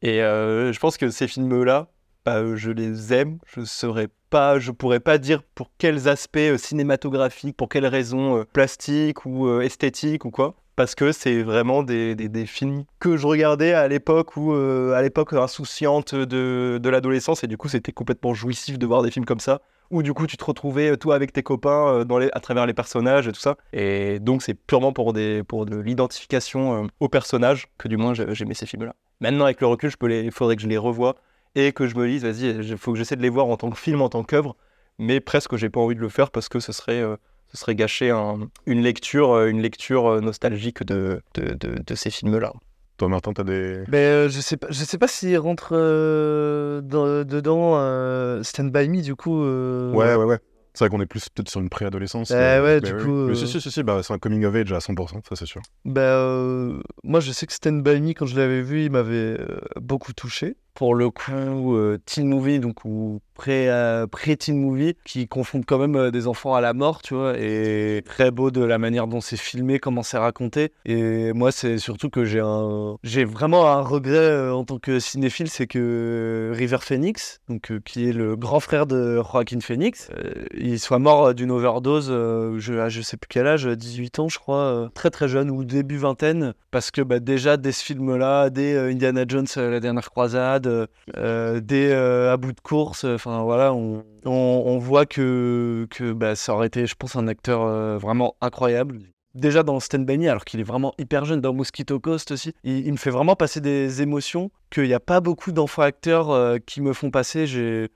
Et 0.02 0.20
je 0.20 0.80
pense 0.80 0.98
que 0.98 1.10
ces 1.10 1.28
films-là, 1.28 1.88
euh, 2.28 2.56
je 2.56 2.72
les 2.72 3.14
aime. 3.14 3.40
Je 3.46 3.64
saurais 3.64 4.10
pas, 4.30 4.60
je 4.60 4.72
pourrais 4.72 5.00
pas 5.00 5.18
dire 5.18 5.44
pour 5.56 5.72
quels 5.78 6.08
aspects 6.08 6.38
euh, 6.38 6.58
cinématographiques, 6.58 7.56
pour 7.56 7.70
quelles 7.70 7.86
raisons 7.86 8.40
euh, 8.40 8.44
plastiques 8.44 9.26
ou 9.26 9.62
esthétiques 9.62 10.26
ou 10.26 10.32
quoi. 10.32 10.56
Parce 10.76 10.94
que 10.94 11.12
c'est 11.12 11.42
vraiment 11.42 11.82
des, 11.82 12.16
films 12.46 12.84
que 13.00 13.18
je 13.18 13.26
regardais 13.26 13.74
à 13.74 13.88
l'époque 13.88 14.38
où, 14.38 14.54
à 14.54 15.02
l'époque 15.02 15.34
insouciante 15.34 16.14
de, 16.14 16.80
l'adolescence, 16.88 17.44
et 17.44 17.48
du 17.48 17.58
coup 17.58 17.68
c'était 17.68 17.92
complètement 17.92 18.36
jouissif 18.36 18.78
de 18.78 18.86
voir 18.86 19.02
des 19.02 19.10
films 19.10 19.26
comme 19.26 19.40
ça, 19.40 19.62
où 19.90 20.04
du 20.04 20.14
coup 20.14 20.28
tu 20.28 20.38
te 20.38 20.46
retrouvais 20.46 20.96
toi 20.98 21.16
avec 21.16 21.34
tes 21.34 21.42
copains 21.42 22.06
à 22.32 22.40
travers 22.40 22.68
les 22.68 22.74
personnages 22.74 23.28
et 23.28 23.32
tout 23.32 23.40
ça. 23.40 23.58
Et 23.74 24.20
donc 24.20 24.44
c'est 24.44 24.54
purement 24.54 24.94
pour, 24.94 25.14
de 25.14 25.76
l'identification 25.84 26.84
euh, 26.84 26.88
aux 27.00 27.10
personnages 27.10 27.68
que 27.80 27.88
du 27.88 27.98
moins 27.98 28.14
j'ai- 28.14 28.34
j'aimais 28.36 28.54
ces 28.54 28.66
films-là. 28.66 28.94
Maintenant 29.20 29.46
avec 29.46 29.62
le 29.62 29.68
recul, 29.68 29.92
il 30.10 30.32
faudrait 30.32 30.56
que 30.56 30.62
je 30.62 30.68
les 30.68 30.78
revoie 30.78 31.16
et 31.60 31.72
que 31.74 31.88
je 31.88 31.96
me 31.96 32.08
dise, 32.08 32.24
vas-y, 32.24 32.50
il 32.68 32.78
faut 32.78 32.92
que 32.94 32.98
j'essaie 32.98 33.16
de 33.16 33.22
les 33.22 33.30
voir 33.30 33.48
en 33.48 33.58
tant 33.58 33.70
que 33.72 33.78
film, 33.78 34.02
en 34.02 34.10
tant 34.10 34.24
qu'œuvre, 34.24 34.56
mais 35.00 35.20
presque 35.20 35.56
j'ai 35.56 35.70
pas 35.70 35.80
envie 35.80 35.96
de 35.96 36.00
le 36.02 36.10
faire 36.10 36.30
parce 36.32 36.50
que 36.50 36.60
ce 36.60 36.72
serait, 36.72 37.02
euh, 37.02 37.16
ce 37.52 37.58
serait 37.58 37.76
gâcher 37.76 38.10
un- 38.12 38.48
une 38.66 38.82
lecture, 38.82 39.32
euh, 39.32 39.48
une 39.50 39.62
lecture 39.62 40.06
euh, 40.08 40.22
nostalgique 40.22 40.84
de, 40.84 41.22
de, 41.34 41.54
de- 41.56 41.82
de 41.86 41.96
ces 41.96 42.10
films-là. 42.12 42.54
Toi, 42.98 43.10
Martin, 43.10 43.32
t'as 43.34 43.44
des. 43.44 43.84
Mais 43.88 43.98
euh, 44.06 44.30
je 44.30 44.40
sais 44.42 44.58
pas, 44.58 44.68
je 44.70 44.84
sais 44.84 44.98
pas 44.98 45.08
s'il 45.08 45.38
rentre 45.38 45.70
euh, 45.74 46.82
dans- 46.82 47.24
dedans 47.24 47.74
euh, 47.78 48.42
Stand 48.44 48.72
By 48.72 48.90
Me 48.90 49.02
du 49.02 49.16
coup. 49.16 49.42
euh, 49.44 49.94
Ouais, 49.94 50.16
ouais, 50.16 50.26
ouais. 50.26 50.40
C'est 50.74 50.84
vrai 50.86 50.90
qu'on 50.96 51.02
est 51.02 51.08
plus 51.08 51.28
peut-être 51.30 51.50
sur 51.50 51.60
une 51.60 51.70
préadolescence. 51.70 52.30
Bah 52.32 52.38
mais- 52.38 52.62
ouais, 52.62 52.80
mais 52.82 52.82
du 52.82 52.94
coup, 52.96 53.08
Mais 53.28 53.32
euh, 53.32 53.36
si, 53.36 53.48
si, 53.48 53.62
si, 53.62 53.72
si, 53.72 53.84
bah, 53.84 54.02
c'est 54.04 54.14
un 54.14 54.20
coming 54.20 54.46
of 54.46 54.54
age 54.56 54.72
à 54.74 54.80
100%, 54.80 55.22
ça 55.28 55.36
c'est 55.36 55.46
sûr. 55.48 55.62
Bah, 55.86 56.02
euh, 56.02 56.80
moi, 57.04 57.20
je 57.20 57.32
sais 57.32 57.48
que 57.48 57.54
Stand 57.54 57.82
By 57.84 58.00
Me, 58.02 58.10
quand 58.14 58.28
je 58.28 58.36
l'avais 58.40 58.62
vu, 58.62 58.84
il 58.86 58.92
m'avait 58.92 59.38
beaucoup 59.80 60.14
touché. 60.14 60.56
Pour 60.78 60.94
le 60.94 61.10
coup 61.10 61.74
euh, 61.74 61.98
teen 62.06 62.28
movie, 62.28 62.60
donc 62.60 62.86
ou 62.86 63.20
euh, 63.48 64.08
pré-teen 64.08 64.60
movie, 64.60 64.96
qui 65.06 65.28
confondent 65.28 65.66
quand 65.66 65.78
même 65.78 65.96
euh, 65.96 66.12
des 66.12 66.28
enfants 66.28 66.56
à 66.56 66.62
la 66.62 66.74
mort, 66.74 67.02
tu 67.02 67.14
vois, 67.14 67.38
et 67.38 68.02
très 68.06 68.32
beau 68.32 68.52
de 68.52 68.64
la 68.64 68.78
manière 68.78 69.08
dont 69.08 69.22
c'est 69.22 69.38
filmé, 69.38 69.80
comment 69.80 70.04
c'est 70.04 70.18
raconté. 70.18 70.72
Et 70.86 71.34
moi, 71.34 71.52
c'est 71.52 71.78
surtout 71.78 72.10
que 72.10 72.26
j'ai 72.26 72.40
un, 72.40 72.98
j'ai 73.04 73.26
vraiment 73.26 73.68
un 73.68 73.82
regret 73.82 74.18
euh, 74.18 74.54
en 74.54 74.64
tant 74.64 74.80
que 74.80 75.00
cinéphile, 75.00 75.50
c'est 75.50 75.68
que 75.68 76.52
River 76.54 76.80
Phoenix, 76.82 77.40
donc 77.50 77.72
qui 77.86 78.10
est 78.10 78.14
le 78.14 78.36
grand 78.36 78.60
frère 78.60 78.88
de 78.88 79.22
Joaquin 79.22 79.60
Phoenix, 79.60 80.10
il 80.54 80.80
soit 80.80 81.00
mort 81.00 81.34
d'une 81.34 81.52
overdose. 81.52 82.08
je, 82.08 82.80
à 82.80 82.90
je 82.90 83.02
sais 83.02 83.18
plus 83.18 83.28
quel 83.30 83.48
âge, 83.48 83.68
18 83.68 84.20
ans, 84.20 84.30
je 84.30 84.40
crois, 84.40 84.90
très 84.94 85.10
très 85.10 85.28
jeune 85.28 85.50
ou 85.50 85.64
début 85.64 85.98
vingtaine, 85.98 86.54
parce 86.72 86.92
que 86.92 87.02
bah, 87.02 87.20
déjà 87.20 87.58
dès 87.58 87.72
ce 87.72 87.84
film-là, 87.84 88.50
dès 88.50 88.78
Indiana 88.78 89.26
Jones, 89.28 89.48
la 89.56 89.80
dernière 89.80 90.10
croisade, 90.10 90.88
dès 91.16 91.94
à 91.94 92.38
bout 92.38 92.54
de 92.54 92.62
course, 92.62 93.06
voilà, 93.44 93.74
on, 93.74 94.06
on, 94.26 94.78
voit 94.78 95.06
que, 95.06 95.88
que 95.90 96.14
bah, 96.14 96.36
ça 96.36 96.54
aurait 96.54 96.68
été, 96.68 96.86
je 96.86 96.96
pense, 96.96 97.16
un 97.16 97.28
acteur 97.28 97.62
euh, 97.62 97.98
vraiment 97.98 98.36
incroyable. 98.42 99.00
Déjà 99.36 99.62
dans 99.62 99.80
Stand 99.80 100.06
By 100.06 100.28
alors 100.28 100.46
qu'il 100.46 100.60
est 100.60 100.64
vraiment 100.64 100.94
hyper 100.98 101.26
jeune, 101.26 101.42
dans 101.42 101.54
Mosquito 101.54 102.00
Coast 102.00 102.32
aussi, 102.32 102.54
il, 102.64 102.92
me 102.92 102.98
fait 102.98 103.12
vraiment 103.12 103.36
passer 103.36 103.62
des 103.62 104.02
émotions 104.02 104.50
qu'il 104.72 104.86
n'y 104.86 104.94
a 104.94 105.00
pas 105.00 105.20
beaucoup 105.20 105.52
d'enfants 105.52 105.84
acteurs 105.84 106.32
euh, 106.32 106.58
qui 106.58 106.82
me 106.82 106.94
font 106.94 107.12
passer. 107.12 107.46
Euh, 107.56 107.88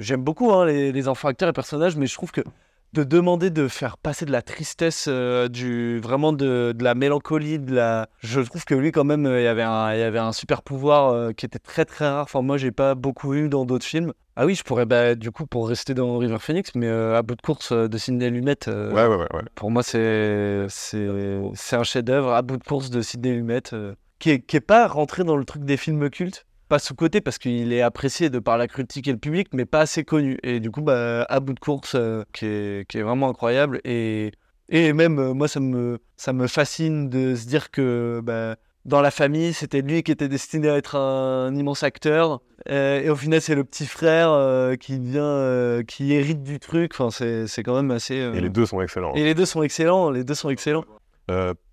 J'aime 0.00 0.22
beaucoup 0.22 0.52
hein, 0.52 0.66
les, 0.66 0.92
les 0.92 1.08
enfants 1.08 1.28
acteurs 1.28 1.48
et 1.48 1.52
personnages, 1.52 1.96
mais 1.96 2.06
je 2.06 2.14
trouve 2.14 2.30
que 2.30 2.42
de 2.92 3.04
demander 3.04 3.50
de 3.50 3.68
faire 3.68 3.98
passer 3.98 4.24
de 4.24 4.32
la 4.32 4.42
tristesse, 4.42 5.06
euh, 5.08 5.48
du, 5.48 6.00
vraiment 6.00 6.32
de, 6.32 6.72
de 6.76 6.84
la 6.84 6.94
mélancolie, 6.94 7.58
de 7.58 7.74
la... 7.74 8.08
je 8.20 8.40
trouve 8.40 8.64
que 8.64 8.74
lui 8.74 8.92
quand 8.92 9.04
même, 9.04 9.26
euh, 9.26 9.40
il 9.40 9.44
y 9.44 9.48
avait 9.48 9.62
un, 9.62 9.92
il 9.94 10.00
y 10.00 10.02
avait 10.02 10.18
un 10.18 10.32
super 10.32 10.62
pouvoir 10.62 11.10
euh, 11.10 11.32
qui 11.32 11.46
était 11.46 11.58
très 11.58 11.84
très 11.84 12.08
rare. 12.08 12.22
Enfin 12.24 12.42
moi 12.42 12.56
j'ai 12.56 12.72
pas 12.72 12.94
beaucoup 12.94 13.34
eu 13.34 13.48
dans 13.48 13.64
d'autres 13.64 13.84
films. 13.86 14.12
Ah 14.36 14.46
oui, 14.46 14.54
je 14.54 14.62
pourrais 14.62 14.86
bah, 14.86 15.14
du 15.14 15.30
coup 15.30 15.46
pour 15.46 15.68
rester 15.68 15.94
dans 15.94 16.16
River 16.16 16.38
Phoenix, 16.38 16.70
mais 16.74 16.88
à 16.88 17.22
bout 17.22 17.34
de 17.34 17.42
course 17.42 17.72
de 17.72 17.98
Sidney 17.98 18.30
Lumet. 18.30 18.56
Ouais, 18.68 18.92
ouais, 18.92 19.06
ouais. 19.06 19.16
ouais. 19.34 19.42
pour 19.56 19.70
moi, 19.70 19.82
c'est 19.82 20.66
c'est 20.68 21.08
c'est 21.54 21.76
un 21.76 21.82
chef-d'œuvre 21.82 22.32
à 22.32 22.42
bout 22.42 22.56
de 22.56 22.64
course 22.64 22.90
de 22.90 23.02
Sidney 23.02 23.34
Lumet 23.34 23.62
qui 24.18 24.30
est, 24.30 24.40
qui 24.40 24.56
est 24.56 24.60
pas 24.60 24.86
rentré 24.86 25.24
dans 25.24 25.36
le 25.36 25.44
truc 25.44 25.64
des 25.64 25.76
films 25.76 26.10
cultes, 26.10 26.46
pas 26.68 26.78
sous 26.78 26.94
côté 26.94 27.20
parce 27.20 27.38
qu'il 27.38 27.72
est 27.72 27.82
apprécié 27.82 28.30
de 28.30 28.38
par 28.38 28.58
la 28.58 28.66
critique 28.68 29.08
et 29.08 29.12
le 29.12 29.18
public, 29.18 29.48
mais 29.52 29.64
pas 29.64 29.80
assez 29.80 30.04
connu. 30.04 30.38
Et 30.42 30.60
du 30.60 30.70
coup, 30.70 30.82
bah, 30.82 31.22
à 31.28 31.40
bout 31.40 31.54
de 31.54 31.60
course, 31.60 31.92
euh, 31.94 32.22
qui, 32.32 32.46
est, 32.46 32.88
qui 32.88 32.98
est 32.98 33.02
vraiment 33.02 33.28
incroyable 33.30 33.80
et 33.84 34.32
et 34.70 34.92
même 34.92 35.18
euh, 35.18 35.32
moi, 35.34 35.48
ça 35.48 35.60
me 35.60 35.98
ça 36.16 36.32
me 36.34 36.46
fascine 36.46 37.08
de 37.08 37.34
se 37.34 37.46
dire 37.46 37.70
que 37.70 38.20
bah, 38.22 38.56
dans 38.84 39.00
la 39.00 39.10
famille, 39.10 39.52
c'était 39.52 39.80
lui 39.82 40.02
qui 40.02 40.12
était 40.12 40.28
destiné 40.28 40.68
à 40.68 40.76
être 40.76 40.96
un, 40.96 41.54
immense 41.54 41.82
acteur. 41.82 42.40
Euh, 42.70 43.00
et 43.02 43.08
au 43.10 43.16
final, 43.16 43.40
c'est 43.40 43.54
le 43.54 43.64
petit 43.64 43.86
frère 43.86 44.30
qui 44.78 44.98
vient, 44.98 45.80
qui 45.86 46.12
hérite 46.12 46.42
du 46.42 46.58
truc. 46.60 46.92
Enfin, 46.94 47.10
c'est 47.10 47.46
c'est 47.46 47.62
quand 47.62 47.74
même 47.76 47.90
assez. 47.90 48.14
Et 48.14 48.40
les 48.40 48.50
deux 48.50 48.66
sont 48.66 48.80
excellents. 48.80 49.14
et 49.14 49.24
les 49.24 49.34
deux 49.34 49.46
sont 49.46 49.62
excellents, 49.62 50.10
les 50.10 50.24
deux 50.24 50.34
sont 50.34 50.50
excellents. 50.50 50.84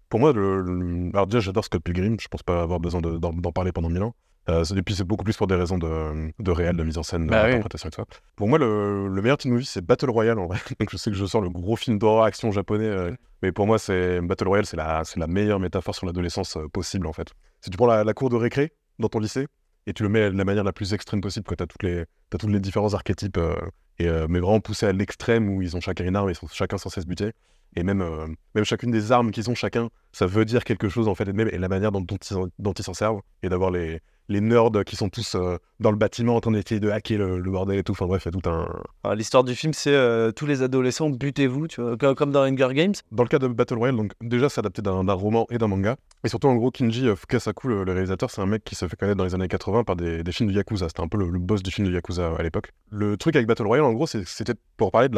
Pour 0.10 0.20
moi, 0.20 0.34
le, 0.34 0.62
le- 0.62 1.10
alors 1.14 1.26
déjà, 1.28 1.40
j'adore 1.40 1.66
Scott 1.66 1.82
Pilgrim. 1.84 2.16
Je 2.20 2.28
pense 2.28 2.44
pas 2.44 2.62
avoir 2.62 2.80
besoin 2.80 3.02
de- 3.02 3.18
d'en 3.18 3.34
d'en 3.34 3.52
parler 3.52 3.72
pendant 3.72 3.90
mille 3.90 4.04
ans. 4.04 4.14
Euh, 4.50 4.64
et 4.64 4.82
puis, 4.84 4.94
c'est 4.96 5.04
beaucoup 5.04 5.24
plus 5.24 5.36
pour 5.36 5.48
des 5.48 5.56
raisons 5.56 5.78
de, 5.78 6.32
de 6.38 6.52
réel, 6.52 6.76
de 6.78 6.84
mise 6.84 6.98
en 6.98 7.04
scène, 7.04 7.28
Bah 7.28 7.44
oui. 7.46 7.50
d'interprétation 7.52 7.90
et 7.90 7.92
tout 7.92 8.02
ça. 8.02 8.20
Pour 8.36 8.48
moi, 8.48 8.60
le, 8.60 9.08
le 9.08 9.22
meilleur 9.22 9.38
teen 9.38 9.52
movie, 9.52 9.66
c'est 9.66 9.84
Battle 9.84 10.10
Royale 10.10 10.38
en 10.40 10.46
vrai. 10.48 10.60
Donc, 10.80 10.90
je 10.92 10.98
sais 10.98 11.10
que 11.10 11.18
je 11.18 11.26
sors 11.26 11.42
le 11.42 11.50
gros 11.50 11.76
film 11.76 11.98
d'horreur 11.98 12.24
action 12.26 12.52
japonais. 12.52 12.86
euh, 12.86 13.12
mais 13.42 13.52
pour 13.52 13.66
moi, 13.68 13.80
c'est 13.80 14.22
Battle 14.22 14.48
Royale, 14.48 14.66
c'est 14.66 14.78
la, 14.78 15.04
meilleure 15.28 15.60
métaphore 15.60 15.96
sur 15.96 16.06
l'adolescence 16.06 16.58
euh, 16.58 16.68
possible 16.68 17.06
en 17.08 17.14
fait. 17.14 17.28
Si 17.62 17.70
tu 17.70 17.78
prends 17.78 17.88
la, 17.88 18.04
la 18.04 18.14
cour 18.14 18.30
de 18.30 18.36
récré 18.36 18.72
dans 19.00 19.08
ton 19.10 19.20
lycée 19.20 19.48
et 19.88 19.94
tu 19.94 20.04
le 20.04 20.10
mets 20.10 20.30
de 20.32 20.38
la 20.38 20.46
manière 20.46 20.64
la 20.64 20.74
plus 20.74 20.94
extrême 20.94 21.22
possible, 21.22 21.46
quand 21.48 21.56
tu 21.56 21.64
as, 21.64 21.68
toutes 21.68 21.84
les, 21.84 22.06
t'as 22.30 22.38
tous 22.38 22.48
les 22.48 22.60
différents 22.60 22.94
archétypes, 22.94 23.38
euh, 23.38 23.56
et, 24.00 24.08
mais 24.30 24.40
vraiment 24.40 24.60
poussés 24.60 24.86
à 24.88 24.92
l'extrême 24.92 25.50
où 25.50 25.62
ils 25.62 25.76
ont 25.78 25.80
chacun 25.80 26.04
une 26.06 26.16
arme, 26.16 26.30
ils 26.30 26.36
sont 26.36 26.48
chacun 26.48 26.78
censés 26.78 27.02
se 27.02 27.06
buter. 27.08 27.32
Et 27.76 27.84
même, 27.84 28.02
euh, 28.02 28.28
même 28.54 28.64
chacune 28.64 28.92
des 28.92 29.12
armes 29.12 29.32
qu'ils 29.32 29.50
ont 29.50 29.56
chacun, 29.56 29.90
ça 30.12 30.26
veut 30.26 30.46
dire 30.46 30.64
quelque 30.64 30.88
chose 30.90 31.08
en 31.08 31.16
fait, 31.16 31.28
et, 31.28 31.34
même, 31.34 31.50
et 31.52 31.58
la 31.58 31.68
manière 31.68 31.92
dont, 31.92 32.02
dont 32.02 32.74
ils, 32.74 32.84
s'en 32.84 32.94
servent, 32.94 33.22
et 33.44 33.50
d'avoir 33.50 33.70
les, 33.72 34.00
les 34.30 34.42
nerds 34.42 34.72
qui 34.86 34.96
sont 34.96 35.10
tous 35.10 35.36
euh, 35.36 35.58
dans 35.80 35.92
le 35.92 35.98
bâtiment 35.98 36.36
en 36.36 36.42
train 36.42 36.52
d'essayer 36.52 36.80
de 36.80 36.90
hacker 36.90 37.18
le, 37.18 37.40
le 37.40 37.52
bordel 37.52 37.78
et 37.78 37.84
tout. 37.84 37.92
Enfin 37.92 38.08
bref, 38.08 38.24
il 38.26 38.34
y 38.34 38.38
a 38.38 38.40
tout 38.40 38.50
un. 38.50 38.68
Enfin, 39.04 39.16
L'histoire 39.16 39.44
du 39.44 39.56
film, 39.56 39.74
c'est 39.74 39.94
euh, 39.94 40.32
tous 40.32 40.46
les 40.46 40.62
adolescents, 40.62 41.10
butez-vous, 41.10 41.68
tu 41.68 41.82
vois, 41.82 41.98
comme, 42.16 42.32
dans 42.32 42.44
Hunger 42.44 42.74
Games. 42.74 42.94
Dans 43.12 43.24
le 43.24 43.30
cas 43.30 43.40
de 43.40 43.48
Battle 43.48 43.76
Royale, 43.76 43.98
donc 43.98 44.12
déjà 44.22 44.50
c'est 44.50 44.60
adapté 44.60 44.82
d'un 44.82 45.14
roman 45.14 45.46
et 45.50 45.58
d'un 45.58 45.68
manga. 45.68 45.98
Et 46.26 46.28
surtout, 46.28 46.48
en 46.48 46.56
gros, 46.56 46.72
Kinji 46.72 47.08
euh, 47.08 47.16
Fukasaku, 47.16 47.68
le, 47.68 47.84
réalisateur, 47.84 48.32
c'est 48.32 48.42
un 48.42 48.48
mec 48.48 48.64
qui 48.64 48.74
se 48.74 48.88
fait 48.88 48.96
connaître 48.96 49.18
dans 49.18 49.26
les 49.26 49.36
années 49.36 49.48
80 49.48 49.84
par 49.84 49.96
des, 49.96 50.24
films 50.32 50.50
de 50.50 50.56
Yakuza. 50.56 50.88
C'était 50.88 51.02
un 51.02 51.08
peu 51.08 51.20
le, 51.20 51.28
boss 51.38 51.62
du 51.62 51.70
film 51.70 51.88
de 51.88 51.94
Yakuza 51.94 52.24
euh, 52.24 52.38
à 52.38 52.42
l'époque. 52.42 52.72
Le 52.90 53.16
truc 53.16 53.36
avec 53.36 53.48
Battle 53.48 53.68
Royale, 53.68 53.86
en 53.86 53.94
gros, 53.94 54.08
c'était 54.08 54.56
pour 54.76 54.92
parler 54.92 55.08
de, 55.08 55.16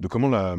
de 0.00 0.06
comment 0.06 0.28
la, 0.28 0.54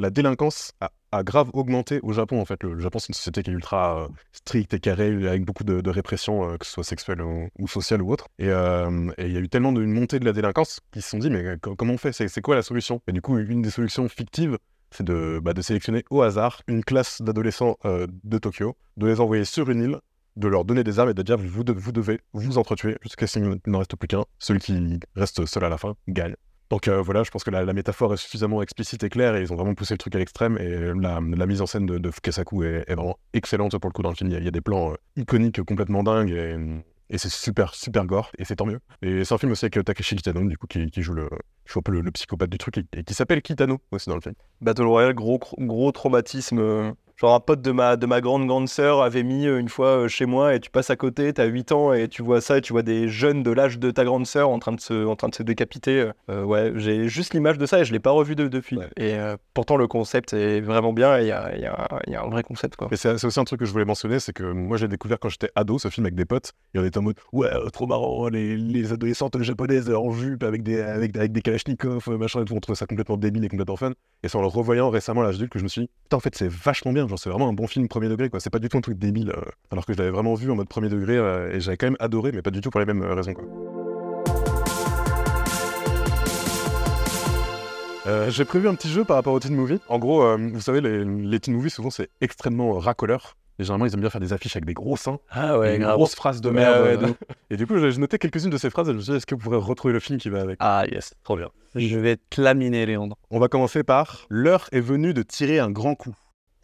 la 0.00 0.10
délinquance 0.10 0.72
a, 0.80 1.22
grave 1.22 1.50
augmenté 1.52 2.00
au 2.02 2.12
Japon. 2.12 2.40
En 2.40 2.44
fait, 2.46 2.64
le, 2.64 2.80
Japon, 2.80 2.98
c'est 2.98 3.10
une 3.10 3.14
société 3.14 3.44
qui 3.44 3.50
est 3.50 3.54
ultra 3.54 4.02
euh, 4.02 4.08
stricte 4.32 4.74
et 4.74 4.80
carrée, 4.80 5.28
avec 5.28 5.44
beaucoup 5.44 5.62
de, 5.62 5.82
de 5.82 5.90
répression, 5.90 6.58
que 6.58 6.66
ce 6.66 6.72
soit 6.72 6.84
sexuelle 6.84 7.22
ou, 7.22 7.68
sociale 7.68 8.02
ou 8.02 8.10
autre. 8.10 8.26
Et 8.40 8.46
il 8.46 9.32
y 9.32 9.36
a 9.36 9.40
eu 9.40 9.48
tellement 9.48 9.70
d'une 9.70 9.92
montée 9.92 10.18
de 10.18 10.24
la 10.24 10.32
délinquance 10.32 10.80
qu'ils 10.90 11.02
se 11.02 11.10
sont 11.10 11.18
dit, 11.18 11.30
mais 11.30 11.58
co- 11.62 11.76
comment 11.76 11.92
on 11.92 11.98
fait? 11.98 12.10
C'est 12.12 12.40
quoi 12.40 12.56
la 12.56 12.62
solution? 12.62 13.00
Et 13.06 13.12
du 13.12 13.22
coup, 13.22 13.38
une 13.38 13.62
des 13.62 13.70
solutions 13.70 14.08
fictives, 14.08 14.58
c'est 14.90 15.04
de, 15.04 15.40
bah, 15.42 15.52
de 15.52 15.62
sélectionner 15.62 16.04
au 16.10 16.22
hasard 16.22 16.62
une 16.66 16.84
classe 16.84 17.22
d'adolescents 17.22 17.76
euh, 17.84 18.06
de 18.24 18.38
Tokyo, 18.38 18.76
de 18.96 19.06
les 19.06 19.20
envoyer 19.20 19.44
sur 19.44 19.70
une 19.70 19.82
île, 19.82 19.98
de 20.36 20.48
leur 20.48 20.64
donner 20.64 20.84
des 20.84 20.98
armes 20.98 21.10
et 21.10 21.14
de 21.14 21.22
dire 21.22 21.36
vous, 21.36 21.64
vous 21.66 21.92
devez 21.92 22.20
vous 22.32 22.58
entretuer 22.58 22.96
jusqu'à 23.02 23.26
ce 23.26 23.38
qu'il 23.38 23.60
n'en 23.66 23.78
reste 23.78 23.96
plus 23.96 24.08
qu'un. 24.08 24.24
Celui 24.38 24.60
qui 24.60 25.00
reste 25.16 25.44
seul 25.46 25.64
à 25.64 25.68
la 25.68 25.78
fin 25.78 25.94
gagne. 26.06 26.34
Donc 26.70 26.86
euh, 26.86 27.00
voilà, 27.00 27.22
je 27.22 27.30
pense 27.30 27.44
que 27.44 27.50
la, 27.50 27.72
métaphore 27.72 28.12
est 28.12 28.18
suffisamment 28.18 28.60
explicite 28.62 29.02
et 29.02 29.08
claire 29.08 29.34
et 29.36 29.40
ils 29.40 29.52
ont 29.52 29.56
vraiment 29.56 29.74
poussé 29.74 29.94
le 29.94 29.98
truc 29.98 30.14
à 30.14 30.18
l'extrême 30.18 30.58
et 30.58 30.92
la, 31.00 31.20
mise 31.46 31.62
en 31.62 31.66
scène 31.66 31.86
de, 31.86 31.98
de 31.98 32.10
Fukasaku 32.10 32.62
est, 32.62 32.94
vraiment 32.94 33.18
excellente 33.32 33.76
pour 33.78 33.88
le 33.88 33.92
coup 33.94 34.02
dans 34.02 34.10
le 34.10 34.14
film. 34.14 34.30
Il 34.30 34.34
y 34.34 34.36
a, 34.36 34.40
il 34.40 34.44
y 34.44 34.48
a 34.48 34.52
des 34.52 34.60
plans 34.60 34.92
euh, 34.92 34.96
iconiques 35.16 35.62
complètement 35.62 36.02
dingues 36.02 36.30
et, 36.30 36.56
et 37.10 37.18
c'est 37.18 37.30
super 37.30 37.74
super 37.74 38.04
gore 38.04 38.30
et 38.38 38.44
c'est 38.44 38.56
tant 38.56 38.66
mieux. 38.66 38.80
Et 39.02 39.24
c'est 39.24 39.34
un 39.34 39.38
film 39.38 39.52
aussi 39.52 39.64
avec 39.64 39.76
euh, 39.78 39.82
Takeshi 39.82 40.16
Kitano 40.16 40.46
du 40.46 40.58
coup 40.58 40.66
qui, 40.66 40.90
joue 40.96 41.14
le, 41.14 41.28
un 41.74 41.80
peu 41.80 41.92
le, 41.92 42.10
psychopathe 42.10 42.50
du 42.50 42.58
truc 42.58 42.78
et, 42.92 43.04
qui 43.04 43.14
s'appelle 43.14 43.42
Kitano 43.42 43.80
aussi 43.90 44.08
dans 44.08 44.16
le 44.16 44.20
film. 44.20 44.34
Battle 44.60 44.82
Royale, 44.82 45.14
gros, 45.14 45.40
gros 45.58 45.92
traumatisme. 45.92 46.94
Genre 47.20 47.34
un 47.34 47.40
pote 47.40 47.60
de 47.62 47.72
ma, 47.72 47.96
de 47.96 48.06
ma 48.06 48.20
grande 48.20 48.46
grande 48.46 48.68
sœur 48.68 49.02
avait 49.02 49.24
mis 49.24 49.44
euh, 49.48 49.58
une 49.58 49.68
fois 49.68 49.88
euh, 50.04 50.08
chez 50.08 50.24
moi 50.24 50.54
et 50.54 50.60
tu 50.60 50.70
passes 50.70 50.90
à 50.90 50.94
côté, 50.94 51.32
t'as 51.32 51.46
8 51.46 51.72
ans 51.72 51.92
et 51.92 52.06
tu 52.06 52.22
vois 52.22 52.40
ça 52.40 52.58
et 52.58 52.60
tu 52.60 52.72
vois 52.72 52.82
des 52.84 53.08
jeunes 53.08 53.42
de 53.42 53.50
l'âge 53.50 53.80
de 53.80 53.90
ta 53.90 54.04
grande 54.04 54.24
sœur 54.24 54.50
en 54.50 54.60
train 54.60 54.70
de 54.70 54.78
se, 54.80 55.04
en 55.04 55.16
train 55.16 55.28
de 55.28 55.34
se 55.34 55.42
décapiter. 55.42 56.10
euh, 56.30 56.44
ouais, 56.44 56.72
j'ai 56.76 57.08
juste 57.08 57.34
l'image 57.34 57.58
de 57.58 57.66
ça 57.66 57.80
et 57.80 57.84
je 57.84 57.92
l'ai 57.92 57.98
pas 57.98 58.12
revu 58.12 58.36
de- 58.36 58.46
depuis. 58.46 58.76
Ouais. 58.78 58.86
Et 58.96 59.14
euh, 59.14 59.36
pourtant 59.52 59.76
le 59.76 59.88
concept 59.88 60.32
est 60.32 60.60
vraiment 60.60 60.92
bien 60.92 61.18
et 61.18 61.22
il 61.22 61.26
y 61.26 61.32
a, 61.32 61.56
y 61.58 61.66
a- 61.66 61.88
y 62.06 62.14
a 62.14 62.22
un 62.22 62.28
vrai 62.28 62.44
concept 62.44 62.76
quoi. 62.76 62.86
Mais 62.88 62.96
c'est 62.96 63.24
aussi 63.24 63.40
un 63.40 63.44
truc 63.44 63.58
que 63.58 63.66
je 63.66 63.72
voulais 63.72 63.84
mentionner, 63.84 64.20
c'est 64.20 64.32
que 64.32 64.44
moi 64.44 64.76
j'ai 64.76 64.86
découvert 64.86 65.18
quand 65.18 65.28
j'étais 65.28 65.50
ado 65.56 65.76
ce 65.80 65.88
film 65.88 66.06
avec 66.06 66.14
des 66.14 66.24
potes, 66.24 66.52
et 66.74 66.78
on 66.78 66.84
était 66.84 66.98
en 66.98 67.02
mode 67.02 67.16
ouais, 67.32 67.50
trop 67.72 67.88
marrant, 67.88 68.28
les, 68.28 68.56
les 68.56 68.92
adolescentes 68.92 69.42
japonaises 69.42 69.90
en 69.90 70.12
jupe 70.12 70.44
avec 70.44 70.62
des, 70.62 70.80
avec, 70.80 71.16
avec 71.16 71.32
des 71.32 71.42
kalachnikovs, 71.42 72.08
machin 72.10 72.42
et 72.42 72.44
tout, 72.44 72.54
on 72.54 72.60
trouvait 72.60 72.76
ça 72.76 72.86
complètement 72.86 73.16
débile 73.16 73.44
et 73.44 73.48
complètement 73.48 73.74
fun. 73.76 73.90
Et 74.22 74.28
c'est 74.28 74.36
en 74.38 74.40
le 74.42 74.46
revoyant 74.46 74.88
récemment 74.90 75.22
à 75.22 75.24
l'âge 75.24 75.34
adulte 75.36 75.50
que 75.50 75.58
je 75.58 75.64
me 75.64 75.68
suis 75.68 75.80
dit, 75.82 75.90
putain, 76.04 76.16
en 76.18 76.20
fait, 76.20 76.34
c'est 76.36 76.48
vachement 76.48 76.92
bien, 76.92 77.07
genre 77.08 77.18
c'est 77.18 77.30
vraiment 77.30 77.48
un 77.48 77.52
bon 77.52 77.66
film 77.66 77.88
premier 77.88 78.08
degré, 78.08 78.28
quoi. 78.30 78.40
C'est 78.40 78.50
pas 78.50 78.58
du 78.58 78.68
tout 78.68 78.76
un 78.78 78.80
truc 78.82 78.98
débile, 78.98 79.30
euh, 79.30 79.40
alors 79.70 79.84
que 79.86 79.92
je 79.92 79.98
l'avais 79.98 80.10
vraiment 80.10 80.34
vu 80.34 80.50
en 80.50 80.56
mode 80.56 80.68
premier 80.68 80.88
degré 80.88 81.16
euh, 81.16 81.52
et 81.52 81.60
j'avais 81.60 81.76
quand 81.76 81.86
même 81.86 81.96
adoré, 82.00 82.32
mais 82.32 82.42
pas 82.42 82.50
du 82.50 82.60
tout 82.60 82.70
pour 82.70 82.80
les 82.80 82.86
mêmes 82.86 83.02
euh, 83.02 83.14
raisons, 83.14 83.34
quoi. 83.34 83.44
Euh, 88.06 88.30
j'ai 88.30 88.44
prévu 88.46 88.68
un 88.68 88.74
petit 88.74 88.88
jeu 88.88 89.04
par 89.04 89.16
rapport 89.16 89.34
aux 89.34 89.40
teen 89.40 89.54
movies. 89.54 89.80
En 89.88 89.98
gros, 89.98 90.22
euh, 90.22 90.36
vous 90.54 90.60
savez, 90.62 90.80
les, 90.80 91.04
les 91.04 91.40
teen 91.40 91.54
movies, 91.54 91.70
souvent, 91.72 91.90
c'est 91.90 92.08
extrêmement 92.22 92.76
euh, 92.76 92.78
racoleur. 92.78 93.36
Et 93.58 93.64
généralement, 93.64 93.86
ils 93.86 93.92
aiment 93.92 94.00
bien 94.00 94.08
faire 94.08 94.20
des 94.20 94.32
affiches 94.32 94.54
avec 94.56 94.64
des 94.64 94.72
gros 94.72 94.96
seins. 94.96 95.18
Ah 95.30 95.58
et 95.66 95.76
une 95.76 95.82
grosse 95.84 96.14
phrase 96.14 96.40
de 96.40 96.48
Ouais, 96.48 96.54
merde. 96.54 96.82
ouais, 96.84 96.88
euh, 96.92 96.96
de 96.96 97.04
ouf. 97.06 97.16
et 97.50 97.56
du 97.56 97.66
coup, 97.66 97.76
j'ai 97.76 97.90
j'ai 97.90 97.98
noté 97.98 98.16
quelques-unes 98.18 98.50
de 98.50 98.56
ces 98.56 98.70
phrases 98.70 98.88
et 98.88 98.92
je 98.92 98.96
me 98.96 99.02
suis 99.02 99.10
dit, 99.10 99.16
est-ce 99.18 99.26
que 99.26 99.34
vous 99.34 99.40
pourrez 99.42 99.56
retrouver 99.58 99.92
le 99.92 100.00
film 100.00 100.18
qui 100.18 100.30
va 100.30 100.40
avec? 100.40 100.56
Ah 100.60 100.84
yes, 100.90 101.14
trop 101.24 101.36
bien. 101.36 101.48
Je 101.74 101.98
vais 101.98 102.16
te 102.30 102.40
laminer, 102.40 102.86
Léandre. 102.86 103.18
On 103.30 103.40
va 103.40 103.48
commencer 103.48 103.82
par 103.82 104.26
L'heure 104.30 104.68
est 104.72 104.80
venue 104.80 105.12
de 105.12 105.22
tirer 105.22 105.58
un 105.58 105.70
grand 105.70 105.94
coup. 105.96 106.14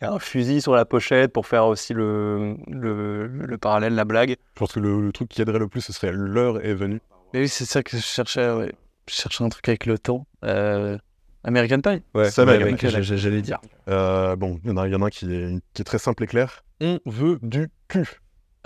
Il 0.00 0.04
y 0.04 0.08
a 0.08 0.12
un 0.12 0.18
fusil 0.18 0.60
sur 0.60 0.74
la 0.74 0.84
pochette 0.84 1.32
pour 1.32 1.46
faire 1.46 1.66
aussi 1.66 1.94
le, 1.94 2.56
le, 2.66 3.26
le 3.26 3.58
parallèle, 3.58 3.94
la 3.94 4.04
blague. 4.04 4.30
Je 4.30 4.58
pense 4.58 4.72
que 4.72 4.80
le, 4.80 5.00
le 5.00 5.12
truc 5.12 5.28
qui 5.28 5.40
aiderait 5.40 5.58
le 5.58 5.68
plus, 5.68 5.80
ce 5.80 5.92
serait 5.92 6.10
L'heure 6.12 6.64
est 6.64 6.74
venue. 6.74 7.00
Mais 7.32 7.40
oui, 7.40 7.48
c'est 7.48 7.64
ça 7.64 7.82
que 7.82 7.96
je 7.96 8.02
cherchais. 8.02 8.50
Ouais. 8.52 8.72
Je 9.08 9.14
cherchais 9.14 9.44
un 9.44 9.48
truc 9.48 9.68
avec 9.68 9.86
le 9.86 9.98
temps. 9.98 10.26
Euh, 10.44 10.98
American 11.44 11.80
Pie 11.80 12.02
Ouais, 12.14 12.30
Ça 12.30 12.44
va, 12.44 12.56
J'allais 12.56 13.42
dire. 13.42 13.60
Euh, 13.88 14.34
bon, 14.36 14.58
il 14.64 14.70
y 14.70 14.72
en 14.72 14.76
a, 14.78 14.88
il 14.88 14.92
y 14.92 14.96
en 14.96 15.02
a 15.02 15.06
un 15.06 15.10
qui 15.10 15.32
est, 15.32 15.58
qui 15.74 15.82
est 15.82 15.84
très 15.84 15.98
simple 15.98 16.24
et 16.24 16.26
clair. 16.26 16.64
On 16.80 16.98
veut 17.06 17.38
du 17.42 17.70
cul. 17.88 18.08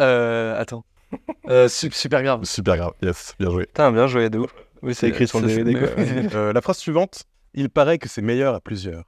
Euh, 0.00 0.58
attends. 0.58 0.84
Euh, 1.48 1.68
su- 1.68 1.90
super 1.90 2.22
grave. 2.22 2.44
Super 2.44 2.76
grave, 2.76 2.92
yes, 3.00 3.34
bien 3.40 3.48
joué. 3.50 3.64
Putain, 3.64 3.90
bien 3.90 4.06
joué 4.06 4.28
de 4.28 4.40
ouf. 4.40 4.52
Oui, 4.82 4.94
c'est 4.94 5.08
écrit 5.08 5.26
sur 5.26 5.40
le 5.40 5.46
DVD. 5.46 5.72
c'est- 5.96 6.30
quoi. 6.30 6.52
La 6.52 6.60
phrase 6.60 6.76
suivante, 6.76 7.24
il 7.54 7.70
paraît 7.70 7.96
que 7.96 8.06
c'est 8.10 8.20
meilleur 8.20 8.54
à 8.54 8.60
plusieurs. 8.60 9.04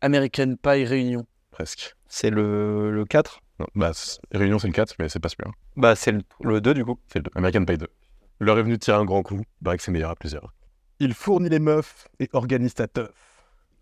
American 0.00 0.54
Pie 0.62 0.84
Réunion. 0.84 1.26
Presque. 1.50 1.96
C'est 2.08 2.30
le, 2.30 2.90
le 2.92 3.04
4 3.04 3.40
Non, 3.58 3.66
bah, 3.74 3.92
c'est- 3.94 4.18
Réunion, 4.32 4.58
c'est 4.58 4.66
le 4.68 4.72
4, 4.72 4.94
mais 4.98 5.08
c'est 5.08 5.20
pas 5.20 5.28
celui-là. 5.28 5.52
Bah, 5.76 5.94
c'est 5.96 6.12
le, 6.12 6.22
le 6.42 6.60
2 6.60 6.74
du 6.74 6.84
coup. 6.84 6.98
C'est 7.08 7.18
le 7.18 7.24
2. 7.24 7.30
American 7.34 7.64
Pie 7.64 7.78
2. 7.78 7.86
L'heure 8.40 8.58
est 8.58 8.62
venue 8.62 8.74
de 8.74 8.80
tirer 8.80 8.96
un 8.96 9.04
grand 9.04 9.22
coup. 9.22 9.42
Bah, 9.60 9.76
que 9.76 9.82
c'est 9.82 9.90
meilleur 9.92 10.10
à 10.10 10.16
plusieurs. 10.16 10.52
Il 10.98 11.14
fournit 11.14 11.48
les 11.48 11.58
meufs 11.58 12.08
et 12.18 12.28
organise 12.32 12.74
ta 12.74 12.86
teuf. 12.86 13.10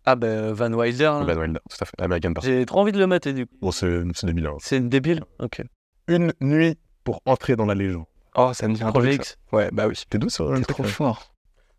Ah 0.05 0.15
ben 0.17 0.53
Van 0.53 0.73
Wilder. 0.73 1.05
hein. 1.05 1.25
Van 1.25 1.37
Wilder, 1.37 1.61
tout 1.69 1.77
à 1.81 1.85
fait. 1.85 1.93
American 2.01 2.33
Person. 2.33 2.51
J'ai 2.51 2.65
trop 2.65 2.81
envie 2.81 2.93
de 2.93 2.99
le 2.99 3.07
mater 3.07 3.33
du 3.35 3.47
coup. 3.47 3.57
Bon, 3.61 3.71
c'est 3.73 4.03
c'est 4.15 4.27
2001. 4.27 4.55
C'est 4.61 4.77
une 4.79 4.89
débile 4.89 5.23
Ok. 5.39 5.63
Une 6.07 6.33
nuit 6.41 6.79
pour 7.05 7.21
entrer 7.27 7.57
dans 7.57 7.67
la 7.67 7.75
légende. 7.75 8.05
Oh, 8.37 8.53
ça 8.55 8.69
me 8.69 8.75
dit 8.75 8.83
un 8.83 8.93
truc. 8.93 9.07
ça. 9.07 9.13
X. 9.15 9.37
Ouais, 9.53 9.69
bah 9.73 9.87
oui. 9.89 10.01
T'es 10.09 10.19
douce 10.19 10.35
sur 10.35 10.57
C'est 10.57 10.63
trop 10.65 10.85
fort. 10.85 11.35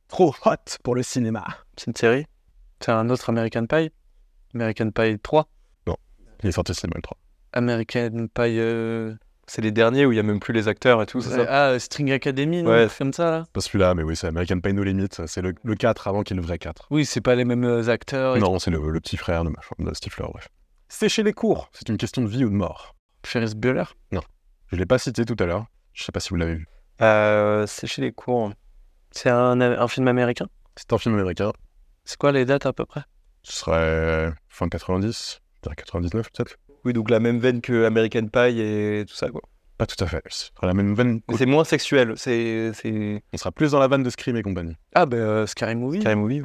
Trop 0.09 0.35
hot 0.45 0.55
pour 0.83 0.93
le 0.95 1.03
cinéma. 1.03 1.45
C'est 1.77 1.87
une 1.87 1.95
série 1.95 2.25
C'est 2.81 2.91
un 2.91 3.09
autre 3.09 3.29
American 3.29 3.65
Pie 3.65 3.91
American 4.53 4.91
Pie 4.91 5.17
3 5.19 5.47
Il 6.43 6.49
est 6.49 6.51
sorti 6.51 6.73
cinéma 6.73 6.93
le 6.97 7.01
3. 7.01 7.17
American 7.53 8.27
Pie. 8.33 8.59
euh, 8.59 9.13
C'est 9.47 9.61
les 9.61 9.71
derniers 9.71 10.05
où 10.05 10.11
il 10.11 10.15
y 10.15 10.19
a 10.19 10.23
même 10.23 10.39
plus 10.39 10.53
les 10.53 10.67
acteurs 10.67 11.01
et 11.01 11.05
tout, 11.05 11.19
c'est 11.21 11.37
ouais, 11.37 11.45
ça 11.45 11.69
ah, 11.71 11.79
String 11.79 12.11
Academy, 12.11 12.61
non 12.63 12.69
Ouais. 12.71 12.87
Comme 12.97 13.11
ça 13.13 13.31
là 13.31 13.45
Pas 13.53 13.61
celui-là, 13.61 13.95
mais 13.95 14.03
oui, 14.03 14.15
c'est 14.15 14.27
American 14.27 14.59
Pie 14.59 14.73
No 14.73 14.83
Limit. 14.83 15.07
C'est 15.25 15.41
le, 15.41 15.53
le 15.63 15.75
4 15.75 16.07
avant 16.07 16.23
qu'il 16.23 16.35
y 16.35 16.39
ait 16.39 16.41
le 16.41 16.47
vrai 16.47 16.57
4. 16.59 16.87
Oui, 16.91 17.05
c'est 17.05 17.21
pas 17.21 17.35
les 17.35 17.45
mêmes 17.45 17.63
euh, 17.65 17.89
acteurs. 17.89 18.37
et 18.37 18.39
Non, 18.39 18.59
c'est 18.59 18.71
le, 18.71 18.77
le 18.91 18.99
petit 18.99 19.17
frère 19.17 19.43
de, 19.43 19.49
machin, 19.49 19.75
de 19.79 19.93
Stifler, 19.93 20.25
bref. 20.31 20.47
Sécher 20.87 21.23
les 21.23 21.33
cours, 21.33 21.69
c'est 21.73 21.89
une 21.89 21.97
question 21.97 22.21
de 22.21 22.27
vie 22.27 22.45
ou 22.45 22.49
de 22.49 22.55
mort. 22.55 22.95
Ferris 23.25 23.53
Bueller 23.55 23.83
Je 24.11 24.75
l'ai 24.75 24.85
pas 24.85 24.97
cité 24.99 25.25
tout 25.25 25.35
à 25.39 25.45
l'heure. 25.45 25.65
Je 25.93 26.03
sais 26.03 26.11
pas 26.11 26.19
si 26.19 26.29
vous 26.29 26.35
l'avez 26.37 26.55
vu. 26.55 26.67
euh, 27.01 27.65
C'est 27.67 27.87
chez 27.87 28.01
les 28.01 28.11
cours. 28.11 28.51
C'est 29.11 29.29
un, 29.29 29.59
un 29.61 29.87
film 29.87 30.07
américain? 30.07 30.45
C'est 30.75 30.93
un 30.93 30.97
film 30.99 31.15
américain. 31.15 31.51
C'est 32.05 32.17
quoi 32.17 32.31
les 32.31 32.45
dates 32.45 32.65
à 32.67 32.73
peu 32.73 32.85
près? 32.85 33.01
Ce 33.43 33.53
serait 33.53 34.31
fin 34.47 34.69
90, 34.69 35.01
je 35.01 35.37
dirais 35.37 35.41
99 35.75 36.29
peut-être. 36.31 36.55
Oui, 36.85 36.93
donc 36.93 37.09
la 37.09 37.19
même 37.19 37.39
veine 37.39 37.61
que 37.61 37.85
American 37.85 38.27
Pie 38.27 38.59
et 38.61 39.05
tout 39.07 39.15
ça, 39.15 39.29
quoi. 39.29 39.41
Pas 39.77 39.85
tout 39.85 40.01
à 40.03 40.07
fait. 40.07 40.21
Ce 40.29 40.49
la 40.61 40.73
même 40.73 40.93
veine. 40.93 41.21
Mais 41.29 41.37
c'est 41.37 41.45
moins 41.45 41.63
sexuel. 41.63 42.13
C'est. 42.17 42.71
c'est- 42.73 43.23
On 43.33 43.37
sera 43.37 43.51
plus 43.51 43.71
dans 43.71 43.79
la 43.79 43.87
vanne 43.87 44.03
de 44.03 44.09
Scream 44.09 44.35
et 44.35 44.41
compagnie. 44.41 44.75
Ah 44.93 45.05
ben 45.05 45.17
euh, 45.17 45.47
Scary 45.47 45.75
Movie. 45.75 46.01
Scary 46.01 46.15
Movie. 46.15 46.41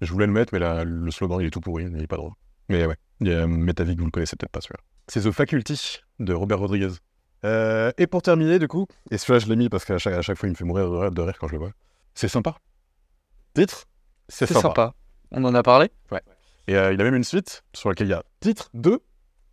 Je 0.00 0.12
voulais 0.12 0.26
le 0.26 0.32
mettre, 0.32 0.52
mais 0.54 0.58
la- 0.58 0.84
le 0.84 1.10
slogan 1.10 1.38
il 1.40 1.46
est 1.46 1.50
tout 1.50 1.60
pourri, 1.60 1.84
il 1.84 2.02
est 2.02 2.06
pas 2.06 2.16
drôle. 2.16 2.32
Mais 2.70 2.86
ouais, 2.86 2.96
il 3.20 3.28
y 3.28 3.32
a 3.34 3.46
Metavic, 3.46 3.98
vous 3.98 4.04
le 4.06 4.10
connaissez 4.10 4.36
peut-être 4.36 4.52
pas 4.52 4.60
celui-là. 4.60 4.80
C'est 5.08 5.20
The 5.22 5.30
Faculty 5.32 5.98
de 6.20 6.32
Robert 6.34 6.58
Rodriguez. 6.60 6.90
Euh, 7.44 7.92
et 7.98 8.06
pour 8.06 8.22
terminer, 8.22 8.58
du 8.58 8.68
coup, 8.68 8.86
et 9.10 9.18
celui-là 9.18 9.38
je 9.40 9.46
l'ai 9.48 9.56
mis 9.56 9.68
parce 9.68 9.84
qu'à 9.84 9.98
chaque, 9.98 10.14
à 10.14 10.22
chaque 10.22 10.36
fois 10.38 10.48
il 10.48 10.52
me 10.52 10.56
fait 10.56 10.64
mourir 10.64 10.90
de 10.90 10.96
rire, 10.96 11.10
de 11.12 11.20
rire 11.22 11.36
quand 11.38 11.48
je 11.48 11.52
le 11.52 11.58
vois. 11.58 11.70
C'est 12.14 12.28
sympa. 12.28 12.56
Titre? 13.54 13.84
C'est 14.28 14.46
C'est 14.46 14.54
sympa. 14.54 14.68
sympa. 14.68 14.94
On 15.32 15.44
en 15.44 15.54
a 15.54 15.62
parlé? 15.62 15.90
Et 16.68 16.76
euh, 16.76 16.92
il 16.92 17.00
a 17.00 17.04
même 17.04 17.14
une 17.16 17.24
suite 17.24 17.64
sur 17.74 17.88
laquelle 17.88 18.06
il 18.06 18.10
y 18.10 18.14
a 18.14 18.22
titre 18.40 18.70
2, 18.74 19.00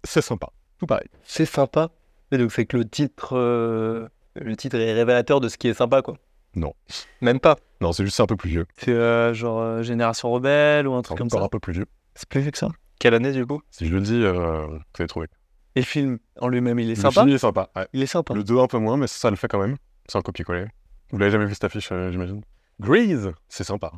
c'est 0.03 0.21
sympa. 0.21 0.49
Tout 0.77 0.85
pareil. 0.85 1.07
C'est 1.23 1.45
sympa. 1.45 1.89
Et 2.31 2.37
donc 2.37 2.51
c'est 2.51 2.65
que 2.65 2.77
le 2.77 2.87
titre, 2.87 3.37
euh, 3.37 4.07
le 4.35 4.55
titre 4.57 4.75
est 4.75 4.93
révélateur 4.93 5.39
de 5.39 5.47
ce 5.49 5.57
qui 5.57 5.67
est 5.69 5.73
sympa, 5.73 6.01
quoi. 6.01 6.17
Non. 6.55 6.73
Même 7.21 7.39
pas. 7.39 7.55
Non, 7.81 7.91
c'est 7.93 8.03
juste 8.03 8.17
c'est 8.17 8.23
un 8.23 8.27
peu 8.27 8.35
plus 8.35 8.49
vieux. 8.49 8.65
C'est 8.77 8.91
euh, 8.91 9.33
genre 9.33 9.81
Génération 9.81 10.29
Rebelle 10.31 10.87
ou 10.87 10.93
un 10.93 11.01
truc 11.01 11.17
comme 11.17 11.27
Encore 11.27 11.39
ça 11.39 11.45
un 11.45 11.49
peu 11.49 11.59
plus 11.59 11.73
vieux. 11.73 11.85
C'est 12.15 12.27
plus 12.29 12.41
vieux 12.41 12.51
que 12.51 12.57
ça. 12.57 12.67
Quelle 12.99 13.13
année 13.13 13.31
du 13.33 13.45
coup? 13.45 13.61
Si 13.71 13.87
je 13.87 13.93
le 13.95 14.01
dis, 14.01 14.21
vous 14.21 14.79
allez 14.99 15.07
trouver. 15.07 15.27
Et 15.75 15.81
le 15.81 15.85
film 15.85 16.19
en 16.39 16.47
lui-même, 16.47 16.79
il 16.79 16.89
est 16.89 16.95
Le 16.95 17.01
sympa? 17.01 17.21
film 17.23 17.33
est 17.35 17.37
sympa. 17.37 17.69
ouais. 17.75 17.87
Il 17.93 18.01
est 18.01 18.05
sympa. 18.07 18.33
Le 18.33 18.43
2 18.43 18.57
un 18.59 18.67
peu 18.67 18.77
moins, 18.77 18.95
mais 18.97 19.07
ça 19.07 19.29
le 19.29 19.35
fait 19.35 19.47
quand 19.49 19.59
même. 19.59 19.75
C'est 20.07 20.17
un 20.17 20.21
copier-coller. 20.21 20.67
Vous 21.11 21.17
l'avez 21.17 21.31
jamais 21.31 21.45
vu 21.45 21.53
cette 21.53 21.65
affiche, 21.65 21.89
j'imagine? 22.09 22.41
Grease, 22.79 23.31
c'est 23.49 23.63
sympa. 23.65 23.91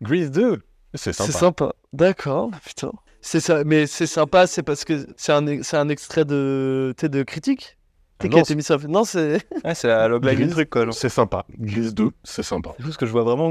Grease 0.00 0.30
2, 0.30 0.62
c'est 0.94 1.12
C'est 1.12 1.32
sympa. 1.32 1.72
D'accord, 1.92 2.50
putain. 2.64 2.92
C'est 3.20 3.40
ça, 3.40 3.64
mais 3.64 3.86
c'est 3.86 4.06
sympa, 4.06 4.46
c'est 4.46 4.62
parce 4.62 4.84
que 4.84 5.06
c'est 5.16 5.32
un, 5.32 5.62
c'est 5.62 5.76
un 5.78 5.88
extrait 5.88 6.24
de, 6.24 6.94
de 7.00 7.22
critique 7.22 7.78
Ah 7.78 8.24
T'es 8.24 8.28
qui 8.28 8.34
non, 8.34 8.40
a 8.40 8.42
été 8.42 8.54
mis 8.54 8.62
sur 8.62 8.76
la- 8.78 8.86
Non, 8.86 9.04
c'est. 9.04 9.38
Ouais, 9.64 9.74
c'est 9.74 9.88
la 9.88 10.06
logline 10.08 10.32
du 10.34 10.40
Grease, 10.42 10.52
truc, 10.52 10.70
quoi. 10.70 10.86
C'est 10.92 11.08
sympa. 11.08 11.46
Grease 11.58 11.94
2, 11.94 12.10
c'est 12.22 12.42
sympa. 12.42 12.74
C'est 12.78 12.84
juste 12.84 12.98
que 12.98 13.06
je 13.06 13.12
vois 13.12 13.22
vraiment 13.22 13.50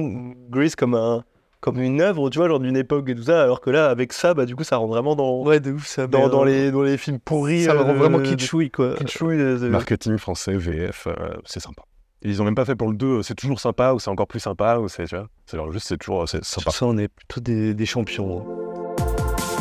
Grease 0.50 0.76
comme 0.76 0.94
un 0.96 1.24
comme 1.60 1.80
une 1.82 2.02
œuvre, 2.02 2.30
tu 2.30 2.40
vois, 2.40 2.50
genre 2.50 2.60
d'une 2.60 2.76
époque 2.76 3.08
et 3.08 3.16
tout 3.16 3.24
ça, 3.24 3.42
alors 3.42 3.62
que 3.62 3.70
là, 3.70 3.90
avec 3.90 4.12
ça, 4.12 4.34
bah 4.34 4.46
du 4.46 4.54
coup, 4.54 4.66
ça 4.66 4.76
rentre 4.76 4.92
vraiment 4.92 5.16
dans 5.16 5.44
Ouais, 5.44 5.62
de 5.62 5.72
ouf, 5.72 5.88
ça. 5.88 6.08
dans, 6.08 6.42
euh, 6.42 6.46
les 6.46 6.72
dans 6.72 6.84
les 6.84 6.98
films 6.98 7.20
pourris. 7.20 7.64
Ça 7.64 7.74
me 7.74 7.80
rend 7.80 7.92
euh, 7.92 7.94
vraiment 7.94 8.18
de- 8.20 8.26
kitschouille, 8.26 8.70
quoi. 8.70 8.96
kitschouille, 8.96 9.38
de- 9.38 9.70
Marketing 9.70 10.18
français, 10.18 10.58
VF, 10.58 11.08
euh, 11.08 11.14
c'est 11.46 11.62
sympa. 11.62 11.84
Et 12.26 12.30
ils 12.30 12.42
ont 12.42 12.46
même 12.46 12.56
pas 12.56 12.64
fait 12.66 12.76
pour 12.76 12.90
le 12.90 12.96
2, 12.96 13.06
euh, 13.06 13.22
c'est 13.22 13.36
toujours 13.36 13.60
sympa, 13.60 13.92
ou 13.94 14.00
c'est 14.00 14.10
encore 14.10 14.28
plus 14.28 14.40
sympa, 14.40 14.78
ou 14.78 14.88
c'est, 14.88 15.06
tu 15.06 15.16
vois. 15.18 15.28
C'est 15.46 15.58
genre 15.58 15.72
juste, 15.74 15.88
c'est 15.88 15.98
toujours, 15.98 16.22
euh, 16.24 16.26
c'est 16.26 16.44
Sur 16.44 16.62
sympa. 16.62 16.72
ça, 16.72 16.86
on 16.86 16.98
est 16.98 17.10
plutôt 17.10 17.42
des, 17.42 17.74
des 17.74 17.86
champions. 17.86 18.40
hein. 18.40 19.54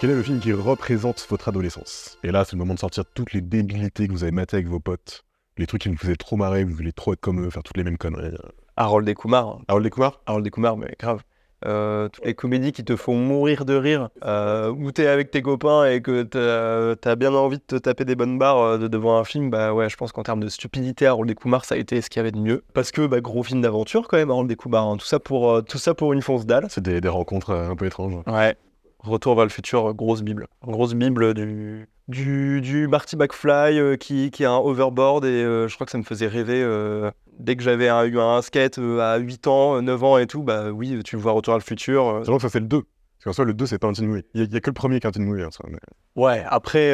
Quel 0.00 0.10
est 0.10 0.14
le 0.14 0.22
film 0.22 0.40
qui 0.40 0.52
représente 0.52 1.26
votre 1.30 1.48
adolescence? 1.48 2.18
Et 2.22 2.30
là, 2.30 2.44
c'est 2.44 2.52
le 2.52 2.58
moment 2.58 2.74
de 2.74 2.78
sortir 2.78 3.04
toutes 3.14 3.32
les 3.32 3.40
débilités 3.40 4.06
que 4.06 4.12
vous 4.12 4.22
avez 4.22 4.32
matées 4.32 4.56
avec 4.56 4.68
vos 4.68 4.80
potes, 4.80 5.24
les 5.56 5.66
trucs 5.66 5.82
qui 5.82 5.88
vous 5.88 5.96
faisaient 5.96 6.16
trop 6.16 6.36
marrer, 6.36 6.64
vous 6.64 6.74
voulez 6.74 6.92
trop 6.92 7.12
être 7.12 7.20
comme 7.20 7.44
eux, 7.44 7.50
faire 7.50 7.62
toutes 7.62 7.76
les 7.76 7.84
mêmes 7.84 7.96
conneries. 7.98 8.34
Harold 8.76 9.08
et 9.08 9.14
Kumar. 9.14 9.60
Harold 9.68 9.90
Kumar 9.90 10.20
Harold 10.26 10.46
et 10.46 10.50
Kumar, 10.50 10.76
mais 10.76 10.94
grave. 10.98 11.22
Euh, 11.64 12.08
toutes 12.08 12.24
les 12.24 12.34
comédies 12.34 12.72
qui 12.72 12.84
te 12.84 12.96
font 12.96 13.16
mourir 13.16 13.64
de 13.64 13.74
rire, 13.74 14.10
euh, 14.24 14.70
où 14.70 14.92
t'es 14.92 15.06
avec 15.06 15.30
tes 15.30 15.42
copains 15.42 15.86
et 15.86 16.02
que 16.02 16.22
t'as 16.22 17.10
as 17.10 17.16
bien 17.16 17.32
envie 17.32 17.58
de 17.58 17.62
te 17.62 17.76
taper 17.76 18.04
des 18.04 18.16
bonnes 18.16 18.38
barres 18.38 18.60
euh, 18.60 18.78
de, 18.78 18.88
devant 18.88 19.18
un 19.18 19.24
film, 19.24 19.50
bah 19.50 19.72
ouais, 19.72 19.88
je 19.88 19.96
pense 19.96 20.12
qu'en 20.12 20.22
termes 20.22 20.40
de 20.40 20.48
stupidité, 20.48 21.06
Harold 21.06 21.30
et 21.30 21.34
Kumar, 21.34 21.64
ça 21.64 21.74
a 21.74 21.78
été 21.78 22.00
ce 22.00 22.10
qu'il 22.10 22.18
y 22.18 22.20
avait 22.20 22.32
de 22.32 22.38
mieux. 22.38 22.64
Parce 22.74 22.90
que, 22.90 23.06
bah, 23.06 23.20
gros 23.20 23.42
film 23.42 23.60
d'aventure 23.62 24.08
quand 24.08 24.16
même, 24.16 24.30
Harold 24.30 24.50
et 24.50 24.56
Kumar, 24.56 24.86
hein. 24.86 24.96
tout, 24.96 25.06
ça 25.06 25.18
pour, 25.18 25.64
tout 25.64 25.78
ça 25.78 25.94
pour 25.94 26.12
une 26.12 26.22
fonce 26.22 26.46
dalle. 26.46 26.66
C'est 26.68 26.82
des, 26.82 27.00
des 27.00 27.08
rencontres 27.08 27.52
un 27.52 27.76
peu 27.76 27.86
étranges. 27.86 28.14
Ouais. 28.26 28.56
Retour 28.98 29.34
vers 29.34 29.44
le 29.44 29.50
futur, 29.50 29.94
grosse 29.94 30.22
bible. 30.22 30.46
Grosse 30.62 30.94
bible 30.94 31.34
du, 31.34 31.88
du, 32.08 32.60
du 32.60 32.86
Marty 32.88 33.16
McFly 33.16 33.78
euh, 33.78 33.96
qui, 33.96 34.30
qui 34.30 34.44
a 34.44 34.50
un 34.52 34.58
overboard 34.58 35.24
et 35.24 35.28
euh, 35.28 35.68
je 35.68 35.74
crois 35.74 35.84
que 35.86 35.90
ça 35.90 35.98
me 35.98 36.02
faisait 36.02 36.26
rêver. 36.26 36.62
euh, 36.62 37.10
dès 37.38 37.56
que 37.56 37.62
j'avais 37.62 37.86
eu 38.08 38.18
un 38.20 38.42
skate 38.42 38.78
à 38.78 39.16
8 39.16 39.46
ans, 39.46 39.76
euh, 39.76 39.80
9 39.80 40.04
ans 40.04 40.18
et 40.18 40.26
tout, 40.26 40.42
bah 40.42 40.70
oui, 40.70 41.00
tu 41.04 41.16
vois 41.16 41.32
Retour 41.32 41.52
vers 41.54 41.58
le 41.58 41.64
futur. 41.64 42.20
Sachant 42.24 42.36
que 42.36 42.42
ça, 42.42 42.48
c'est 42.50 42.60
le 42.60 42.66
2. 42.66 42.82
Parce 42.82 43.24
qu'en 43.24 43.32
soi, 43.32 43.44
le 43.46 43.54
2, 43.54 43.64
c'est 43.66 43.78
pas 43.78 43.88
un 43.88 43.92
teen 43.92 44.06
movie. 44.06 44.22
Il 44.34 44.52
y, 44.52 44.56
a- 44.56 44.60
que 44.60 44.68
le 44.70 44.74
premier 44.74 45.00
qui 45.00 45.06
est 45.06 45.08
un 45.08 45.12
teen 45.12 45.24
movie. 45.24 45.44
en 45.44 45.50
soi, 45.50 45.66
mais- 45.70 45.78
Ouais, 46.16 46.44
après, 46.46 46.92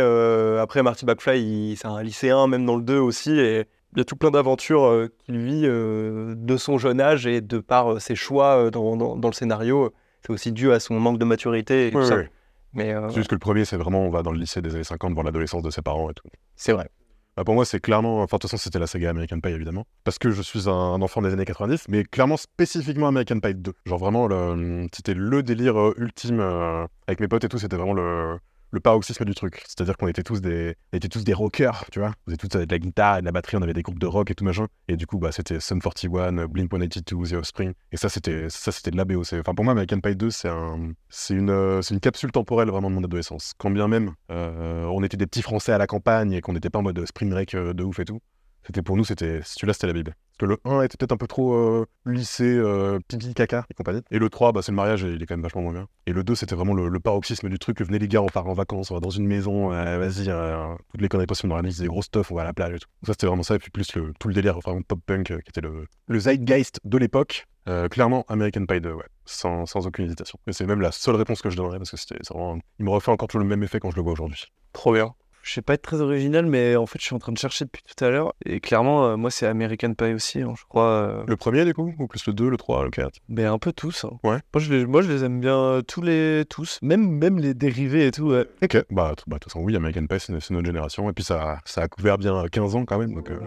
après 0.61 0.83
Marty 0.83 1.05
McFly, 1.05 1.77
c'est 1.77 1.89
un 1.89 2.03
lycéen, 2.03 2.47
même 2.47 2.65
dans 2.65 2.77
le 2.77 2.83
2 2.83 2.99
aussi, 2.99 3.33
et 3.39 3.65
il 3.95 3.99
y 3.99 4.01
a 4.01 4.05
tout 4.05 4.15
plein 4.17 4.31
d'aventures 4.31 5.09
qu'il 5.27 5.39
vit 5.39 5.63
de 5.67 6.57
son 6.57 6.79
jeune 6.79 7.01
âge 7.01 7.27
et 7.27 7.41
de 7.41 7.59
par 7.59 8.01
ses 8.01 8.15
choix 8.15 8.71
dans, 8.71 8.97
dans- 8.97 9.17
dans 9.17 9.29
le 9.29 9.35
scénario. 9.35 9.93
C'est 10.23 10.31
aussi 10.33 10.53
dû 10.53 10.71
à 10.71 10.79
son 10.81 11.01
manque 11.01 11.19
de 11.19 11.25
maturité 11.25 11.89
et 11.89 11.91
tout 11.91 11.99
Ouais, 11.99 12.05
ça. 12.07 12.17
ouais. 12.17 12.31
Mais 12.73 12.93
euh, 12.95 13.09
C'est 13.09 13.17
juste 13.17 13.31
que 13.31 13.35
le 13.35 13.41
premier, 13.41 13.65
c'est 13.65 13.77
vraiment, 13.77 14.03
on 14.07 14.11
va 14.11 14.23
dans 14.23 14.33
le 14.33 14.39
lycée 14.39 14.63
des 14.63 14.75
années 14.75 14.85
50, 14.85 15.13
voir 15.15 15.25
l'adolescence 15.25 15.63
de 15.63 15.71
ses 15.71 15.83
parents 15.83 16.11
et 16.11 16.15
tout. 16.15 16.29
c'est 16.57 16.73
vrai. 16.73 16.89
Bah, 17.37 17.45
pour 17.45 17.55
moi, 17.55 17.65
c'est 17.65 17.81
clairement. 17.81 18.23
Enfin, 18.23 18.37
de 18.37 18.41
toute 18.41 18.51
façon, 18.51 18.57
c'était 18.63 18.81
la 18.81 18.89
saga 18.89 19.11
American 19.11 19.39
Pie, 19.41 19.51
évidemment. 19.51 19.87
Parce 20.05 20.19
que 20.19 20.31
je 20.31 20.43
suis 20.43 20.69
un, 20.69 21.01
enfant 21.01 21.23
des 21.23 21.33
années 21.33 21.45
90, 21.45 21.87
mais 21.89 22.03
clairement, 22.05 22.37
spécifiquement 22.37 23.07
American 23.07 23.39
Pie 23.39 23.55
2. 23.55 23.73
Genre, 23.87 23.99
vraiment, 23.99 24.27
le- 24.27 24.89
c'était 24.93 25.15
le 25.15 25.43
délire 25.43 25.79
euh, 25.81 25.95
ultime. 25.97 26.41
euh, 26.41 26.87
avec 27.07 27.21
mes 27.21 27.29
potes 27.29 27.45
et 27.45 27.49
tout, 27.49 27.59
c'était 27.59 27.77
vraiment 27.77 27.95
le, 27.95 28.39
le 28.71 28.81
paroxysme 28.81 29.25
du 29.25 29.35
truc. 29.35 29.63
C'est-à-dire 29.67 29.97
qu'on 29.97 30.09
était 30.09 30.23
tous 30.23 30.41
des, 30.41 30.77
on 30.93 30.97
était 30.97 31.09
tous 31.09 31.25
des 31.25 31.35
rockers, 31.35 31.85
tu 31.91 31.99
vois. 31.99 32.13
On 32.27 32.33
était 32.33 32.47
tous 32.47 32.57
avec 32.57 32.69
de 32.69 32.75
la 32.75 32.79
guitare 32.79 33.19
et 33.19 33.21
de 33.21 33.27
la 33.27 33.33
batterie, 33.33 33.57
on 33.57 33.63
avait 33.63 33.73
des 33.73 33.83
groupes 33.83 33.99
de 33.99 34.07
rock 34.07 34.31
et 34.31 34.35
tout 34.35 34.45
machin. 34.45 34.67
Et 34.89 34.97
du 34.97 35.07
coup, 35.07 35.19
bah, 35.19 35.33
c'était 35.33 35.61
Sum 35.61 35.81
41, 35.81 36.47
Blink 36.47 36.71
182, 36.71 37.29
The 37.29 37.33
Offspring. 37.35 37.73
Et 37.93 37.97
ça, 37.97 38.09
c'était, 38.09 38.49
ça, 38.49 38.73
c'était 38.73 38.91
de 38.91 38.97
la 38.97 39.05
BO. 39.05 39.21
Enfin, 39.21 39.55
pour 39.55 39.65
moi, 39.65 39.73
American 39.73 40.01
Pie 40.01 40.17
2, 40.17 40.31
c'est 40.31 40.49
un, 40.49 40.93
c'est 41.09 41.35
une, 41.35 41.51
euh, 41.51 41.83
c'est 41.83 41.95
une 41.95 42.01
capsule 42.01 42.33
temporelle 42.33 42.69
vraiment 42.69 42.91
de 42.91 42.95
mon 42.95 43.05
adolescence. 43.05 43.53
Quand 43.59 43.71
bien 43.71 43.89
même, 43.89 44.15
euh, 44.31 44.85
on 44.87 45.03
était 45.03 45.17
des 45.17 45.27
petits 45.27 45.43
Français 45.43 45.73
à 45.73 45.79
la 45.79 45.87
campagne 45.87 46.33
et 46.33 46.41
qu'on 46.41 46.53
n'était 46.53 46.71
pas 46.71 46.79
en 46.79 46.83
mode 46.83 47.05
spring 47.07 47.31
break 47.31 47.55
euh, 47.55 47.73
de 47.73 47.83
ouf 47.83 47.99
et 47.99 48.05
tout. 48.05 48.21
C'était 48.67 48.83
pour 48.83 48.97
nous, 48.97 49.05
c'était 49.05 49.41
celui-là, 49.45 49.73
c'était 49.73 49.87
la 49.87 49.93
Bible. 49.93 50.15
Parce 50.39 50.39
que 50.39 50.47
le 50.47 50.59
1 50.65 50.83
était 50.83 50.97
peut-être 50.97 51.13
un 51.13 51.17
peu 51.17 51.27
trop 51.27 51.55
euh, 51.55 51.87
lycée, 52.07 52.57
euh, 52.57 52.99
caca 53.35 53.65
et 53.71 53.75
compagnie. 53.75 54.03
Et 54.11 54.19
le 54.19 54.31
3, 54.31 54.53
bah, 54.53 54.63
c'est 54.63 54.73
le 54.73 54.77
mariage 54.77 55.05
et 55.05 55.13
il 55.13 55.23
est 55.23 55.27
quand 55.27 55.35
même 55.35 55.43
vachement 55.43 55.63
moins 55.63 55.73
bien. 55.73 55.87
Et 56.07 56.13
le 56.13 56.25
2, 56.25 56.35
c'était 56.35 56.55
vraiment 56.55 56.75
le, 56.75 57.01
paroxysme 57.01 57.49
du 57.49 57.59
truc. 57.59 57.81
Venez 57.83 57.99
les 57.99 58.09
gars, 58.09 58.23
on 58.23 58.27
part 58.27 58.47
en 58.47 58.53
vacances, 58.53 58.91
on 58.91 58.95
va 58.95 59.01
dans 59.01 59.11
une 59.11 59.27
maison, 59.27 59.73
euh, 59.73 59.99
vas-y, 59.99 60.29
euh, 60.29 60.75
toutes 60.91 61.01
les 61.01 61.09
conneries 61.09 61.27
possibles, 61.27 61.53
on 61.53 61.57
organise 61.57 61.79
des 61.79 61.87
gros 61.87 62.03
stuff, 62.03 62.31
on 62.33 62.35
va 62.35 62.43
à 62.43 62.45
la 62.45 62.53
plage 62.53 62.75
et 62.75 62.79
tout. 62.79 62.89
Ça, 63.05 63.13
c'était 63.13 63.27
vraiment 63.27 63.43
ça. 63.43 63.55
Et 63.55 63.59
puis 63.59 63.71
plus 63.71 63.95
le, 63.95 64.13
tout 64.19 64.29
le 64.29 64.35
délire 64.35 64.59
vraiment 64.61 64.83
pop-punk 64.83 65.31
euh, 65.31 65.41
qui 65.41 65.51
était 65.51 65.61
le, 65.61 65.87
le 66.09 66.19
zeitgeist 66.19 66.81
de 66.85 66.99
l'époque. 66.99 67.47
Clairement, 67.93 68.25
American 68.27 68.67
Pie 68.67 68.81
2, 68.81 68.91
ouais, 68.91 69.05
sans, 69.27 69.65
sans 69.65 69.87
aucune 69.87 70.07
hésitation. 70.07 70.41
Et 70.49 70.53
c'est 70.53 70.67
même 70.67 70.81
la 70.81 70.91
seule 70.91 71.15
réponse 71.15 71.41
que 71.41 71.51
je 71.51 71.57
donnerais 71.57 71.79
parce 71.79 71.93
que 71.93 71.97
c'était 71.97 72.17
vraiment. 72.29 72.59
Il 72.81 72.85
me 72.85 72.91
refait 72.91 73.13
encore 73.13 73.29
toujours 73.29 73.45
le 73.45 73.49
même 73.49 73.63
effet 73.63 73.79
quand 73.79 73.93
je 73.93 73.97
le 73.97 74.03
vois 74.03 74.15
aujourd'hui. 74.15 74.47
Trop 74.73 74.93
bien. 74.93 75.15
Je 75.43 75.55
sais 75.55 75.63
pas 75.63 75.73
être 75.75 75.83
très 75.83 76.01
original, 76.03 76.45
mais 76.45 76.77
en 76.77 76.85
fait, 76.87 76.99
je 77.01 77.07
suis 77.07 77.15
en 77.15 77.19
train 77.19 77.33
de 77.33 77.39
chercher 77.39 77.65
depuis 77.65 77.83
tout 77.83 78.05
à 78.05 78.11
l'heure. 78.11 78.35
Et 78.45 78.61
clairement, 78.61 79.07
euh, 79.07 79.17
moi, 79.17 79.31
c'est 79.31 79.47
American 79.47 79.95
Pie 79.95 80.13
aussi, 80.13 80.43
hein, 80.43 80.53
je 80.57 80.65
crois. 80.69 80.85
euh, 80.85 81.25
Le 81.27 81.37
premier, 81.37 81.65
du 81.65 81.73
coup 81.73 81.95
Ou 81.99 82.07
plus 82.07 82.27
le 82.27 82.35
2, 82.35 82.51
le 82.51 82.57
3, 82.59 82.85
le 82.85 82.91
4 82.91 83.19
Mais 83.29 83.47
un 83.47 83.59
peu 83.59 83.73
tous. 83.73 84.05
hein. 84.05 84.19
Ouais. 84.23 84.39
Moi, 84.55 84.59
je 84.61 84.73
les, 84.73 84.85
moi, 84.87 85.01
je 85.01 85.11
les 85.11 85.25
aime 85.25 85.41
bien 85.41 85.57
euh, 85.59 85.83
tous 85.83 86.03
les 86.03 86.45
tous, 86.49 86.79
même 86.83 87.09
même 87.11 87.39
les 87.39 87.55
dérivés 87.55 88.07
et 88.07 88.11
tout. 88.11 88.29
ouais. 88.33 88.47
Ok, 88.63 88.85
bah, 88.91 89.15
t- 89.17 89.23
bah, 89.27 89.37
de 89.37 89.39
toute 89.41 89.45
façon, 89.45 89.61
oui, 89.65 89.75
American 89.77 90.07
Pie, 90.07 90.21
c'est 90.21 90.39
c'est 90.41 90.53
notre 90.53 90.67
génération. 90.67 91.09
Et 91.09 91.13
puis, 91.15 91.25
ça, 91.25 91.59
ça 91.65 91.83
a 91.83 91.89
couvert 91.89 92.19
bien 92.19 92.45
15 92.53 92.75
ans 92.77 92.85
quand 92.85 92.99
même. 92.99 93.15
Donc, 93.15 93.31
euh. 93.31 93.39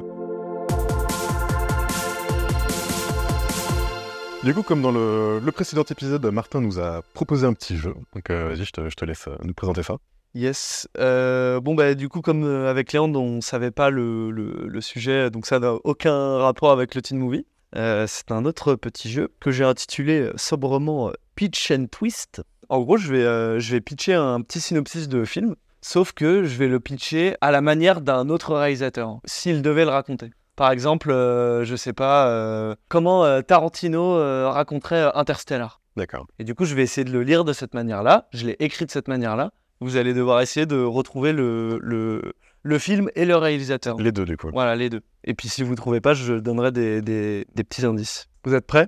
Du 4.44 4.54
coup, 4.54 4.64
comme 4.64 4.82
dans 4.82 4.92
le, 4.92 5.40
le 5.40 5.52
précédent 5.54 5.84
épisode, 5.90 6.26
Martin 6.26 6.60
nous 6.60 6.78
a 6.80 7.02
proposé 7.14 7.46
un 7.48 7.54
petit 7.54 7.78
jeu. 7.78 7.94
Donc, 8.14 8.30
euh, 8.30 8.50
vas-y, 8.50 8.66
je 8.66 8.72
te, 8.72 8.90
je 8.90 8.96
te 8.96 9.06
laisse 9.06 9.28
euh, 9.30 9.38
nous 9.44 9.54
présenter 9.54 9.84
ça. 9.84 9.96
Yes. 10.36 10.88
Euh, 10.98 11.60
bon, 11.60 11.76
bah, 11.76 11.94
du 11.94 12.10
coup, 12.10 12.22
comme 12.22 12.44
euh, 12.44 12.70
avec 12.70 12.92
Léandre, 12.92 13.22
on 13.22 13.40
savait 13.42 13.70
pas 13.72 13.90
le, 13.92 14.32
le- 14.32 14.66
le 14.68 14.82
sujet, 14.82 15.30
donc 15.30 15.46
ça 15.46 15.60
n'a 15.60 15.74
aucun 15.84 16.38
rapport 16.40 16.72
avec 16.72 16.96
le 16.96 17.02
teen 17.04 17.20
movie. 17.20 17.46
Euh, 17.76 18.06
c'est 18.08 18.32
un 18.32 18.46
autre 18.46 18.76
petit 18.76 19.12
jeu 19.12 19.30
que 19.40 19.52
j'ai 19.52 19.64
intitulé 19.64 20.30
sobrement 20.36 21.12
Pitch 21.36 21.70
and 21.72 21.86
Twist. 21.92 22.42
En 22.70 22.82
gros, 22.82 22.98
je 22.98 23.12
vais, 23.14 23.60
je 23.60 23.72
vais 23.72 23.82
pitcher 23.82 24.14
un 24.16 24.42
petit 24.42 24.60
synopsis 24.60 25.08
de 25.08 25.24
film, 25.26 25.56
sauf 25.82 26.14
que 26.14 26.44
je 26.44 26.58
vais 26.58 26.68
le 26.68 26.80
pitcher 26.80 27.36
à 27.42 27.52
la 27.52 27.62
manière 27.62 28.02
d'un 28.02 28.30
autre 28.30 28.56
réalisateur, 28.56 29.20
s'il 29.26 29.62
devait 29.62 29.86
le 29.86 29.92
raconter. 29.92 30.32
Par 30.56 30.72
exemple, 30.72 31.10
je 31.10 31.76
sais 31.76 31.94
pas, 31.94 32.76
comment 32.90 33.42
Tarantino 33.44 34.16
raconterait 34.52 35.12
Interstellar. 35.14 35.82
D'accord. 35.96 36.26
Et 36.40 36.44
du 36.44 36.56
coup, 36.56 36.66
je 36.66 36.74
vais 36.74 36.84
essayer 36.84 37.06
de 37.06 37.12
le 37.12 37.22
lire 37.24 37.44
de 37.44 37.54
cette 37.54 37.74
manière-là. 37.76 38.28
Je 38.34 38.48
l'ai 38.48 38.56
écrit 38.60 38.86
de 38.86 38.92
cette 38.92 39.08
manière-là. 39.08 39.52
Vous 39.84 39.98
allez 39.98 40.14
devoir 40.14 40.42
essayer 40.42 40.66
de 40.66 40.82
retrouver 40.82 41.34
le, 41.34 41.78
le, 41.82 42.34
le 42.64 42.80
film 42.80 43.10
et 43.16 43.26
le 43.26 43.36
réalisateur. 43.36 43.98
Les 43.98 44.12
deux, 44.12 44.26
du 44.26 44.38
coup. 44.38 44.50
Voilà, 44.54 44.76
les 44.76 44.90
deux. 44.90 45.02
Et 45.24 45.34
puis, 45.34 45.50
si 45.50 45.62
vous 45.64 45.72
ne 45.72 45.76
trouvez 45.76 46.00
pas, 46.02 46.14
je 46.14 46.34
donnerai 46.34 46.72
des, 46.72 47.02
des- 47.02 47.46
des 47.54 47.64
petits 47.64 47.86
indices. 47.86 48.28
Vous 48.46 48.54
êtes 48.54 48.66
prêts? 48.66 48.88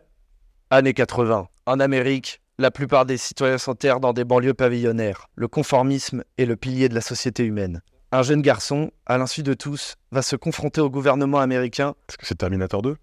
Années 0.70 0.94
80. 0.94 1.48
En 1.66 1.80
Amérique, 1.80 2.42
la 2.58 2.72
plupart 2.72 3.06
des 3.06 3.18
citoyens 3.18 3.58
s'enterrent 3.58 4.00
dans 4.00 4.14
des 4.14 4.24
banlieues 4.24 4.54
pavillonnaires. 4.54 5.28
Le 5.36 5.48
conformisme 5.48 6.24
est 6.38 6.46
le 6.46 6.56
pilier 6.56 6.90
de 6.90 6.96
la 6.96 7.02
société 7.02 7.44
humaine. 7.44 7.82
Un 8.12 8.22
jeune 8.24 8.42
garçon, 8.42 8.92
à 9.06 9.18
l'insu 9.18 9.44
de 9.44 9.54
tous, 9.54 9.96
va 10.12 10.22
se 10.22 10.36
confronter 10.38 10.80
au 10.80 10.90
gouvernement 10.90 11.40
américain 11.40 11.96
Est-ce 12.10 12.18
que 12.18 12.26
c'est 12.26 12.36
Terminator 12.36 12.82
2 12.82 12.96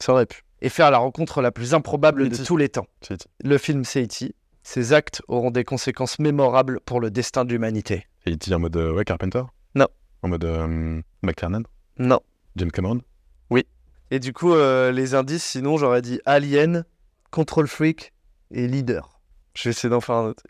ça 0.00 0.12
aurait 0.12 0.26
pu. 0.26 0.42
Et 0.60 0.68
faire 0.68 0.90
la 0.92 0.98
rencontre 0.98 1.42
la 1.42 1.50
plus 1.50 1.74
improbable 1.74 2.28
de 2.28 2.36
tous 2.44 2.56
les 2.56 2.68
temps. 2.68 2.86
Le 3.42 3.58
film 3.58 3.84
c'est 3.84 4.02
Ses 4.70 4.92
actes 4.92 5.22
auront 5.28 5.50
des 5.50 5.64
conséquences 5.64 6.18
mémorables 6.18 6.80
pour 6.80 7.00
le 7.00 7.10
destin 7.10 7.46
de 7.46 7.52
l'humanité. 7.52 8.06
Et 8.26 8.32
il 8.32 8.54
en 8.54 8.58
mode 8.58 8.76
euh, 8.76 8.92
ouais, 8.92 9.02
Carpenter? 9.06 9.42
Non. 9.74 9.88
En 10.20 10.28
mode 10.28 10.44
euh, 10.44 11.00
McTiernan 11.22 11.62
Non. 11.98 12.20
James 12.54 12.70
Cameron? 12.70 13.00
Et 14.10 14.18
du 14.18 14.34
coup, 14.34 14.52
euh, 14.52 14.92
les 14.92 15.14
indices, 15.14 15.42
sinon, 15.42 15.78
j'aurais 15.78 16.02
dit 16.02 16.20
Alien, 16.26 16.84
Control 17.30 17.66
Freak 17.66 18.12
et 18.50 18.68
Leader. 18.68 19.20
Je 19.54 19.64
vais 19.64 19.70
essayer 19.70 19.88
d'en 19.88 20.02
faire 20.02 20.16
un 20.16 20.26
autre. 20.26 20.42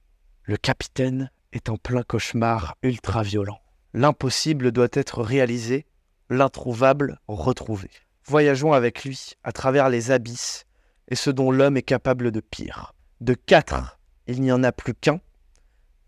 Le 0.42 0.56
capitaine 0.56 1.30
est 1.52 1.68
en 1.68 1.76
plein 1.76 2.02
cauchemar 2.02 2.74
ultra 2.82 3.22
violent. 3.22 3.60
L'impossible 3.94 4.72
doit 4.72 4.88
être 4.94 5.22
réalisé, 5.22 5.86
l'introuvable 6.28 7.20
retrouvé. 7.28 7.88
Voyageons 8.24 8.72
avec 8.72 9.04
lui 9.04 9.34
à 9.44 9.52
travers 9.52 9.88
les 9.88 10.10
abysses 10.10 10.64
et 11.06 11.14
ce 11.14 11.30
dont 11.30 11.52
l'homme 11.52 11.76
est 11.76 11.82
capable 11.82 12.32
de 12.32 12.40
pire. 12.40 12.94
De 13.20 13.34
quatre, 13.34 13.97
il 14.28 14.40
n'y 14.42 14.52
en 14.52 14.62
a 14.62 14.72
plus 14.72 14.94
qu'un. 14.94 15.20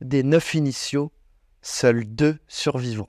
Des 0.01 0.23
neuf 0.23 0.55
initiaux, 0.55 1.13
seuls 1.63 2.05
deux 2.05 2.39
survivront. 2.49 3.07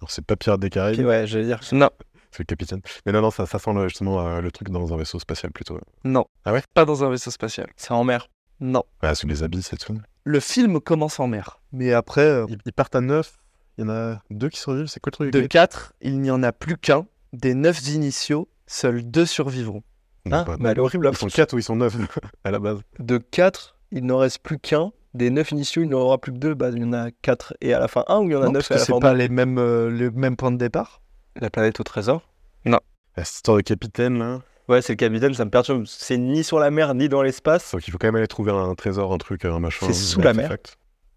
Alors, 0.00 0.10
c'est 0.10 0.24
pas 0.24 0.36
Pirates 0.36 0.60
des 0.60 0.70
Caraïbes, 0.70 1.04
Ouais, 1.06 1.26
j'allais 1.26 1.44
dire. 1.46 1.60
Non, 1.72 1.90
c'est 2.30 2.40
le 2.40 2.44
capitaine. 2.44 2.80
Mais 3.06 3.12
non, 3.12 3.20
non, 3.22 3.30
ça, 3.30 3.46
ça 3.46 3.58
sent 3.58 3.72
le- 3.72 3.88
justement 3.88 4.20
euh, 4.26 4.40
le 4.40 4.50
truc 4.50 4.68
dans 4.70 4.92
un 4.92 4.96
vaisseau 4.96 5.18
spatial 5.18 5.52
plutôt. 5.52 5.78
non. 6.04 6.24
Ah 6.44 6.52
ouais? 6.52 6.62
Pas 6.74 6.84
dans 6.84 7.04
un 7.04 7.10
vaisseau 7.10 7.30
spatial. 7.30 7.68
C'est 7.76 7.92
en 7.92 8.04
mer. 8.04 8.28
Non. 8.60 8.84
Ouais, 9.02 9.14
sous 9.14 9.26
les 9.26 9.42
abysses 9.42 9.72
et 9.72 9.76
tout. 9.76 9.98
Le 10.24 10.40
film 10.40 10.80
commence 10.80 11.18
en 11.20 11.26
mer. 11.26 11.60
Mais 11.72 11.92
après, 11.92 12.20
euh, 12.22 12.46
Ils, 12.48 12.58
ils 12.66 12.72
partent 12.72 12.94
à 12.94 13.00
9, 13.00 13.38
il 13.78 13.82
y 13.82 13.84
en 13.84 13.90
a 13.90 14.22
deux 14.30 14.48
qui 14.48 14.60
survivent, 14.60 14.86
c'est 14.86 15.00
quoi 15.00 15.10
le 15.10 15.30
truc 15.30 15.32
de 15.32 15.46
4, 15.46 15.94
il 16.00 16.20
n'y 16.20 16.30
en 16.30 16.42
a 16.42 16.52
plus 16.52 16.76
qu'un. 16.76 17.06
Des 17.32 17.54
9 17.54 17.88
initiaux, 17.88 18.48
seuls 18.66 19.02
deux 19.10 19.26
survivront. 19.26 19.82
Non, 20.26 20.38
Hein 20.38 20.44
pas- 20.44 20.56
Mais 20.60 20.68
elle 20.70 20.76
est 20.76 20.80
horrible 20.80 21.04
la 21.04 21.10
Ils 21.10 21.14
sont 21.16 21.26
France. 21.28 21.34
4 21.34 21.52
ou 21.54 21.58
ils 21.58 21.62
sont 21.62 21.76
9 21.76 21.96
à 22.44 22.50
la 22.50 22.58
base 22.58 22.80
De 22.98 23.18
4, 23.18 23.76
il 23.90 24.04
n'en 24.06 24.18
reste 24.18 24.38
plus 24.40 24.58
qu'un. 24.58 24.92
Des 25.14 25.30
9 25.30 25.50
initiaux, 25.50 25.82
il 25.82 25.88
n'en 25.88 25.98
aura 25.98 26.18
plus 26.18 26.32
que 26.32 26.38
2. 26.38 26.54
Bah, 26.54 26.70
il 26.72 26.78
y 26.80 26.84
en 26.84 26.92
a 26.92 27.10
4 27.22 27.54
et 27.60 27.74
à 27.74 27.78
la 27.80 27.88
fin 27.88 28.04
1 28.08 28.18
ou 28.20 28.24
il 28.24 28.32
y 28.32 28.36
en 28.36 28.42
a 28.42 28.46
Non, 28.46 28.52
9 28.52 28.68
parce 28.68 28.70
et 28.70 28.72
à 28.72 28.76
que 28.76 28.80
la 28.80 28.84
c'est 28.86 28.92
fin 28.92 29.00
pas 29.00 29.14
les 29.14 29.28
mêmes, 29.28 29.58
euh, 29.58 29.90
les 29.90 30.10
mêmes 30.10 30.36
points 30.36 30.52
de 30.52 30.56
départ. 30.58 31.02
2 31.36 31.42
La 31.42 31.50
planète 31.50 31.80
au 31.80 31.82
trésor. 31.82 32.28
La 32.64 33.24
Cette 33.24 33.34
histoire 33.36 33.56
de 33.58 33.62
capitaine 33.62 34.18
là. 34.18 34.40
Ouais, 34.68 34.80
c'est 34.80 34.94
le 34.94 34.96
capitaine, 34.96 35.34
ça 35.34 35.44
me 35.44 35.50
perturbe. 35.50 35.84
C'est 35.86 36.16
ni 36.16 36.42
sur 36.44 36.58
la 36.58 36.70
mer 36.70 36.94
ni 36.94 37.10
dans 37.10 37.20
l'espace. 37.20 37.72
Donc 37.72 37.86
il 37.86 37.90
faut 37.90 37.98
quand 37.98 38.06
même 38.06 38.16
aller 38.16 38.26
trouver 38.28 38.52
un 38.52 38.74
trésor, 38.74 39.12
un 39.12 39.18
truc, 39.18 39.44
un 39.44 39.58
machin. 39.60 39.84
C'est 39.86 39.92
sous 39.92 40.20
la 40.22 40.32
mer. 40.32 40.56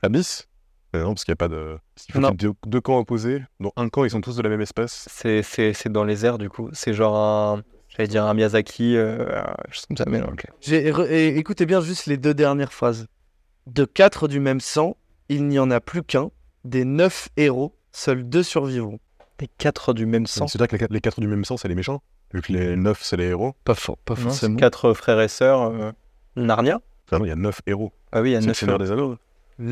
Abyss 0.01 0.49
Non, 0.93 1.13
parce 1.13 1.23
qu'il 1.23 1.31
n'y 1.31 1.35
a 1.35 1.37
pas 1.37 1.47
de. 1.47 1.77
Il 2.09 2.11
faut 2.13 2.19
Non. 2.19 2.31
qu'il 2.31 2.47
y 2.47 2.51
ait 2.51 2.53
deux, 2.67 2.81
camps 2.81 2.97
opposés, 2.99 3.43
dont 3.61 3.71
un 3.77 3.87
camp 3.87 4.03
ils 4.03 4.09
sont 4.09 4.19
tous 4.19 4.35
de 4.35 4.41
la 4.41 4.49
même 4.49 4.59
espèce. 4.61 5.07
C'est, 5.09 5.41
c'est, 5.41 5.71
c'est 5.73 5.89
dans 5.91 6.03
les 6.03 6.25
airs 6.25 6.37
du 6.37 6.49
coup. 6.49 6.69
C'est 6.73 6.93
genre 6.93 7.15
un. 7.15 7.61
J'allais 7.95 8.07
dire 8.07 8.25
un 8.25 8.33
Miyazaki. 8.33 8.95
Euh, 8.97 9.41
je 9.71 9.79
sais 9.79 9.87
comme 9.87 9.97
ça, 9.97 10.05
mais 10.07 10.19
non, 10.19 10.27
ok. 10.27 10.45
J'ai- 10.61 11.37
écoutez 11.37 11.65
bien 11.65 11.81
juste 11.81 12.05
les 12.07 12.17
deux 12.17 12.33
dernières 12.33 12.73
phrases. 12.73 13.07
De 13.67 13.85
4 13.85 14.27
du 14.27 14.39
même 14.39 14.59
sang, 14.59 14.97
il 15.29 15.47
n'y 15.47 15.59
en 15.59 15.71
a 15.71 15.79
plus 15.79 16.03
qu'un. 16.03 16.29
Des 16.65 16.83
9 16.85 17.29
héros, 17.37 17.75
seuls 17.91 18.27
deux 18.27 18.43
survivront. 18.43 18.99
Les 19.39 19.47
4 19.57 19.93
du 19.93 20.05
même 20.05 20.27
sang. 20.27 20.47
C'est-à-dire 20.47 20.67
que 20.67 20.73
les 20.75 20.79
quatre, 20.79 20.91
les 20.93 21.01
quatre 21.01 21.19
du 21.19 21.27
même 21.27 21.45
sang, 21.45 21.57
c'est 21.57 21.67
les 21.67 21.75
méchants. 21.75 22.01
Vu 22.33 22.41
que 22.41 22.51
les 22.53 22.75
9, 22.75 23.01
c'est 23.03 23.17
les 23.17 23.25
héros. 23.27 23.53
Pas, 23.63 23.75
for- 23.75 23.97
pas 23.97 24.13
Non, 24.15 24.21
forcément. 24.21 24.55
c'est 24.55 24.61
4 24.61 24.93
frères 24.93 25.21
et 25.21 25.27
sœurs. 25.27 25.61
euh, 25.61 25.91
Narnia 26.35 26.81
Enfin, 27.07 27.19
non, 27.19 27.25
il 27.25 27.29
y 27.29 27.31
a 27.31 27.35
9 27.35 27.61
héros. 27.67 27.91
Ah 28.11 28.21
oui, 28.21 28.31
il 28.31 28.33
y 28.33 28.35
a 28.35 28.39
C'est 28.39 28.45
le 28.45 28.49
9 28.49 28.57
Seigneur 28.57 28.79
des 28.79 28.91
Anneaux. 28.91 29.17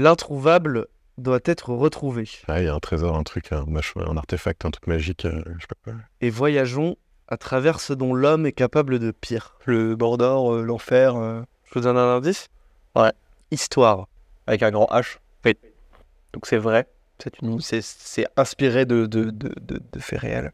L'introuvable 0.03 0.87
doit 1.17 1.39
être 1.45 1.69
retrouvé. 1.73 2.27
Ouais, 2.49 2.63
il 2.63 2.65
y 2.65 2.67
a 2.67 2.73
un 2.75 2.79
trésor, 2.79 3.15
un 3.17 3.23
truc, 3.23 3.51
un, 3.51 3.65
un 3.67 4.17
artefact, 4.17 4.65
un 4.65 4.71
truc 4.71 4.87
magique, 4.87 5.25
euh, 5.25 5.43
je 5.55 5.61
sais 5.61 5.67
pas 5.67 5.75
quoi. 5.91 5.93
Et 6.21 6.29
voyageons 6.29 6.95
à 7.33 7.37
travers 7.37 7.79
ce 7.79 7.93
dont 7.93 8.13
l'homme 8.13 8.45
est 8.45 8.51
capable 8.53 8.99
de 8.99 9.11
pire. 9.11 9.57
Le 9.65 9.95
Mordor, 9.95 10.53
euh, 10.53 10.61
l'enfer, 10.63 11.15
euh, 11.15 11.41
Je 11.65 11.73
vous 11.73 11.81
donne 11.81 11.97
un 11.97 12.15
indice? 12.17 12.47
Ouais. 12.95 13.11
Histoire. 13.51 14.07
avec 14.47 14.61
un 14.63 14.71
grand 14.71 14.85
H? 14.91 15.17
Oui. 15.45 15.57
Donc 16.33 16.45
c'est 16.45 16.57
vrai. 16.57 16.87
C'est, 17.21 17.41
une... 17.41 17.59
c'est, 17.59 17.81
c'est 17.81 18.25
inspiré 18.37 18.85
de, 18.85 19.05
de, 19.05 19.25
de, 19.31 19.51
de, 19.59 19.81
de 19.91 19.99
faits 19.99 20.19
réels. 20.19 20.51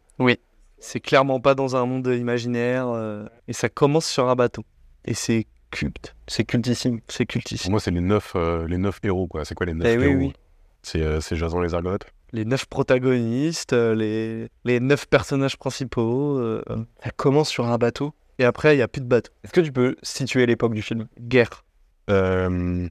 C'est 0.82 1.02
clairement 1.02 1.42
pas 1.42 1.56
dans 1.56 1.76
un 1.76 1.86
monde 1.86 2.08
imaginaire. 2.08 2.88
euh, 2.88 3.26
et 3.50 3.54
ça 3.54 3.68
commence 3.68 4.06
sur 4.06 4.30
un 4.30 4.36
bateau. 4.36 4.64
Et 5.04 5.14
c'est 5.14 5.46
culte. 5.72 6.16
C'est 6.28 6.46
cultissime. 6.46 7.02
C'est 7.10 7.26
Pour 7.26 7.34
cultissime. 7.34 7.72
moi, 7.72 7.82
c'est 7.82 7.92
les 7.92 8.00
9 8.00 8.36
les 8.68 8.78
neuf 8.78 9.00
héros, 9.04 9.28
quoi. 9.28 9.44
C'est 9.44 9.56
quoi 9.56 9.66
les 9.66 9.74
9 9.74 9.86
Eh 9.88 9.98
oui, 9.98 10.04
héros? 10.06 10.16
oui. 10.18 10.34
C'est 10.82 11.02
euh, 11.02 11.20
c'est 11.20 11.36
Jason 11.36 11.60
les 11.60 11.74
Argonautes 11.74 12.06
Les 12.32 12.46
neuf 12.46 12.66
protagonistes, 12.68 13.74
euh, 13.74 13.96
les, 13.96 14.50
les 14.66 14.80
neuf 14.80 15.08
personnages 15.08 15.58
principaux. 15.58 16.38
euh, 16.40 16.62
Ça 17.04 17.12
commence 17.12 17.50
sur 17.50 17.66
un 17.66 17.78
bateau. 17.78 18.14
et 18.38 18.46
après, 18.46 18.74
il 18.74 18.78
n'y 18.78 18.84
a 18.84 18.88
plus 18.88 19.02
de 19.02 19.08
bateau. 19.08 19.32
Est-ce 19.44 19.52
que 19.54 19.62
tu 19.62 19.72
peux 19.72 19.96
situer 20.04 20.46
l'époque 20.46 20.74
du 20.74 20.82
film? 20.82 21.08
Guerre. 21.20 21.64
euh, 22.10 22.88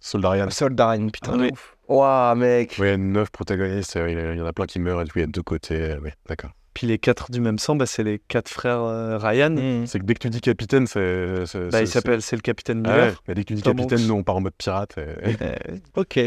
Soldarian. 0.00 0.50
Soldat 0.50 0.90
Ryan, 0.90 1.08
putain. 1.10 1.32
Ah 1.34 1.36
de 1.36 1.42
oui. 1.42 1.48
ouf. 1.52 1.76
Ouah, 1.88 2.34
mec. 2.36 2.76
Ouais, 2.80 2.96
9 2.96 3.30
protagonistes, 3.30 3.96
euh, 3.96 4.10
il 4.10 4.16
y 4.16 4.20
a- 4.20 4.32
il 4.32 4.38
y 4.38 4.42
en 4.42 4.46
a 4.46 4.52
plein 4.52 4.66
qui 4.66 4.80
meurent 4.80 5.00
et 5.02 5.04
tout, 5.04 5.18
il 5.18 5.20
y 5.20 5.24
a 5.24 5.28
deux 5.28 5.42
côtés. 5.42 5.96
ouais, 6.02 6.14
d'accord. 6.28 6.50
Puis 6.74 6.86
les 6.86 6.98
quatre 6.98 7.30
du 7.30 7.40
même 7.40 7.58
sang, 7.58 7.76
bah, 7.76 7.84
c'est 7.86 8.02
les 8.02 8.18
quatre 8.18 8.48
frères 8.48 8.80
euh, 8.80 9.18
Ryan. 9.18 9.50
Mmh. 9.50 9.86
C'est 9.86 9.98
que 10.00 10.04
dès 10.04 10.14
que 10.14 10.20
tu 10.20 10.30
dis 10.30 10.40
capitaine, 10.40 10.86
c'est. 10.86 11.44
c'est- 11.46 11.58
Bah, 11.68 11.78
c'est- 11.78 11.82
il 11.84 11.86
s'appelle, 11.88 12.22
c'est 12.22 12.34
le 12.34 12.40
capitaine 12.42 12.82
Ah 12.86 12.90
ouais, 12.90 12.96
Miller. 13.02 13.22
mais 13.28 13.34
dès 13.34 13.42
que 13.42 13.48
tu 13.48 13.54
dis 13.54 13.62
Tom 13.62 13.76
capitaine, 13.76 13.98
Hanks. 14.00 14.06
nous 14.08 14.14
on 14.14 14.22
part 14.22 14.36
en 14.36 14.40
mode 14.40 14.54
pirate. 14.56 14.96
et- 14.96 15.36
Euh, 15.42 15.76
ok. 15.96 16.18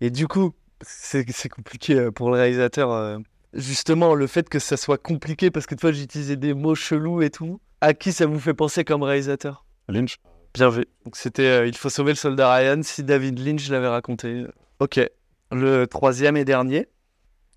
Et 0.00 0.10
du 0.10 0.26
coup, 0.26 0.52
c'est 0.86 1.30
c'est 1.32 1.48
compliqué 1.48 1.94
euh, 1.96 2.10
pour 2.10 2.30
le 2.30 2.36
réalisateur. 2.36 2.90
euh, 2.92 3.18
Justement, 3.52 4.14
le 4.14 4.26
fait 4.26 4.48
que 4.48 4.58
ça 4.58 4.76
soit 4.76 4.98
compliqué 4.98 5.50
parce 5.50 5.66
que 5.66 5.74
toi, 5.74 5.92
j'utilisais 5.92 6.36
des 6.36 6.54
mots 6.54 6.74
chelous 6.74 7.22
et 7.22 7.30
tout. 7.30 7.60
À 7.80 7.94
qui 7.94 8.12
ça 8.12 8.26
vous 8.26 8.40
fait 8.40 8.54
penser 8.54 8.84
comme 8.84 9.02
réalisateur? 9.02 9.64
Lynch 9.88 10.16
Bien 10.54 10.70
vu. 10.70 10.84
Donc 11.04 11.16
c'était 11.16 11.42
euh, 11.46 11.66
Il 11.66 11.76
faut 11.76 11.90
sauver 11.90 12.12
le 12.12 12.16
soldat 12.16 12.52
Ryan 12.54 12.80
si 12.82 13.04
David 13.04 13.38
Lynch 13.38 13.68
l'avait 13.68 13.88
raconté. 13.88 14.44
Ok. 14.80 15.00
Le 15.52 15.86
troisième 15.86 16.36
et 16.36 16.44
dernier. 16.44 16.88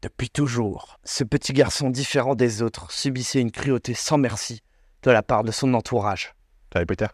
Depuis 0.03 0.29
toujours, 0.29 0.99
ce 1.03 1.23
petit 1.23 1.53
garçon 1.53 1.89
différent 1.89 2.35
des 2.35 2.61
autres 2.61 2.91
subissait 2.91 3.41
une 3.41 3.51
cruauté 3.51 3.95
sans 3.95 4.19
merci 4.19 4.61
de 5.01 5.09
la 5.09 5.23
part 5.23 5.43
de 5.43 5.51
son 5.51 5.73
entourage. 5.73 6.35
Harry 6.75 6.85
Potter? 6.85 7.07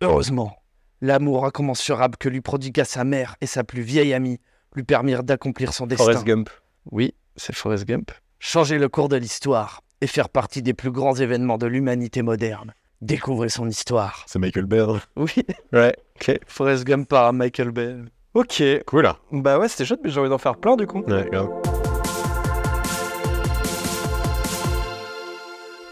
Heureusement, 0.00 0.56
l'amour 1.00 1.46
incommensurable 1.46 2.16
que 2.16 2.28
lui 2.28 2.40
prodigua 2.40 2.84
sa 2.84 3.02
mère 3.04 3.36
et 3.40 3.46
sa 3.46 3.64
plus 3.64 3.82
vieille 3.82 4.14
amie 4.14 4.38
lui 4.74 4.82
permirent 4.84 5.22
d'accomplir 5.22 5.72
son 5.72 5.86
destin. 5.86 6.04
Forrest 6.04 6.24
Gump. 6.24 6.50
Oui, 6.90 7.14
c'est 7.36 7.54
Forrest 7.54 7.84
Gump. 7.86 8.10
Changer 8.38 8.78
le 8.78 8.88
cours 8.88 9.08
de 9.08 9.16
l'histoire 9.16 9.82
et 10.00 10.06
faire 10.06 10.28
partie 10.28 10.62
des 10.62 10.74
plus 10.74 10.90
grands 10.90 11.14
événements 11.14 11.58
de 11.58 11.66
l'humanité 11.66 12.22
moderne. 12.22 12.72
Découvrez 13.00 13.48
son 13.48 13.68
histoire. 13.68 14.24
C'est 14.26 14.38
Michael 14.38 14.66
Bay. 14.66 14.82
Oui, 15.16 15.32
Ouais. 15.72 15.96
Ok. 16.16 16.38
Forrest 16.46 16.84
Gump 16.84 17.08
par 17.08 17.32
Michael 17.32 17.70
Bay. 17.70 17.96
Ok. 18.34 18.62
Cool 18.86 19.02
là. 19.02 19.18
Bah 19.30 19.58
ouais, 19.58 19.68
c'était 19.68 19.84
chouette, 19.84 20.00
mais 20.02 20.10
j'ai 20.10 20.20
envie 20.20 20.28
d'en 20.30 20.38
faire 20.38 20.56
plein 20.56 20.76
du 20.76 20.86
coup. 20.86 21.02
Ouais, 21.02 21.28
grave. 21.30 21.48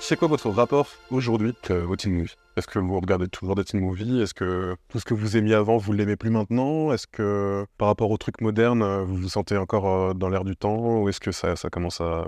C'est 0.00 0.16
quoi 0.16 0.26
votre 0.28 0.50
rapport 0.50 0.88
aujourd'hui 1.10 1.54
euh, 1.70 1.86
au 1.86 1.94
teen 1.94 2.12
movie 2.16 2.34
Est-ce 2.56 2.66
que 2.66 2.78
vous 2.78 2.98
regardez 2.98 3.28
toujours 3.28 3.54
des 3.54 3.64
teen 3.64 3.80
movies? 3.80 4.20
Est-ce 4.20 4.34
que 4.34 4.74
tout 4.88 4.98
ce 4.98 5.04
que 5.04 5.14
vous 5.14 5.36
aimiez 5.36 5.54
avant, 5.54 5.76
vous 5.76 5.92
l'aimez 5.92 6.16
plus 6.16 6.30
maintenant? 6.30 6.92
Est-ce 6.92 7.06
que 7.06 7.64
par 7.78 7.88
rapport 7.88 8.10
aux 8.10 8.18
trucs 8.18 8.40
modernes, 8.40 8.82
euh, 8.82 9.04
vous 9.04 9.16
vous 9.16 9.28
sentez 9.28 9.56
encore 9.56 9.88
euh, 9.88 10.14
dans 10.14 10.28
l'air 10.28 10.44
du 10.44 10.56
temps? 10.56 11.00
Ou 11.00 11.08
est-ce 11.08 11.20
que 11.20 11.30
ça, 11.30 11.54
commence, 11.70 12.00
à, 12.00 12.24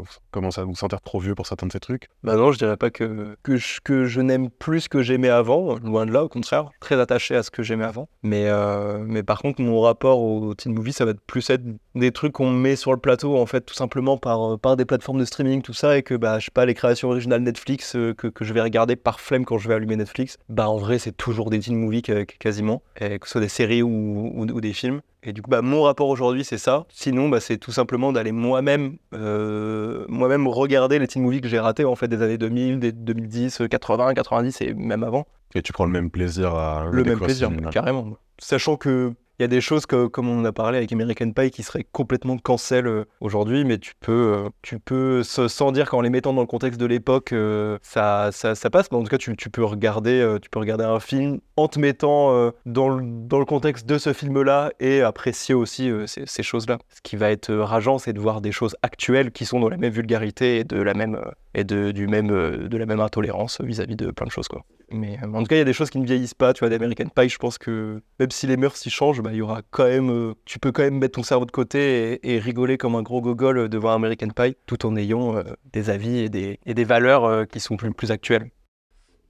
vous 0.65 0.77
sentir 0.77 1.01
trop 1.01 1.19
vieux 1.19 1.35
pour 1.35 1.47
certains 1.47 1.67
de 1.67 1.73
ces 1.73 1.81
trucs? 1.81 2.09
Bah 2.23 2.37
non, 2.37 2.53
je 2.53 2.59
dirais 2.59 2.77
pas 2.77 2.91
que, 2.91 3.37
que 3.43 3.57
je, 3.57 4.21
n'aime 4.21 4.49
plus 4.49 4.83
ce 4.83 4.89
que 4.89 5.03
j'aimais 5.03 5.29
avant, 5.29 5.77
loin 5.79 6.07
de 6.07 6.13
là, 6.13 6.25
au 6.25 6.29
contraire, 6.29 6.71
très 6.81 7.01
attaché 7.01 7.35
à 7.35 7.43
ce 7.43 7.51
que 7.51 7.63
j'aimais 7.63 7.85
avant. 7.85 8.09
Mais, 8.23 8.45
euh, 8.47 9.05
mais 9.05 9.25
par 9.25 9.41
contre, 9.41 9.61
mon 9.61 9.81
rapport 9.81 10.21
au 10.21 10.55
teen 10.55 10.73
movie, 10.73 10.93
ça 10.93 11.05
va 11.05 11.15
plus 11.27 11.51
être 11.51 11.65
des 11.97 12.13
trucs 12.13 12.33
qu'on 12.33 12.51
met 12.51 12.77
sur 12.77 12.93
le 12.93 12.99
plateau, 12.99 13.37
en 13.37 13.47
fait, 13.47 13.63
tout 13.63 13.75
simplement 13.75 14.19
par, 14.19 14.59
par 14.61 14.77
des 14.77 14.85
plateformes 14.85 15.19
de 15.19 15.25
streaming, 15.25 15.63
tout 15.63 15.75
ça, 15.75 15.99
et 15.99 16.03
que, 16.03 16.15
bah, 16.15 16.39
je 16.39 16.47
sais 16.47 16.53
pas, 16.53 16.65
les 16.65 16.75
créations 16.75 17.09
originales 17.09 17.43
Netflix 17.43 17.93
que, 17.93 18.13
que 18.13 18.45
je 18.45 18.53
vais 18.55 18.63
regarder 18.63 18.95
par 18.95 19.21
flemme 19.21 19.45
quand 19.45 19.59
je 19.59 19.69
vais 19.69 19.75
allumer 19.75 19.97
Netflix, 19.97 20.12
bah 20.49 20.69
en 20.69 20.77
vrai, 20.77 20.99
c'est 20.99 21.17
toujours 21.17 21.51
des 21.51 21.61
teen 21.61 21.77
movies 21.77 22.03
quasiment, 22.39 22.83
que 22.97 23.19
ce 23.25 23.31
soit 23.31 23.41
des 23.41 23.49
séries 23.49 23.83
ou, 23.83 24.33
ou, 24.35 24.61
des 24.61 24.73
films. 24.73 25.01
Et 25.23 25.33
du 25.33 25.43
coup, 25.43 25.51
bah, 25.51 25.63
mon 25.63 25.83
rapport 25.83 26.09
aujourd'hui, 26.09 26.45
c'est 26.45 26.59
ça. 26.59 26.85
Sinon, 26.89 27.29
bah, 27.29 27.41
c'est 27.41 27.59
tout 27.59 27.73
simplement 27.73 28.13
d'aller 28.13 28.33
moi-même 28.33 28.97
euh, 29.15 30.05
moi-même 30.09 30.49
regarder 30.49 30.99
les 30.99 31.07
teen 31.07 31.23
movies 31.23 31.41
que 31.41 31.49
j'ai 31.49 31.61
ratés 31.61 31.85
en 31.85 31.95
fait 31.95 32.09
des 32.09 32.23
années 32.23 32.39
2000, 32.39 32.79
des 32.81 32.93
2010, 32.93 33.63
80, 33.71 34.15
90 34.15 34.61
et 34.63 34.75
même 34.75 35.05
avant. 35.05 35.27
Et 35.55 35.63
tu 35.63 35.73
prends 35.73 35.85
le 35.85 35.93
même 35.93 36.11
plaisir 36.11 36.55
à 36.55 36.87
le 36.91 37.05
même 37.05 37.19
plaisir, 37.19 37.51
carrément. 37.71 38.17
Sachant 38.39 38.77
que 38.77 39.13
il 39.43 39.47
y 39.47 39.47
a 39.47 39.49
des 39.49 39.61
choses 39.61 39.87
que, 39.87 40.07
comme 40.07 40.29
on 40.29 40.45
a 40.45 40.53
parlé 40.53 40.79
avec 40.79 40.93
American 40.93 41.33
Pie 41.33 41.51
qui 41.51 41.65
seraient 41.65 41.85
complètement 41.91 42.39
cancel 42.39 42.87
euh, 42.87 43.05
aujourd'hui, 43.21 43.65
mais 43.65 43.79
tu 43.79 43.95
peux, 43.99 44.35
euh, 44.37 44.49
tu 44.63 44.79
peux 44.79 45.25
sans 45.25 45.73
dire 45.73 45.91
qu'en 45.91 46.01
les 46.01 46.11
mettant 46.11 46.33
dans 46.33 46.43
le 46.43 46.47
contexte 46.47 46.79
de 46.79 46.87
l'époque, 46.87 47.33
euh, 47.33 47.77
ça, 47.83 48.31
ça, 48.31 48.55
ça, 48.55 48.71
passe. 48.71 48.93
Mais 48.93 48.99
en 48.99 49.03
tout 49.03 49.09
cas, 49.09 49.19
tu, 49.19 49.37
tu 49.37 49.51
peux 49.51 49.65
regarder, 49.65 50.37
tu 50.41 50.49
peux 50.49 50.61
regarder 50.61 50.85
un 50.85 51.01
film 51.01 51.41
en 51.57 51.67
te 51.67 51.81
mettant 51.81 52.53
dans, 52.67 52.89
le, 52.89 53.03
dans 53.03 53.41
le 53.41 53.45
contexte 53.45 53.85
de 53.85 53.99
ce 53.99 54.13
film-là 54.13 54.71
et 54.79 55.03
apprécier 55.03 55.57
aussi 55.57 55.91
ces, 56.07 56.43
choses-là. 56.45 56.79
Ce 56.95 57.01
qui 57.03 57.17
va 57.17 57.33
être 57.33 57.53
rageant, 57.53 57.99
c'est 57.99 58.13
de 58.13 58.21
voir 58.21 58.43
des 58.43 58.53
choses 58.53 58.77
actuelles 58.83 59.33
qui 59.33 59.45
sont 59.45 59.59
dans 59.59 59.69
la 59.69 59.77
même 59.77 59.93
vulgarité 59.93 60.59
et 60.59 60.65
de 60.65 60.81
la 60.81 60.95
même, 60.95 61.21
et 61.55 61.65
de, 61.65 61.91
du 61.91 62.07
même, 62.07 62.29
de 62.29 62.77
la 62.77 62.87
même 62.87 63.01
intolérance 63.01 63.61
vis-à-vis 63.61 63.97
de 63.97 64.13
plein 64.13 64.27
de 64.27 64.31
choses, 64.31 64.47
quoi. 64.47 64.65
Mais 64.93 65.19
en 65.23 65.41
tout 65.43 65.47
cas, 65.47 65.57
il 65.57 65.59
y 65.59 65.63
a 65.63 65.65
des 65.65 65.73
choses 65.73 65.91
qui 65.91 65.99
ne 65.99 66.07
vieillissent 66.07 66.35
pas. 66.35 66.53
Tu 66.53 66.61
vois, 66.61 66.69
d'American 66.69 67.09
Pie, 67.15 67.29
je 67.29 67.39
pense 67.39 67.59
que 67.59 68.03
même 68.19 68.31
si 68.31 68.47
les 68.47 68.57
mœurs 68.57 68.77
s'y 68.77 68.91
changent, 68.91 69.23
bah, 69.23 69.33
y 69.33 69.41
aura 69.41 69.63
quand 69.71 69.85
même. 69.85 70.11
Euh, 70.11 70.35
tu 70.45 70.59
peux 70.59 70.73
quand 70.73 70.83
même 70.83 70.99
mettre 70.99 71.17
ton 71.17 71.23
cerveau 71.23 71.47
de 71.47 71.51
côté 71.51 72.21
et, 72.23 72.39
rigoler 72.39 72.79
comme 72.79 72.95
un 72.95 73.03
gros 73.03 73.21
gogol 73.21 73.69
devant 73.69 73.93
American 73.93 74.29
Pie, 74.29 74.57
tout 74.67 74.87
en 74.87 74.97
ayant 74.97 75.37
euh, 75.37 75.43
des 75.73 75.91
avis 75.91 76.19
et 76.19 76.29
des, 76.29 76.59
et 76.67 76.75
des 76.75 76.85
valeurs 76.85 77.25
euh, 77.25 77.45
qui 77.45 77.61
sont 77.61 77.77
plus, 77.77 77.93
plus 77.93 78.11
actuelles. 78.11 78.51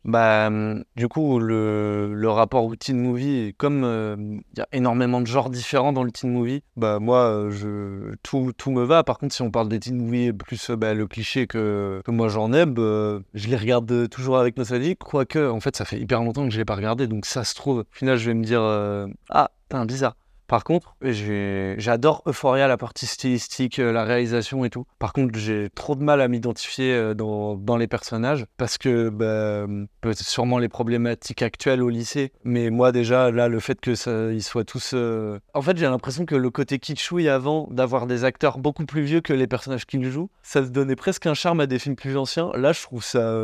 Bah, 0.05 0.51
du 0.97 1.09
coup, 1.09 1.39
le, 1.39 2.13
le 2.13 2.29
rapport 2.31 2.65
au 2.65 2.75
teen 2.75 2.99
movie, 2.99 3.55
comme 3.57 4.43
il 4.53 4.59
y 4.59 4.61
a 4.61 4.67
énormément 4.73 5.21
de 5.21 5.27
genres 5.27 5.51
différents 5.51 5.93
dans 5.93 6.03
le 6.03 6.11
teen 6.11 6.31
movie, 6.33 6.63
bah 6.77 6.99
moi, 6.99 7.49
je, 7.51 8.15
tout, 8.23 8.53
tout 8.57 8.71
me 8.73 8.85
va. 8.85 9.05
Par 9.05 9.19
contre, 9.19 9.35
si 9.35 9.43
on 9.43 9.51
parle 9.51 9.69
des 9.69 9.79
teen 9.81 9.97
movies 9.97 10.33
plus 10.33 10.71
bah, 10.73 10.95
le 10.95 11.07
cliché 11.07 11.47
que, 11.47 12.03
que 12.05 12.11
moi 12.11 12.29
j'en 12.29 12.53
aime, 12.53 12.75
bah, 12.75 13.21
je 13.35 13.49
les 13.49 13.57
regarde 13.57 14.09
toujours 14.09 14.39
avec 14.39 14.57
nostalgie. 14.57 14.97
Quoique, 14.97 15.51
en 15.51 15.61
fait, 15.61 15.77
ça 15.77 15.85
fait 15.85 16.01
hyper 16.01 16.23
longtemps 16.23 16.45
que 16.47 16.53
je 16.53 16.59
l'ai 16.59 16.65
pas 16.65 16.77
regardé, 16.77 17.07
donc 17.07 17.27
ça 17.27 17.45
se 17.45 17.55
trouve, 17.55 17.79
au 17.81 17.85
final, 17.93 18.19
je 18.19 18.27
vais 18.31 18.35
me 18.35 18.45
dire 18.45 18.63
ah, 19.31 19.51
putain, 19.69 19.87
bizarre. 19.87 20.17
Par 20.53 20.65
contre, 20.65 20.97
j'adore 21.01 22.23
Euphoria, 22.27 22.69
la 22.69 22.77
partie 22.77 23.07
stylistique, 23.07 23.79
euh, 23.79 23.91
la 23.91 24.05
réalisation 24.05 24.67
et 24.67 24.69
tout. 24.69 24.85
Par 24.99 25.15
contre, 25.15 25.39
j'ai 25.39 25.71
trop 25.75 25.95
de 25.95 26.03
mal 26.03 26.21
à 26.21 26.29
m'identifier 26.29 26.93
euh, 26.93 27.15
dans, 27.15 27.77
les 27.79 27.87
personnages 27.87 28.45
parce 28.59 28.77
que 28.77 29.09
bah, 29.09 30.13
sûrement 30.13 30.59
les 30.59 30.69
problématiques 30.69 31.41
actuelles 31.41 31.83
au 31.83 31.89
lycée. 31.89 32.33
Mais 32.45 32.69
moi 32.69 32.93
déjà, 32.93 33.31
là, 33.31 33.49
le 33.49 33.61
fait 33.61 33.81
que 33.81 33.95
soient 33.95 34.65
tous... 34.65 34.91
Euh, 34.93 35.39
en 35.55 35.63
fait, 35.63 35.79
j'ai 35.79 35.87
l'impression 35.87 36.27
que 36.27 36.35
le 36.35 36.51
côté 36.51 36.79
kitschouille 36.79 37.31
avant, 37.31 37.67
d'avoir 37.71 38.07
des 38.07 38.25
acteurs 38.25 38.59
beaucoup 38.59 38.85
plus 38.85 39.05
vieux 39.05 39.23
que 39.23 39.33
les 39.33 39.47
personnages 39.47 39.87
qu'ils 39.87 40.05
jouent, 40.11 40.29
ça 40.43 40.63
se 40.63 40.69
donnait 40.69 40.97
presque 40.97 41.25
un 41.25 41.33
charme 41.33 41.61
à 41.61 41.67
des 41.67 41.79
films 41.79 41.97
plus 41.97 42.19
anciens. 42.19 42.53
Là, 42.57 42.73
je 42.73 42.83
trouve 42.83 43.03
ça 43.03 43.35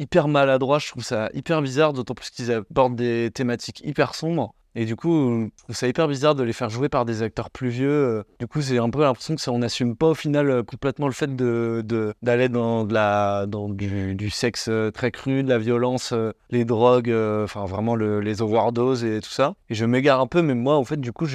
hyper 0.00 0.26
maladroit, 0.26 0.80
je 0.80 0.88
trouve 0.88 1.04
ça 1.04 1.30
hyper 1.34 1.62
bizarre, 1.62 1.92
d'autant 1.92 2.14
plus 2.14 2.30
qu'ils 2.30 2.50
abordent 2.50 2.96
des 2.96 3.30
thématiques 3.32 3.80
hyper 3.84 4.16
sombres. 4.16 4.56
Et 4.80 4.84
du 4.84 4.94
coup, 4.94 5.50
c'est 5.70 5.88
hyper 5.88 6.06
bizarre 6.06 6.36
de 6.36 6.44
les 6.44 6.52
faire 6.52 6.70
jouer 6.70 6.88
par 6.88 7.04
des 7.04 7.24
acteurs 7.24 7.50
plus 7.50 7.68
vieux. 7.68 7.90
Euh. 7.90 8.22
Du 8.38 8.46
coup, 8.46 8.62
c'est 8.62 8.78
un 8.78 8.88
peu 8.90 9.00
l'impression 9.00 9.34
que 9.34 9.40
ça, 9.40 9.50
on 9.50 9.58
n'assume 9.58 9.96
pas 9.96 10.06
au 10.06 10.14
final 10.14 10.48
euh, 10.50 10.62
complètement 10.62 11.08
le 11.08 11.12
fait 11.12 11.34
de, 11.34 11.84
d'aller 12.22 12.48
dans, 12.48 12.84
de 12.84 12.94
la, 12.94 13.46
dans 13.46 13.68
du, 13.68 14.30
sexe 14.30 14.66
euh, 14.68 14.92
très 14.92 15.10
cru, 15.10 15.42
de 15.42 15.48
la 15.48 15.58
violence, 15.58 16.14
les 16.50 16.64
drogues, 16.64 17.12
enfin 17.42 17.64
vraiment 17.64 17.96
les 17.96 18.40
overdoses 18.40 19.02
et 19.02 19.20
tout 19.20 19.30
ça. 19.30 19.54
Et 19.68 19.74
je 19.74 19.84
m'égare 19.84 20.20
un 20.20 20.28
peu, 20.28 20.42
mais 20.42 20.54
moi, 20.54 20.76
en 20.76 20.84
fait, 20.84 21.00
du 21.00 21.12
coup, 21.12 21.26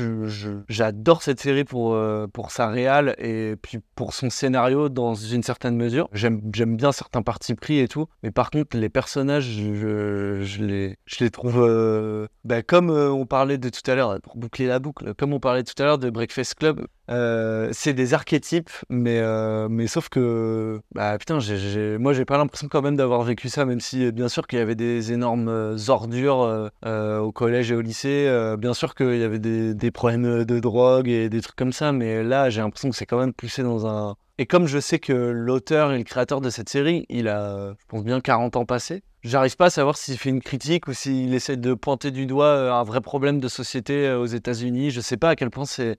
j'adore 0.69 1.21
cette 1.21 1.41
série 1.41 1.65
pour, 1.65 1.99
pour 2.31 2.51
sa 2.51 2.69
réal 2.69 3.13
et 3.17 3.55
puis 3.61 3.79
pour 3.95 4.13
son 4.13 4.29
scénario 4.29 4.87
dans 4.87 5.15
une 5.15 5.43
certaine 5.43 5.75
mesure. 5.75 6.07
J'aime, 6.13 6.39
j'aime 6.53 6.77
bien 6.77 6.93
certains 6.93 7.23
partis 7.23 7.55
pris 7.55 7.79
et 7.79 7.89
tout, 7.89 8.07
mais 8.23 8.31
par 8.31 8.51
contre, 8.51 8.77
les 8.77 8.89
personnages, 8.89 9.49
je, 9.49 10.63
les, 10.63 10.95
je 11.05 11.23
les 11.25 11.29
trouve 11.29 12.29
bah, 12.45 12.61
comme 12.61 12.89
on 12.89 13.25
parlait 13.33 13.57
de 13.57 13.69
tout 13.69 13.89
à 13.89 13.95
l'heure, 13.95 14.21
pour 14.21 14.37
boucler 14.37 14.67
la 14.67 14.77
boucle, 14.77 15.15
comme 15.15 15.33
on 15.33 15.39
parlait 15.39 15.63
tout 15.63 15.73
à 15.81 15.85
l'heure 15.85 15.97
de 15.97 16.11
Breakfast 16.11 16.53
Club, 16.53 16.85
euh, 17.09 17.67
c'est 17.71 17.93
des 17.93 18.13
archétypes, 18.13 18.69
mais, 18.89 19.17
euh, 19.21 19.67
mais 19.71 19.87
sauf 19.87 20.07
que, 20.07 20.79
bah 20.93 21.17
putain, 21.17 21.39
j'ai, 21.39 21.97
moi 21.97 22.13
j'ai 22.13 22.25
pas 22.25 22.37
l'impression 22.37 22.67
quand 22.67 22.83
même 22.83 22.95
d'avoir 22.95 23.23
vécu 23.23 23.49
ça, 23.49 23.65
même 23.65 23.79
si 23.79 24.11
bien 24.11 24.29
sûr 24.29 24.45
qu'il 24.45 24.59
y 24.59 24.61
avait 24.61 24.75
des 24.75 25.13
énormes 25.13 25.47
euh, 25.47 25.75
ordures 25.87 26.69
au 26.85 27.31
collège 27.31 27.71
et 27.71 27.75
au 27.75 27.81
lycée, 27.81 28.55
bien 28.59 28.75
sûr 28.75 28.93
qu'il 28.93 29.17
y 29.17 29.23
avait 29.23 29.39
des, 29.39 29.91
problèmes 29.91 30.43
de 30.43 30.59
drogue 30.59 31.07
et 31.07 31.27
des 31.27 31.41
trucs 31.41 31.55
comme 31.55 31.73
ça, 31.73 31.91
mais 31.91 32.21
là 32.23 32.51
j'ai 32.51 32.61
l'impression 32.61 32.91
que 32.91 32.95
c'est 32.95 33.07
quand 33.07 33.17
même 33.17 33.33
poussé 33.33 33.63
dans 33.63 33.87
un. 33.87 34.15
Et 34.39 34.45
comme 34.45 34.67
je 34.67 34.79
sais 34.79 34.99
que 34.99 35.13
l'auteur 35.13 35.91
et 35.91 35.97
le 35.97 36.03
créateur 36.03 36.41
de 36.41 36.49
cette 36.49 36.69
série, 36.69 37.05
il 37.09 37.27
a, 37.27 37.75
je 37.79 37.85
pense 37.87 38.03
bien 38.03 38.19
40 38.19 38.55
ans 38.55 38.65
passés, 38.65 39.03
J'arrive 39.23 39.55
pas 39.55 39.67
à 39.67 39.69
savoir 39.69 39.95
s'il 39.95 40.17
fait 40.17 40.29
une 40.29 40.41
critique 40.41 40.89
ou 40.89 40.93
s'il 40.93 41.33
essaie 41.33 41.55
de 41.55 41.73
pointer 41.73 42.11
du 42.11 42.25
doigt 42.25 42.45
euh, 42.47 42.73
un 42.73 42.83
vrai 42.83 42.99
problème 42.99 43.39
de 43.39 43.47
société 43.47 44.05
euh, 44.05 44.19
aux 44.19 44.25
États-Unis. 44.25 44.91
Je 44.91 44.99
sais 44.99 45.15
pas 45.15 45.29
à 45.29 45.35
quel 45.37 45.49
point 45.49 45.63
c'est, 45.65 45.97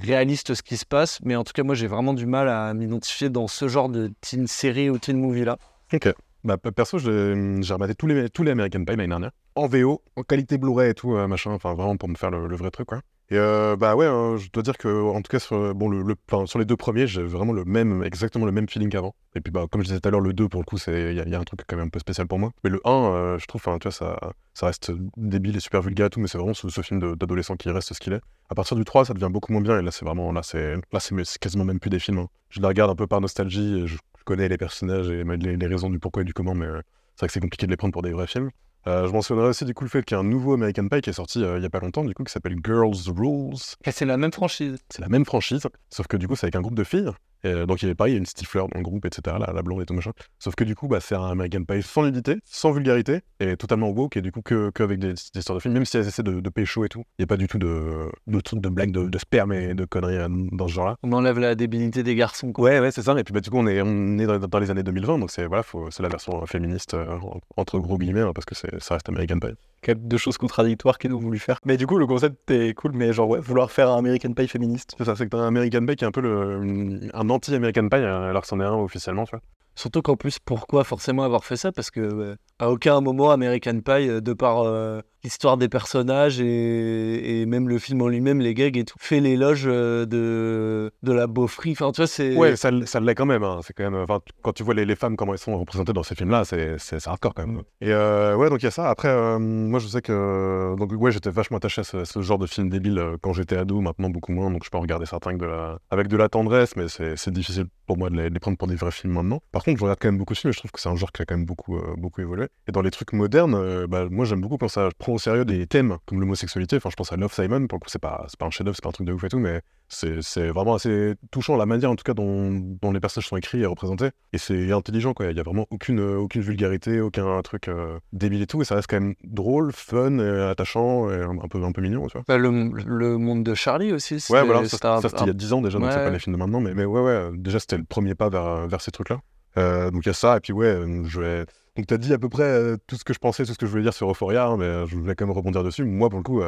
réaliste 0.00 0.54
ce 0.54 0.62
qui 0.62 0.76
se 0.76 0.86
passe, 0.86 1.18
mais 1.24 1.34
en 1.34 1.42
tout 1.42 1.52
cas, 1.52 1.64
moi, 1.64 1.74
j'ai 1.74 1.88
vraiment 1.88 2.14
du 2.14 2.26
mal 2.26 2.48
à 2.48 2.72
m'identifier 2.74 3.28
dans 3.28 3.48
ce 3.48 3.66
genre 3.66 3.88
de 3.88 4.12
teen 4.20 4.46
série 4.46 4.88
ou 4.88 4.98
teen 4.98 5.18
movie 5.18 5.44
là. 5.44 5.58
Ok. 5.92 6.14
Bah, 6.44 6.58
perso, 6.58 6.98
j'ai, 6.98 7.10
rematé 7.10 7.96
tous 7.96 8.06
les, 8.06 8.30
tous 8.30 8.44
les 8.44 8.52
American 8.52 8.84
Pie 8.84 8.94
l'année 8.94 9.08
dernière. 9.08 9.32
En 9.56 9.66
VO, 9.66 10.00
en 10.14 10.22
qualité 10.22 10.58
Blu-ray 10.58 10.90
et 10.90 10.94
tout, 10.94 11.16
euh, 11.16 11.26
machin. 11.26 11.50
Enfin, 11.50 11.74
vraiment 11.74 11.96
pour 11.96 12.08
me 12.08 12.14
faire 12.14 12.30
le, 12.30 12.46
le 12.46 12.54
vrai 12.54 12.70
truc, 12.70 12.86
quoi. 12.86 13.00
Et 13.30 13.38
euh, 13.38 13.74
bah 13.76 13.96
ouais, 13.96 14.06
hein, 14.06 14.36
je 14.36 14.50
dois 14.52 14.62
dire 14.62 14.76
que 14.76 15.02
en 15.02 15.22
tout 15.22 15.30
cas 15.30 15.38
sur, 15.38 15.74
bon, 15.74 15.88
le, 15.88 16.14
sur 16.46 16.58
les 16.58 16.66
deux 16.66 16.76
premiers, 16.76 17.06
j'ai 17.06 17.22
vraiment 17.22 17.52
le 17.52 17.64
même, 17.64 18.04
exactement 18.04 18.44
le 18.44 18.52
même 18.52 18.68
feeling 18.68 18.90
qu'avant. 18.90 19.14
Et 19.34 19.40
puis 19.40 19.50
bah 19.50 19.64
comme 19.70 19.80
je 19.80 19.86
disais 19.86 20.00
tout 20.00 20.08
à 20.08 20.10
l'heure, 20.10 20.20
le 20.20 20.34
2 20.34 20.48
pour 20.48 20.60
le 20.60 20.66
coup, 20.66 20.76
il 20.86 21.14
y, 21.14 21.34
a 21.34 21.40
un 21.40 21.44
truc 21.44 21.60
quand 21.66 21.76
même 21.76 21.86
un 21.86 21.90
peu 21.90 21.98
spécial 21.98 22.26
pour 22.26 22.38
moi. 22.38 22.50
Mais 22.64 22.70
le 22.70 22.80
1, 22.84 22.90
euh, 22.90 23.38
je 23.38 23.46
trouve, 23.46 23.62
tu 23.62 23.70
vois, 23.70 23.90
ça, 23.90 24.18
ça 24.52 24.66
reste 24.66 24.92
débile 25.16 25.56
et 25.56 25.60
super 25.60 25.80
vulgaire 25.80 26.06
et 26.06 26.10
tout, 26.10 26.20
mais 26.20 26.28
c'est 26.28 26.36
vraiment 26.36 26.52
ce, 26.52 26.68
film 26.82 27.16
d'adolescent 27.16 27.56
qui 27.56 27.70
reste 27.70 27.94
ce 27.94 27.98
qu'il 27.98 28.12
est. 28.12 28.20
À 28.50 28.54
partir 28.54 28.76
du 28.76 28.84
3, 28.84 29.06
ça 29.06 29.14
devient 29.14 29.30
beaucoup 29.30 29.52
moins 29.52 29.62
bien, 29.62 29.78
et 29.78 29.82
là 29.82 29.90
c'est 29.90 30.04
vraiment, 30.04 30.30
là 30.30 30.42
c'est, 30.42 30.76
là 30.92 31.00
c'est 31.00 31.38
quasiment 31.38 31.64
même 31.64 31.80
plus 31.80 31.90
des 31.90 31.98
films. 31.98 32.18
Hein. 32.18 32.28
Je 32.50 32.60
les 32.60 32.66
regarde 32.66 32.90
un 32.90 32.94
peu 32.94 33.06
par 33.06 33.22
nostalgie, 33.22 33.86
je, 33.86 33.96
connais 34.24 34.48
les 34.48 34.56
personnages 34.56 35.10
et 35.10 35.22
les, 35.22 35.66
raisons 35.66 35.90
du 35.90 35.98
pourquoi 35.98 36.22
et 36.22 36.24
du 36.24 36.32
comment, 36.32 36.54
mais 36.54 36.64
euh, 36.64 36.80
c'est 37.14 37.20
vrai 37.20 37.26
que 37.26 37.32
c'est 37.34 37.40
compliqué 37.40 37.66
de 37.66 37.70
les 37.70 37.76
prendre 37.76 37.92
pour 37.92 38.00
des 38.00 38.12
vrais 38.12 38.26
films. 38.26 38.50
Euh, 38.86 39.06
je 39.06 39.12
mentionnerai 39.12 39.48
aussi 39.48 39.64
du 39.64 39.72
coup 39.72 39.84
le 39.84 39.90
fait 39.90 40.02
qu'il 40.04 40.14
y 40.14 40.18
a 40.18 40.20
un 40.20 40.24
nouveau 40.24 40.52
American 40.54 40.88
Pie 40.88 41.00
qui 41.00 41.10
est 41.10 41.14
sorti 41.14 41.42
euh, 41.42 41.58
il 41.58 41.62
y 41.62 41.66
a 41.66 41.70
pas 41.70 41.80
longtemps, 41.80 42.04
du 42.04 42.14
coup, 42.14 42.24
qui 42.24 42.32
s'appelle 42.32 42.56
Girls 42.64 42.96
Rules. 43.16 43.56
c'est 43.90 44.04
la 44.04 44.16
même 44.16 44.32
franchise. 44.32 44.78
C'est 44.90 45.00
la 45.00 45.08
même 45.08 45.24
franchise, 45.24 45.62
sauf 45.90 46.06
que 46.06 46.16
du 46.16 46.28
coup, 46.28 46.36
c'est 46.36 46.46
avec 46.46 46.56
un 46.56 46.60
groupe 46.60 46.74
de 46.74 46.84
filles. 46.84 47.10
Euh, 47.44 47.66
donc 47.66 47.82
il 47.82 47.86
y 47.86 47.88
avait 47.88 47.94
pareil, 47.94 48.12
il 48.12 48.16
y 48.16 48.18
a 48.18 48.20
une 48.20 48.26
Stifler 48.26 48.60
dans 48.60 48.78
le 48.78 48.82
groupe, 48.82 49.04
etc., 49.04 49.36
la, 49.38 49.52
la 49.52 49.62
blonde 49.62 49.82
et 49.82 49.86
tout 49.86 49.94
machin. 49.94 50.12
Sauf 50.38 50.54
que 50.54 50.64
du 50.64 50.74
coup, 50.74 50.88
bah, 50.88 51.00
c'est 51.00 51.14
un 51.14 51.30
American 51.30 51.64
Pie 51.64 51.82
sans 51.82 52.04
nudité, 52.04 52.38
sans 52.44 52.72
vulgarité, 52.72 53.20
et 53.40 53.56
totalement 53.56 53.90
woke, 53.90 54.16
et 54.16 54.22
du 54.22 54.32
coup 54.32 54.42
que, 54.42 54.70
que 54.70 54.82
avec 54.82 54.98
des, 54.98 55.12
des, 55.12 55.38
histoires 55.38 55.56
de 55.56 55.62
films, 55.62 55.74
même 55.74 55.84
si 55.84 55.96
elles 55.96 56.06
essaient 56.06 56.22
de, 56.22 56.40
de 56.40 56.50
pécho 56.50 56.84
et 56.84 56.88
tout, 56.88 57.04
il 57.18 57.22
n'y 57.22 57.24
a 57.24 57.26
pas 57.26 57.36
du 57.36 57.46
tout 57.46 57.58
de, 57.58 58.10
de 58.26 58.40
trucs 58.40 58.60
de 58.60 58.68
blagues 58.68 58.92
de, 58.92 59.08
de, 59.08 59.18
sperme 59.18 59.52
et 59.52 59.74
de 59.74 59.84
conneries 59.84 60.16
euh, 60.16 60.28
dans 60.52 60.68
ce 60.68 60.74
genre-là. 60.74 60.96
On 61.02 61.12
enlève 61.12 61.38
la 61.38 61.54
débilité 61.54 62.02
des 62.02 62.14
garçons. 62.14 62.52
Quoi. 62.52 62.64
Ouais, 62.64 62.80
ouais, 62.80 62.90
c'est 62.90 63.02
ça, 63.02 63.18
et 63.18 63.24
puis 63.24 63.34
bah, 63.34 63.40
du 63.40 63.50
coup, 63.50 63.58
on 63.58 63.66
est, 63.66 63.80
on 63.82 64.18
est 64.18 64.26
dans, 64.26 64.58
les 64.58 64.70
années 64.70 64.82
2020, 64.82 65.18
donc 65.18 65.30
c'est 65.30 65.46
voilà, 65.46 65.64
la 66.00 66.08
version 66.08 66.46
féministe, 66.46 66.94
euh, 66.94 67.18
entre 67.56 67.78
gros 67.78 67.98
guillemets, 67.98 68.20
hein, 68.20 68.32
parce 68.34 68.46
que 68.46 68.54
ça 68.54 68.94
reste 68.94 69.08
American 69.08 69.38
Pie 69.38 69.54
deux 69.92 70.16
choses 70.16 70.38
contradictoires 70.38 70.98
qu'ils 70.98 71.12
ont 71.12 71.18
voulu 71.18 71.38
faire. 71.38 71.58
Mais 71.64 71.76
du 71.76 71.86
coup, 71.86 71.98
le 71.98 72.06
concept 72.06 72.50
est 72.50 72.74
cool, 72.74 72.92
mais 72.94 73.12
genre, 73.12 73.28
ouais, 73.28 73.40
vouloir 73.40 73.70
faire 73.70 73.90
un 73.90 73.98
American 73.98 74.32
Pie 74.32 74.48
féministe. 74.48 74.94
C'est 74.98 75.04
ça, 75.04 75.16
c'est 75.16 75.24
que 75.24 75.30
t'as 75.30 75.38
un 75.38 75.46
American 75.46 75.84
Pie 75.86 75.96
qui 75.96 76.04
est 76.04 76.06
un 76.06 76.12
peu 76.12 77.10
un 77.12 77.30
anti-American 77.30 77.88
Pie, 77.88 77.96
alors 77.96 78.42
que 78.42 78.48
c'en 78.48 78.60
est 78.60 78.64
un 78.64 78.74
officiellement, 78.74 79.24
tu 79.24 79.30
vois. 79.30 79.42
Surtout 79.74 80.02
qu'en 80.02 80.16
plus, 80.16 80.38
pourquoi 80.38 80.84
forcément 80.84 81.24
avoir 81.24 81.44
fait 81.44 81.56
ça? 81.56 81.72
Parce 81.72 81.90
que 81.90 82.36
À 82.60 82.70
aucun 82.70 83.00
moment, 83.00 83.30
American 83.32 83.80
Pie, 83.80 84.08
euh, 84.08 84.20
de 84.20 84.32
par 84.32 84.62
euh, 84.62 85.00
l'histoire 85.24 85.56
des 85.56 85.68
personnages 85.68 86.40
et, 86.40 87.40
et 87.40 87.46
même 87.46 87.68
le 87.68 87.78
film 87.80 88.00
en 88.02 88.06
lui-même, 88.08 88.40
les 88.40 88.54
gags 88.54 88.76
et 88.76 88.84
tout, 88.84 88.96
fait 89.00 89.18
l'éloge 89.18 89.64
euh, 89.66 90.06
de, 90.06 90.92
de 91.02 91.12
la 91.12 91.26
beaufrie. 91.26 91.72
Enfin, 91.72 91.90
tu 91.90 92.00
vois, 92.02 92.06
c'est. 92.06 92.36
Ouais, 92.36 92.54
ça, 92.54 92.70
ça 92.86 93.00
l'est 93.00 93.16
quand 93.16 93.26
même. 93.26 93.42
hein. 93.42 93.58
C'est 93.64 93.72
quand 93.72 93.90
même. 93.90 94.00
enfin, 94.00 94.20
quand 94.42 94.52
tu 94.52 94.62
vois 94.62 94.74
les, 94.74 94.84
les 94.84 94.94
femmes 94.94 95.16
comment 95.16 95.32
elles 95.32 95.38
sont 95.40 95.58
représentées 95.58 95.92
dans 95.92 96.04
ces 96.04 96.14
films-là, 96.14 96.44
c'est 96.44 96.76
c'est 96.78 97.00
c'est 97.00 97.10
hardcore 97.10 97.34
quand 97.34 97.46
même. 97.46 97.62
Et 97.80 97.92
euh, 97.92 98.36
ouais, 98.36 98.48
donc 98.50 98.62
il 98.62 98.66
y 98.66 98.68
a 98.68 98.70
ça. 98.70 98.88
Après, 98.88 99.12
moi 99.40 99.80
je 99.80 99.88
sais 99.88 100.00
que 100.02 100.76
donc 100.78 100.92
ouais, 100.96 101.10
j'étais 101.10 101.30
vachement 101.30 101.56
attaché 101.56 101.80
à 101.80 101.84
ce, 101.84 102.04
ce 102.04 102.22
genre 102.22 102.38
de 102.38 102.46
film 102.46 102.68
débile 102.68 103.02
quand 103.20 103.32
j'étais 103.32 103.56
ado. 103.56 103.80
Maintenant 103.80 104.10
beaucoup 104.10 104.30
moins, 104.32 104.50
donc 104.52 104.62
je 104.64 104.70
peux 104.70 104.78
en 104.78 104.82
regarder 104.82 105.06
certains 105.06 105.30
avec 105.30 105.40
de 105.40 105.46
la, 105.46 105.78
avec 105.90 106.06
de 106.06 106.16
la 106.16 106.28
tendresse, 106.28 106.76
mais 106.76 106.86
c'est 106.86 107.16
c'est 107.16 107.32
difficile 107.32 107.64
pour 107.86 107.98
moi 107.98 108.08
de 108.10 108.16
les, 108.16 108.28
de 108.30 108.34
les 108.34 108.40
prendre 108.40 108.56
pour 108.56 108.68
des 108.68 108.76
vrais 108.76 108.92
films 108.92 109.14
maintenant. 109.14 109.40
Par 109.50 109.63
contre, 109.64 109.78
je 109.78 109.84
regarde 109.84 109.98
quand 110.00 110.08
même 110.08 110.18
beaucoup 110.18 110.34
de 110.34 110.38
films 110.38 110.50
et 110.50 110.52
je 110.52 110.58
trouve 110.58 110.70
que 110.70 110.80
c'est 110.80 110.88
un 110.88 110.96
genre 110.96 111.12
qui 111.12 111.22
a 111.22 111.24
quand 111.24 111.36
même 111.36 111.46
beaucoup, 111.46 111.76
euh, 111.76 111.94
beaucoup 111.96 112.20
évolué. 112.20 112.48
Et 112.68 112.72
dans 112.72 112.82
les 112.82 112.90
trucs 112.90 113.12
modernes, 113.12 113.54
euh, 113.54 113.86
bah, 113.86 114.06
moi 114.10 114.24
j'aime 114.24 114.40
beaucoup 114.40 114.58
quand 114.58 114.68
ça 114.68 114.88
prend 114.98 115.12
au 115.12 115.18
sérieux 115.18 115.44
des 115.44 115.66
thèmes 115.66 115.98
comme 116.06 116.20
l'homosexualité. 116.20 116.76
Enfin, 116.76 116.90
je 116.90 116.96
pense 116.96 117.12
à 117.12 117.16
Love 117.16 117.32
Simon. 117.32 117.66
Pour 117.66 117.78
le 117.78 117.80
coup, 117.80 117.88
c'est 117.88 117.98
pas, 117.98 118.26
pas 118.38 118.46
un 118.46 118.50
chef-d'œuvre, 118.50 118.76
c'est 118.76 118.82
pas 118.82 118.90
un 118.90 118.92
truc 118.92 119.06
de 119.06 119.12
ouf 119.12 119.24
et 119.24 119.28
tout, 119.28 119.38
mais 119.38 119.60
c'est 119.88 120.48
vraiment 120.48 120.74
assez 120.74 121.14
touchant 121.30 121.56
la 121.56 121.66
manière 121.66 121.90
en 121.90 121.96
tout 121.96 122.04
cas 122.04 122.14
dont, 122.14 122.50
dont 122.50 122.92
les 122.92 123.00
personnages 123.00 123.28
sont 123.28 123.36
écrits 123.36 123.60
et 123.60 123.66
représentés. 123.66 124.10
Et 124.32 124.38
c'est 124.38 124.72
intelligent 124.72 125.14
quoi. 125.14 125.26
Il 125.26 125.36
y 125.36 125.40
a 125.40 125.42
vraiment 125.42 125.66
aucune, 125.70 126.00
euh, 126.00 126.16
aucune 126.16 126.42
vulgarité, 126.42 127.00
aucun 127.00 127.40
truc 127.42 127.68
euh, 127.68 127.98
débile 128.12 128.42
et 128.42 128.46
tout. 128.46 128.60
Et 128.62 128.64
ça 128.64 128.74
reste 128.74 128.88
quand 128.88 129.00
même 129.00 129.14
drôle, 129.24 129.72
fun, 129.72 130.18
et 130.18 130.42
attachant 130.42 131.10
et 131.10 131.16
un, 131.22 131.38
un 131.38 131.48
peu, 131.48 131.62
un 131.62 131.72
peu 131.72 131.82
mignon, 131.82 132.06
tu 132.06 132.18
vois. 132.18 132.24
Bah, 132.26 132.38
le, 132.38 132.50
le 132.50 133.18
monde 133.18 133.44
de 133.44 133.54
Charlie 133.54 133.92
aussi. 133.92 134.14
Ouais, 134.30 134.44
voilà, 134.44 134.66
ça, 134.66 134.78
ça, 134.78 135.08
c'était 135.08 135.24
il 135.24 135.28
y 135.28 135.30
a 135.30 135.34
10 135.34 135.52
ans 135.52 135.62
déjà, 135.62 135.78
donc 135.78 135.90
c'est 135.92 135.98
pas 135.98 136.10
les 136.10 136.18
films 136.18 136.34
de 136.34 136.38
maintenant, 136.38 136.60
mais, 136.60 136.74
mais 136.74 136.84
ouais, 136.84 137.00
ouais, 137.00 137.30
déjà 137.34 137.60
c'était 137.60 137.76
le 137.76 137.84
premier 137.84 138.14
pas 138.14 138.28
vers, 138.28 138.66
vers 138.66 138.80
ces 138.80 138.90
trucs-là. 138.90 139.20
Euh, 139.56 139.90
donc 139.90 140.04
il 140.04 140.08
y 140.08 140.10
a 140.10 140.14
ça, 140.14 140.36
et 140.36 140.40
puis 140.40 140.52
ouais, 140.52 140.66
euh, 140.66 141.04
je 141.04 141.20
vais. 141.20 141.46
Donc 141.76 141.86
t'as 141.86 141.96
dit 141.96 142.12
à 142.12 142.18
peu 142.18 142.28
près 142.28 142.44
euh, 142.44 142.76
tout 142.86 142.96
ce 142.96 143.04
que 143.04 143.12
je 143.12 143.18
pensais, 143.18 143.44
tout 143.44 143.52
ce 143.52 143.58
que 143.58 143.66
je 143.66 143.70
voulais 143.70 143.82
dire 143.82 143.94
sur 143.94 144.10
Euphoria, 144.10 144.46
hein, 144.46 144.56
mais 144.56 144.86
je 144.86 144.96
voulais 144.96 145.14
quand 145.14 145.26
même 145.26 145.36
rebondir 145.36 145.62
dessus. 145.64 145.84
Moi, 145.84 146.08
pour 146.08 146.18
le 146.18 146.24
coup, 146.24 146.42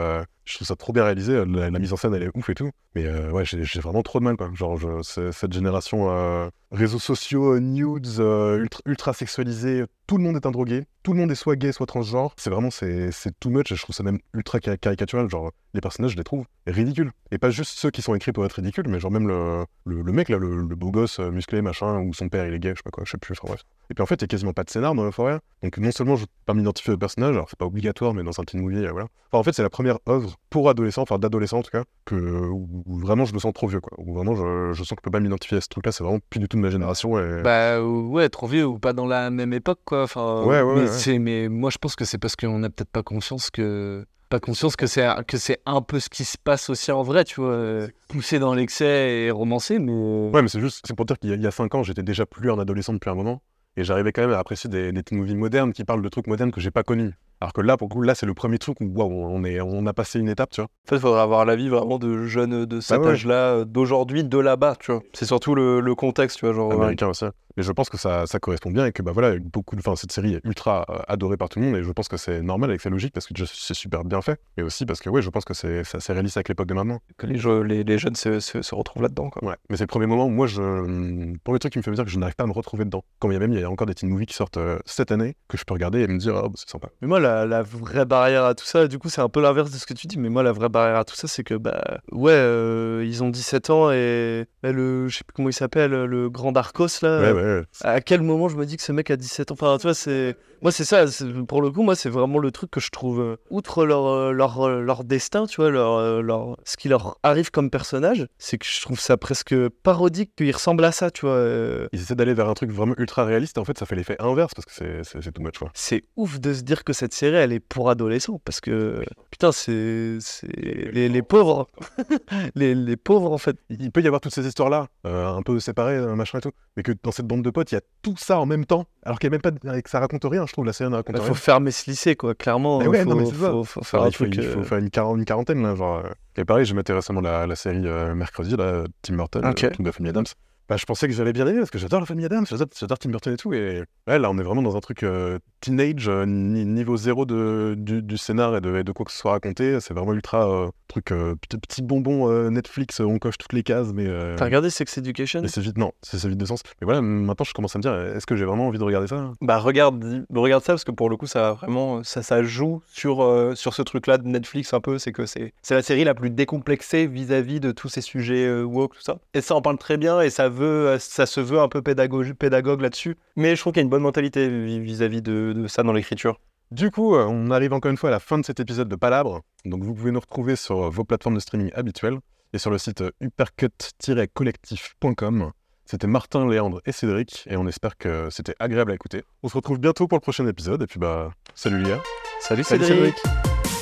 je 0.47 0.55
trouve 0.55 0.67
ça 0.67 0.77
trop 0.77 0.93
bien 0.93 1.05
réalisé, 1.05 1.33
euh, 1.35 1.45
la, 1.47 1.71
la 1.71 1.79
mise 1.79 1.93
en 1.93 1.97
scène 1.97 2.15
elle 2.15 2.23
est 2.23 2.31
ouf 2.37 2.49
et 2.49 2.55
tout, 2.55 2.71
mais 2.95 3.05
euh, 3.05 3.31
ouais, 3.31 3.45
j'ai 3.45 3.81
vraiment 3.81 4.03
trop 4.03 4.19
de 4.21 4.25
mal, 4.25 4.37
quoi. 4.37 4.49
Genre, 4.55 4.77
je- 4.79 5.31
cette 5.33 5.53
génération 5.53 6.09
euh, 6.11 6.49
réseaux 6.71 6.99
sociaux, 6.99 7.59
nudes, 7.61 8.07
ultra, 8.07 8.81
ultra 8.87 9.13
sexualisés, 9.13 9.85
tout 10.07 10.17
le 10.19 10.23
monde 10.23 10.37
est 10.37 10.47
un 10.47 10.53
drogué, 10.53 10.85
tout 11.03 11.13
le 11.13 11.19
monde 11.19 11.31
est 11.33 11.35
soit 11.37 11.57
gay, 11.57 11.73
soit 11.73 11.87
transgenre. 11.87 12.33
C'est 12.37 12.51
vraiment, 12.51 12.71
c'est 12.71 13.11
too 13.41 13.51
much, 13.51 13.75
je 13.75 13.81
trouve 13.83 13.95
ça 13.95 14.03
même 14.05 14.21
ultra 14.35 14.61
cari- 14.61 14.79
caricatural. 14.79 15.29
Genre, 15.29 15.51
les 15.75 15.81
personnages, 15.81 16.13
je 16.13 16.17
les 16.17 16.25
trouve 16.25 16.45
ridicules. 16.67 17.11
Et 17.33 17.39
pas 17.39 17.51
juste 17.51 17.77
ceux 17.79 17.91
qui 17.91 18.03
sont 18.03 18.15
écrits 18.15 18.33
pour 18.33 18.45
être 18.47 18.55
ridicules, 18.55 18.89
mais 18.89 19.01
genre 19.01 19.11
même 19.11 19.27
le, 19.27 19.65
le, 19.85 20.13
mec, 20.13 20.29
là, 20.29 20.39
le, 20.39 20.63
beau 20.63 20.91
gosse 20.93 21.19
musclé, 21.19 21.61
machin, 21.61 22.01
ou 22.01 22.15
son 22.15 22.29
père, 22.29 22.47
il 22.47 22.55
est 22.55 22.61
gay, 22.61 22.71
je 22.71 22.77
sais 22.77 22.83
pas 22.85 22.91
quoi, 22.91 23.05
je 23.05 23.11
sais 23.11 23.19
plus, 23.19 23.33
enfin 23.33 23.49
bref. 23.49 23.63
Et 23.91 23.95
puis 23.95 24.03
en 24.03 24.07
fait, 24.07 24.15
il 24.17 24.23
y 24.23 24.25
a 24.25 24.29
quasiment 24.29 24.53
pas 24.53 24.65
de 24.65 24.71
scénar 24.71 24.95
dans 24.95 25.05
Euphoria. 25.05 25.41
Donc 25.63 25.77
non 25.79 25.91
seulement 25.91 26.17
je 26.17 26.25
peux 26.25 26.31
pas 26.47 26.55
m'identifier 26.55 26.93
au 26.93 26.99
personnage, 26.99 27.35
alors 27.35 27.49
c'est 27.51 27.59
pas 27.59 27.67
obligatoire, 27.67 28.15
mais 28.15 28.23
dans 28.23 28.39
un 28.41 28.45
teen 28.45 28.61
movie, 28.61 28.87
voilà. 28.87 29.09
Enfin, 29.31 29.39
en 29.39 29.43
fait, 29.43 29.53
c'est 29.53 29.63
la 29.63 29.71
première 29.71 29.99
œuvre 30.09 30.36
pour 30.51 30.69
adolescents, 30.71 31.03
enfin 31.03 31.19
d'adolescents 31.19 31.59
en 31.59 31.63
tout 31.63 31.71
cas, 31.71 31.85
que, 32.05 32.15
où, 32.15 32.69
où 32.87 32.99
vraiment 32.99 33.25
je 33.25 33.35
me 33.35 33.39
sens 33.39 33.53
trop 33.53 33.67
vieux, 33.67 33.81
quoi. 33.81 33.93
Où 33.99 34.15
vraiment 34.15 34.35
je, 34.35 34.73
je 34.73 34.79
sens 34.83 34.91
que 34.91 34.97
je 35.01 35.03
peux 35.03 35.11
pas 35.11 35.21
m'identifier 35.21 35.59
à 35.59 35.61
ce 35.61 35.69
truc-là, 35.69 35.93
c'est 35.93 36.05
vraiment 36.05 36.21
plus 36.31 36.41
du 36.41 36.49
tout 36.49 36.57
de 36.57 36.63
ma 36.63 36.71
génération. 36.71 37.19
Et... 37.19 37.43
Bah 37.43 37.83
ouais, 37.83 38.29
trop 38.29 38.47
vieux 38.47 38.65
ou 38.67 38.79
pas 38.79 38.93
dans 38.93 39.07
la 39.07 39.31
même 39.31 39.53
époque 39.53 39.81
quoi. 39.85 40.05
Enfin, 40.05 40.45
Ouais, 40.45 40.63
ouais, 40.63 40.75
mais, 40.85 40.89
ouais. 41.09 41.19
mais 41.19 41.49
moi 41.49 41.71
je 41.71 41.79
pense 41.79 41.97
que 41.97 42.05
c'est 42.05 42.19
parce 42.19 42.37
qu'on 42.37 42.59
n'a 42.61 42.71
peut-être 42.71 42.91
pas 42.91 43.03
conscience 43.03 43.51
que 43.51 44.05
pas 44.29 44.41
conscience 44.41 44.75
que 44.75 44.87
c'est 44.89 45.07
que 45.29 45.39
c'est 45.39 45.61
un 45.67 45.83
peu 45.83 46.01
ce 46.01 46.09
qui 46.09 46.25
se 46.25 46.37
passe 46.37 46.69
aussi 46.71 46.91
en 46.91 47.03
vrai, 47.03 47.23
tu 47.25 47.41
vois, 47.41 47.51
euh, 47.53 47.89
poussé 48.09 48.39
dans 48.41 48.55
l'excès 48.55 49.21
et 49.27 49.31
romancé, 49.31 49.79
mais 49.79 49.93
Ouais, 50.33 50.43
mais 50.43 50.49
c'est 50.49 50.61
juste, 50.61 50.85
c'est 50.87 50.97
pour 50.97 51.07
dire 51.07 51.17
qu'il 51.19 51.31
y 51.31 51.33
a- 51.33 51.37
il 51.37 51.43
y 51.43 51.47
a 51.47 51.53
5 51.53 51.75
ans, 51.77 51.83
j'étais 51.85 52.03
déjà 52.03 52.27
plus 52.27 52.51
un 52.51 52.59
adolescent 52.59 52.93
depuis 52.93 53.09
un 53.11 53.15
moment. 53.15 53.41
Et 53.79 53.85
j'arrivais 53.85 54.11
quand 54.11 54.23
même 54.23 54.33
à 54.33 54.39
apprécier 54.39 54.71
des, 54.71 54.91
des 54.91 55.03
movies 55.13 55.37
modernes 55.37 55.73
qui 55.75 55.85
parlent 55.85 56.01
de 56.03 56.09
trucs 56.09 56.27
modernes 56.29 56.51
que 56.51 56.61
j'ai 56.63 56.71
pas 56.71 56.83
connus. 56.83 57.13
Alors 57.41 57.53
que 57.53 57.61
là, 57.61 57.77
pour 57.77 57.89
le 57.89 57.95
coup, 57.95 58.03
là, 58.03 58.15
c'est 58.15 58.27
le 58.27 58.35
premier 58.35 58.59
truc 58.59 58.79
où 58.81 59.03
on, 59.03 59.45
est, 59.45 59.61
on 59.61 59.87
a 59.87 59.93
passé 59.93 60.19
une 60.19 60.29
étape, 60.29 60.51
tu 60.51 60.61
vois. 60.61 60.69
En 60.87 60.89
fait, 60.89 60.97
il 60.97 61.01
faudrait 61.01 61.21
avoir 61.21 61.45
l'avis 61.45 61.69
vraiment 61.69 61.99
de 61.99 62.25
jeunes 62.27 62.65
de 62.65 62.81
cet 62.81 62.99
Bah 62.99 63.05
ouais. 63.07 63.13
âge-là, 63.13 63.35
euh, 63.55 63.65
d'aujourd'hui, 63.65 64.25
de 64.25 64.39
là-bas, 64.39 64.77
tu 64.81 64.93
vois. 64.93 65.03
C'est 65.13 65.27
surtout 65.27 65.55
le, 65.55 65.81
le 65.81 65.95
contexte, 65.95 66.39
tu 66.39 66.47
vois, 66.47 66.55
genre... 66.55 66.69
ouais. 66.69 66.75
Américain 66.77 67.09
aussi. 67.09 67.27
Mais 67.59 67.63
je 67.63 67.73
pense 67.73 67.89
que 67.89 67.97
ça, 67.97 68.27
ça 68.27 68.39
correspond 68.39 68.71
bien 68.71 68.85
et 68.85 68.93
que 68.93 69.01
bah 69.01 69.13
voilà, 69.13 69.39
beaucoup 69.39 69.77
de, 69.77 69.81
enfin, 69.81 69.97
cette 69.97 70.13
série 70.13 70.35
est 70.35 70.41
ultra 70.45 70.85
euh, 70.91 70.99
adorée 71.09 71.39
par 71.39 71.49
tout 71.49 71.59
le 71.59 71.65
monde 71.65 71.77
et 71.77 71.83
je 71.83 71.91
pense 71.91 72.07
que 72.07 72.19
c'est 72.19 72.43
normal 72.43 72.71
et 72.71 72.77
que 72.77 72.83
c'est 72.83 72.91
logique 72.91 73.15
parce 73.15 73.27
que 73.27 73.33
c'est 73.47 73.73
super 73.73 74.05
bien 74.05 74.21
fait. 74.21 74.39
Et 74.59 74.63
aussi 74.63 74.85
parce 74.85 75.01
que 75.01 75.09
ouais, 75.09 75.23
je 75.23 75.31
pense 75.31 75.47
que 75.47 75.55
c'est 75.55 75.83
c'est 75.85 75.97
assez 75.97 76.13
réaliste 76.13 76.37
avec 76.37 76.51
l'époque 76.51 76.67
de 76.67 76.75
maintenant. 76.75 76.99
Que 77.17 77.27
les, 77.27 77.39
jeux- 77.39 77.63
les, 77.63 77.83
les 77.83 77.97
jeunes 77.97 78.15
se, 78.15 78.41
se, 78.41 78.61
se 78.61 78.75
retrouvent 78.75 79.03
là-dedans, 79.03 79.31
quoi. 79.31 79.43
Ouais. 79.43 79.55
Mais 79.71 79.79
c'est 79.79 79.85
le 79.85 79.89
premier 79.89 80.05
moment 80.05 80.27
où 80.27 80.29
moi, 80.29 80.47
je, 80.47 80.61
le 80.61 81.39
premier 81.45 81.59
truc 81.59 81.73
qui 81.73 81.79
me 81.79 81.83
fait 81.83 81.91
me 81.91 81.97
dire 81.97 82.05
que 82.05 82.11
je 82.11 82.19
n'arrive 82.19 82.35
pas 82.37 82.45
à 82.45 82.47
me 82.47 82.53
retrouver 82.53 82.85
dedans. 82.85 83.05
Quand 83.21 83.31
il 83.31 83.33
y 83.33 83.37
a 83.37 83.41
même, 83.41 83.55
il 83.55 83.59
y 83.59 83.65
a 83.65 83.71
encore 83.71 83.87
des 83.87 83.95
teen 83.95 84.11
movies 84.11 84.27
qui 84.27 84.35
sortent 84.35 84.59
euh, 84.59 84.79
cette 84.85 85.11
année 85.11 85.35
que 85.49 85.57
je 85.57 85.65
peux 85.65 85.73
regarder 85.73 86.01
et 86.01 86.09
me 86.09 86.19
dire, 86.19 86.35
oh, 86.37 86.49
bah, 86.51 86.55
c'est 86.57 86.69
sympa. 86.69 86.89
Mais 87.01 87.09
moi, 87.09 87.21
la, 87.27 87.47
la 87.47 87.63
vraie 87.63 88.05
barrière 88.05 88.45
à 88.45 88.55
tout 88.55 88.65
ça, 88.65 88.87
du 88.89 88.99
coup, 88.99 89.09
c'est 89.09 89.21
un 89.21 89.29
peu 89.29 89.41
l'inverse 89.41 89.71
de 89.71 89.77
ce 89.77 89.87
que 89.87 89.95
tu 89.95 90.07
dis, 90.07 90.19
mais 90.19 90.29
moi, 90.29 90.43
la 90.43 90.53
vraie 90.53 90.69
barrière 90.69 90.97
à 90.97 91.05
tout 91.05 91.15
ça, 91.15 91.29
c'est 91.29 91.45
que, 91.45 91.55
bah, 91.55 91.99
ouais, 92.13 92.33
euh, 92.33 93.05
ils 93.07 93.23
ont 93.23 93.29
17 93.29 93.71
ans 93.71 93.91
et 93.91 94.47
bah, 94.63 94.73
le, 94.73 95.09
je 95.09 95.19
sais 95.19 95.25
plus 95.25 95.35
comment 95.35 95.49
il 95.49 95.55
s'appelle, 95.55 95.91
le 95.91 96.31
grand 96.31 96.53
Darkos, 96.53 97.03
là. 97.03 97.21
Ouais, 97.21 97.33
ouais. 97.33 97.63
À 97.83 98.01
quel 98.01 98.23
moment 98.23 98.49
je 98.49 98.57
me 98.57 98.67
dis 98.67 98.77
que 98.77 98.83
ce 98.83 98.93
mec 98.93 99.11
a 99.11 99.17
17 99.17 99.51
ans? 99.51 99.55
Enfin, 99.55 99.77
tu 99.79 99.83
vois, 99.83 99.95
c'est. 99.95 100.37
Moi, 100.63 100.73
c'est 100.73 100.85
ça, 100.85 101.05
pour 101.49 101.61
le 101.63 101.71
coup, 101.71 101.83
moi, 101.83 101.95
c'est 101.95 102.09
vraiment 102.09 102.39
le 102.39 102.51
truc 102.51 102.71
que 102.71 102.81
je 102.81 102.91
trouve, 102.91 103.21
euh, 103.21 103.37
outre 103.51 103.85
leur, 103.85 104.07
euh, 104.07 104.33
leur, 104.33 104.61
euh, 104.67 104.81
leur 104.81 105.05
destin, 105.05 105.47
tu 105.47 105.61
vois, 105.61 105.71
leur, 105.71 106.23
leur, 106.23 106.57
ce 106.65 106.77
qui 106.77 106.89
leur 106.89 107.19
arrive 107.23 107.51
comme 107.51 107.71
personnage, 107.71 108.27
c'est 108.39 108.57
que 108.59 108.67
je 108.67 108.81
trouve 108.81 108.99
ça 108.99 109.17
presque 109.17 109.55
parodique 109.83 110.33
qu'ils 110.37 110.53
ressemblent 110.53 110.85
à 110.85 110.93
ça, 110.93 111.11
tu 111.11 111.27
vois. 111.27 111.35
euh. 111.35 111.89
Ils 111.93 112.01
essaient 112.01 112.15
d'aller 112.15 112.35
vers 112.35 112.49
un 112.49 112.55
truc 112.55 112.71
vraiment 112.71 112.95
ultra 112.99 113.25
réaliste 113.25 113.59
et 113.59 113.61
en 113.61 113.65
fait, 113.65 113.79
ça 113.79 113.87
fait 113.87 113.97
l'effet 113.97 114.17
inverse 114.19 114.55
parce 114.55 114.67
que 114.67 115.03
c'est- 115.03 115.39
much, 115.39 115.59
quoi. 115.59 115.71
C'est 115.75 116.03
ouf 116.17 116.41
de 116.41 116.55
se 116.55 116.63
dire 116.63 116.83
que 116.85 116.93
cette 116.95 117.13
série, 117.13 117.37
elle 117.37 117.53
est 117.53 117.61
pour 117.61 117.91
adolescents, 117.91 118.41
parce 118.45 118.61
que, 118.61 119.05
putain, 119.31 119.53
c'est. 119.53 120.19
Les, 120.45 121.09
les 121.09 121.23
pauvres. 121.23 121.67
les, 122.55 122.75
les 122.75 122.97
pauvres, 122.97 123.33
en 123.33 123.39
fait. 123.39 123.57
Il 123.69 123.91
peut 123.93 124.01
y 124.01 124.07
avoir 124.07 124.21
toutes 124.21 124.35
ces 124.35 124.47
histoires-là, 124.47 124.87
euh, 125.07 125.27
un 125.29 125.43
peu 125.43 125.61
séparées, 125.61 125.99
machin 126.17 126.39
et 126.39 126.41
tout, 126.41 126.53
mais 126.77 126.83
que 126.83 126.93
dans 127.03 127.13
cette 127.13 127.27
bande 127.27 127.43
de 127.43 127.51
potes, 127.51 127.71
il 127.73 127.75
y 127.75 127.79
a 127.79 127.83
tout 128.03 128.17
ça 128.17 128.39
en 128.39 128.47
même 128.47 128.65
temps, 128.65 128.87
alors 129.03 129.19
qu'il 129.19 129.27
y 129.29 129.33
a 129.35 129.39
même 129.39 129.43
pas, 129.43 129.51
que 129.83 129.91
ça 129.91 130.01
raconte 130.01 130.25
rien, 130.25 130.46
je 130.47 130.53
trouve, 130.53 130.65
la 130.67 130.73
Il 131.19 131.23
rien. 131.23 131.29
faut 131.29 131.35
fermer 131.35 131.71
ce 131.71 131.91
lycée, 131.91 132.17
quoi, 132.17 132.35
clairement. 132.35 132.79
Ouais, 132.79 133.03
faut, 133.05 133.15
mais 133.15 133.27
c'est 133.27 133.35
ça. 133.35 133.51
faut, 133.51 133.65
faut 133.65 133.83
faire 133.85 134.03
un 134.03 134.09
il, 134.09 134.13
truc. 134.13 134.35
il 134.37 134.43
faut 134.43 134.61
euh, 134.61 134.65
faire 134.65 134.79
une, 134.79 134.89
quaran- 134.91 135.17
une 135.17 135.25
quarantaine, 135.25 135.63
là, 135.63 135.75
genre. 135.75 135.99
euh. 136.05 136.11
Et 136.37 136.45
pareil, 136.45 136.65
j'ai 136.65 136.75
maté 136.75 136.93
récemment 136.93 137.21
la, 137.21 137.47
la 137.47 137.57
série 137.57 137.83
euh, 137.87 138.15
mercredi, 138.15 138.57
là, 138.57 138.85
Tim 139.03 139.17
Burton, 139.17 139.45
euh, 139.45 139.53
de 139.53 139.85
la 139.85 139.93
famille 139.93 140.11
Adams. 140.11 140.25
Bah, 140.69 140.77
je 140.77 140.85
pensais 140.85 141.07
que 141.07 141.15
j'allais 141.15 141.33
bien 141.33 141.47
aimer 141.47 141.59
parce 141.59 141.71
que 141.71 141.79
j'adore 141.79 142.01
la 142.01 142.07
famille 142.07 142.25
Adams, 142.25 142.45
j'adore, 142.49 142.67
j'adore 142.79 142.99
Tim 142.99 143.11
Burton 143.11 143.33
et 143.35 143.37
tout. 143.37 143.53
Et 143.55 143.85
ouais, 144.09 144.19
là, 144.19 144.31
on 144.31 144.39
est 144.39 144.43
vraiment 144.43 144.63
dans 144.63 144.77
un 144.77 144.81
truc 144.81 145.03
euh, 145.05 145.39
teenage, 145.61 146.09
euh, 146.09 146.25
ni- 146.27 146.65
niveau 146.65 146.97
zéro 146.97 147.25
de, 147.25 147.75
du, 147.79 148.03
du 148.03 148.17
scénar 148.19 148.57
et 148.57 148.61
de, 148.61 148.77
et 148.79 148.85
de 148.85 148.91
quoi 148.93 149.05
que 149.07 149.13
ce 149.13 149.19
soit 149.19 149.31
raconté. 149.33 149.79
C'est 149.81 149.95
vraiment 149.95 150.13
ultra 150.13 150.49
euh, 150.51 150.69
truc, 150.89 151.07
petit, 151.07 151.83
bonbon 151.83 152.51
Netflix, 152.51 153.01
on 153.01 153.19
coche 153.19 153.39
toutes 153.39 153.53
les 153.53 153.63
cases, 153.63 153.93
mais. 153.95 154.07
T'as 154.37 154.45
regardé 154.45 154.71
Sex 154.71 154.99
Education? 154.99 155.41
mais 155.43 155.49
c'est 155.49 155.61
vite, 155.61 155.79
non, 155.79 155.93
c'est 156.03 156.19
c'est 156.19 156.29
vide 156.29 156.39
de 156.39 156.45
sens. 156.47 156.63
Mais 156.81 156.85
voilà, 156.85 157.01
maintenant 157.01 157.45
je 157.45 157.53
commence 157.53 157.75
à 157.77 157.79
me 157.79 157.83
dire, 157.83 157.95
est-ce 157.95 158.27
que 158.27 158.35
j'ai 158.37 158.45
vraiment 158.45 158.67
envie 158.69 158.79
de 158.79 158.85
regarder 158.85 159.07
ça 159.09 159.33
Bah 159.41 159.59
regarde, 159.59 160.25
regarde 160.33 160.63
ça 160.65 160.73
parce 160.73 160.85
que 160.85 160.91
pour 160.93 161.11
le 161.11 161.17
coup 161.17 161.27
ça 161.27 161.53
vraiment 161.53 162.03
ça, 162.05 162.23
ça 162.23 162.43
joue 162.43 162.83
sur, 162.89 163.53
sur 163.55 163.75
ce 163.75 163.83
truc-là 163.83 164.19
de 164.19 164.27
Netflix 164.29 164.73
un 164.75 164.81
peu, 164.81 164.99
c'est 164.99 165.13
que 165.13 165.27
c'est 165.27 165.53
c'est 165.63 165.75
la 165.75 165.83
série 165.83 166.05
la 166.05 166.15
plus 166.15 166.31
décomplexée 166.31 167.07
vis-à-vis 167.07 167.61
de 167.61 167.73
tous 167.73 167.89
ces 167.89 168.01
sujets 168.01 168.63
woke 168.63 168.95
tout 168.95 169.03
ça. 169.03 169.19
Et 169.35 169.41
ça 169.41 169.55
en 169.55 169.63
parle 169.63 169.79
très 169.79 169.97
bien 169.97 170.21
et 170.21 170.31
ça 170.31 170.49
veut 170.57 170.89
euh, 170.89 170.99
ça 170.99 171.27
se 171.27 171.41
veut 171.41 171.61
un 171.61 171.69
peu 171.69 171.83
pédagogue 171.83 172.33
pédagogue 172.35 172.81
là-dessus. 172.81 173.17
Mais 173.37 173.55
je 173.55 173.61
trouve 173.61 173.73
qu'il 173.73 173.81
y 173.81 173.83
a 173.83 173.85
une 173.85 173.91
bonne 173.91 174.03
mentalité 174.03 174.49
vis- 174.49 174.81
vis-à-vis 174.81 175.23
de, 175.23 175.53
de 175.55 175.67
ça 175.69 175.83
dans 175.83 175.93
l'écriture. 175.93 176.41
Du 176.73 176.91
coup, 176.91 177.15
euh, 177.15 177.25
on 177.29 177.51
arrive 177.53 177.73
encore 177.73 177.91
une 177.93 177.97
fois 177.97 178.09
à 178.09 178.13
la 178.13 178.19
fin 178.19 178.39
de 178.39 178.45
cet 178.45 178.59
épisode 178.59 178.89
de 178.89 178.97
Palabre. 178.97 179.43
Donc 179.65 179.85
vous 179.85 179.95
pouvez 179.95 180.11
nous 180.11 180.19
retrouver 180.21 180.57
sur 180.57 180.87
euh, 180.87 180.91
vos 180.91 181.05
plateformes 181.05 181.37
de 181.37 181.41
streaming 181.41 181.71
habituelles 181.75 182.19
et 182.53 182.59
sur 182.59 182.71
le 182.71 182.79
site 182.79 183.05
uppercut-collectif.com. 183.21 185.53
C'était 185.85 186.07
Martin, 186.09 186.49
Léandre 186.49 186.81
et 186.85 186.91
Cédric 186.93 187.45
et 187.49 187.57
on 187.57 187.69
espère 187.69 187.97
que 187.97 188.29
c'était 188.31 188.55
agréable 188.59 188.91
à 188.91 188.95
écouter. 188.95 189.23
On 189.45 189.49
se 189.49 189.55
retrouve 189.57 189.79
bientôt 189.79 190.09
pour 190.09 190.17
le 190.19 190.23
prochain 190.23 190.45
épisode 190.49 190.83
et 190.83 190.87
puis 190.87 190.99
bah 190.99 191.31
salut 191.55 191.81
les 191.83 191.91
gars. 191.91 192.03
Salut, 192.41 192.65
Salut 192.65 192.85
Cédric. 192.85 193.17
Cédric. 193.19 193.76